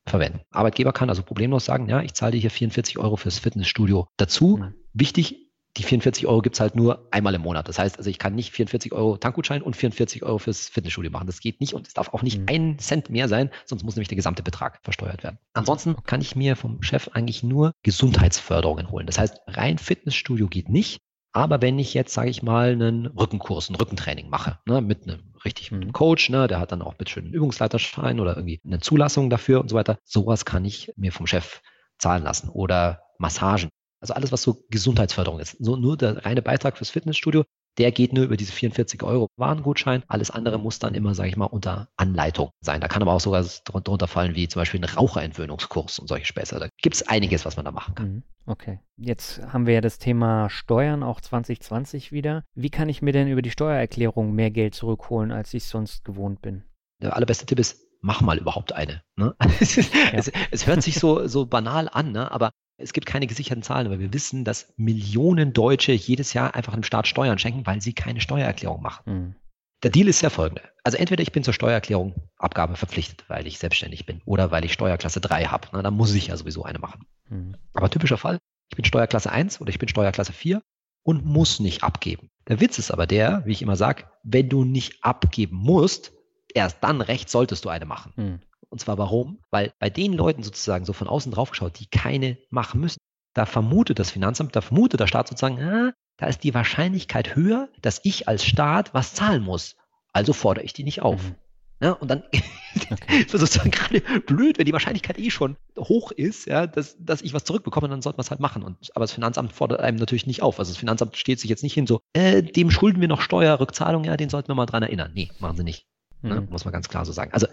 verwenden. 0.05 0.41
Arbeitgeber 0.49 0.91
kann 0.91 1.07
also 1.07 1.23
problemlos 1.23 1.63
sagen, 1.63 1.87
ja, 1.87 2.01
ich 2.01 2.13
zahle 2.13 2.33
dir 2.33 2.41
hier 2.41 2.51
44 2.51 2.97
Euro 2.97 3.15
fürs 3.15 3.39
Fitnessstudio 3.39 4.09
dazu. 4.17 4.57
Mhm. 4.57 4.73
Wichtig, 4.91 5.50
die 5.77 5.83
44 5.83 6.27
Euro 6.27 6.41
gibt 6.41 6.55
es 6.55 6.59
halt 6.59 6.75
nur 6.75 7.07
einmal 7.11 7.33
im 7.33 7.41
Monat. 7.41 7.67
Das 7.67 7.79
heißt, 7.79 7.97
also 7.97 8.09
ich 8.09 8.19
kann 8.19 8.35
nicht 8.35 8.51
44 8.51 8.91
Euro 8.91 9.17
Tankgutschein 9.17 9.61
und 9.61 9.75
44 9.75 10.23
Euro 10.23 10.37
fürs 10.37 10.67
Fitnessstudio 10.67 11.11
machen. 11.11 11.27
Das 11.27 11.39
geht 11.39 11.61
nicht 11.61 11.73
und 11.73 11.87
es 11.87 11.93
darf 11.93 12.13
auch 12.13 12.21
nicht 12.21 12.39
mhm. 12.39 12.45
ein 12.49 12.79
Cent 12.79 13.09
mehr 13.09 13.27
sein, 13.27 13.49
sonst 13.65 13.83
muss 13.83 13.95
nämlich 13.95 14.09
der 14.09 14.17
gesamte 14.17 14.43
Betrag 14.43 14.79
versteuert 14.83 15.23
werden. 15.23 15.37
Ansonsten 15.53 15.95
kann 16.03 16.21
ich 16.21 16.35
mir 16.35 16.55
vom 16.55 16.81
Chef 16.83 17.09
eigentlich 17.13 17.43
nur 17.43 17.71
Gesundheitsförderungen 17.83 18.91
holen. 18.91 19.05
Das 19.05 19.17
heißt, 19.17 19.39
rein 19.47 19.77
Fitnessstudio 19.77 20.47
geht 20.47 20.69
nicht. 20.69 20.99
Aber 21.33 21.61
wenn 21.61 21.79
ich 21.79 21.93
jetzt, 21.93 22.13
sage 22.13 22.29
ich 22.29 22.43
mal, 22.43 22.71
einen 22.71 23.05
Rückenkurs, 23.05 23.69
ein 23.69 23.75
Rückentraining 23.75 24.29
mache, 24.29 24.59
ne, 24.65 24.81
mit 24.81 25.03
einem 25.03 25.33
richtig 25.45 25.71
mit 25.71 25.81
einem 25.81 25.89
mhm. 25.89 25.93
Coach, 25.93 26.29
ne, 26.29 26.47
der 26.47 26.59
hat 26.59 26.73
dann 26.73 26.81
auch 26.81 26.95
mit 26.99 27.09
schönen 27.09 27.33
Übungsleiterschein 27.33 28.19
oder 28.19 28.35
irgendwie 28.35 28.59
eine 28.65 28.81
Zulassung 28.81 29.29
dafür 29.29 29.61
und 29.61 29.69
so 29.69 29.77
weiter, 29.77 29.97
sowas 30.03 30.43
kann 30.43 30.65
ich 30.65 30.91
mir 30.97 31.13
vom 31.13 31.27
Chef 31.27 31.61
zahlen 31.97 32.23
lassen. 32.23 32.49
Oder 32.49 33.03
Massagen. 33.17 33.69
Also 34.01 34.13
alles, 34.13 34.31
was 34.31 34.41
so 34.41 34.63
Gesundheitsförderung 34.69 35.39
ist. 35.39 35.55
So, 35.59 35.75
nur 35.75 35.95
der 35.95 36.25
reine 36.25 36.41
Beitrag 36.41 36.77
fürs 36.77 36.89
Fitnessstudio, 36.89 37.43
der 37.77 37.91
geht 37.91 38.13
nur 38.13 38.25
über 38.25 38.35
diese 38.35 38.51
44 38.51 39.01
Euro 39.03 39.29
Warengutschein. 39.37 40.03
Alles 40.07 40.31
andere 40.31 40.59
muss 40.59 40.79
dann 40.79 40.93
immer, 40.93 41.15
sage 41.15 41.29
ich 41.29 41.37
mal, 41.37 41.45
unter 41.45 41.87
Anleitung 41.95 42.49
sein. 42.61 42.81
Da 42.81 42.87
kann 42.87 43.01
aber 43.01 43.13
auch 43.13 43.21
sogar 43.21 43.45
drunter 43.65 44.07
fallen, 44.07 44.35
wie 44.35 44.47
zum 44.47 44.59
Beispiel 44.59 44.81
ein 44.81 44.89
Raucherentwöhnungskurs 44.89 45.99
und 45.99 46.07
solche 46.07 46.25
Späße. 46.25 46.59
Da 46.59 46.67
gibt 46.81 46.95
es 46.95 47.07
einiges, 47.07 47.45
was 47.45 47.55
man 47.55 47.65
da 47.65 47.71
machen 47.71 47.95
kann. 47.95 48.07
Mhm. 48.07 48.23
Okay. 48.47 48.79
Jetzt 48.97 49.39
haben 49.53 49.67
wir 49.67 49.75
ja 49.75 49.81
das 49.81 49.99
Thema 49.99 50.49
Steuern 50.49 51.03
auch 51.03 51.21
2020 51.21 52.11
wieder. 52.11 52.43
Wie 52.55 52.71
kann 52.71 52.89
ich 52.89 53.01
mir 53.01 53.13
denn 53.13 53.27
über 53.27 53.41
die 53.41 53.51
Steuererklärung 53.51 54.33
mehr 54.33 54.51
Geld 54.51 54.75
zurückholen, 54.75 55.31
als 55.31 55.53
ich 55.53 55.65
sonst 55.65 56.03
gewohnt 56.03 56.41
bin? 56.41 56.63
Der 57.01 57.15
allerbeste 57.15 57.45
Tipp 57.45 57.59
ist, 57.59 57.79
mach 58.01 58.21
mal 58.21 58.37
überhaupt 58.37 58.73
eine. 58.73 59.03
Ne? 59.15 59.35
Es, 59.59 59.75
ja. 59.75 59.83
es, 60.11 60.31
es, 60.49 60.67
hört 60.67 60.81
sich 60.81 60.95
so, 60.95 61.27
so 61.27 61.45
banal 61.45 61.87
an, 61.87 62.11
ne? 62.11 62.31
aber 62.31 62.51
es 62.81 62.93
gibt 62.93 63.05
keine 63.05 63.27
gesicherten 63.27 63.63
Zahlen, 63.63 63.87
aber 63.87 63.99
wir 63.99 64.13
wissen, 64.13 64.43
dass 64.43 64.73
Millionen 64.77 65.53
Deutsche 65.53 65.91
jedes 65.91 66.33
Jahr 66.33 66.55
einfach 66.55 66.73
dem 66.73 66.83
Staat 66.83 67.07
Steuern 67.07 67.37
schenken, 67.37 67.65
weil 67.65 67.81
sie 67.81 67.93
keine 67.93 68.21
Steuererklärung 68.21 68.81
machen. 68.81 69.03
Mhm. 69.05 69.35
Der 69.83 69.91
Deal 69.91 70.07
ist 70.07 70.21
ja 70.21 70.29
folgender. 70.29 70.61
Also 70.83 70.97
entweder 70.97 71.23
ich 71.23 71.31
bin 71.31 71.43
zur 71.43 71.53
Steuererklärung 71.53 72.15
Abgabe 72.37 72.75
verpflichtet, 72.75 73.25
weil 73.29 73.47
ich 73.47 73.57
selbstständig 73.57 74.05
bin 74.05 74.21
oder 74.25 74.51
weil 74.51 74.63
ich 74.63 74.73
Steuerklasse 74.73 75.21
3 75.21 75.45
habe. 75.45 75.67
Na, 75.71 75.81
dann 75.81 75.95
muss 75.95 76.13
ich 76.13 76.27
ja 76.27 76.37
sowieso 76.37 76.63
eine 76.63 76.79
machen. 76.79 77.05
Mhm. 77.29 77.55
Aber 77.73 77.89
typischer 77.89 78.17
Fall, 78.17 78.37
ich 78.69 78.75
bin 78.75 78.85
Steuerklasse 78.85 79.31
1 79.31 79.59
oder 79.59 79.69
ich 79.69 79.79
bin 79.79 79.89
Steuerklasse 79.89 80.33
4 80.33 80.61
und 81.03 81.25
muss 81.25 81.59
nicht 81.59 81.83
abgeben. 81.83 82.29
Der 82.47 82.59
Witz 82.59 82.77
ist 82.77 82.91
aber 82.91 83.07
der, 83.07 83.43
wie 83.45 83.51
ich 83.51 83.61
immer 83.61 83.75
sage, 83.75 84.05
wenn 84.23 84.49
du 84.49 84.63
nicht 84.63 85.03
abgeben 85.03 85.57
musst, 85.57 86.13
erst 86.53 86.77
dann 86.83 87.01
recht 87.01 87.29
solltest 87.29 87.65
du 87.65 87.69
eine 87.69 87.85
machen. 87.85 88.13
Mhm. 88.15 88.39
Und 88.71 88.79
zwar 88.79 88.97
warum? 88.97 89.39
Weil 89.51 89.73
bei 89.79 89.89
den 89.89 90.13
Leuten 90.13 90.43
sozusagen 90.43 90.85
so 90.85 90.93
von 90.93 91.07
außen 91.07 91.31
drauf 91.31 91.51
geschaut, 91.51 91.79
die 91.79 91.87
keine 91.87 92.37
machen 92.49 92.79
müssen, 92.81 92.99
da 93.33 93.45
vermutet 93.45 93.99
das 93.99 94.11
Finanzamt, 94.11 94.55
da 94.55 94.61
vermutet 94.61 94.99
der 94.99 95.07
Staat 95.07 95.27
sozusagen, 95.27 95.61
ah, 95.61 95.93
da 96.17 96.27
ist 96.27 96.43
die 96.43 96.53
Wahrscheinlichkeit 96.53 97.35
höher, 97.35 97.69
dass 97.81 98.01
ich 98.03 98.27
als 98.27 98.45
Staat 98.45 98.93
was 98.93 99.13
zahlen 99.13 99.43
muss. 99.43 99.75
Also 100.13 100.33
fordere 100.33 100.65
ich 100.65 100.73
die 100.73 100.83
nicht 100.83 101.01
auf. 101.01 101.21
Mhm. 101.21 101.35
Ja, 101.81 101.93
und 101.93 102.11
dann 102.11 102.23
okay. 102.27 102.43
ist 103.25 103.31
sozusagen 103.31 103.71
gerade 103.71 104.01
blöd, 104.21 104.59
wenn 104.59 104.65
die 104.65 104.73
Wahrscheinlichkeit 104.73 105.17
eh 105.17 105.31
schon 105.31 105.57
hoch 105.77 106.11
ist, 106.11 106.45
ja, 106.45 106.67
dass, 106.67 106.95
dass 106.99 107.23
ich 107.23 107.33
was 107.33 107.43
zurückbekomme, 107.43 107.89
dann 107.89 108.03
sollte 108.03 108.17
man 108.17 108.23
es 108.23 108.29
halt 108.29 108.39
machen. 108.39 108.61
Und, 108.61 108.95
aber 108.95 109.03
das 109.03 109.13
Finanzamt 109.13 109.51
fordert 109.51 109.79
einem 109.79 109.97
natürlich 109.97 110.27
nicht 110.27 110.43
auf. 110.43 110.59
Also 110.59 110.71
das 110.71 110.77
Finanzamt 110.77 111.17
steht 111.17 111.39
sich 111.39 111.49
jetzt 111.49 111.63
nicht 111.63 111.73
hin, 111.73 111.87
so, 111.87 112.01
äh, 112.13 112.43
dem 112.43 112.69
schulden 112.69 113.01
wir 113.01 113.07
noch 113.07 113.21
Steuerrückzahlung, 113.21 114.03
ja, 114.03 114.15
den 114.15 114.29
sollten 114.29 114.49
wir 114.49 114.55
mal 114.55 114.67
dran 114.67 114.83
erinnern. 114.83 115.11
Nee, 115.15 115.31
machen 115.39 115.57
sie 115.57 115.63
nicht. 115.63 115.87
Ne, 116.21 116.35
mhm. 116.35 116.35
Ne, 116.41 116.47
muss 116.51 116.65
man 116.65 116.71
ganz 116.71 116.87
klar 116.87 117.03
so 117.03 117.13
sagen. 117.13 117.33
Also 117.33 117.47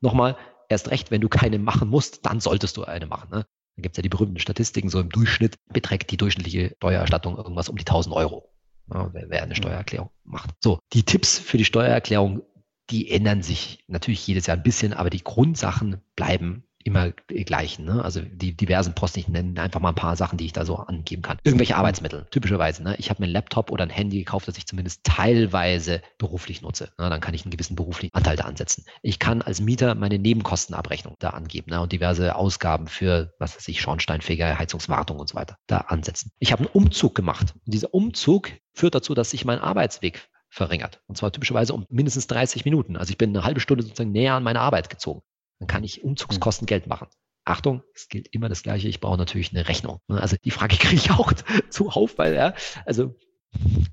nochmal, 0.00 0.36
erst 0.68 0.90
recht, 0.90 1.10
wenn 1.10 1.20
du 1.20 1.28
keine 1.28 1.58
machen 1.58 1.88
musst, 1.88 2.24
dann 2.26 2.40
solltest 2.40 2.76
du 2.76 2.84
eine 2.84 3.06
machen. 3.06 3.30
Ne? 3.30 3.46
Da 3.76 3.82
gibt 3.82 3.94
es 3.94 3.96
ja 3.98 4.02
die 4.02 4.08
berühmten 4.08 4.38
Statistiken, 4.38 4.88
so 4.88 5.00
im 5.00 5.10
Durchschnitt 5.10 5.56
beträgt 5.72 6.10
die 6.10 6.16
durchschnittliche 6.16 6.74
Steuererstattung 6.76 7.36
irgendwas 7.36 7.68
um 7.68 7.76
die 7.76 7.86
1000 7.86 8.14
Euro, 8.14 8.52
ja, 8.92 9.10
wer, 9.12 9.28
wer 9.28 9.42
eine 9.42 9.52
mhm. 9.52 9.56
Steuererklärung 9.56 10.10
macht. 10.24 10.50
So, 10.60 10.78
die 10.92 11.02
Tipps 11.02 11.38
für 11.38 11.58
die 11.58 11.64
Steuererklärung, 11.64 12.42
die 12.90 13.10
ändern 13.10 13.42
sich 13.42 13.84
natürlich 13.88 14.26
jedes 14.26 14.46
Jahr 14.46 14.56
ein 14.56 14.62
bisschen, 14.62 14.92
aber 14.92 15.10
die 15.10 15.24
Grundsachen 15.24 16.00
bleiben 16.14 16.64
immer 16.86 17.10
gleichen. 17.10 17.84
Ne? 17.84 18.04
Also 18.04 18.20
die 18.20 18.56
diversen 18.56 18.94
Posten, 18.94 19.20
ich 19.20 19.28
nenne 19.28 19.60
einfach 19.60 19.80
mal 19.80 19.90
ein 19.90 19.94
paar 19.94 20.16
Sachen, 20.16 20.38
die 20.38 20.46
ich 20.46 20.52
da 20.52 20.64
so 20.64 20.76
angeben 20.76 21.22
kann. 21.22 21.38
Irgendwelche 21.44 21.76
Arbeitsmittel, 21.76 22.26
typischerweise. 22.30 22.82
Ne? 22.82 22.96
Ich 22.98 23.10
habe 23.10 23.20
mir 23.20 23.26
einen 23.26 23.32
Laptop 23.32 23.70
oder 23.70 23.84
ein 23.84 23.90
Handy 23.90 24.18
gekauft, 24.18 24.48
das 24.48 24.56
ich 24.56 24.66
zumindest 24.66 25.04
teilweise 25.04 26.02
beruflich 26.18 26.62
nutze. 26.62 26.90
Ne? 26.98 27.10
Dann 27.10 27.20
kann 27.20 27.34
ich 27.34 27.44
einen 27.44 27.50
gewissen 27.50 27.76
beruflichen 27.76 28.14
Anteil 28.14 28.36
da 28.36 28.44
ansetzen. 28.44 28.84
Ich 29.02 29.18
kann 29.18 29.42
als 29.42 29.60
Mieter 29.60 29.94
meine 29.94 30.18
Nebenkostenabrechnung 30.18 31.16
da 31.18 31.30
angeben 31.30 31.70
ne? 31.70 31.80
und 31.80 31.92
diverse 31.92 32.36
Ausgaben 32.36 32.86
für, 32.86 33.34
was 33.38 33.56
weiß 33.56 33.68
ich, 33.68 33.80
Schornsteinfeger, 33.80 34.58
Heizungswartung 34.58 35.18
und 35.18 35.28
so 35.28 35.34
weiter 35.34 35.58
da 35.66 35.78
ansetzen. 35.78 36.30
Ich 36.38 36.52
habe 36.52 36.64
einen 36.64 36.70
Umzug 36.72 37.14
gemacht. 37.14 37.54
Und 37.64 37.74
dieser 37.74 37.92
Umzug 37.92 38.50
führt 38.72 38.94
dazu, 38.94 39.14
dass 39.14 39.30
sich 39.30 39.44
mein 39.44 39.58
Arbeitsweg 39.58 40.28
verringert. 40.48 41.00
Und 41.06 41.16
zwar 41.16 41.32
typischerweise 41.32 41.74
um 41.74 41.84
mindestens 41.88 42.26
30 42.28 42.64
Minuten. 42.64 42.96
Also 42.96 43.10
ich 43.10 43.18
bin 43.18 43.30
eine 43.30 43.44
halbe 43.44 43.60
Stunde 43.60 43.82
sozusagen 43.82 44.12
näher 44.12 44.34
an 44.34 44.42
meine 44.42 44.60
Arbeit 44.60 44.88
gezogen. 44.88 45.22
Dann 45.58 45.68
kann 45.68 45.84
ich 45.84 46.04
Umzugskosten 46.04 46.66
Geld 46.66 46.86
machen. 46.86 47.08
Achtung, 47.44 47.82
es 47.94 48.08
gilt 48.08 48.28
immer 48.32 48.48
das 48.48 48.62
Gleiche. 48.62 48.88
Ich 48.88 49.00
brauche 49.00 49.16
natürlich 49.16 49.52
eine 49.52 49.68
Rechnung. 49.68 50.00
Also 50.08 50.36
die 50.42 50.50
Frage 50.50 50.76
kriege 50.78 50.96
ich 50.96 51.10
auch 51.12 51.32
zuhauf, 51.70 52.18
weil 52.18 52.34
ja, 52.34 52.54
also 52.84 53.14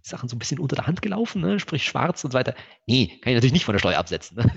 Sachen 0.01 0.29
so 0.29 0.35
ein 0.35 0.39
bisschen 0.39 0.59
unter 0.59 0.75
der 0.75 0.87
Hand 0.87 1.01
gelaufen, 1.01 1.41
ne? 1.41 1.59
sprich 1.59 1.83
schwarz 1.83 2.23
und 2.23 2.31
so 2.31 2.37
weiter. 2.37 2.55
Nee, 2.87 3.19
kann 3.21 3.31
ich 3.31 3.35
natürlich 3.35 3.53
nicht 3.53 3.65
von 3.65 3.73
der 3.73 3.79
Steuer 3.79 3.97
absetzen. 3.97 4.37
Ne? 4.37 4.51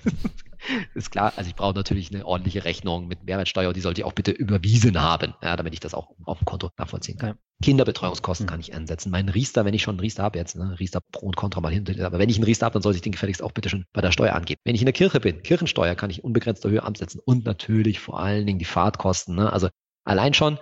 ist 0.95 1.11
klar, 1.11 1.33
also 1.37 1.49
ich 1.49 1.57
brauche 1.57 1.75
natürlich 1.75 2.13
eine 2.13 2.27
ordentliche 2.27 2.65
Rechnung 2.65 3.07
mit 3.07 3.25
Mehrwertsteuer, 3.25 3.73
die 3.73 3.81
sollte 3.81 4.01
ich 4.01 4.05
auch 4.05 4.13
bitte 4.13 4.33
überwiesen 4.33 5.01
haben, 5.01 5.35
ja, 5.43 5.57
damit 5.57 5.75
ich 5.75 5.81
das 5.81 5.95
auch 5.95 6.11
auf 6.25 6.39
dem 6.39 6.45
Konto 6.45 6.71
nachvollziehen 6.79 7.19
kann. 7.19 7.31
Ja. 7.31 7.37
Kinderbetreuungskosten 7.63 8.47
mhm. 8.47 8.51
kann 8.51 8.61
ich 8.61 8.75
ansetzen. 8.75 9.11
Mein 9.11 9.29
Riester, 9.29 9.65
wenn 9.65 9.75
ich 9.75 9.83
schon 9.83 9.95
einen 9.95 10.01
Riester 10.01 10.23
habe 10.23 10.39
jetzt, 10.39 10.57
ne, 10.57 10.79
Riester 10.79 11.01
Pro 11.13 11.27
und 11.27 11.37
Contra 11.37 11.61
mal 11.61 11.73
hin, 11.73 11.85
aber 12.03 12.19
wenn 12.19 12.29
ich 12.29 12.37
einen 12.37 12.45
Riester 12.45 12.67
habe, 12.67 12.75
dann 12.75 12.83
soll 12.83 12.95
ich 12.95 13.01
den 13.01 13.13
gefälligst 13.13 13.43
auch 13.43 13.53
bitte 13.53 13.69
schon 13.69 13.87
bei 13.93 14.01
der 14.01 14.13
Steuer 14.13 14.35
angeben. 14.35 14.61
Wenn 14.65 14.75
ich 14.75 14.83
in 14.83 14.87
der 14.87 14.93
Kirche 14.93 15.21
bin, 15.21 15.43
Kirchensteuer 15.43 15.95
kann 15.95 16.11
ich 16.11 16.25
unbegrenzter 16.25 16.69
Höhe 16.69 16.83
ansetzen 16.83 17.21
und 17.25 17.45
natürlich 17.45 17.99
vor 18.01 18.21
allen 18.21 18.47
Dingen 18.47 18.59
die 18.59 18.65
Fahrtkosten. 18.65 19.37
Ne? 19.37 19.53
Also 19.53 19.69
allein 20.05 20.35
schon 20.35 20.59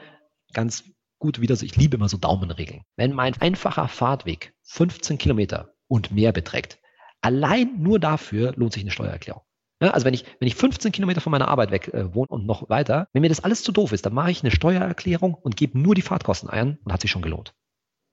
ganz 0.52 0.84
gut 1.24 1.40
wieder 1.40 1.56
so, 1.56 1.64
ich 1.64 1.74
liebe 1.74 1.96
immer 1.96 2.10
so 2.10 2.18
Daumenregeln. 2.18 2.82
Wenn 2.96 3.14
mein 3.14 3.32
einfacher 3.40 3.88
Fahrtweg 3.88 4.52
15 4.64 5.16
Kilometer 5.16 5.72
und 5.88 6.10
mehr 6.10 6.32
beträgt, 6.32 6.78
allein 7.22 7.80
nur 7.80 7.98
dafür 7.98 8.52
lohnt 8.56 8.74
sich 8.74 8.82
eine 8.82 8.90
Steuererklärung. 8.90 9.40
Ja, 9.80 9.92
also 9.92 10.04
wenn 10.04 10.12
ich, 10.12 10.26
wenn 10.38 10.48
ich 10.48 10.54
15 10.54 10.92
Kilometer 10.92 11.22
von 11.22 11.30
meiner 11.30 11.48
Arbeit 11.48 11.70
weg 11.70 11.88
äh, 11.94 12.14
wohne 12.14 12.28
und 12.28 12.44
noch 12.44 12.68
weiter, 12.68 13.08
wenn 13.14 13.22
mir 13.22 13.30
das 13.30 13.42
alles 13.42 13.62
zu 13.62 13.72
doof 13.72 13.92
ist, 13.92 14.04
dann 14.04 14.12
mache 14.12 14.30
ich 14.30 14.42
eine 14.42 14.50
Steuererklärung 14.50 15.32
und 15.32 15.56
gebe 15.56 15.78
nur 15.78 15.94
die 15.94 16.02
Fahrtkosten 16.02 16.50
ein 16.50 16.76
und 16.84 16.92
hat 16.92 17.00
sich 17.00 17.10
schon 17.10 17.22
gelohnt. 17.22 17.54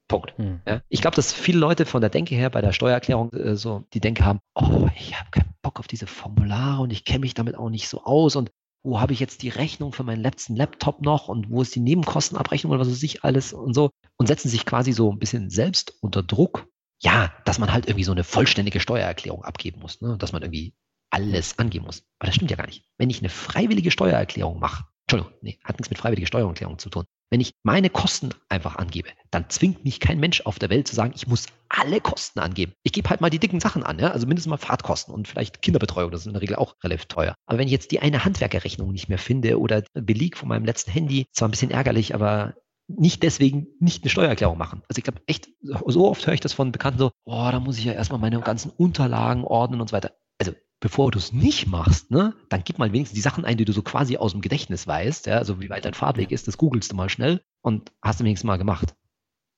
Punkt. 0.07 0.33
Hm. 0.37 0.61
Ja, 0.65 0.81
ich 0.87 1.01
glaube, 1.01 1.17
dass 1.17 1.33
viele 1.33 1.59
Leute 1.59 1.85
von 1.85 1.99
der 1.99 2.09
Denke 2.09 2.35
her 2.35 2.49
bei 2.49 2.61
der 2.61 2.71
Steuererklärung 2.71 3.33
äh, 3.33 3.57
so 3.57 3.83
die 3.93 3.99
Denke 3.99 4.23
haben, 4.23 4.39
oh, 4.55 4.87
ich 4.97 5.19
habe 5.19 5.31
keinen 5.31 5.53
Bock 5.61 5.79
auf 5.81 5.87
diese 5.87 6.07
Formulare 6.07 6.81
und 6.81 6.93
ich 6.93 7.03
kenne 7.03 7.19
mich 7.19 7.33
damit 7.33 7.57
auch 7.57 7.69
nicht 7.69 7.89
so 7.89 8.05
aus 8.05 8.37
und 8.37 8.51
wo 8.83 8.99
habe 8.99 9.13
ich 9.13 9.19
jetzt 9.19 9.43
die 9.43 9.49
Rechnung 9.49 9.93
für 9.93 10.03
meinen 10.03 10.21
letzten 10.21 10.55
Laptop 10.55 11.01
noch 11.01 11.27
und 11.27 11.49
wo 11.49 11.61
ist 11.61 11.75
die 11.75 11.79
Nebenkostenabrechnung 11.79 12.71
oder 12.71 12.81
was 12.81 12.89
weiß 12.89 13.03
ich 13.03 13.23
alles 13.23 13.53
und 13.53 13.73
so 13.73 13.91
und 14.17 14.27
setzen 14.27 14.49
sich 14.49 14.65
quasi 14.65 14.91
so 14.91 15.11
ein 15.11 15.19
bisschen 15.19 15.49
selbst 15.49 15.93
unter 16.01 16.23
Druck. 16.23 16.67
Ja, 17.03 17.33
dass 17.45 17.57
man 17.57 17.73
halt 17.73 17.87
irgendwie 17.87 18.03
so 18.03 18.11
eine 18.11 18.23
vollständige 18.23 18.79
Steuererklärung 18.79 19.43
abgeben 19.43 19.81
muss, 19.81 20.01
ne? 20.01 20.17
dass 20.17 20.33
man 20.33 20.43
irgendwie 20.43 20.75
alles 21.09 21.57
angeben 21.57 21.85
muss. 21.85 22.03
Aber 22.19 22.27
das 22.27 22.35
stimmt 22.35 22.51
ja 22.51 22.57
gar 22.57 22.67
nicht. 22.67 22.85
Wenn 22.97 23.09
ich 23.09 23.19
eine 23.19 23.29
freiwillige 23.29 23.91
Steuererklärung 23.91 24.59
mache, 24.59 24.85
Entschuldigung, 25.07 25.33
nee, 25.41 25.59
hat 25.63 25.77
nichts 25.77 25.89
mit 25.89 25.97
freiwilliger 25.97 26.27
Steuererklärung 26.27 26.77
zu 26.77 26.89
tun. 26.89 27.05
Wenn 27.31 27.39
ich 27.39 27.53
meine 27.63 27.89
Kosten 27.89 28.31
einfach 28.49 28.75
angebe, 28.75 29.09
dann 29.31 29.49
zwingt 29.49 29.85
mich 29.85 30.01
kein 30.01 30.19
Mensch 30.19 30.41
auf 30.41 30.59
der 30.59 30.69
Welt 30.69 30.87
zu 30.87 30.95
sagen, 30.95 31.13
ich 31.15 31.27
muss 31.27 31.45
alle 31.69 32.01
Kosten 32.01 32.39
angeben. 32.39 32.73
Ich 32.83 32.91
gebe 32.91 33.09
halt 33.09 33.21
mal 33.21 33.29
die 33.29 33.39
dicken 33.39 33.61
Sachen 33.61 33.83
an, 33.83 33.99
ja? 33.99 34.11
also 34.11 34.27
mindestens 34.27 34.49
mal 34.49 34.57
Fahrtkosten 34.57 35.13
und 35.13 35.29
vielleicht 35.29 35.61
Kinderbetreuung, 35.61 36.11
das 36.11 36.21
ist 36.21 36.27
in 36.27 36.33
der 36.33 36.41
Regel 36.41 36.57
auch 36.57 36.75
relativ 36.83 37.05
teuer. 37.05 37.33
Aber 37.45 37.57
wenn 37.57 37.67
ich 37.67 37.71
jetzt 37.71 37.91
die 37.91 38.01
eine 38.01 38.25
Handwerkerrechnung 38.25 38.91
nicht 38.91 39.07
mehr 39.07 39.17
finde 39.17 39.59
oder 39.59 39.81
Beleg 39.93 40.35
von 40.35 40.49
meinem 40.49 40.65
letzten 40.65 40.91
Handy, 40.91 41.25
zwar 41.31 41.47
ein 41.47 41.51
bisschen 41.51 41.71
ärgerlich, 41.71 42.13
aber 42.13 42.53
nicht 42.87 43.23
deswegen 43.23 43.67
nicht 43.79 44.03
eine 44.03 44.09
Steuererklärung 44.09 44.57
machen. 44.57 44.81
Also 44.89 44.99
ich 44.99 45.05
glaube 45.05 45.21
echt, 45.25 45.47
so 45.61 46.09
oft 46.09 46.27
höre 46.27 46.33
ich 46.33 46.41
das 46.41 46.51
von 46.51 46.73
Bekannten 46.73 46.99
so, 46.99 47.11
oh, 47.23 47.49
da 47.49 47.61
muss 47.61 47.77
ich 47.77 47.85
ja 47.85 47.93
erstmal 47.93 48.19
meine 48.19 48.41
ganzen 48.41 48.71
Unterlagen 48.71 49.45
ordnen 49.45 49.79
und 49.79 49.89
so 49.89 49.95
weiter. 49.95 50.11
Bevor 50.81 51.11
du 51.11 51.19
es 51.19 51.31
nicht 51.31 51.67
machst, 51.67 52.09
ne, 52.09 52.33
dann 52.49 52.63
gib 52.63 52.79
mal 52.79 52.91
wenigstens 52.91 53.15
die 53.15 53.21
Sachen 53.21 53.45
ein, 53.45 53.55
die 53.55 53.65
du 53.65 53.71
so 53.71 53.83
quasi 53.83 54.17
aus 54.17 54.31
dem 54.31 54.41
Gedächtnis 54.41 54.87
weißt, 54.87 55.27
ja, 55.27 55.37
also 55.37 55.61
wie 55.61 55.69
weit 55.69 55.85
dein 55.85 55.93
Fahrtweg 55.93 56.31
ist, 56.31 56.47
das 56.47 56.57
googelst 56.57 56.91
du 56.91 56.95
mal 56.95 57.07
schnell 57.07 57.43
und 57.61 57.91
hast 58.01 58.19
du 58.19 58.23
wenigstens 58.23 58.47
mal 58.47 58.57
gemacht. 58.57 58.95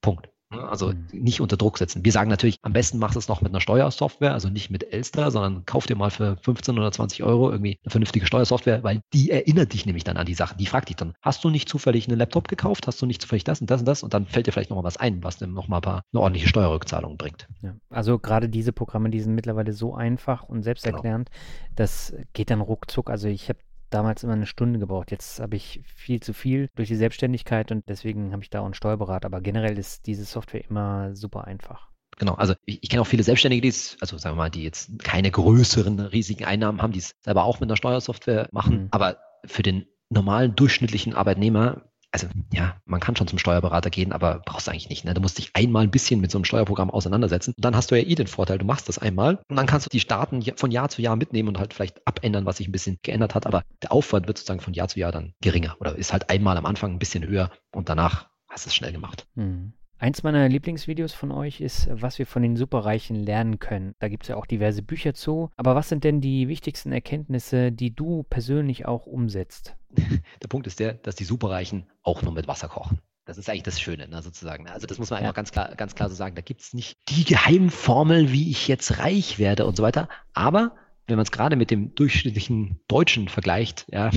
Punkt. 0.01 0.32
Ne? 0.53 0.67
Also 0.67 0.89
mhm. 0.89 1.07
nicht 1.11 1.41
unter 1.41 1.57
Druck 1.57 1.77
setzen. 1.77 2.03
Wir 2.03 2.11
sagen 2.11 2.29
natürlich, 2.29 2.57
am 2.61 2.73
besten 2.73 2.97
machst 2.97 3.15
du 3.15 3.19
es 3.19 3.27
noch 3.27 3.41
mit 3.41 3.51
einer 3.51 3.61
Steuersoftware, 3.61 4.33
also 4.33 4.49
nicht 4.49 4.69
mit 4.69 4.91
Elster, 4.93 5.31
sondern 5.31 5.65
kauf 5.65 5.85
dir 5.85 5.95
mal 5.95 6.11
für 6.11 6.37
15 6.37 6.77
oder 6.77 6.91
20 6.91 7.23
Euro 7.23 7.51
irgendwie 7.51 7.79
eine 7.83 7.91
vernünftige 7.91 8.25
Steuersoftware, 8.25 8.83
weil 8.83 9.01
die 9.13 9.31
erinnert 9.31 9.73
dich 9.73 9.85
nämlich 9.85 10.03
dann 10.03 10.17
an 10.17 10.25
die 10.25 10.33
Sachen. 10.33 10.57
Die 10.57 10.65
fragt 10.65 10.89
dich 10.89 10.95
dann, 10.95 11.13
hast 11.21 11.43
du 11.43 11.49
nicht 11.49 11.69
zufällig 11.69 12.07
einen 12.07 12.17
Laptop 12.17 12.47
gekauft? 12.47 12.87
Hast 12.87 13.01
du 13.01 13.05
nicht 13.05 13.21
zufällig 13.21 13.43
das 13.43 13.61
und 13.61 13.69
das 13.69 13.81
und 13.81 13.87
das? 13.87 14.03
Und 14.03 14.13
dann 14.13 14.25
fällt 14.25 14.47
dir 14.47 14.51
vielleicht 14.51 14.69
nochmal 14.69 14.83
was 14.85 14.97
ein, 14.97 15.23
was 15.23 15.37
dir 15.37 15.47
nochmal 15.47 15.79
ein 15.79 15.83
paar, 15.83 16.03
eine 16.13 16.21
ordentliche 16.21 16.47
Steuerrückzahlung 16.47 17.17
bringt. 17.17 17.47
Ja, 17.61 17.75
also 17.89 18.19
gerade 18.19 18.49
diese 18.49 18.73
Programme, 18.73 19.09
die 19.09 19.19
sind 19.19 19.35
mittlerweile 19.35 19.73
so 19.73 19.95
einfach 19.95 20.43
und 20.43 20.63
selbsterklärend, 20.63 21.29
genau. 21.29 21.73
das 21.75 22.13
geht 22.33 22.49
dann 22.49 22.61
ruckzuck. 22.61 23.09
Also 23.09 23.27
ich 23.27 23.49
habe 23.49 23.59
damals 23.93 24.23
immer 24.23 24.33
eine 24.33 24.45
Stunde 24.45 24.79
gebraucht. 24.79 25.11
Jetzt 25.11 25.39
habe 25.39 25.55
ich 25.55 25.81
viel 25.85 26.21
zu 26.21 26.33
viel 26.33 26.69
durch 26.75 26.89
die 26.89 26.95
Selbstständigkeit 26.95 27.71
und 27.71 27.87
deswegen 27.87 28.31
habe 28.31 28.43
ich 28.43 28.49
da 28.49 28.61
auch 28.61 28.65
einen 28.65 28.73
Steuerberater. 28.73 29.27
Aber 29.27 29.41
generell 29.41 29.77
ist 29.77 30.07
diese 30.07 30.25
Software 30.25 30.65
immer 30.69 31.15
super 31.15 31.45
einfach. 31.45 31.89
Genau, 32.17 32.35
also 32.35 32.53
ich, 32.65 32.83
ich 32.83 32.89
kenne 32.89 33.01
auch 33.01 33.07
viele 33.07 33.23
Selbstständige, 33.23 33.61
die 33.61 33.69
es, 33.69 33.97
also 33.99 34.17
sagen 34.17 34.35
wir 34.35 34.43
mal, 34.43 34.49
die 34.49 34.63
jetzt 34.63 35.03
keine 35.03 35.31
größeren 35.31 35.99
riesigen 35.99 36.45
Einnahmen 36.45 36.81
haben, 36.81 36.93
die 36.93 36.99
es 36.99 37.15
selber 37.21 37.43
auch 37.43 37.59
mit 37.59 37.69
einer 37.69 37.77
Steuersoftware 37.77 38.49
machen. 38.51 38.83
Mhm. 38.83 38.87
Aber 38.91 39.17
für 39.45 39.63
den 39.63 39.85
normalen 40.09 40.55
durchschnittlichen 40.55 41.15
Arbeitnehmer 41.15 41.89
also 42.13 42.27
ja, 42.53 42.77
man 42.85 42.99
kann 42.99 43.15
schon 43.15 43.27
zum 43.27 43.39
Steuerberater 43.39 43.89
gehen, 43.89 44.11
aber 44.13 44.41
brauchst 44.45 44.67
du 44.67 44.71
eigentlich 44.71 44.89
nicht. 44.89 45.03
Ne? 45.03 45.15
Du 45.15 45.21
musst 45.21 45.39
dich 45.39 45.49
einmal 45.55 45.83
ein 45.83 45.89
bisschen 45.91 46.21
mit 46.21 46.29
so 46.29 46.37
einem 46.37 46.45
Steuerprogramm 46.45 46.91
auseinandersetzen. 46.91 47.53
Und 47.57 47.65
dann 47.65 47.75
hast 47.75 47.89
du 47.89 47.99
ja 47.99 48.07
eh 48.07 48.13
den 48.13 48.27
Vorteil, 48.27 48.59
du 48.59 48.65
machst 48.65 48.87
das 48.87 48.99
einmal 48.99 49.39
und 49.49 49.55
dann 49.55 49.65
kannst 49.65 49.87
du 49.87 49.89
die 49.89 50.05
Daten 50.05 50.43
von 50.55 50.69
Jahr 50.69 50.89
zu 50.89 51.01
Jahr 51.01 51.15
mitnehmen 51.15 51.49
und 51.49 51.57
halt 51.57 51.73
vielleicht 51.73 52.05
abändern, 52.07 52.45
was 52.45 52.57
sich 52.57 52.67
ein 52.67 52.71
bisschen 52.71 52.99
geändert 53.01 53.33
hat. 53.33 53.47
Aber 53.47 53.63
der 53.81 53.91
Aufwand 53.91 54.27
wird 54.27 54.37
sozusagen 54.37 54.61
von 54.61 54.75
Jahr 54.75 54.87
zu 54.87 54.99
Jahr 54.99 55.11
dann 55.11 55.33
geringer 55.41 55.75
oder 55.79 55.95
ist 55.95 56.13
halt 56.13 56.29
einmal 56.29 56.55
am 56.55 56.67
Anfang 56.67 56.91
ein 56.91 56.99
bisschen 56.99 57.27
höher 57.27 57.49
und 57.71 57.89
danach 57.89 58.29
hast 58.47 58.65
du 58.65 58.69
es 58.69 58.75
schnell 58.75 58.91
gemacht. 58.91 59.25
Hm. 59.35 59.73
Eins 60.03 60.21
meiner 60.21 60.49
Lieblingsvideos 60.49 61.13
von 61.13 61.31
euch 61.31 61.61
ist, 61.61 61.87
was 61.89 62.19
wir 62.19 62.27
von 62.27 62.41
den 62.41 62.57
Superreichen 62.57 63.15
lernen 63.15 63.59
können. 63.59 63.95
Da 63.99 64.09
gibt 64.09 64.23
es 64.23 64.27
ja 64.27 64.35
auch 64.35 64.45
diverse 64.45 64.81
Bücher 64.81 65.13
zu. 65.13 65.49
Aber 65.55 65.75
was 65.75 65.87
sind 65.87 66.03
denn 66.03 66.19
die 66.19 66.49
wichtigsten 66.49 66.91
Erkenntnisse, 66.91 67.71
die 67.71 67.95
du 67.95 68.23
persönlich 68.23 68.85
auch 68.85 69.05
umsetzt? 69.05 69.77
Der 70.43 70.49
Punkt 70.49 70.67
ist 70.67 70.81
der, 70.81 70.95
dass 70.95 71.15
die 71.15 71.23
Superreichen 71.23 71.85
auch 72.01 72.21
nur 72.21 72.33
mit 72.33 72.49
Wasser 72.49 72.67
kochen. 72.67 72.99
Das 73.23 73.37
ist 73.37 73.49
eigentlich 73.49 73.63
das 73.63 73.79
Schöne, 73.79 74.09
ne, 74.09 74.21
sozusagen. 74.21 74.67
Also 74.67 74.87
das 74.87 74.99
muss 74.99 75.09
man 75.09 75.21
ja. 75.21 75.27
einfach 75.29 75.35
ganz 75.35 75.53
klar, 75.53 75.73
ganz 75.75 75.95
klar 75.95 76.09
so 76.09 76.15
sagen. 76.15 76.35
Da 76.35 76.41
gibt 76.41 76.59
es 76.59 76.73
nicht 76.73 76.97
die 77.07 77.23
Geheimformel, 77.23 78.33
wie 78.33 78.51
ich 78.51 78.67
jetzt 78.67 78.99
reich 78.99 79.39
werde 79.39 79.65
und 79.65 79.77
so 79.77 79.83
weiter. 79.83 80.09
Aber 80.33 80.75
wenn 81.07 81.17
man 81.17 81.23
es 81.23 81.31
gerade 81.31 81.55
mit 81.55 81.71
dem 81.71 81.93
durchschnittlichen 81.95 82.79
Deutschen 82.87 83.27
vergleicht, 83.27 83.85
ja, 83.91 84.09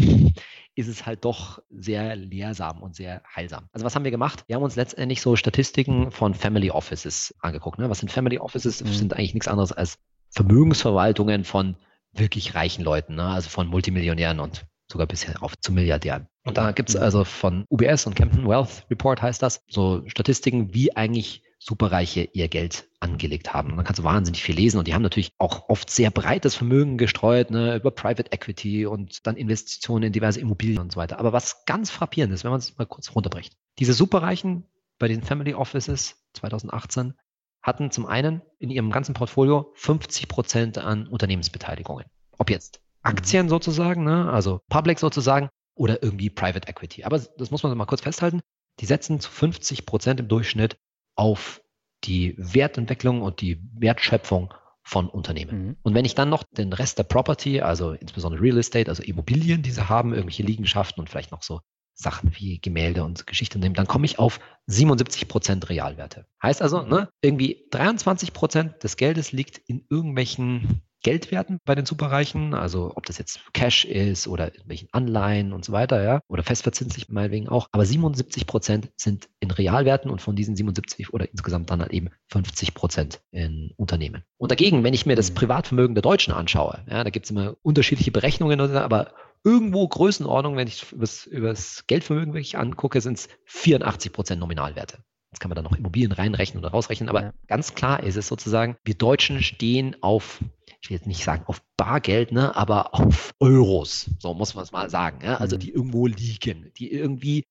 ist 0.74 0.88
es 0.88 1.06
halt 1.06 1.24
doch 1.24 1.60
sehr 1.70 2.14
lehrsam 2.16 2.82
und 2.82 2.94
sehr 2.94 3.22
heilsam. 3.34 3.68
Also 3.72 3.84
was 3.84 3.94
haben 3.94 4.04
wir 4.04 4.10
gemacht? 4.10 4.44
Wir 4.46 4.56
haben 4.56 4.62
uns 4.62 4.76
letztendlich 4.76 5.22
so 5.22 5.34
Statistiken 5.34 6.10
von 6.10 6.34
Family 6.34 6.70
Offices 6.70 7.34
angeguckt. 7.40 7.78
Ne? 7.78 7.88
Was 7.88 8.00
sind 8.00 8.12
Family 8.12 8.38
Offices? 8.38 8.78
Das 8.78 8.88
mhm. 8.88 8.94
sind 8.94 9.14
eigentlich 9.14 9.34
nichts 9.34 9.48
anderes 9.48 9.72
als 9.72 9.98
Vermögensverwaltungen 10.30 11.44
von 11.44 11.76
wirklich 12.12 12.54
reichen 12.54 12.84
Leuten, 12.84 13.14
ne? 13.14 13.24
also 13.24 13.48
von 13.48 13.68
Multimillionären 13.68 14.38
und 14.38 14.66
sogar 14.90 15.06
bisher 15.06 15.42
auf 15.42 15.58
zu 15.58 15.72
Milliardären. 15.72 16.28
Und 16.44 16.58
da 16.58 16.72
gibt 16.72 16.90
es 16.90 16.94
mhm. 16.94 17.02
also 17.02 17.24
von 17.24 17.64
UBS 17.70 18.06
und 18.06 18.14
Camden 18.14 18.46
Wealth 18.46 18.86
Report 18.90 19.20
heißt 19.20 19.42
das, 19.42 19.62
so 19.68 20.02
Statistiken, 20.06 20.74
wie 20.74 20.94
eigentlich 20.94 21.42
Superreiche 21.58 22.28
ihr 22.32 22.48
Geld 22.48 22.88
angelegt 23.00 23.54
haben. 23.54 23.70
Und 23.70 23.76
dann 23.76 23.86
kannst 23.86 23.98
du 23.98 24.04
wahnsinnig 24.04 24.42
viel 24.42 24.54
lesen 24.54 24.78
und 24.78 24.86
die 24.86 24.94
haben 24.94 25.02
natürlich 25.02 25.30
auch 25.38 25.68
oft 25.68 25.90
sehr 25.90 26.10
breites 26.10 26.54
Vermögen 26.54 26.98
gestreut, 26.98 27.50
ne, 27.50 27.76
über 27.76 27.90
Private 27.90 28.30
Equity 28.32 28.86
und 28.86 29.26
dann 29.26 29.36
Investitionen 29.36 30.04
in 30.04 30.12
diverse 30.12 30.40
Immobilien 30.40 30.80
und 30.80 30.92
so 30.92 31.00
weiter. 31.00 31.18
Aber 31.18 31.32
was 31.32 31.64
ganz 31.64 31.90
frappierend 31.90 32.32
ist, 32.32 32.44
wenn 32.44 32.50
man 32.50 32.60
es 32.60 32.76
mal 32.76 32.86
kurz 32.86 33.14
runterbricht, 33.14 33.56
diese 33.78 33.94
Superreichen 33.94 34.64
bei 34.98 35.08
den 35.08 35.22
Family 35.22 35.54
Offices 35.54 36.16
2018 36.34 37.14
hatten 37.62 37.90
zum 37.90 38.06
einen 38.06 38.42
in 38.58 38.70
ihrem 38.70 38.90
ganzen 38.90 39.14
Portfolio 39.14 39.72
50 39.74 40.28
Prozent 40.28 40.78
an 40.78 41.08
Unternehmensbeteiligungen. 41.08 42.06
Ob 42.38 42.50
jetzt 42.50 42.80
Aktien 43.02 43.48
sozusagen, 43.48 44.04
ne, 44.04 44.30
also 44.30 44.60
Public 44.68 44.98
sozusagen, 44.98 45.48
oder 45.74 46.02
irgendwie 46.02 46.30
Private 46.30 46.68
Equity. 46.68 47.04
Aber 47.04 47.18
das 47.18 47.50
muss 47.50 47.62
man 47.62 47.76
mal 47.76 47.84
kurz 47.84 48.00
festhalten. 48.00 48.40
Die 48.80 48.86
setzen 48.86 49.20
zu 49.20 49.30
50 49.30 49.86
Prozent 49.86 50.20
im 50.20 50.28
Durchschnitt 50.28 50.76
auf 51.16 51.60
die 52.04 52.34
Wertentwicklung 52.38 53.22
und 53.22 53.40
die 53.40 53.60
Wertschöpfung 53.74 54.54
von 54.82 55.08
Unternehmen. 55.08 55.66
Mhm. 55.66 55.76
Und 55.82 55.94
wenn 55.94 56.04
ich 56.04 56.14
dann 56.14 56.28
noch 56.28 56.44
den 56.44 56.72
Rest 56.72 56.98
der 56.98 57.02
Property, 57.02 57.60
also 57.60 57.92
insbesondere 57.92 58.40
Real 58.40 58.58
Estate, 58.58 58.88
also 58.88 59.02
Immobilien, 59.02 59.62
die 59.62 59.72
sie 59.72 59.88
haben, 59.88 60.12
irgendwelche 60.12 60.44
Liegenschaften 60.44 61.00
und 61.00 61.10
vielleicht 61.10 61.32
noch 61.32 61.42
so 61.42 61.60
Sachen 61.94 62.30
wie 62.36 62.60
Gemälde 62.60 63.02
und 63.02 63.26
Geschichte 63.26 63.58
nehmen, 63.58 63.74
dann 63.74 63.88
komme 63.88 64.04
ich 64.04 64.18
auf 64.18 64.38
77 64.66 65.26
Prozent 65.26 65.68
Realwerte. 65.70 66.26
Heißt 66.42 66.62
also, 66.62 66.82
mhm. 66.82 66.90
ne, 66.90 67.08
irgendwie 67.20 67.66
23 67.72 68.32
Prozent 68.32 68.84
des 68.84 68.96
Geldes 68.96 69.32
liegt 69.32 69.58
in 69.58 69.84
irgendwelchen 69.90 70.82
Geldwerten 71.06 71.60
bei 71.64 71.76
den 71.76 71.86
Superreichen, 71.86 72.52
also 72.52 72.92
ob 72.96 73.06
das 73.06 73.16
jetzt 73.16 73.38
Cash 73.52 73.84
ist 73.84 74.26
oder 74.26 74.46
irgendwelchen 74.52 74.88
Anleihen 74.90 75.52
und 75.52 75.64
so 75.64 75.70
weiter, 75.70 76.02
ja, 76.02 76.20
oder 76.26 76.42
festverzinslich 76.42 77.08
meinetwegen 77.08 77.48
auch. 77.48 77.68
Aber 77.70 77.86
77 77.86 78.44
Prozent 78.44 78.90
sind 78.96 79.28
in 79.38 79.52
Realwerten 79.52 80.10
und 80.10 80.20
von 80.20 80.34
diesen 80.34 80.56
77 80.56 81.14
oder 81.14 81.30
insgesamt 81.30 81.70
dann 81.70 81.80
halt 81.80 81.92
eben 81.92 82.10
50 82.32 82.74
Prozent 82.74 83.20
in 83.30 83.72
Unternehmen. 83.76 84.24
Und 84.36 84.50
dagegen, 84.50 84.82
wenn 84.82 84.94
ich 84.94 85.06
mir 85.06 85.14
das 85.14 85.30
mhm. 85.30 85.36
Privatvermögen 85.36 85.94
der 85.94 86.02
Deutschen 86.02 86.34
anschaue, 86.34 86.80
ja, 86.90 87.04
da 87.04 87.10
gibt 87.10 87.26
es 87.26 87.30
immer 87.30 87.54
unterschiedliche 87.62 88.10
Berechnungen, 88.10 88.58
aber 88.60 89.12
irgendwo 89.44 89.86
Größenordnung, 89.86 90.56
wenn 90.56 90.66
ich 90.66 90.90
über 90.90 91.50
das 91.50 91.84
Geldvermögen 91.86 92.34
wirklich 92.34 92.58
angucke, 92.58 93.00
sind 93.00 93.18
es 93.18 93.28
84 93.44 94.12
Prozent 94.12 94.40
Nominalwerte. 94.40 94.98
Jetzt 95.36 95.40
kann 95.40 95.50
man 95.50 95.56
da 95.56 95.60
noch 95.62 95.76
Immobilien 95.76 96.12
reinrechnen 96.12 96.64
oder 96.64 96.70
rausrechnen, 96.70 97.10
aber 97.10 97.22
ja. 97.22 97.32
ganz 97.46 97.74
klar 97.74 98.02
ist 98.02 98.16
es 98.16 98.26
sozusagen, 98.26 98.78
wir 98.84 98.94
Deutschen 98.94 99.42
stehen 99.42 99.94
auf 100.02 100.40
ich 100.80 100.90
will 100.90 100.96
jetzt 100.96 101.06
nicht 101.06 101.24
sagen 101.24 101.42
auf 101.46 101.60
Bargeld, 101.76 102.32
ne, 102.32 102.54
aber 102.56 102.94
auf 102.94 103.34
Euros, 103.40 104.08
so 104.18 104.32
muss 104.34 104.54
man 104.54 104.64
es 104.64 104.72
mal 104.72 104.88
sagen, 104.88 105.18
ja? 105.22 105.36
also 105.36 105.56
mhm. 105.56 105.60
die 105.60 105.72
irgendwo 105.72 106.06
liegen, 106.06 106.72
die 106.78 106.90
irgendwie 106.90 107.44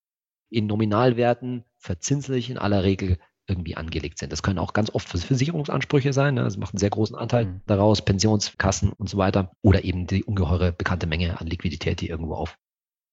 in 0.50 0.66
Nominalwerten 0.66 1.64
verzinslich 1.76 2.50
in 2.50 2.58
aller 2.58 2.82
Regel 2.82 3.18
irgendwie 3.46 3.76
angelegt 3.76 4.18
sind. 4.18 4.32
Das 4.32 4.42
können 4.42 4.58
auch 4.58 4.72
ganz 4.72 4.90
oft 4.90 5.08
Versicherungsansprüche 5.08 6.12
sein, 6.12 6.34
ne? 6.34 6.42
das 6.42 6.56
macht 6.56 6.74
einen 6.74 6.80
sehr 6.80 6.90
großen 6.90 7.14
Anteil 7.14 7.44
mhm. 7.44 7.60
daraus, 7.66 8.02
Pensionskassen 8.02 8.92
und 8.92 9.08
so 9.08 9.18
weiter, 9.18 9.52
oder 9.62 9.84
eben 9.84 10.06
die 10.08 10.24
ungeheure 10.24 10.72
bekannte 10.72 11.06
Menge 11.06 11.40
an 11.40 11.46
Liquidität, 11.46 12.00
die 12.00 12.08
irgendwo 12.08 12.34
auf 12.34 12.58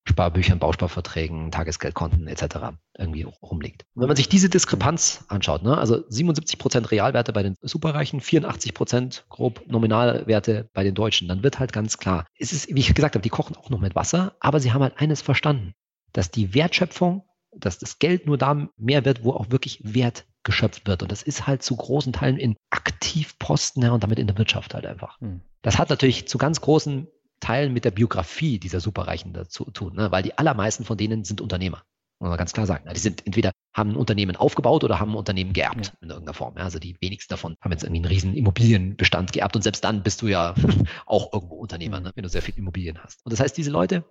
Sparbüchern, 0.05 0.59
Bausparverträgen, 0.59 1.51
Tagesgeldkonten 1.51 2.27
etc. 2.27 2.75
irgendwie 2.97 3.23
rumliegt. 3.23 3.85
Und 3.93 4.01
wenn 4.01 4.07
man 4.07 4.17
sich 4.17 4.27
diese 4.27 4.49
Diskrepanz 4.49 5.23
anschaut, 5.29 5.63
ne, 5.63 5.77
also 5.77 6.03
77 6.09 6.59
Prozent 6.59 6.91
Realwerte 6.91 7.31
bei 7.31 7.43
den 7.43 7.55
Superreichen, 7.61 8.19
84 8.19 8.73
Prozent 8.73 9.25
grob 9.29 9.63
Nominalwerte 9.67 10.69
bei 10.73 10.83
den 10.83 10.93
Deutschen, 10.93 11.27
dann 11.27 11.43
wird 11.43 11.59
halt 11.59 11.71
ganz 11.71 11.97
klar, 11.97 12.25
es 12.37 12.51
ist, 12.51 12.73
wie 12.73 12.79
ich 12.79 12.93
gesagt 12.93 13.15
habe, 13.15 13.23
die 13.23 13.29
kochen 13.29 13.55
auch 13.55 13.69
noch 13.69 13.79
mit 13.79 13.95
Wasser, 13.95 14.35
aber 14.39 14.59
sie 14.59 14.73
haben 14.73 14.83
halt 14.83 14.97
eines 14.97 15.21
verstanden, 15.21 15.73
dass 16.11 16.31
die 16.31 16.53
Wertschöpfung, 16.53 17.23
dass 17.55 17.79
das 17.79 17.99
Geld 17.99 18.25
nur 18.25 18.37
da 18.37 18.67
mehr 18.77 19.05
wird, 19.05 19.23
wo 19.23 19.31
auch 19.31 19.51
wirklich 19.51 19.79
Wert 19.83 20.25
geschöpft 20.43 20.87
wird. 20.87 21.03
Und 21.03 21.11
das 21.11 21.23
ist 21.23 21.47
halt 21.47 21.63
zu 21.63 21.75
großen 21.75 22.11
Teilen 22.13 22.37
in 22.37 22.55
Aktivposten 22.69 23.83
ja, 23.83 23.91
und 23.91 24.03
damit 24.03 24.19
in 24.19 24.27
der 24.27 24.37
Wirtschaft 24.37 24.73
halt 24.73 24.85
einfach. 24.85 25.19
Hm. 25.21 25.41
Das 25.61 25.77
hat 25.77 25.89
natürlich 25.89 26.27
zu 26.27 26.37
ganz 26.37 26.59
großen 26.59 27.07
Teilen 27.43 27.73
mit 27.73 27.83
der 27.83 27.91
Biografie 27.91 28.57
dieser 28.57 28.79
Superreichen 28.79 29.33
dazu 29.33 29.65
tun, 29.65 29.95
ne? 29.95 30.11
weil 30.11 30.23
die 30.23 30.37
allermeisten 30.37 30.85
von 30.85 30.97
denen 30.97 31.25
sind 31.25 31.41
Unternehmer. 31.41 31.83
Muss 32.19 32.29
man 32.29 32.37
ganz 32.37 32.53
klar 32.53 32.65
sagen. 32.65 32.89
Die 32.93 32.99
sind 32.99 33.25
entweder 33.25 33.51
haben 33.73 33.91
ein 33.91 33.95
Unternehmen 33.97 34.37
aufgebaut 34.37 34.85
oder 34.85 34.97
haben 35.01 35.11
ein 35.11 35.17
Unternehmen 35.17 35.51
geerbt 35.51 35.87
ja. 35.87 35.91
in 35.99 36.09
irgendeiner 36.09 36.33
Form. 36.33 36.55
Also 36.55 36.79
die 36.79 36.95
wenigsten 37.01 37.33
davon 37.33 37.57
haben 37.59 37.71
jetzt 37.73 37.83
irgendwie 37.83 37.99
einen 37.99 38.13
riesen 38.13 38.33
Immobilienbestand 38.33 39.33
geerbt 39.33 39.57
und 39.57 39.61
selbst 39.61 39.83
dann 39.83 40.03
bist 40.03 40.21
du 40.21 40.27
ja 40.27 40.55
auch 41.05 41.33
irgendwo 41.33 41.55
Unternehmer, 41.55 41.99
ne? 41.99 42.13
wenn 42.15 42.23
du 42.23 42.29
sehr 42.29 42.41
viel 42.41 42.57
Immobilien 42.57 43.03
hast. 43.03 43.25
Und 43.25 43.33
das 43.33 43.41
heißt, 43.41 43.57
diese 43.57 43.71
Leute 43.71 44.05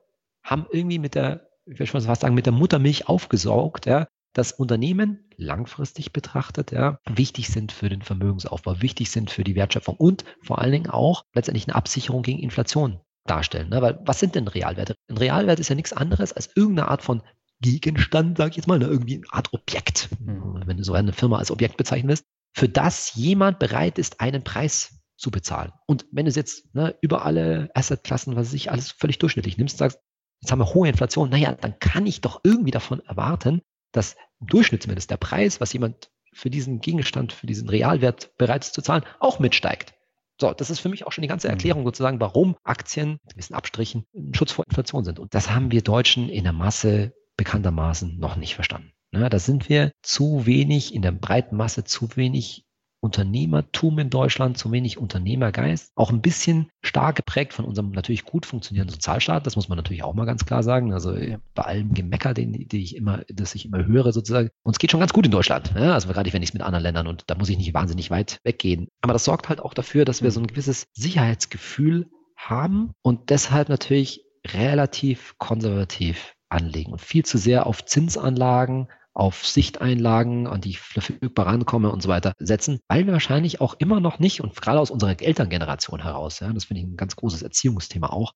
haben 0.45 0.67
irgendwie 0.71 0.99
mit 0.99 1.15
der, 1.15 1.49
ich 1.65 1.79
will 1.79 1.87
schon 1.87 2.03
fast 2.03 2.21
sagen, 2.21 2.35
mit 2.35 2.45
der 2.45 2.53
Muttermilch 2.53 3.09
aufgesaugt, 3.09 3.87
ja, 3.87 4.09
dass 4.35 4.53
Unternehmen 4.53 5.31
langfristig 5.37 6.13
betrachtet 6.13 6.71
ja, 6.71 6.99
wichtig 7.09 7.49
sind 7.49 7.73
für 7.73 7.89
den 7.89 8.03
Vermögensaufbau, 8.03 8.83
wichtig 8.83 9.11
sind 9.11 9.31
für 9.31 9.45
die 9.45 9.55
Wertschöpfung 9.55 9.97
und 9.97 10.25
vor 10.43 10.59
allen 10.59 10.73
Dingen 10.73 10.91
auch 10.91 11.25
letztendlich 11.33 11.67
eine 11.67 11.77
Absicherung 11.77 12.23
gegen 12.23 12.41
Inflation 12.41 13.01
darstellen. 13.25 13.69
Ne? 13.69 13.83
Weil 13.83 14.01
was 14.05 14.21
sind 14.21 14.35
denn 14.35 14.49
Realwerte? 14.49 14.95
Ein 15.09 15.19
Realwert 15.19 15.61
ist 15.61 15.69
ja 15.69 15.75
nichts 15.75 15.93
anderes 15.93 16.33
als 16.33 16.51
irgendeine 16.55 16.89
Art 16.89 17.03
von 17.03 17.23
Gegenstand, 17.61 18.39
sage 18.39 18.51
ich 18.51 18.57
jetzt 18.57 18.67
mal, 18.67 18.79
ne? 18.79 18.87
irgendwie 18.87 19.17
eine 19.17 19.27
Art 19.31 19.53
Objekt, 19.53 20.09
mhm. 20.21 20.63
wenn 20.67 20.77
du 20.77 20.85
so 20.85 20.95
eine 20.95 21.13
Firma 21.13 21.39
als 21.39 21.51
Objekt 21.51 21.77
bezeichnen 21.77 22.09
willst, 22.09 22.25
für 22.55 22.69
das 22.69 23.15
jemand 23.15 23.59
bereit 23.59 23.99
ist, 23.99 24.21
einen 24.21 24.43
Preis 24.43 24.99
zu 25.17 25.31
bezahlen. 25.31 25.73
Und 25.87 26.05
wenn 26.11 26.27
du 26.27 26.31
es 26.31 26.37
jetzt 26.37 26.75
ne, 26.75 26.97
über 27.01 27.25
alle 27.25 27.71
Assetklassen, 27.75 28.35
was 28.35 28.51
sich 28.51 28.71
alles 28.71 28.91
völlig 28.91 29.19
durchschnittlich 29.19 29.57
nimmst, 29.57 29.79
sagst, 29.79 30.01
jetzt 30.41 30.51
haben 30.51 30.59
wir 30.59 30.75
hohe 30.75 30.89
Inflation, 30.89 31.31
naja, 31.31 31.53
dann 31.55 31.79
kann 31.79 32.07
ich 32.07 32.21
doch 32.21 32.41
irgendwie 32.43 32.73
davon 32.73 33.01
erwarten, 33.07 33.63
dass 33.93 34.17
im 34.41 34.49
Durchschnitt 34.49 34.83
zumindest 34.83 35.11
der 35.11 35.17
Preis, 35.17 35.61
was 35.61 35.73
jemand 35.73 36.11
für 36.33 36.51
diesen 36.51 36.81
Gegenstand, 36.81 37.33
für 37.33 37.47
diesen 37.47 37.69
Realwert 37.69 38.37
bereit 38.37 38.65
ist 38.65 38.75
zu 38.75 38.83
zahlen, 38.83 39.05
auch 39.21 39.39
mitsteigt. 39.39 39.95
So, 40.43 40.53
das 40.53 40.71
ist 40.71 40.81
für 40.81 40.89
mich 40.89 41.07
auch 41.07 41.13
schon 41.13 41.23
die 41.23 41.29
ganze 41.29 41.47
mhm. 41.47 41.53
Erklärung 41.53 41.85
sozusagen, 41.85 42.19
warum 42.19 42.57
Aktien 42.65 43.21
mit 43.23 43.35
gewissen 43.35 43.55
Abstrichen 43.55 44.07
ein 44.13 44.35
Schutz 44.35 44.51
vor 44.51 44.65
Inflation 44.69 45.05
sind. 45.05 45.21
Und 45.21 45.35
das 45.35 45.53
haben 45.53 45.71
wir 45.71 45.83
Deutschen 45.83 46.29
in 46.29 46.43
der 46.43 46.53
Masse 46.53 47.13
bekanntermaßen 47.37 48.19
noch 48.19 48.35
nicht 48.35 48.57
verstanden. 48.57 48.91
Ja, 49.13 49.29
da 49.29 49.39
sind 49.39 49.69
wir 49.69 49.93
zu 50.03 50.45
wenig 50.45 50.97
in 50.97 51.03
der 51.03 51.13
breiten 51.13 51.55
Masse, 51.57 51.85
zu 51.85 52.17
wenig 52.17 52.65
Unternehmertum 53.03 53.99
in 53.99 54.11
Deutschland, 54.11 54.57
zu 54.57 54.71
wenig 54.71 54.97
Unternehmergeist, 54.97 55.91
auch 55.97 56.11
ein 56.11 56.23
bisschen 56.23 56.71
stark 56.83 57.17
geprägt 57.17 57.53
von 57.53 57.65
unserem 57.65 57.91
natürlich 57.91 58.25
gut 58.25 58.47
funktionierenden 58.47 58.95
Sozialstaat. 58.95 59.45
Das 59.45 59.57
muss 59.57 59.69
man 59.69 59.77
natürlich 59.77 60.05
auch 60.05 60.15
mal 60.15 60.25
ganz 60.25 60.47
klar 60.47 60.63
sagen. 60.63 60.93
Also 60.93 61.13
ja. 61.15 61.39
bei 61.55 61.65
allem 61.65 61.95
Gemecker, 61.95 62.33
den, 62.33 62.53
den 62.53 62.81
ich 62.81 62.95
immer, 62.95 63.23
das 63.29 63.57
ich 63.57 63.67
immer 63.67 63.85
höre 63.85 64.13
sozusagen, 64.13 64.51
uns 64.63 64.79
geht 64.79 64.93
schon 64.93 65.01
ganz 65.01 65.13
gut 65.13 65.27
in 65.27 65.33
Deutschland. 65.33 65.73
Ja, 65.75 65.95
also 65.95 66.09
gerade 66.09 66.33
wenn 66.33 66.43
ich 66.43 66.51
es 66.51 66.55
mit 66.55 66.63
anderen 66.63 66.85
Ländern 66.85 67.09
und 67.09 67.25
da 67.27 67.35
muss 67.35 67.49
ich 67.49 67.59
nicht 67.59 67.75
wahnsinnig 67.75 68.11
weit 68.11 68.39
weggehen. 68.45 68.87
Aber 69.01 69.13
das 69.13 69.25
sorgt 69.25 69.49
halt 69.49 69.61
auch 69.61 69.75
dafür, 69.75 70.05
dass 70.05 70.23
wir 70.23 70.31
so 70.31 70.41
ein 70.41 70.47
gewisses 70.47 70.87
Sicherheitsgefühl 70.93 72.09
haben 72.37 72.93
und 73.03 73.31
deshalb 73.31 73.69
natürlich 73.69 74.25
relativ 74.47 75.35
konservativ 75.39 76.35
anlegen 76.49 76.93
und 76.93 77.01
viel 77.01 77.25
zu 77.25 77.39
sehr 77.39 77.67
auf 77.67 77.85
Zinsanlagen 77.85 78.89
auf 79.15 79.47
Sichteinlagen, 79.47 80.47
an 80.47 80.61
die 80.61 80.71
ich 80.71 80.81
verfügbar 80.81 81.47
rankomme 81.47 81.91
und 81.91 82.03
so 82.03 82.09
weiter 82.09 82.33
setzen, 82.39 82.81
weil 82.89 83.07
wir 83.07 83.13
wahrscheinlich 83.13 83.61
auch 83.61 83.75
immer 83.75 84.01
noch 84.01 84.19
nicht, 84.19 84.41
und 84.41 84.61
gerade 84.61 84.81
aus 84.81 84.91
unserer 84.91 85.21
Elterngeneration 85.21 86.03
heraus, 86.03 86.41
ja, 86.41 86.53
das 86.53 86.65
finde 86.65 86.81
ich 86.81 86.87
ein 86.87 86.97
ganz 86.97 87.17
großes 87.17 87.43
Erziehungsthema 87.43 88.09
auch, 88.09 88.33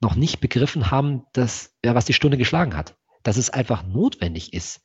noch 0.00 0.14
nicht 0.14 0.40
begriffen 0.40 0.90
haben, 0.90 1.24
dass, 1.32 1.74
ja, 1.84 1.94
was 1.94 2.04
die 2.04 2.12
Stunde 2.12 2.36
geschlagen 2.36 2.76
hat. 2.76 2.96
Dass 3.22 3.36
es 3.36 3.50
einfach 3.50 3.84
notwendig 3.84 4.52
ist, 4.52 4.80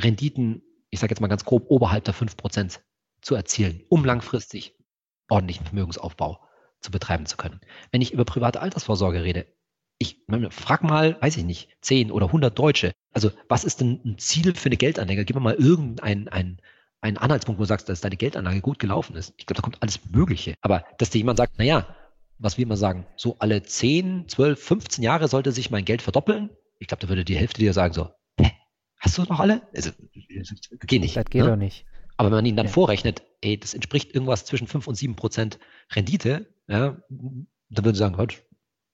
Renditen, 0.00 0.62
ich 0.90 1.00
sage 1.00 1.12
jetzt 1.12 1.20
mal 1.20 1.28
ganz 1.28 1.44
grob, 1.44 1.66
oberhalb 1.68 2.04
der 2.04 2.14
5% 2.14 2.80
zu 3.22 3.34
erzielen, 3.34 3.82
um 3.88 4.04
langfristig 4.04 4.76
ordentlichen 5.28 5.66
Vermögensaufbau 5.66 6.40
zu 6.80 6.90
betreiben 6.90 7.26
zu 7.26 7.36
können. 7.36 7.60
Wenn 7.90 8.02
ich 8.02 8.12
über 8.12 8.24
private 8.24 8.60
Altersvorsorge 8.60 9.24
rede, 9.24 9.46
Ich 9.98 10.20
frag 10.50 10.84
mal, 10.84 11.20
weiß 11.20 11.36
ich 11.36 11.44
nicht, 11.44 11.68
10 11.80 12.12
oder 12.12 12.26
100 12.26 12.56
Deutsche. 12.56 12.92
Also, 13.12 13.32
was 13.48 13.64
ist 13.64 13.80
denn 13.80 14.00
ein 14.04 14.18
Ziel 14.18 14.54
für 14.54 14.68
eine 14.68 14.76
Geldanlage? 14.76 15.24
Gib 15.24 15.34
mir 15.34 15.42
mal 15.42 15.54
irgendeinen 15.54 16.28
ein, 16.28 16.60
einen 17.00 17.16
Anhaltspunkt, 17.16 17.58
wo 17.58 17.62
du 17.62 17.68
sagst, 17.68 17.88
dass 17.88 18.00
deine 18.00 18.16
Geldanlage 18.16 18.60
gut 18.60 18.78
gelaufen 18.78 19.16
ist. 19.16 19.34
Ich 19.36 19.46
glaube, 19.46 19.60
da 19.60 19.62
kommt 19.62 19.82
alles 19.82 20.00
Mögliche. 20.10 20.54
Aber 20.60 20.84
dass 20.98 21.10
dir 21.10 21.18
jemand 21.18 21.38
sagt, 21.38 21.58
naja, 21.58 21.96
was 22.38 22.56
wir 22.56 22.62
immer 22.62 22.76
sagen, 22.76 23.06
so 23.16 23.36
alle 23.40 23.62
10, 23.62 24.28
12, 24.28 24.62
15 24.62 25.04
Jahre 25.04 25.26
sollte 25.26 25.50
sich 25.50 25.70
mein 25.70 25.84
Geld 25.84 26.02
verdoppeln. 26.02 26.50
Ich 26.78 26.86
glaube, 26.86 27.00
da 27.00 27.08
würde 27.08 27.24
die 27.24 27.36
Hälfte 27.36 27.60
dir 27.60 27.72
sagen 27.72 27.92
so, 27.92 28.10
hä, 28.38 28.52
hast 29.00 29.18
du 29.18 29.22
noch 29.22 29.40
alle? 29.40 29.62
Also, 29.74 29.90
geht 30.86 31.00
nicht. 31.00 31.16
Das 31.16 31.24
geht 31.24 31.42
ne? 31.42 31.50
doch 31.50 31.56
nicht. 31.56 31.86
Aber 32.16 32.30
wenn 32.30 32.38
man 32.38 32.46
ihnen 32.46 32.56
dann 32.56 32.66
ja. 32.66 32.72
vorrechnet, 32.72 33.22
ey, 33.40 33.58
das 33.58 33.74
entspricht 33.74 34.14
irgendwas 34.14 34.44
zwischen 34.44 34.66
5 34.66 34.86
und 34.86 34.94
7 34.94 35.16
Prozent 35.16 35.58
Rendite, 35.92 36.52
ja, 36.68 36.96
dann 37.08 37.84
würden 37.84 37.94
sie 37.94 38.00
sagen, 38.00 38.16
halt, 38.16 38.44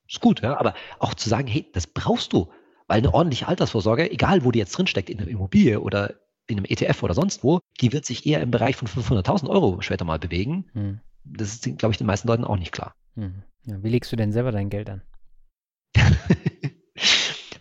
ist 0.08 0.20
gut, 0.20 0.42
ja. 0.42 0.58
Aber 0.58 0.74
auch 0.98 1.14
zu 1.14 1.28
sagen, 1.28 1.46
hey, 1.48 1.70
das 1.72 1.86
brauchst 1.86 2.32
du, 2.32 2.50
weil 2.86 2.98
eine 2.98 3.14
ordentliche 3.14 3.48
Altersvorsorge, 3.48 4.10
egal 4.10 4.44
wo 4.44 4.50
die 4.50 4.58
jetzt 4.58 4.76
drinsteckt, 4.76 5.10
in 5.10 5.18
einer 5.18 5.28
Immobilie 5.28 5.80
oder 5.80 6.14
in 6.46 6.58
einem 6.58 6.66
ETF 6.66 7.02
oder 7.02 7.14
sonst 7.14 7.42
wo, 7.42 7.60
die 7.80 7.92
wird 7.92 8.04
sich 8.04 8.26
eher 8.26 8.40
im 8.42 8.50
Bereich 8.50 8.76
von 8.76 8.88
500.000 8.88 9.48
Euro 9.48 9.80
später 9.80 10.04
mal 10.04 10.18
bewegen. 10.18 10.66
Hm. 10.72 11.00
Das 11.24 11.54
ist, 11.54 11.78
glaube 11.78 11.92
ich, 11.92 11.98
den 11.98 12.06
meisten 12.06 12.28
Leuten 12.28 12.44
auch 12.44 12.58
nicht 12.58 12.72
klar. 12.72 12.94
Hm. 13.14 13.42
Ja, 13.66 13.82
wie 13.82 13.88
legst 13.88 14.12
du 14.12 14.16
denn 14.16 14.32
selber 14.32 14.52
dein 14.52 14.68
Geld 14.68 14.90
an? 14.90 15.02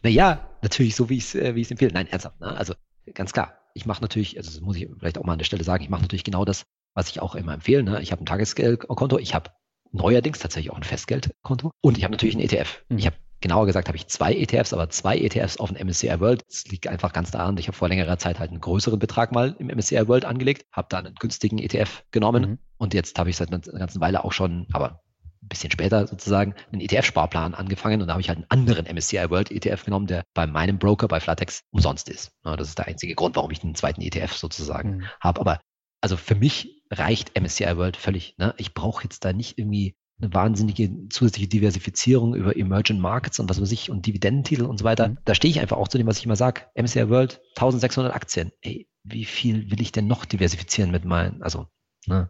naja, 0.04 0.50
natürlich 0.62 0.96
so, 0.96 1.10
wie 1.10 1.18
ich 1.18 1.24
es 1.24 1.36
äh, 1.36 1.56
wie 1.56 1.66
empfehle. 1.66 1.94
Nein, 1.94 2.08
ernsthaft. 2.08 2.42
Ne? 2.42 2.48
Also 2.48 2.74
ganz 3.14 3.32
klar, 3.32 3.58
ich 3.74 3.86
mache 3.86 4.02
natürlich, 4.02 4.38
also 4.38 4.52
das 4.52 4.60
muss 4.60 4.76
ich 4.76 4.90
vielleicht 5.00 5.18
auch 5.18 5.24
mal 5.24 5.34
an 5.34 5.40
der 5.40 5.46
Stelle 5.46 5.64
sagen, 5.64 5.84
ich 5.84 5.90
mache 5.90 6.02
natürlich 6.02 6.26
genau 6.26 6.44
das, 6.44 6.64
was 6.94 7.10
ich 7.10 7.22
auch 7.22 7.36
immer 7.36 7.54
empfehle. 7.54 7.84
Ne? 7.84 8.02
Ich 8.02 8.12
habe 8.12 8.22
ein 8.22 8.26
Tagesgeldkonto, 8.26 9.18
ich 9.18 9.34
habe 9.34 9.52
neuerdings 9.94 10.40
tatsächlich 10.40 10.72
auch 10.72 10.78
ein 10.78 10.84
Festgeldkonto 10.84 11.72
und 11.82 11.98
ich 11.98 12.04
habe 12.04 12.12
natürlich 12.12 12.36
einen 12.36 12.44
ETF. 12.44 12.84
Mhm. 12.90 12.98
Ich 12.98 13.06
habe 13.06 13.16
genauer 13.44 13.66
gesagt 13.66 13.90
habe 13.90 13.98
ich 13.98 14.08
zwei 14.08 14.34
ETFs, 14.34 14.74
aber 14.74 14.90
zwei 14.90 15.18
ETFs 15.18 15.58
auf 15.58 15.72
den 15.72 15.86
MSCI 15.86 16.20
World. 16.20 16.44
Das 16.48 16.66
liegt 16.66 16.88
einfach 16.88 17.14
ganz 17.14 17.30
daran, 17.30 17.58
ich 17.58 17.68
habe 17.68 17.78
vor 17.78 17.90
längerer 17.90 18.18
Zeit 18.18 18.40
halt 18.40 18.52
einen 18.52 18.62
größeren 18.62 18.98
Betrag 18.98 19.32
mal 19.32 19.56
im 19.60 19.68
MSCI 19.68 20.08
World 20.08 20.26
angelegt, 20.26 20.66
habe 20.72 20.88
da 20.90 21.00
einen 21.00 21.14
günstigen 21.16 21.60
ETF 21.60 22.04
genommen 22.12 22.44
mhm. 22.44 22.60
und 22.78 22.94
jetzt 22.94 23.20
habe 23.20 23.30
ich 23.30 23.38
seit 23.38 23.50
einer 23.50 23.60
ganzen 23.60 24.02
Weile 24.02 24.24
auch 24.24 24.32
schon, 24.32 24.66
aber 24.72 25.02
ein 25.44 25.50
bisschen 25.50 25.72
später 25.72 26.08
sozusagen 26.08 26.56
einen 26.72 26.82
ETF-Sparplan 26.82 27.54
angefangen 27.54 28.02
und 28.02 28.08
da 28.08 28.14
habe 28.14 28.22
ich 28.22 28.30
halt 28.30 28.38
einen 28.38 28.50
anderen 28.50 28.86
MSCI 28.86 29.30
World 29.30 29.52
ETF 29.52 29.84
genommen, 29.84 30.08
der 30.08 30.24
bei 30.34 30.48
meinem 30.48 30.80
Broker 30.80 31.10
bei 31.10 31.20
Flatex 31.20 31.64
umsonst 31.72 32.10
ist. 32.10 32.32
das 32.44 32.70
ist 32.70 32.78
der 32.78 32.88
einzige 32.88 33.14
Grund, 33.14 33.36
warum 33.36 33.52
ich 33.52 33.62
einen 33.62 33.76
zweiten 33.76 34.02
ETF 34.02 34.34
sozusagen 34.34 34.98
mhm. 34.98 35.06
habe. 35.20 35.42
Aber 35.42 35.60
also 36.00 36.18
für 36.18 36.36
mich 36.36 36.73
reicht 36.90 37.40
MSCI 37.40 37.78
World 37.78 37.98
völlig. 37.98 38.36
Ne? 38.38 38.54
Ich 38.58 38.74
brauche 38.74 39.04
jetzt 39.04 39.26
da 39.26 39.34
nicht 39.34 39.58
irgendwie 39.58 39.96
eine 40.22 40.34
wahnsinnige 40.34 41.10
zusätzliche 41.10 41.48
Diversifizierung 41.48 42.36
über 42.36 42.56
Emerging 42.56 43.00
Markets 43.00 43.40
und 43.40 43.50
was 43.50 43.60
weiß 43.60 43.72
ich 43.72 43.90
und 43.90 44.06
Dividendentitel 44.06 44.66
und 44.66 44.78
so 44.78 44.86
weiter. 44.86 45.10
Mhm. 45.10 45.18
Da 45.26 45.36
stehe 45.36 45.52
ich 45.52 45.60
einfach 45.60 45.78
auch 45.78 45.88
zu 45.88 45.98
dem, 45.98 46.08
was 46.08 46.20
ich 46.20 46.26
immer 46.26 46.36
sage. 46.36 46.62
MSCI 46.76 47.10
World, 47.10 47.42
1600 47.56 48.14
Aktien. 48.14 48.52
Ey, 48.62 48.88
wie 49.04 49.26
viel 49.26 49.70
will 49.72 49.82
ich 49.82 49.92
denn 49.92 50.08
noch 50.08 50.26
diversifizieren 50.26 50.92
mit 50.92 51.06
meinen, 51.06 51.42
also, 51.42 51.68
ne? 52.06 52.30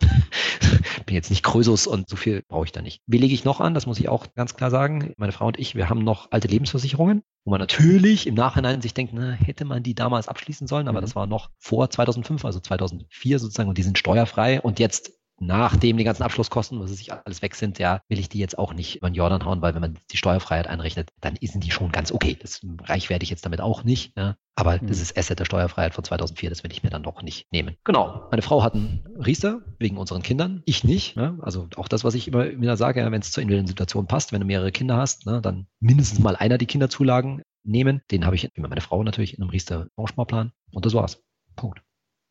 bin 1.08 1.14
jetzt 1.14 1.30
nicht 1.30 1.42
Krösus 1.42 1.86
und 1.86 2.06
so 2.08 2.16
viel 2.16 2.42
brauche 2.46 2.66
ich 2.66 2.72
da 2.72 2.82
nicht. 2.82 3.00
Wie 3.06 3.16
lege 3.16 3.32
ich 3.32 3.44
noch 3.44 3.60
an? 3.60 3.72
Das 3.72 3.86
muss 3.86 3.98
ich 3.98 4.10
auch 4.10 4.26
ganz 4.34 4.54
klar 4.54 4.70
sagen. 4.70 5.14
Meine 5.16 5.32
Frau 5.32 5.46
und 5.46 5.58
ich, 5.58 5.74
wir 5.74 5.88
haben 5.88 6.04
noch 6.04 6.30
alte 6.32 6.48
Lebensversicherungen, 6.48 7.22
wo 7.44 7.50
man 7.50 7.60
natürlich 7.60 8.26
im 8.26 8.34
Nachhinein 8.34 8.82
sich 8.82 8.92
denkt, 8.92 9.14
na, 9.14 9.32
hätte 9.32 9.64
man 9.64 9.82
die 9.82 9.94
damals 9.94 10.28
abschließen 10.28 10.66
sollen, 10.66 10.86
aber 10.86 11.00
mhm. 11.00 11.04
das 11.04 11.16
war 11.16 11.26
noch 11.26 11.48
vor 11.56 11.88
2005, 11.88 12.44
also 12.44 12.60
2004 12.60 13.38
sozusagen 13.38 13.70
und 13.70 13.78
die 13.78 13.82
sind 13.82 13.96
steuerfrei 13.96 14.60
und 14.60 14.78
jetzt 14.78 15.17
nachdem 15.40 15.96
die 15.96 16.04
ganzen 16.04 16.22
Abschlusskosten, 16.22 16.80
was 16.80 16.90
sich 16.90 17.12
alles 17.12 17.42
weg 17.42 17.54
sind, 17.54 17.78
ja, 17.78 18.00
will 18.08 18.18
ich 18.18 18.28
die 18.28 18.38
jetzt 18.38 18.58
auch 18.58 18.74
nicht 18.74 18.96
über 18.96 19.10
den 19.10 19.14
Jordan 19.14 19.44
hauen, 19.44 19.62
weil 19.62 19.74
wenn 19.74 19.80
man 19.80 19.96
die 20.10 20.16
Steuerfreiheit 20.16 20.66
einrechnet, 20.66 21.10
dann 21.20 21.36
sind 21.40 21.64
die 21.64 21.70
schon 21.70 21.92
ganz 21.92 22.12
okay. 22.12 22.36
Das 22.40 22.60
reich 22.82 23.10
werde 23.10 23.22
ich 23.22 23.30
jetzt 23.30 23.44
damit 23.44 23.60
auch 23.60 23.84
nicht. 23.84 24.16
Ja. 24.16 24.36
Aber 24.56 24.80
mhm. 24.80 24.88
das 24.88 25.00
ist 25.00 25.16
Asset 25.16 25.38
der 25.38 25.44
Steuerfreiheit 25.44 25.94
von 25.94 26.02
2004, 26.02 26.50
das 26.50 26.64
will 26.64 26.72
ich 26.72 26.82
mir 26.82 26.90
dann 26.90 27.02
doch 27.02 27.22
nicht 27.22 27.50
nehmen. 27.52 27.76
Genau. 27.84 28.26
Meine 28.30 28.42
Frau 28.42 28.62
hat 28.62 28.74
einen 28.74 29.04
Riester 29.24 29.60
wegen 29.78 29.96
unseren 29.96 30.22
Kindern. 30.22 30.62
Ich 30.64 30.82
nicht. 30.82 31.16
Ja. 31.16 31.36
Also 31.40 31.68
auch 31.76 31.88
das, 31.88 32.04
was 32.04 32.14
ich 32.14 32.28
immer 32.28 32.44
wieder 32.44 32.76
sage, 32.76 33.00
ja, 33.00 33.10
wenn 33.12 33.20
es 33.20 33.30
zur 33.30 33.42
individuellen 33.42 33.68
Situation 33.68 34.06
passt, 34.06 34.32
wenn 34.32 34.40
du 34.40 34.46
mehrere 34.46 34.72
Kinder 34.72 34.96
hast, 34.96 35.26
ne, 35.26 35.40
dann 35.40 35.66
mindestens 35.80 36.18
mal 36.18 36.36
einer 36.36 36.58
die 36.58 36.66
Kinderzulagen 36.66 37.42
nehmen. 37.62 38.02
Den 38.10 38.26
habe 38.26 38.34
ich, 38.34 38.50
wie 38.54 38.60
meine 38.60 38.80
Frau 38.80 39.02
natürlich, 39.02 39.34
in 39.34 39.42
einem 39.42 39.50
Riester 39.50 39.86
Bausparplan. 39.94 40.52
Und 40.72 40.86
das 40.86 40.94
war's. 40.94 41.22
Punkt. 41.54 41.82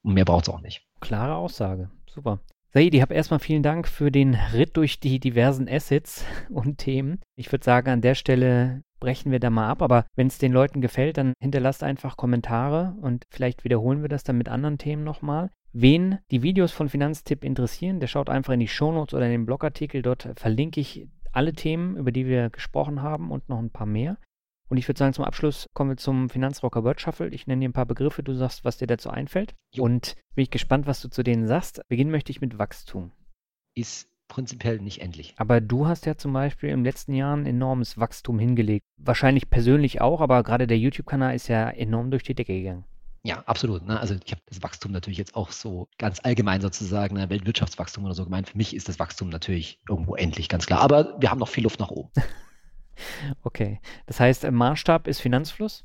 Und 0.04 0.14
mehr 0.14 0.26
braucht 0.26 0.48
es 0.48 0.54
auch 0.54 0.62
nicht. 0.62 0.86
Klare 1.00 1.36
Aussage. 1.36 1.90
Super. 2.10 2.40
Saidi, 2.74 3.00
hab 3.00 3.12
erstmal 3.12 3.40
vielen 3.40 3.64
Dank 3.64 3.88
für 3.88 4.12
den 4.12 4.36
Ritt 4.36 4.76
durch 4.76 5.00
die 5.00 5.20
diversen 5.20 5.70
Assets 5.70 6.26
und 6.50 6.78
Themen. 6.78 7.22
Ich 7.38 7.50
würde 7.52 7.64
sagen, 7.64 7.90
an 7.90 8.02
der 8.02 8.14
Stelle 8.14 8.84
brechen 9.00 9.32
wir 9.32 9.40
da 9.40 9.50
mal 9.50 9.70
ab, 9.70 9.82
aber 9.82 10.06
wenn 10.16 10.28
es 10.28 10.38
den 10.38 10.52
Leuten 10.52 10.82
gefällt, 10.82 11.18
dann 11.18 11.34
hinterlasst 11.40 11.82
einfach 11.82 12.18
Kommentare 12.18 12.96
und 13.02 13.24
vielleicht 13.30 13.64
wiederholen 13.64 14.02
wir 14.02 14.10
das 14.10 14.24
dann 14.24 14.38
mit 14.38 14.50
anderen 14.50 14.78
Themen 14.78 15.06
nochmal. 15.06 15.50
Wen 15.72 16.20
die 16.30 16.44
Videos 16.44 16.74
von 16.74 16.90
Finanztipp 16.90 17.46
interessieren, 17.46 18.02
der 18.02 18.08
schaut 18.08 18.30
einfach 18.30 18.54
in 18.54 18.60
die 18.60 18.68
Shownotes 18.68 19.14
oder 19.14 19.26
in 19.26 19.32
den 19.32 19.46
Blogartikel. 19.46 20.02
Dort 20.02 20.28
verlinke 20.36 20.82
ich 20.82 21.08
alle 21.32 21.54
Themen, 21.54 21.96
über 21.96 22.12
die 22.12 22.26
wir 22.26 22.50
gesprochen 22.50 23.02
haben 23.02 23.32
und 23.32 23.48
noch 23.48 23.60
ein 23.60 23.70
paar 23.70 23.88
mehr. 23.88 24.18
Und 24.70 24.78
ich 24.78 24.88
würde 24.88 25.00
sagen, 25.00 25.14
zum 25.14 25.24
Abschluss 25.24 25.68
kommen 25.74 25.92
wir 25.92 25.98
zum 25.98 26.30
Finanzrocker 26.30 26.84
Word 26.84 27.00
Shuffle. 27.00 27.30
Ich 27.30 27.48
nenne 27.48 27.62
dir 27.62 27.70
ein 27.70 27.74
paar 27.74 27.86
Begriffe, 27.86 28.24
du 28.24 28.34
sagst, 28.34 28.66
was 28.66 28.78
dir 28.78 28.88
dazu 28.88 29.10
einfällt. 29.10 29.56
Und 29.78 30.16
bin 30.36 30.44
ich 30.44 30.52
gespannt, 30.52 30.88
was 30.88 31.02
du 31.02 31.10
zu 31.10 31.24
denen 31.24 31.48
sagst. 31.48 31.82
Beginnen 31.88 32.12
möchte 32.12 32.32
ich 32.32 32.42
mit 32.42 32.58
Wachstum. 32.58 33.12
Ist 33.76 34.10
prinzipiell 34.28 34.80
nicht 34.80 35.02
endlich. 35.02 35.34
Aber 35.38 35.62
du 35.62 35.88
hast 35.88 36.06
ja 36.06 36.18
zum 36.18 36.34
Beispiel 36.34 36.70
im 36.70 36.84
letzten 36.84 37.14
Jahr 37.14 37.36
ein 37.36 37.46
enormes 37.46 37.98
Wachstum 37.98 38.40
hingelegt. 38.40 38.86
Wahrscheinlich 38.98 39.50
persönlich 39.50 40.02
auch, 40.02 40.20
aber 40.20 40.44
gerade 40.44 40.68
der 40.68 40.78
YouTube-Kanal 40.78 41.36
ist 41.36 41.48
ja 41.48 41.70
enorm 41.70 42.12
durch 42.12 42.24
die 42.24 42.36
Decke 42.36 42.54
gegangen. 42.54 42.86
Ja, 43.24 43.44
absolut. 43.46 43.86
Ne? 43.86 44.00
Also 44.00 44.16
ich 44.24 44.32
habe 44.32 44.42
das 44.46 44.64
Wachstum 44.64 44.92
natürlich 44.92 45.18
jetzt 45.18 45.36
auch 45.36 45.52
so 45.52 45.88
ganz 45.98 46.20
allgemein 46.24 46.62
sozusagen, 46.62 47.16
ne? 47.16 47.30
Weltwirtschaftswachstum 47.30 48.06
oder 48.06 48.14
so 48.14 48.24
gemeint. 48.24 48.50
Für 48.50 48.58
mich 48.58 48.76
ist 48.76 48.88
das 48.88 49.00
Wachstum 49.00 49.30
natürlich 49.30 49.80
irgendwo 49.90 50.16
endlich, 50.16 50.48
ganz 50.48 50.66
klar. 50.66 50.80
Aber 50.80 51.20
wir 51.20 51.30
haben 51.30 51.40
noch 51.40 51.50
viel 51.50 51.64
Luft 51.64 51.80
nach 51.80 51.92
oben. 51.92 52.10
Okay. 53.44 53.80
Das 54.06 54.20
heißt, 54.20 54.50
Maßstab 54.50 55.08
ist 55.08 55.22
Finanzfluss? 55.22 55.84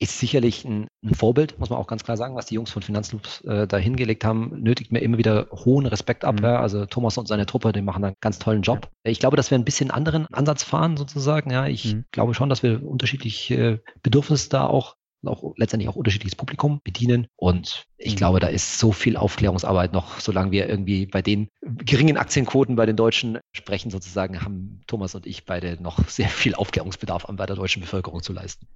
Ist 0.00 0.18
sicherlich 0.18 0.64
ein, 0.64 0.88
ein, 1.04 1.14
Vorbild, 1.14 1.58
muss 1.58 1.70
man 1.70 1.78
auch 1.78 1.86
ganz 1.86 2.02
klar 2.02 2.16
sagen, 2.16 2.34
was 2.34 2.46
die 2.46 2.56
Jungs 2.56 2.70
von 2.70 2.82
Finanzfluss 2.82 3.42
äh, 3.42 3.66
da 3.68 3.76
hingelegt 3.76 4.24
haben, 4.24 4.50
nötigt 4.60 4.90
mir 4.90 4.98
immer 4.98 5.18
wieder 5.18 5.46
hohen 5.52 5.86
Respekt 5.86 6.24
ab. 6.24 6.40
Mhm. 6.40 6.44
Ja. 6.44 6.60
Also 6.60 6.84
Thomas 6.86 7.16
und 7.16 7.28
seine 7.28 7.46
Truppe, 7.46 7.72
die 7.72 7.80
machen 7.80 8.02
da 8.02 8.08
einen 8.08 8.16
ganz 8.20 8.40
tollen 8.40 8.62
Job. 8.62 8.90
Ja. 9.04 9.12
Ich 9.12 9.20
glaube, 9.20 9.36
dass 9.36 9.50
wir 9.50 9.58
ein 9.58 9.64
bisschen 9.64 9.92
anderen 9.92 10.26
Ansatz 10.32 10.64
fahren 10.64 10.96
sozusagen. 10.96 11.50
Ja, 11.50 11.66
ich 11.66 11.94
mhm. 11.94 12.04
glaube 12.10 12.34
schon, 12.34 12.48
dass 12.48 12.62
wir 12.64 12.84
unterschiedliche 12.84 13.54
äh, 13.54 13.78
Bedürfnisse 14.02 14.48
da 14.48 14.66
auch 14.66 14.96
auch 15.28 15.54
letztendlich 15.56 15.88
auch 15.88 15.96
unterschiedliches 15.96 16.36
Publikum 16.36 16.80
bedienen. 16.84 17.26
Und 17.36 17.86
ich 17.96 18.14
mhm. 18.14 18.18
glaube, 18.18 18.40
da 18.40 18.48
ist 18.48 18.78
so 18.78 18.92
viel 18.92 19.16
Aufklärungsarbeit 19.16 19.92
noch, 19.92 20.20
solange 20.20 20.50
wir 20.50 20.68
irgendwie 20.68 21.06
bei 21.06 21.22
den 21.22 21.48
geringen 21.62 22.16
Aktienquoten 22.16 22.76
bei 22.76 22.86
den 22.86 22.96
Deutschen 22.96 23.38
sprechen, 23.52 23.90
sozusagen, 23.90 24.42
haben 24.42 24.80
Thomas 24.86 25.14
und 25.14 25.26
ich 25.26 25.44
beide 25.44 25.82
noch 25.82 25.98
sehr 26.08 26.28
viel 26.28 26.54
Aufklärungsbedarf 26.54 27.26
an 27.26 27.36
bei 27.36 27.46
der 27.46 27.56
deutschen 27.56 27.80
Bevölkerung 27.80 28.22
zu 28.22 28.32
leisten. 28.32 28.66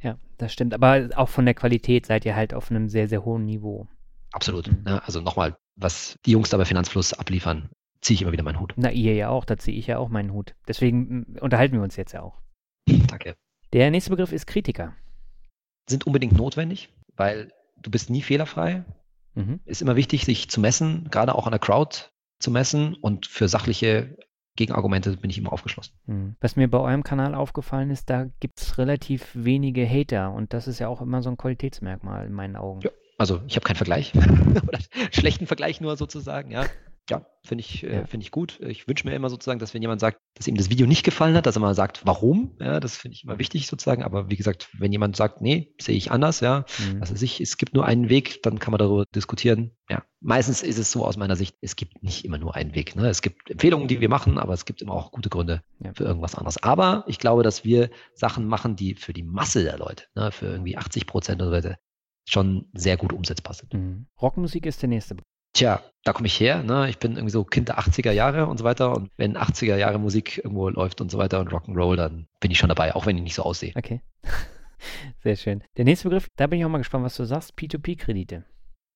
Ja, 0.00 0.18
das 0.38 0.52
stimmt. 0.52 0.74
Aber 0.74 1.08
auch 1.16 1.28
von 1.28 1.44
der 1.44 1.54
Qualität 1.54 2.06
seid 2.06 2.24
ihr 2.24 2.36
halt 2.36 2.54
auf 2.54 2.70
einem 2.70 2.88
sehr, 2.88 3.08
sehr 3.08 3.24
hohen 3.24 3.44
Niveau. 3.44 3.86
Absolut. 4.32 4.68
Mhm. 4.68 4.84
Ja, 4.86 4.98
also 4.98 5.20
nochmal, 5.20 5.56
was 5.76 6.18
die 6.26 6.32
Jungs 6.32 6.50
da 6.50 6.56
bei 6.56 6.64
Finanzfluss 6.64 7.12
abliefern, 7.12 7.70
ziehe 8.00 8.16
ich 8.16 8.22
immer 8.22 8.32
wieder 8.32 8.42
meinen 8.42 8.60
Hut. 8.60 8.74
Na, 8.76 8.90
ihr 8.90 9.14
ja 9.14 9.28
auch, 9.28 9.44
da 9.44 9.56
ziehe 9.56 9.78
ich 9.78 9.86
ja 9.86 9.98
auch 9.98 10.08
meinen 10.08 10.32
Hut. 10.32 10.54
Deswegen 10.68 11.20
mm, 11.20 11.38
unterhalten 11.40 11.76
wir 11.76 11.82
uns 11.82 11.96
jetzt 11.96 12.12
ja 12.12 12.22
auch. 12.22 12.40
Danke. 13.08 13.36
Der 13.72 13.90
nächste 13.90 14.10
Begriff 14.10 14.32
ist 14.32 14.46
Kritiker 14.46 14.94
sind 15.88 16.06
unbedingt 16.06 16.36
notwendig, 16.36 16.88
weil 17.16 17.52
du 17.80 17.90
bist 17.90 18.10
nie 18.10 18.22
fehlerfrei. 18.22 18.84
Mhm. 19.34 19.60
Ist 19.64 19.82
immer 19.82 19.96
wichtig, 19.96 20.24
sich 20.24 20.48
zu 20.48 20.60
messen, 20.60 21.08
gerade 21.10 21.34
auch 21.34 21.46
an 21.46 21.52
der 21.52 21.58
Crowd 21.58 22.10
zu 22.38 22.50
messen 22.50 22.94
und 22.94 23.26
für 23.26 23.48
sachliche 23.48 24.16
Gegenargumente 24.56 25.16
bin 25.16 25.30
ich 25.30 25.38
immer 25.38 25.52
aufgeschlossen. 25.52 25.94
Mhm. 26.06 26.36
Was 26.40 26.54
mir 26.54 26.70
bei 26.70 26.78
eurem 26.78 27.02
Kanal 27.02 27.34
aufgefallen 27.34 27.90
ist, 27.90 28.08
da 28.08 28.26
gibt 28.38 28.60
es 28.60 28.78
relativ 28.78 29.30
wenige 29.34 29.88
Hater 29.88 30.32
und 30.32 30.52
das 30.52 30.68
ist 30.68 30.78
ja 30.78 30.88
auch 30.88 31.00
immer 31.00 31.22
so 31.22 31.30
ein 31.30 31.36
Qualitätsmerkmal 31.36 32.26
in 32.26 32.32
meinen 32.32 32.54
Augen. 32.54 32.80
Ja, 32.82 32.90
also 33.18 33.40
ich 33.48 33.56
habe 33.56 33.66
keinen 33.66 33.76
Vergleich 33.76 34.12
schlechten 35.10 35.46
Vergleich 35.46 35.80
nur 35.80 35.96
sozusagen, 35.96 36.52
ja 36.52 36.64
ja, 37.10 37.26
finde 37.42 37.60
ich, 37.60 37.84
äh, 37.84 37.96
ja. 37.96 38.06
finde 38.06 38.24
ich 38.24 38.30
gut. 38.30 38.58
Ich 38.60 38.88
wünsche 38.88 39.06
mir 39.06 39.14
immer 39.14 39.28
sozusagen, 39.28 39.58
dass 39.58 39.74
wenn 39.74 39.82
jemand 39.82 40.00
sagt, 40.00 40.18
dass 40.34 40.48
ihm 40.48 40.56
das 40.56 40.70
Video 40.70 40.86
nicht 40.86 41.04
gefallen 41.04 41.36
hat, 41.36 41.44
dass 41.44 41.56
er 41.56 41.60
mal 41.60 41.74
sagt, 41.74 42.00
warum. 42.04 42.56
Ja, 42.60 42.80
das 42.80 42.96
finde 42.96 43.14
ich 43.14 43.24
immer 43.24 43.38
wichtig 43.38 43.66
sozusagen. 43.66 44.02
Aber 44.02 44.30
wie 44.30 44.36
gesagt, 44.36 44.70
wenn 44.78 44.90
jemand 44.90 45.14
sagt, 45.14 45.42
nee, 45.42 45.74
sehe 45.80 45.96
ich 45.96 46.10
anders, 46.10 46.40
ja, 46.40 46.64
mhm. 46.78 47.00
also 47.00 47.14
sich, 47.14 47.40
es 47.40 47.58
gibt 47.58 47.74
nur 47.74 47.84
einen 47.84 48.08
Weg, 48.08 48.42
dann 48.42 48.58
kann 48.58 48.72
man 48.72 48.78
darüber 48.78 49.04
diskutieren. 49.14 49.72
Ja, 49.90 50.02
meistens 50.20 50.62
ist 50.62 50.78
es 50.78 50.90
so 50.90 51.04
aus 51.04 51.18
meiner 51.18 51.36
Sicht, 51.36 51.56
es 51.60 51.76
gibt 51.76 52.02
nicht 52.02 52.24
immer 52.24 52.38
nur 52.38 52.54
einen 52.54 52.74
Weg. 52.74 52.96
Ne? 52.96 53.08
Es 53.08 53.20
gibt 53.20 53.50
Empfehlungen, 53.50 53.86
die 53.86 54.00
wir 54.00 54.08
machen, 54.08 54.38
aber 54.38 54.54
es 54.54 54.64
gibt 54.64 54.80
immer 54.80 54.94
auch 54.94 55.12
gute 55.12 55.28
Gründe 55.28 55.62
ja. 55.80 55.92
für 55.92 56.04
irgendwas 56.04 56.34
anderes. 56.34 56.62
Aber 56.62 57.04
ich 57.06 57.18
glaube, 57.18 57.42
dass 57.42 57.64
wir 57.64 57.90
Sachen 58.14 58.46
machen, 58.46 58.76
die 58.76 58.94
für 58.94 59.12
die 59.12 59.22
Masse 59.22 59.62
der 59.62 59.76
Leute, 59.76 60.04
ne, 60.14 60.32
für 60.32 60.46
irgendwie 60.46 60.78
80 60.78 61.06
Prozent 61.06 61.42
oder 61.42 61.50
so 61.50 61.56
weiter, 61.56 61.78
schon 62.26 62.70
sehr 62.72 62.96
gut 62.96 63.12
umsetzbar 63.12 63.52
sind. 63.52 63.74
Mhm. 63.74 64.06
Rockmusik 64.20 64.64
ist 64.64 64.80
der 64.80 64.88
nächste 64.88 65.16
tja, 65.54 65.82
da 66.04 66.12
komme 66.12 66.26
ich 66.26 66.38
her, 66.38 66.62
ne? 66.62 66.90
ich 66.90 66.98
bin 66.98 67.12
irgendwie 67.12 67.32
so 67.32 67.44
Kind 67.44 67.68
der 67.68 67.78
80er 67.78 68.12
Jahre 68.12 68.46
und 68.46 68.58
so 68.58 68.64
weiter 68.64 68.94
und 68.94 69.10
wenn 69.16 69.38
80er 69.38 69.76
Jahre 69.76 69.98
Musik 69.98 70.38
irgendwo 70.38 70.68
läuft 70.68 71.00
und 71.00 71.10
so 71.10 71.16
weiter 71.16 71.40
und 71.40 71.48
Rock'n'Roll, 71.48 71.96
dann 71.96 72.26
bin 72.40 72.50
ich 72.50 72.58
schon 72.58 72.68
dabei, 72.68 72.94
auch 72.94 73.06
wenn 73.06 73.16
ich 73.16 73.22
nicht 73.22 73.34
so 73.34 73.42
aussehe. 73.42 73.72
Okay. 73.74 74.02
Sehr 75.22 75.36
schön. 75.36 75.62
Der 75.78 75.86
nächste 75.86 76.08
Begriff, 76.08 76.28
da 76.36 76.46
bin 76.46 76.58
ich 76.58 76.64
auch 76.66 76.70
mal 76.70 76.78
gespannt, 76.78 77.04
was 77.04 77.16
du 77.16 77.24
sagst, 77.24 77.54
P2P-Kredite. 77.56 78.44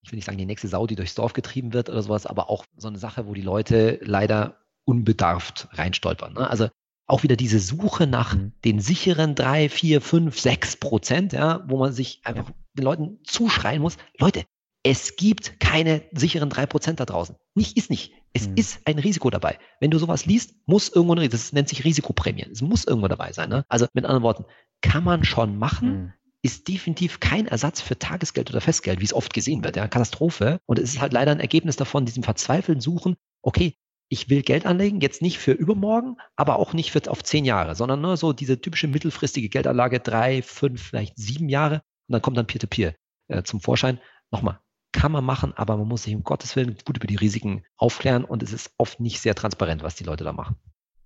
Ich 0.02 0.12
will 0.12 0.16
nicht 0.16 0.26
sagen, 0.26 0.38
die 0.38 0.46
nächste 0.46 0.68
Sau, 0.68 0.86
die 0.86 0.96
durchs 0.96 1.14
Dorf 1.14 1.32
getrieben 1.32 1.72
wird 1.72 1.88
oder 1.88 2.02
sowas, 2.02 2.26
aber 2.26 2.50
auch 2.50 2.64
so 2.76 2.88
eine 2.88 2.98
Sache, 2.98 3.26
wo 3.26 3.32
die 3.32 3.42
Leute 3.42 3.98
leider 4.02 4.59
unbedarft 4.84 5.68
reinstolpern. 5.72 6.34
Ne? 6.34 6.48
Also 6.48 6.68
auch 7.06 7.22
wieder 7.22 7.36
diese 7.36 7.59
Suche 7.59 8.06
nach 8.06 8.34
mhm. 8.34 8.52
den 8.64 8.80
sicheren 8.80 9.34
drei, 9.34 9.68
vier, 9.68 10.00
fünf, 10.00 10.38
sechs 10.38 10.76
Prozent, 10.76 11.32
ja, 11.32 11.64
wo 11.66 11.78
man 11.78 11.92
sich 11.92 12.20
einfach 12.24 12.50
den 12.74 12.84
Leuten 12.84 13.18
zuschreien 13.24 13.80
muss, 13.80 13.96
Leute, 14.18 14.44
es 14.91 15.16
gibt 15.16 15.61
keine 15.61 16.03
sicheren 16.12 16.49
drei 16.49 16.64
Prozent 16.64 16.99
da 16.99 17.05
draußen. 17.05 17.36
Nicht, 17.55 17.76
ist 17.76 17.91
nicht. 17.91 18.14
Es 18.32 18.49
mhm. 18.49 18.55
ist 18.57 18.80
ein 18.86 18.99
Risiko 18.99 19.28
dabei. 19.28 19.59
Wenn 19.80 19.91
du 19.91 19.99
sowas 19.99 20.24
liest, 20.24 20.55
muss 20.64 20.89
irgendwo, 20.89 21.14
das 21.14 21.53
nennt 21.53 21.68
sich 21.68 21.84
Risikoprämie. 21.84 22.47
Es 22.51 22.62
muss 22.62 22.86
irgendwo 22.86 23.07
dabei 23.07 23.32
sein. 23.32 23.51
Ne? 23.51 23.66
Also 23.68 23.86
mit 23.93 24.07
anderen 24.07 24.22
Worten, 24.22 24.47
kann 24.80 25.05
man 25.05 25.24
schon 25.24 25.59
machen, 25.59 25.91
mhm. 25.91 26.12
ist 26.41 26.68
definitiv 26.68 27.20
kein 27.20 27.47
Ersatz 27.47 27.82
für 27.82 27.99
Tagesgeld 27.99 28.49
oder 28.49 28.62
Festgeld, 28.62 29.01
wie 29.01 29.05
es 29.05 29.12
oft 29.12 29.34
gesehen 29.34 29.62
wird. 29.62 29.76
Ja, 29.76 29.89
Katastrophe. 29.89 30.59
Und 30.64 30.78
es 30.78 30.95
ist 30.95 31.01
halt 31.03 31.12
leider 31.12 31.32
ein 31.32 31.41
Ergebnis 31.41 31.76
davon, 31.76 32.07
diesem 32.07 32.22
verzweifelten 32.22 32.80
Suchen, 32.80 33.16
okay, 33.43 33.74
ich 34.09 34.30
will 34.30 34.41
Geld 34.41 34.64
anlegen, 34.64 35.03
jetzt 35.03 35.20
nicht 35.20 35.36
für 35.36 35.53
übermorgen, 35.53 36.16
aber 36.34 36.59
auch 36.59 36.72
nicht 36.72 36.93
für 36.93 37.11
auf 37.11 37.22
zehn 37.22 37.45
Jahre, 37.45 37.74
sondern 37.74 38.01
nur 38.01 38.16
so 38.16 38.32
diese 38.32 38.59
typische 38.59 38.89
mittelfristige 38.89 39.51
Geldanlage, 39.51 40.01
drei, 40.01 40.41
fünf, 40.41 40.82
vielleicht 40.82 41.18
sieben 41.18 41.51
Jahre. 41.51 41.82
Und 42.09 42.14
dann 42.14 42.22
kommt 42.22 42.39
dann 42.39 42.47
Peer-to-Peer 42.47 42.93
-Peer, 42.93 43.39
äh, 43.41 43.43
zum 43.43 43.61
Vorschein. 43.61 44.01
Nochmal, 44.30 44.61
kann 44.93 45.12
man 45.12 45.24
machen, 45.24 45.53
aber 45.55 45.76
man 45.76 45.89
muss 45.89 46.05
sich 46.05 46.14
um 46.14 46.24
Gottes 46.24 46.57
Willen 46.57 46.76
gut 46.84 46.97
über 46.97 47.07
die 47.07 47.16
Risiken 47.16 47.64
aufklären 47.76 48.24
und 48.24 48.43
es 48.43 48.53
ist 48.53 48.72
oft 48.78 49.01
nicht 49.01 49.20
sehr 49.20 49.34
transparent, 49.34 49.82
was 49.82 49.97
die 49.97 50.05
Leute 50.05 50.24
da 50.24 50.32
machen. 50.32 50.57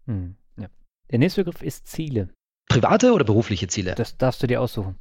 Hm, 0.07 0.37
ja. 0.59 0.69
Der 1.11 1.19
nächste 1.19 1.45
Begriff 1.45 1.63
ist 1.63 1.87
Ziele. 1.87 2.31
Private 2.69 3.13
oder 3.13 3.25
berufliche 3.25 3.69
Ziele? 3.69 3.95
Das 3.95 4.17
darfst 4.17 4.43
du 4.43 4.47
dir 4.47 4.61
aussuchen. 4.61 4.99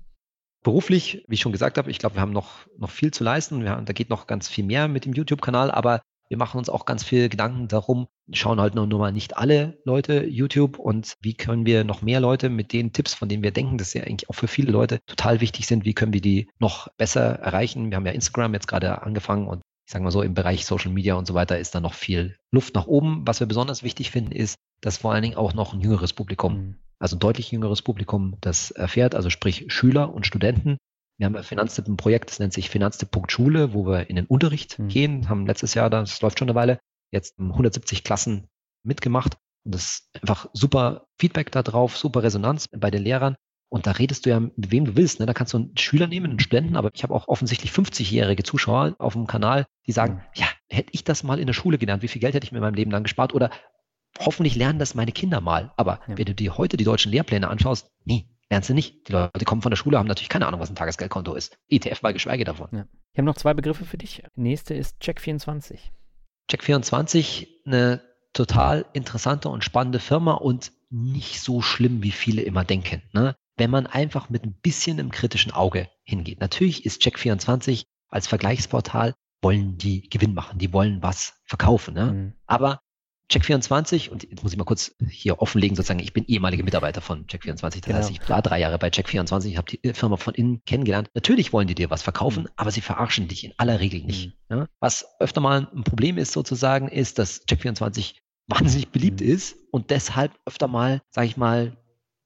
Beruflich, 0.63 1.23
wie 1.27 1.35
ich 1.35 1.41
schon 1.41 1.51
gesagt 1.51 1.77
habe, 1.77 1.89
ich 1.89 1.99
glaube, 1.99 2.15
wir 2.15 2.21
haben 2.21 2.33
noch, 2.33 2.67
noch 2.77 2.91
viel 2.91 3.11
zu 3.11 3.23
leisten. 3.23 3.63
Wir, 3.63 3.75
da 3.77 3.93
geht 3.93 4.09
noch 4.09 4.27
ganz 4.27 4.47
viel 4.47 4.63
mehr 4.63 4.87
mit 4.87 5.05
dem 5.05 5.13
YouTube-Kanal, 5.13 5.71
aber 5.71 6.01
wir 6.31 6.37
machen 6.37 6.57
uns 6.57 6.69
auch 6.69 6.85
ganz 6.85 7.03
viel 7.03 7.27
Gedanken 7.27 7.67
darum, 7.67 8.07
schauen 8.31 8.61
halt 8.61 8.73
nur, 8.73 8.87
nur 8.87 8.99
mal 8.99 9.11
nicht 9.11 9.35
alle 9.35 9.81
Leute 9.83 10.25
YouTube 10.25 10.79
und 10.79 11.17
wie 11.19 11.33
können 11.33 11.65
wir 11.65 11.83
noch 11.83 12.01
mehr 12.01 12.21
Leute 12.21 12.47
mit 12.47 12.71
den 12.71 12.93
Tipps, 12.93 13.13
von 13.13 13.27
denen 13.27 13.43
wir 13.43 13.51
denken, 13.51 13.77
dass 13.77 13.91
sie 13.91 14.01
eigentlich 14.01 14.29
auch 14.29 14.35
für 14.35 14.47
viele 14.47 14.71
Leute 14.71 15.01
total 15.07 15.41
wichtig 15.41 15.67
sind, 15.67 15.83
wie 15.83 15.93
können 15.93 16.13
wir 16.13 16.21
die 16.21 16.49
noch 16.57 16.87
besser 16.95 17.21
erreichen? 17.21 17.91
Wir 17.91 17.97
haben 17.97 18.05
ja 18.05 18.13
Instagram 18.13 18.53
jetzt 18.53 18.69
gerade 18.69 19.01
angefangen 19.01 19.45
und 19.45 19.59
ich 19.85 19.91
sage 19.91 20.05
mal 20.05 20.11
so, 20.11 20.21
im 20.21 20.33
Bereich 20.33 20.65
Social 20.65 20.93
Media 20.93 21.15
und 21.15 21.27
so 21.27 21.33
weiter 21.33 21.59
ist 21.59 21.75
da 21.75 21.81
noch 21.81 21.95
viel 21.95 22.37
Luft 22.49 22.75
nach 22.75 22.87
oben. 22.87 23.27
Was 23.27 23.41
wir 23.41 23.47
besonders 23.47 23.83
wichtig 23.83 24.09
finden, 24.09 24.31
ist, 24.31 24.55
dass 24.79 24.99
vor 24.99 25.11
allen 25.11 25.23
Dingen 25.23 25.35
auch 25.35 25.53
noch 25.53 25.73
ein 25.73 25.81
jüngeres 25.81 26.13
Publikum, 26.13 26.53
mhm. 26.53 26.75
also 26.97 27.17
ein 27.17 27.19
deutlich 27.19 27.51
jüngeres 27.51 27.81
Publikum 27.81 28.37
das 28.39 28.71
erfährt, 28.71 29.15
also 29.15 29.29
sprich 29.29 29.65
Schüler 29.67 30.13
und 30.13 30.25
Studenten, 30.25 30.77
wir 31.17 31.25
haben 31.25 31.33
bei 31.33 31.43
Finanztipp 31.43 31.87
ein 31.87 31.97
Projekt, 31.97 32.31
das 32.31 32.39
nennt 32.39 32.53
sich 32.53 32.69
Finanztipp.schule, 32.69 33.73
wo 33.73 33.85
wir 33.85 34.09
in 34.09 34.15
den 34.15 34.25
Unterricht 34.25 34.79
mhm. 34.79 34.87
gehen, 34.87 35.29
haben 35.29 35.45
letztes 35.45 35.73
Jahr, 35.73 35.89
das 35.89 36.21
läuft 36.21 36.39
schon 36.39 36.49
eine 36.49 36.55
Weile, 36.55 36.79
jetzt 37.11 37.37
170 37.39 38.03
Klassen 38.03 38.47
mitgemacht 38.83 39.37
und 39.63 39.75
das 39.75 39.83
ist 39.83 40.21
einfach 40.21 40.47
super 40.53 41.05
Feedback 41.19 41.51
da 41.51 41.63
drauf, 41.63 41.97
super 41.97 42.23
Resonanz 42.23 42.67
bei 42.67 42.91
den 42.91 43.03
Lehrern. 43.03 43.35
Und 43.69 43.87
da 43.87 43.91
redest 43.91 44.25
du 44.25 44.31
ja 44.31 44.39
mit 44.39 44.71
wem 44.71 44.83
du 44.83 44.95
willst. 44.97 45.21
Ne? 45.21 45.25
Da 45.25 45.33
kannst 45.33 45.53
du 45.53 45.57
einen 45.57 45.77
Schüler 45.77 46.07
nehmen, 46.07 46.31
einen 46.31 46.39
Studenten, 46.39 46.75
aber 46.75 46.89
ich 46.93 47.03
habe 47.03 47.13
auch 47.13 47.29
offensichtlich 47.29 47.71
50-jährige 47.71 48.43
Zuschauer 48.43 48.95
auf 48.99 49.13
dem 49.13 49.27
Kanal, 49.27 49.65
die 49.87 49.93
sagen, 49.93 50.15
mhm. 50.15 50.21
ja, 50.35 50.47
hätte 50.67 50.89
ich 50.91 51.05
das 51.05 51.23
mal 51.23 51.39
in 51.39 51.47
der 51.47 51.53
Schule 51.53 51.77
gelernt, 51.77 52.03
wie 52.03 52.09
viel 52.09 52.19
Geld 52.19 52.33
hätte 52.33 52.45
ich 52.45 52.51
mir 52.51 52.57
in 52.57 52.63
meinem 52.63 52.73
Leben 52.73 52.91
lang 52.91 53.03
gespart? 53.03 53.33
Oder 53.33 53.49
hoffentlich 54.19 54.55
lernen 54.55 54.79
das 54.79 54.93
meine 54.93 55.13
Kinder 55.13 55.39
mal. 55.39 55.71
Aber 55.77 56.01
ja. 56.07 56.17
wenn 56.17 56.25
du 56.25 56.35
dir 56.35 56.57
heute 56.57 56.75
die 56.75 56.83
deutschen 56.83 57.11
Lehrpläne 57.13 57.47
anschaust, 57.47 57.89
nee, 58.03 58.25
Lernst 58.51 58.69
du 58.69 58.73
nicht. 58.73 59.07
Die 59.07 59.13
Leute 59.13 59.45
kommen 59.45 59.61
von 59.61 59.69
der 59.69 59.77
Schule, 59.77 59.97
haben 59.97 60.07
natürlich 60.07 60.27
keine 60.27 60.45
Ahnung, 60.45 60.59
was 60.59 60.69
ein 60.69 60.75
Tagesgeldkonto 60.75 61.33
ist. 61.35 61.57
ETF 61.69 62.01
mal 62.01 62.11
geschweige 62.11 62.43
davon. 62.43 62.67
Ja. 62.73 62.85
Ich 63.13 63.17
habe 63.17 63.25
noch 63.25 63.37
zwei 63.37 63.53
Begriffe 63.53 63.85
für 63.85 63.97
dich. 63.97 64.23
Nächste 64.35 64.73
ist 64.73 65.01
Check24. 65.01 65.79
Check24, 66.51 67.47
eine 67.65 68.01
total 68.33 68.85
interessante 68.91 69.47
und 69.47 69.63
spannende 69.63 69.99
Firma 69.99 70.33
und 70.33 70.73
nicht 70.89 71.39
so 71.39 71.61
schlimm, 71.61 72.03
wie 72.03 72.11
viele 72.11 72.41
immer 72.41 72.65
denken. 72.65 73.01
Ne? 73.13 73.37
Wenn 73.55 73.69
man 73.69 73.87
einfach 73.87 74.29
mit 74.29 74.43
ein 74.43 74.59
bisschen 74.61 74.99
im 74.99 75.11
kritischen 75.11 75.53
Auge 75.53 75.87
hingeht. 76.03 76.41
Natürlich 76.41 76.85
ist 76.85 77.01
Check24 77.01 77.85
als 78.09 78.27
Vergleichsportal 78.27 79.13
wollen 79.41 79.77
die 79.77 80.09
Gewinn 80.09 80.33
machen, 80.33 80.59
die 80.59 80.73
wollen 80.73 81.01
was 81.01 81.35
verkaufen. 81.45 81.93
Ne? 81.93 82.11
Mhm. 82.11 82.33
Aber 82.47 82.81
Check24, 83.31 84.09
und 84.09 84.23
jetzt 84.29 84.43
muss 84.43 84.51
ich 84.51 84.57
mal 84.57 84.65
kurz 84.65 84.93
hier 85.09 85.41
offenlegen, 85.41 85.75
sozusagen, 85.75 85.99
ich 85.99 86.13
bin 86.13 86.25
ehemaliger 86.27 86.63
Mitarbeiter 86.63 87.01
von 87.01 87.25
Check24. 87.27 87.61
Das 87.61 87.81
genau. 87.81 87.97
heißt, 87.97 88.11
ich 88.11 88.29
war 88.29 88.41
drei 88.41 88.59
Jahre 88.59 88.77
bei 88.77 88.89
Check24, 88.89 89.45
ich 89.47 89.57
habe 89.57 89.71
die 89.71 89.93
Firma 89.93 90.17
von 90.17 90.33
innen 90.33 90.63
kennengelernt. 90.65 91.09
Natürlich 91.13 91.53
wollen 91.53 91.67
die 91.67 91.75
dir 91.75 91.89
was 91.89 92.01
verkaufen, 92.01 92.43
mhm. 92.43 92.49
aber 92.57 92.71
sie 92.71 92.81
verarschen 92.81 93.27
dich 93.27 93.43
in 93.45 93.53
aller 93.57 93.79
Regel 93.79 94.01
nicht. 94.03 94.35
Mhm. 94.49 94.57
Ja? 94.57 94.67
Was 94.79 95.05
öfter 95.19 95.41
mal 95.41 95.69
ein 95.73 95.83
Problem 95.83 96.17
ist, 96.17 96.33
sozusagen, 96.33 96.89
ist, 96.89 97.19
dass 97.19 97.47
Check24 97.47 98.15
wahnsinnig 98.47 98.89
beliebt 98.89 99.21
mhm. 99.21 99.27
ist 99.27 99.55
und 99.71 99.89
deshalb 99.91 100.33
öfter 100.45 100.67
mal, 100.67 101.01
sage 101.09 101.27
ich 101.27 101.37
mal, 101.37 101.77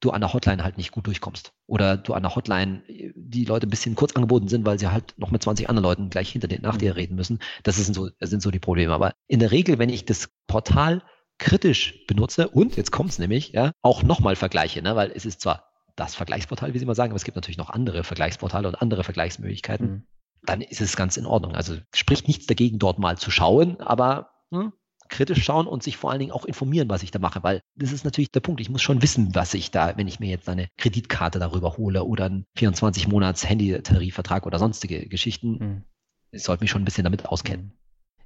du 0.05 0.11
an 0.11 0.21
der 0.21 0.33
Hotline 0.33 0.63
halt 0.63 0.77
nicht 0.77 0.91
gut 0.91 1.07
durchkommst. 1.07 1.53
Oder 1.67 1.97
du 1.97 2.13
an 2.13 2.23
der 2.23 2.35
Hotline 2.35 2.83
die 2.87 3.45
Leute 3.45 3.67
ein 3.67 3.69
bisschen 3.69 3.95
kurz 3.95 4.15
angeboten 4.15 4.47
sind, 4.47 4.65
weil 4.65 4.79
sie 4.79 4.91
halt 4.91 5.13
noch 5.17 5.31
mit 5.31 5.43
20 5.43 5.69
anderen 5.69 5.83
Leuten 5.83 6.09
gleich 6.09 6.31
hinter 6.31 6.47
dir, 6.47 6.59
nach 6.61 6.77
dir 6.77 6.91
mhm. 6.91 6.95
reden 6.95 7.15
müssen. 7.15 7.39
Das 7.63 7.77
sind 7.77 7.93
so, 7.93 8.09
das 8.19 8.29
sind 8.29 8.41
so 8.41 8.51
die 8.51 8.59
Probleme. 8.59 8.93
Aber 8.93 9.13
in 9.27 9.39
der 9.39 9.51
Regel, 9.51 9.79
wenn 9.79 9.89
ich 9.89 10.05
das 10.05 10.29
Portal 10.47 11.01
kritisch 11.37 12.05
benutze 12.07 12.47
und, 12.47 12.77
jetzt 12.77 12.91
kommt 12.91 13.11
es 13.11 13.19
nämlich, 13.19 13.51
ja, 13.51 13.71
auch 13.81 14.03
nochmal 14.03 14.35
vergleiche, 14.35 14.81
ne, 14.81 14.95
weil 14.95 15.11
es 15.13 15.25
ist 15.25 15.41
zwar 15.41 15.69
das 15.95 16.15
Vergleichsportal, 16.15 16.73
wie 16.73 16.79
Sie 16.79 16.85
mal 16.85 16.95
sagen, 16.95 17.11
aber 17.11 17.17
es 17.17 17.23
gibt 17.23 17.35
natürlich 17.35 17.57
noch 17.57 17.69
andere 17.69 18.03
Vergleichsportale 18.03 18.67
und 18.67 18.75
andere 18.75 19.03
Vergleichsmöglichkeiten. 19.03 19.87
Mhm. 19.87 20.03
Dann 20.43 20.61
ist 20.61 20.81
es 20.81 20.95
ganz 20.95 21.17
in 21.17 21.25
Ordnung. 21.25 21.55
Also 21.55 21.77
spricht 21.93 22.27
nichts 22.27 22.45
dagegen, 22.45 22.79
dort 22.79 22.99
mal 22.99 23.17
zu 23.17 23.31
schauen, 23.31 23.81
aber 23.81 24.31
hm, 24.51 24.73
kritisch 25.09 25.43
schauen 25.43 25.67
und 25.67 25.83
sich 25.83 25.97
vor 25.97 26.11
allen 26.11 26.19
Dingen 26.19 26.31
auch 26.31 26.45
informieren, 26.45 26.89
was 26.89 27.03
ich 27.03 27.11
da 27.11 27.19
mache, 27.19 27.43
weil 27.43 27.61
das 27.75 27.91
ist 27.91 28.05
natürlich 28.05 28.31
der 28.31 28.39
Punkt. 28.39 28.61
Ich 28.61 28.69
muss 28.69 28.81
schon 28.81 29.01
wissen, 29.01 29.35
was 29.35 29.53
ich 29.53 29.71
da, 29.71 29.97
wenn 29.97 30.07
ich 30.07 30.19
mir 30.19 30.29
jetzt 30.29 30.49
eine 30.49 30.67
Kreditkarte 30.77 31.39
darüber 31.39 31.77
hole 31.77 32.03
oder 32.03 32.25
einen 32.25 32.45
24-Monats-Handy-Tarifvertrag 32.57 34.45
oder 34.45 34.59
sonstige 34.59 35.07
Geschichten. 35.07 35.51
Mhm. 35.51 35.83
Ich 36.31 36.43
sollte 36.43 36.63
mich 36.63 36.71
schon 36.71 36.81
ein 36.81 36.85
bisschen 36.85 37.03
damit 37.03 37.25
auskennen. 37.25 37.65
Mhm. 37.65 37.71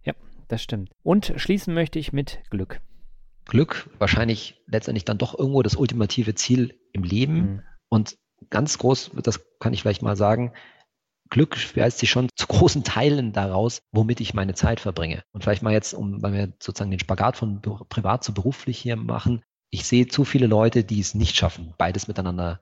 Ja, 0.03 0.13
das 0.47 0.63
stimmt. 0.63 0.91
Und 1.03 1.33
schließen 1.35 1.73
möchte 1.73 1.99
ich 1.99 2.13
mit 2.13 2.39
Glück. 2.49 2.81
Glück 3.45 3.89
wahrscheinlich 3.97 4.61
letztendlich 4.67 5.05
dann 5.05 5.17
doch 5.17 5.37
irgendwo 5.37 5.61
das 5.63 5.75
ultimative 5.75 6.35
Ziel 6.35 6.79
im 6.93 7.03
Leben. 7.03 7.35
Mhm. 7.35 7.61
Und 7.89 8.17
ganz 8.49 8.77
groß, 8.77 9.11
das 9.23 9.43
kann 9.59 9.73
ich 9.73 9.81
vielleicht 9.81 10.01
mal 10.01 10.15
sagen, 10.15 10.53
Glück 11.29 11.57
speist 11.57 11.99
sich 11.99 12.09
schon 12.09 12.27
zu 12.35 12.47
großen 12.47 12.83
Teilen 12.83 13.33
daraus, 13.33 13.81
womit 13.91 14.19
ich 14.19 14.33
meine 14.33 14.55
Zeit 14.55 14.79
verbringe. 14.79 15.23
Und 15.31 15.43
vielleicht 15.43 15.61
mal 15.61 15.73
jetzt, 15.73 15.93
um, 15.93 16.21
weil 16.21 16.33
wir 16.33 16.53
sozusagen 16.59 16.91
den 16.91 16.99
Spagat 16.99 17.37
von 17.37 17.61
privat 17.61 18.23
zu 18.23 18.33
beruflich 18.33 18.79
hier 18.79 18.95
machen, 18.95 19.43
ich 19.71 19.85
sehe 19.85 20.07
zu 20.07 20.25
viele 20.25 20.47
Leute, 20.47 20.83
die 20.83 20.99
es 20.99 21.13
nicht 21.13 21.35
schaffen, 21.35 21.73
beides 21.77 22.07
miteinander 22.07 22.61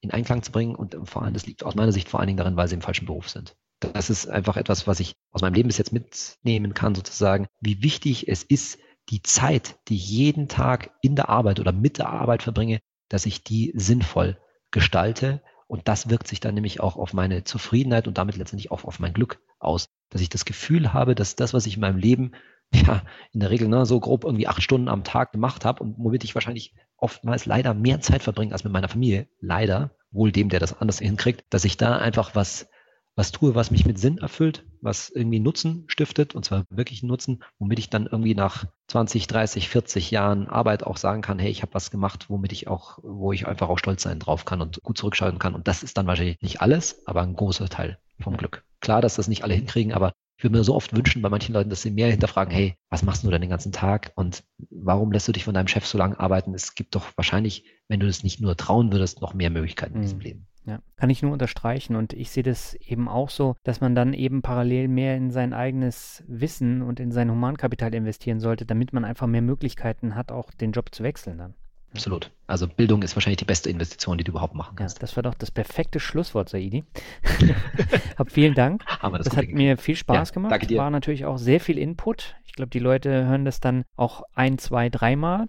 in 0.00 0.12
Einklang 0.12 0.42
zu 0.42 0.52
bringen. 0.52 0.76
Und 0.76 0.96
vor 1.04 1.22
allem, 1.22 1.34
das 1.34 1.46
liegt 1.46 1.64
aus 1.64 1.74
meiner 1.74 1.92
Sicht 1.92 2.08
vor 2.08 2.20
allen 2.20 2.28
Dingen 2.28 2.36
daran, 2.36 2.56
weil 2.56 2.68
sie 2.68 2.76
im 2.76 2.82
falschen 2.82 3.06
Beruf 3.06 3.28
sind. 3.28 3.56
Das 3.80 4.10
ist 4.10 4.28
einfach 4.28 4.56
etwas, 4.56 4.86
was 4.86 5.00
ich 5.00 5.14
aus 5.32 5.42
meinem 5.42 5.54
Leben 5.54 5.68
bis 5.68 5.78
jetzt 5.78 5.92
mitnehmen 5.92 6.74
kann, 6.74 6.94
sozusagen, 6.94 7.46
wie 7.60 7.82
wichtig 7.82 8.28
es 8.28 8.44
ist, 8.44 8.78
die 9.10 9.22
Zeit, 9.22 9.76
die 9.88 9.96
ich 9.96 10.08
jeden 10.08 10.48
Tag 10.48 10.90
in 11.02 11.16
der 11.16 11.28
Arbeit 11.28 11.60
oder 11.60 11.72
mit 11.72 11.98
der 11.98 12.08
Arbeit 12.08 12.42
verbringe, 12.42 12.80
dass 13.08 13.26
ich 13.26 13.42
die 13.42 13.72
sinnvoll 13.74 14.38
gestalte 14.70 15.42
und 15.66 15.88
das 15.88 16.10
wirkt 16.10 16.28
sich 16.28 16.40
dann 16.40 16.54
nämlich 16.54 16.80
auch 16.80 16.96
auf 16.96 17.12
meine 17.12 17.44
Zufriedenheit 17.44 18.06
und 18.06 18.18
damit 18.18 18.36
letztendlich 18.36 18.70
auch 18.70 18.84
auf 18.84 19.00
mein 19.00 19.12
Glück 19.12 19.40
aus, 19.58 19.88
dass 20.10 20.20
ich 20.20 20.28
das 20.28 20.44
Gefühl 20.44 20.92
habe, 20.92 21.14
dass 21.14 21.36
das, 21.36 21.54
was 21.54 21.66
ich 21.66 21.74
in 21.74 21.80
meinem 21.80 21.98
Leben 21.98 22.32
ja 22.74 23.02
in 23.32 23.40
der 23.40 23.50
Regel 23.50 23.68
ne, 23.68 23.86
so 23.86 24.00
grob 24.00 24.24
irgendwie 24.24 24.48
acht 24.48 24.62
Stunden 24.62 24.88
am 24.88 25.04
Tag 25.04 25.32
gemacht 25.32 25.64
habe 25.64 25.82
und 25.82 25.96
womit 25.98 26.24
ich 26.24 26.34
wahrscheinlich 26.34 26.74
oftmals 26.96 27.46
leider 27.46 27.74
mehr 27.74 28.00
Zeit 28.00 28.22
verbringe 28.22 28.52
als 28.52 28.64
mit 28.64 28.72
meiner 28.72 28.88
Familie, 28.88 29.28
leider, 29.40 29.90
wohl 30.10 30.32
dem, 30.32 30.48
der 30.48 30.60
das 30.60 30.80
anders 30.80 31.00
hinkriegt, 31.00 31.44
dass 31.50 31.64
ich 31.64 31.76
da 31.76 31.98
einfach 31.98 32.34
was 32.34 32.68
was 33.16 33.32
tue, 33.32 33.54
was 33.54 33.70
mich 33.70 33.86
mit 33.86 33.98
Sinn 33.98 34.18
erfüllt, 34.18 34.64
was 34.80 35.08
irgendwie 35.08 35.40
Nutzen 35.40 35.84
stiftet, 35.86 36.34
und 36.34 36.44
zwar 36.44 36.64
wirklich 36.68 37.02
Nutzen, 37.02 37.42
womit 37.58 37.78
ich 37.78 37.90
dann 37.90 38.06
irgendwie 38.06 38.34
nach 38.34 38.64
20, 38.88 39.26
30, 39.26 39.68
40 39.68 40.10
Jahren 40.10 40.48
Arbeit 40.48 40.82
auch 40.84 40.96
sagen 40.96 41.22
kann, 41.22 41.38
hey, 41.38 41.50
ich 41.50 41.62
habe 41.62 41.74
was 41.74 41.90
gemacht, 41.90 42.28
womit 42.28 42.52
ich 42.52 42.68
auch, 42.68 42.98
wo 43.02 43.32
ich 43.32 43.46
einfach 43.46 43.68
auch 43.68 43.78
stolz 43.78 44.02
sein 44.02 44.18
drauf 44.18 44.44
kann 44.44 44.60
und 44.60 44.82
gut 44.82 44.98
zurückschalten 44.98 45.38
kann. 45.38 45.54
Und 45.54 45.68
das 45.68 45.82
ist 45.82 45.96
dann 45.96 46.06
wahrscheinlich 46.06 46.40
nicht 46.42 46.60
alles, 46.60 47.06
aber 47.06 47.22
ein 47.22 47.36
großer 47.36 47.68
Teil 47.68 47.98
vom 48.20 48.36
Glück. 48.36 48.64
Klar, 48.80 49.00
dass 49.00 49.14
das 49.14 49.28
nicht 49.28 49.44
alle 49.44 49.54
hinkriegen, 49.54 49.92
aber 49.92 50.12
ich 50.36 50.44
würde 50.44 50.58
mir 50.58 50.64
so 50.64 50.74
oft 50.74 50.94
wünschen 50.94 51.22
bei 51.22 51.28
manchen 51.28 51.54
Leuten, 51.54 51.70
dass 51.70 51.82
sie 51.82 51.92
mehr 51.92 52.10
hinterfragen, 52.10 52.52
hey, 52.52 52.74
was 52.90 53.04
machst 53.04 53.22
du 53.22 53.30
denn 53.30 53.40
den 53.40 53.50
ganzen 53.50 53.72
Tag 53.72 54.12
und 54.16 54.42
warum 54.70 55.12
lässt 55.12 55.28
du 55.28 55.32
dich 55.32 55.44
von 55.44 55.54
deinem 55.54 55.68
Chef 55.68 55.86
so 55.86 55.96
lange 55.96 56.18
arbeiten? 56.18 56.54
Es 56.54 56.74
gibt 56.74 56.96
doch 56.96 57.06
wahrscheinlich, 57.16 57.64
wenn 57.88 58.00
du 58.00 58.08
es 58.08 58.24
nicht 58.24 58.40
nur 58.40 58.56
trauen 58.56 58.92
würdest, 58.92 59.20
noch 59.20 59.32
mehr 59.32 59.50
Möglichkeiten 59.50 59.96
in 59.96 60.02
diesem 60.02 60.18
mhm. 60.18 60.24
Leben. 60.24 60.46
Ja, 60.66 60.78
kann 60.96 61.10
ich 61.10 61.22
nur 61.22 61.32
unterstreichen 61.32 61.94
und 61.94 62.14
ich 62.14 62.30
sehe 62.30 62.42
das 62.42 62.74
eben 62.74 63.06
auch 63.06 63.28
so, 63.28 63.54
dass 63.64 63.82
man 63.82 63.94
dann 63.94 64.14
eben 64.14 64.40
parallel 64.40 64.88
mehr 64.88 65.14
in 65.14 65.30
sein 65.30 65.52
eigenes 65.52 66.24
Wissen 66.26 66.80
und 66.80 67.00
in 67.00 67.12
sein 67.12 67.30
Humankapital 67.30 67.94
investieren 67.94 68.40
sollte, 68.40 68.64
damit 68.64 68.94
man 68.94 69.04
einfach 69.04 69.26
mehr 69.26 69.42
Möglichkeiten 69.42 70.14
hat, 70.14 70.32
auch 70.32 70.50
den 70.52 70.72
Job 70.72 70.94
zu 70.94 71.02
wechseln 71.02 71.36
dann. 71.36 71.54
Absolut. 71.94 72.32
Also 72.48 72.66
Bildung 72.66 73.02
ist 73.02 73.14
wahrscheinlich 73.14 73.38
die 73.38 73.44
beste 73.44 73.70
Investition, 73.70 74.18
die 74.18 74.24
du 74.24 74.32
überhaupt 74.32 74.54
machen 74.54 74.74
kannst. 74.74 74.98
Ja, 74.98 75.00
das 75.02 75.14
war 75.16 75.22
doch 75.22 75.34
das 75.34 75.50
perfekte 75.50 76.00
Schlusswort, 76.00 76.48
Saidi. 76.48 76.84
Hab 78.18 78.32
vielen 78.32 78.54
Dank. 78.54 78.84
Haben 78.86 79.14
wir 79.14 79.18
das 79.18 79.28
das 79.28 79.36
hat 79.36 79.48
mir 79.48 79.76
viel 79.78 79.94
Spaß 79.94 80.30
ja, 80.30 80.34
gemacht. 80.34 80.52
Danke 80.52 80.66
dir. 80.66 80.78
War 80.78 80.90
natürlich 80.90 81.24
auch 81.24 81.38
sehr 81.38 81.60
viel 81.60 81.78
Input. 81.78 82.34
Ich 82.44 82.52
glaube, 82.54 82.70
die 82.70 82.80
Leute 82.80 83.26
hören 83.26 83.44
das 83.44 83.60
dann 83.60 83.84
auch 83.96 84.22
ein, 84.34 84.58
zwei, 84.58 84.88
dreimal. 84.90 85.48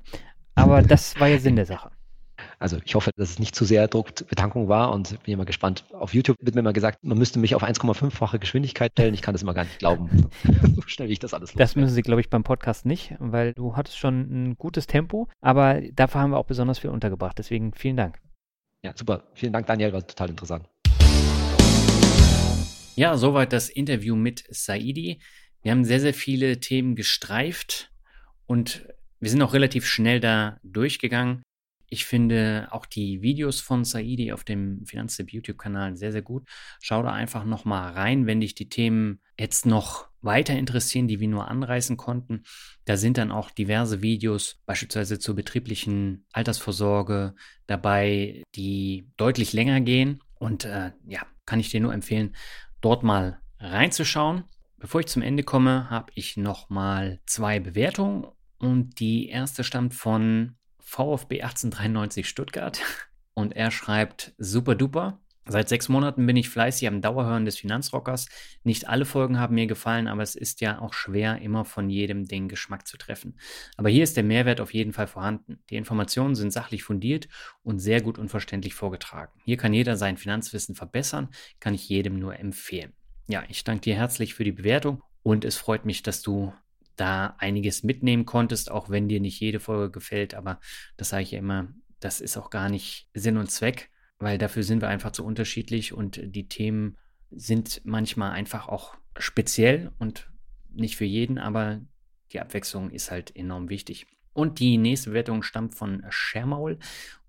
Aber 0.53 0.83
das 0.83 1.19
war 1.19 1.27
ja 1.27 1.39
Sinn 1.39 1.55
der 1.55 1.65
Sache. 1.65 1.89
Also 2.65 2.79
ich 2.83 2.95
hoffe, 2.95 3.11
dass 3.15 3.29
es 3.29 3.37
nicht 3.37 3.53
zu 3.53 3.63
sehr 3.63 3.87
Druckbetankung 3.87 4.67
war 4.67 4.91
und 4.91 5.23
bin 5.23 5.35
immer 5.35 5.45
gespannt. 5.45 5.85
Auf 5.93 6.15
YouTube 6.15 6.35
wird 6.41 6.55
mir 6.55 6.61
immer 6.61 6.73
gesagt, 6.73 7.03
man 7.03 7.15
müsste 7.15 7.37
mich 7.37 7.53
auf 7.53 7.63
1,5-fache 7.63 8.39
Geschwindigkeit 8.39 8.91
stellen. 8.93 9.13
Ich 9.13 9.21
kann 9.21 9.35
das 9.35 9.43
immer 9.43 9.53
gar 9.53 9.65
nicht 9.65 9.77
glauben, 9.77 10.09
so 10.75 10.81
schnell 10.87 11.07
wie 11.07 11.13
ich 11.13 11.19
das 11.19 11.35
alles 11.35 11.53
los 11.53 11.59
Das 11.59 11.75
müssen 11.75 11.93
Sie, 11.93 12.01
glaube 12.01 12.21
ich, 12.21 12.29
beim 12.31 12.43
Podcast 12.43 12.87
nicht, 12.87 13.13
weil 13.19 13.53
du 13.53 13.75
hattest 13.75 13.99
schon 13.99 14.21
ein 14.21 14.57
gutes 14.57 14.87
Tempo, 14.87 15.27
aber 15.41 15.79
dafür 15.93 16.21
haben 16.21 16.31
wir 16.31 16.39
auch 16.39 16.47
besonders 16.47 16.79
viel 16.79 16.89
untergebracht. 16.89 17.37
Deswegen 17.37 17.71
vielen 17.75 17.97
Dank. 17.97 18.17
Ja, 18.81 18.93
super. 18.95 19.25
Vielen 19.35 19.53
Dank, 19.53 19.67
Daniel, 19.67 19.93
war 19.93 20.07
total 20.07 20.31
interessant. 20.31 20.67
Ja, 22.95 23.15
soweit 23.15 23.53
das 23.53 23.69
Interview 23.69 24.15
mit 24.15 24.43
Saidi. 24.49 25.21
Wir 25.61 25.71
haben 25.71 25.85
sehr, 25.85 25.99
sehr 25.99 26.15
viele 26.15 26.59
Themen 26.59 26.95
gestreift 26.95 27.91
und 28.47 28.87
wir 29.19 29.29
sind 29.29 29.43
auch 29.43 29.53
relativ 29.53 29.85
schnell 29.85 30.19
da 30.19 30.57
durchgegangen. 30.63 31.43
Ich 31.87 32.05
finde 32.05 32.67
auch 32.71 32.85
die 32.85 33.21
Videos 33.21 33.61
von 33.61 33.83
Saidi 33.83 34.31
auf 34.31 34.43
dem 34.43 34.85
Finanztipp 34.85 35.31
YouTube-Kanal 35.31 35.95
sehr, 35.95 36.11
sehr 36.11 36.21
gut. 36.21 36.47
Schau 36.81 37.03
da 37.03 37.11
einfach 37.11 37.45
nochmal 37.45 37.93
rein, 37.93 38.25
wenn 38.25 38.41
dich 38.41 38.55
die 38.55 38.69
Themen 38.69 39.19
jetzt 39.37 39.65
noch 39.65 40.07
weiter 40.21 40.55
interessieren, 40.55 41.07
die 41.07 41.19
wir 41.19 41.27
nur 41.27 41.47
anreißen 41.47 41.97
konnten. 41.97 42.43
Da 42.85 42.97
sind 42.97 43.17
dann 43.17 43.31
auch 43.31 43.51
diverse 43.51 44.01
Videos, 44.01 44.57
beispielsweise 44.65 45.19
zur 45.19 45.35
betrieblichen 45.35 46.25
Altersvorsorge 46.33 47.35
dabei, 47.67 48.43
die 48.55 49.07
deutlich 49.17 49.53
länger 49.53 49.81
gehen. 49.81 50.21
Und 50.35 50.65
äh, 50.65 50.91
ja, 51.07 51.21
kann 51.45 51.59
ich 51.59 51.69
dir 51.69 51.79
nur 51.79 51.93
empfehlen, 51.93 52.35
dort 52.81 53.03
mal 53.03 53.39
reinzuschauen. 53.59 54.43
Bevor 54.77 54.99
ich 54.99 55.07
zum 55.07 55.21
Ende 55.21 55.43
komme, 55.43 55.89
habe 55.89 56.11
ich 56.15 56.37
nochmal 56.37 57.19
zwei 57.25 57.59
Bewertungen. 57.59 58.25
Und 58.57 58.99
die 58.99 59.29
erste 59.29 59.63
stammt 59.63 59.93
von 59.93 60.55
VfB 60.85 61.41
1893 61.41 62.29
Stuttgart 62.29 62.79
und 63.33 63.55
er 63.55 63.71
schreibt 63.71 64.33
super 64.37 64.75
duper. 64.75 65.19
Seit 65.47 65.69
sechs 65.69 65.89
Monaten 65.89 66.25
bin 66.25 66.37
ich 66.37 66.49
fleißig 66.49 66.87
am 66.87 67.01
Dauerhören 67.01 67.45
des 67.45 67.57
Finanzrockers. 67.57 68.27
Nicht 68.63 68.89
alle 68.89 69.05
Folgen 69.05 69.39
haben 69.39 69.53
mir 69.53 69.67
gefallen, 69.67 70.07
aber 70.07 70.23
es 70.23 70.35
ist 70.35 70.59
ja 70.61 70.79
auch 70.79 70.93
schwer, 70.93 71.39
immer 71.39 71.65
von 71.65 71.89
jedem 71.91 72.27
den 72.27 72.47
Geschmack 72.47 72.87
zu 72.87 72.97
treffen. 72.97 73.37
Aber 73.77 73.89
hier 73.89 74.03
ist 74.03 74.17
der 74.17 74.23
Mehrwert 74.23 74.59
auf 74.59 74.73
jeden 74.73 74.91
Fall 74.91 75.05
vorhanden. 75.05 75.59
Die 75.69 75.75
Informationen 75.75 76.33
sind 76.33 76.51
sachlich 76.51 76.83
fundiert 76.83 77.27
und 77.61 77.77
sehr 77.77 78.01
gut 78.01 78.17
und 78.17 78.29
verständlich 78.29 78.73
vorgetragen. 78.73 79.39
Hier 79.43 79.57
kann 79.57 79.73
jeder 79.73 79.97
sein 79.97 80.17
Finanzwissen 80.17 80.73
verbessern, 80.73 81.29
kann 81.59 81.75
ich 81.75 81.87
jedem 81.89 82.17
nur 82.17 82.39
empfehlen. 82.39 82.93
Ja, 83.27 83.43
ich 83.47 83.63
danke 83.63 83.81
dir 83.81 83.95
herzlich 83.95 84.33
für 84.33 84.43
die 84.43 84.51
Bewertung 84.51 85.03
und 85.21 85.45
es 85.45 85.57
freut 85.57 85.85
mich, 85.85 86.01
dass 86.01 86.23
du 86.23 86.53
da 86.95 87.35
einiges 87.39 87.83
mitnehmen 87.83 88.25
konntest, 88.25 88.71
auch 88.71 88.89
wenn 88.89 89.07
dir 89.07 89.19
nicht 89.19 89.39
jede 89.39 89.59
Folge 89.59 89.91
gefällt. 89.91 90.33
Aber 90.33 90.59
das 90.97 91.09
sage 91.09 91.23
ich 91.23 91.31
ja 91.31 91.39
immer, 91.39 91.73
das 91.99 92.21
ist 92.21 92.37
auch 92.37 92.49
gar 92.49 92.69
nicht 92.69 93.09
Sinn 93.13 93.37
und 93.37 93.51
Zweck, 93.51 93.89
weil 94.19 94.37
dafür 94.37 94.63
sind 94.63 94.81
wir 94.81 94.87
einfach 94.87 95.11
zu 95.11 95.25
unterschiedlich 95.25 95.93
und 95.93 96.19
die 96.23 96.47
Themen 96.47 96.97
sind 97.31 97.81
manchmal 97.83 98.31
einfach 98.31 98.67
auch 98.67 98.95
speziell 99.17 99.91
und 99.97 100.29
nicht 100.71 100.97
für 100.97 101.05
jeden, 101.05 101.37
aber 101.37 101.81
die 102.31 102.39
Abwechslung 102.39 102.91
ist 102.91 103.11
halt 103.11 103.35
enorm 103.35 103.69
wichtig. 103.69 104.07
Und 104.33 104.59
die 104.59 104.77
nächste 104.77 105.11
Bewertung 105.11 105.43
stammt 105.43 105.75
von 105.75 106.05
Schermaul 106.09 106.79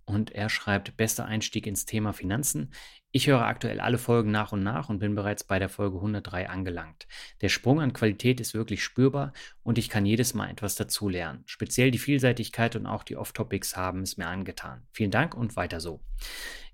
und 0.05 0.33
er 0.33 0.49
schreibt, 0.49 0.97
bester 0.97 1.25
Einstieg 1.27 1.67
ins 1.67 1.87
Thema 1.87 2.13
Finanzen. 2.13 2.73
Ich 3.17 3.29
höre 3.29 3.47
aktuell 3.47 3.81
alle 3.81 3.97
Folgen 3.97 4.31
nach 4.31 4.53
und 4.53 4.63
nach 4.63 4.91
und 4.91 4.99
bin 4.99 5.15
bereits 5.15 5.43
bei 5.43 5.59
der 5.59 5.71
Folge 5.71 5.97
103 5.97 6.51
angelangt. 6.51 7.07
Der 7.41 7.49
Sprung 7.49 7.81
an 7.81 7.95
Qualität 7.95 8.41
ist 8.41 8.53
wirklich 8.53 8.85
spürbar 8.85 9.33
und 9.63 9.79
ich 9.79 9.89
kann 9.89 10.05
jedes 10.05 10.35
Mal 10.35 10.51
etwas 10.51 10.75
dazulernen. 10.75 11.43
Speziell 11.47 11.91
die 11.91 11.99
Vielseitigkeit 11.99 12.77
und 12.77 12.85
auch 12.85 13.05
die 13.05 13.17
Off-Topics 13.17 13.75
haben 13.75 14.03
es 14.03 14.19
mir 14.19 14.27
angetan. 14.27 14.83
Vielen 14.93 15.11
Dank 15.11 15.35
und 15.35 15.57
weiter 15.57 15.81
so. 15.81 16.03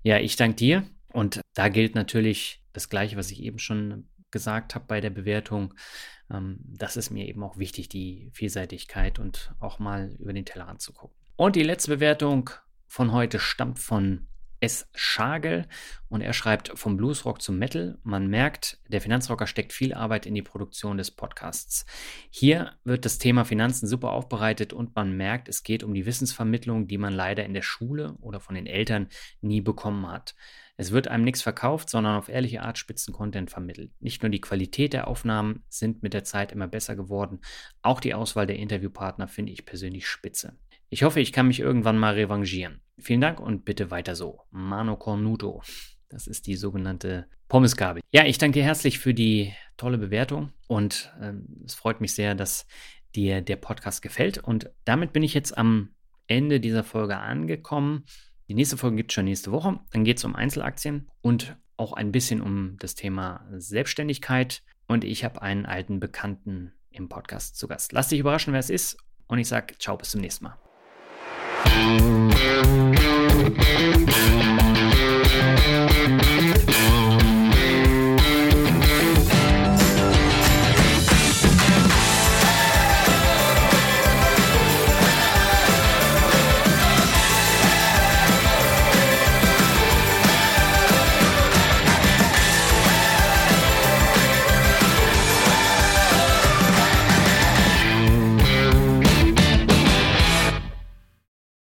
Ja, 0.01 0.19
ich 0.19 0.35
danke 0.35 0.57
dir 0.57 0.83
und 1.13 1.39
da 1.53 1.69
gilt 1.69 1.95
natürlich 1.95 2.61
das 2.73 2.89
Gleiche, 2.89 3.15
was 3.15 3.31
ich 3.31 3.41
eben 3.41 3.59
schon 3.59 4.09
gesagt 4.29 4.75
habe 4.75 4.83
bei 4.85 4.99
der 4.99 5.11
Bewertung. 5.11 5.73
Ähm, 6.29 6.57
das 6.59 6.97
ist 6.97 7.09
mir 7.09 7.25
eben 7.25 7.41
auch 7.41 7.57
wichtig, 7.57 7.87
die 7.87 8.31
Vielseitigkeit 8.33 9.17
und 9.17 9.55
auch 9.61 9.79
mal 9.79 10.13
über 10.19 10.33
den 10.33 10.43
Teller 10.43 10.67
anzugucken. 10.67 11.15
Und 11.37 11.55
die 11.55 11.63
letzte 11.63 11.91
Bewertung 11.91 12.49
von 12.85 13.13
heute 13.13 13.39
stammt 13.39 13.79
von 13.79 14.27
S. 14.63 14.87
Schagel 14.95 15.67
und 16.07 16.21
er 16.21 16.31
schreibt 16.31 16.71
vom 16.79 16.95
Bluesrock 16.95 17.41
zum 17.41 17.59
Metal. 17.59 17.97
Man 18.03 18.27
merkt, 18.27 18.79
der 18.87 19.01
Finanzrocker 19.01 19.45
steckt 19.45 19.73
viel 19.73 19.93
Arbeit 19.93 20.25
in 20.25 20.35
die 20.35 20.41
Produktion 20.41 20.95
des 20.95 21.11
Podcasts. 21.11 21.85
Hier 22.29 22.71
wird 22.85 23.03
das 23.03 23.17
Thema 23.17 23.43
Finanzen 23.43 23.87
super 23.87 24.13
aufbereitet 24.13 24.71
und 24.71 24.95
man 24.95 25.17
merkt, 25.17 25.49
es 25.49 25.63
geht 25.63 25.83
um 25.83 25.93
die 25.93 26.05
Wissensvermittlung, 26.05 26.87
die 26.87 26.97
man 26.97 27.11
leider 27.11 27.43
in 27.43 27.53
der 27.53 27.61
Schule 27.61 28.13
oder 28.21 28.39
von 28.39 28.55
den 28.55 28.65
Eltern 28.65 29.09
nie 29.41 29.59
bekommen 29.59 30.07
hat. 30.07 30.33
Es 30.77 30.91
wird 30.91 31.09
einem 31.09 31.25
nichts 31.25 31.41
verkauft, 31.41 31.89
sondern 31.89 32.15
auf 32.15 32.29
ehrliche 32.29 32.61
Art 32.61 32.77
Spitzen-Content 32.77 33.49
vermittelt. 33.49 33.91
Nicht 33.99 34.23
nur 34.23 34.29
die 34.29 34.39
Qualität 34.39 34.93
der 34.93 35.09
Aufnahmen 35.09 35.65
sind 35.67 36.03
mit 36.03 36.13
der 36.13 36.23
Zeit 36.23 36.53
immer 36.53 36.69
besser 36.69 36.95
geworden, 36.95 37.41
auch 37.81 37.99
die 37.99 38.13
Auswahl 38.13 38.47
der 38.47 38.59
Interviewpartner 38.59 39.27
finde 39.27 39.51
ich 39.51 39.65
persönlich 39.65 40.07
spitze. 40.07 40.57
Ich 40.89 41.03
hoffe, 41.03 41.19
ich 41.19 41.33
kann 41.33 41.47
mich 41.47 41.59
irgendwann 41.59 41.97
mal 41.97 42.13
revanchieren. 42.13 42.82
Vielen 42.99 43.21
Dank 43.21 43.39
und 43.39 43.65
bitte 43.65 43.91
weiter 43.91 44.15
so. 44.15 44.41
Mano 44.51 44.95
Cornuto. 44.97 45.61
Das 46.09 46.27
ist 46.27 46.45
die 46.45 46.55
sogenannte 46.55 47.27
Pommesgabel. 47.47 48.01
Ja, 48.11 48.25
ich 48.25 48.37
danke 48.37 48.59
dir 48.59 48.65
herzlich 48.65 48.99
für 48.99 49.13
die 49.13 49.53
tolle 49.77 49.97
Bewertung 49.97 50.53
und 50.67 51.11
ähm, 51.19 51.63
es 51.65 51.73
freut 51.73 52.01
mich 52.01 52.13
sehr, 52.13 52.35
dass 52.35 52.67
dir 53.15 53.41
der 53.41 53.55
Podcast 53.55 54.01
gefällt. 54.01 54.37
Und 54.37 54.69
damit 54.85 55.13
bin 55.13 55.23
ich 55.23 55.33
jetzt 55.33 55.57
am 55.57 55.89
Ende 56.27 56.59
dieser 56.59 56.83
Folge 56.83 57.17
angekommen. 57.17 58.05
Die 58.47 58.53
nächste 58.53 58.77
Folge 58.77 58.97
gibt 58.97 59.11
es 59.11 59.15
schon 59.15 59.25
nächste 59.25 59.51
Woche. 59.51 59.79
Dann 59.91 60.03
geht 60.03 60.17
es 60.17 60.23
um 60.23 60.35
Einzelaktien 60.35 61.09
und 61.21 61.57
auch 61.77 61.93
ein 61.93 62.11
bisschen 62.11 62.41
um 62.41 62.77
das 62.79 62.95
Thema 62.95 63.45
Selbstständigkeit. 63.51 64.61
Und 64.87 65.03
ich 65.03 65.23
habe 65.23 65.41
einen 65.41 65.65
alten 65.65 65.99
Bekannten 65.99 66.73
im 66.91 67.09
Podcast 67.09 67.57
zu 67.57 67.67
Gast. 67.67 67.91
Lass 67.93 68.09
dich 68.09 68.19
überraschen, 68.19 68.53
wer 68.53 68.59
es 68.59 68.69
ist. 68.69 68.97
Und 69.27 69.39
ich 69.39 69.47
sage 69.47 69.75
ciao, 69.79 69.97
bis 69.97 70.11
zum 70.11 70.21
nächsten 70.21 70.45
Mal. 70.45 70.72
Thank 71.65 72.33
you. 74.47 74.52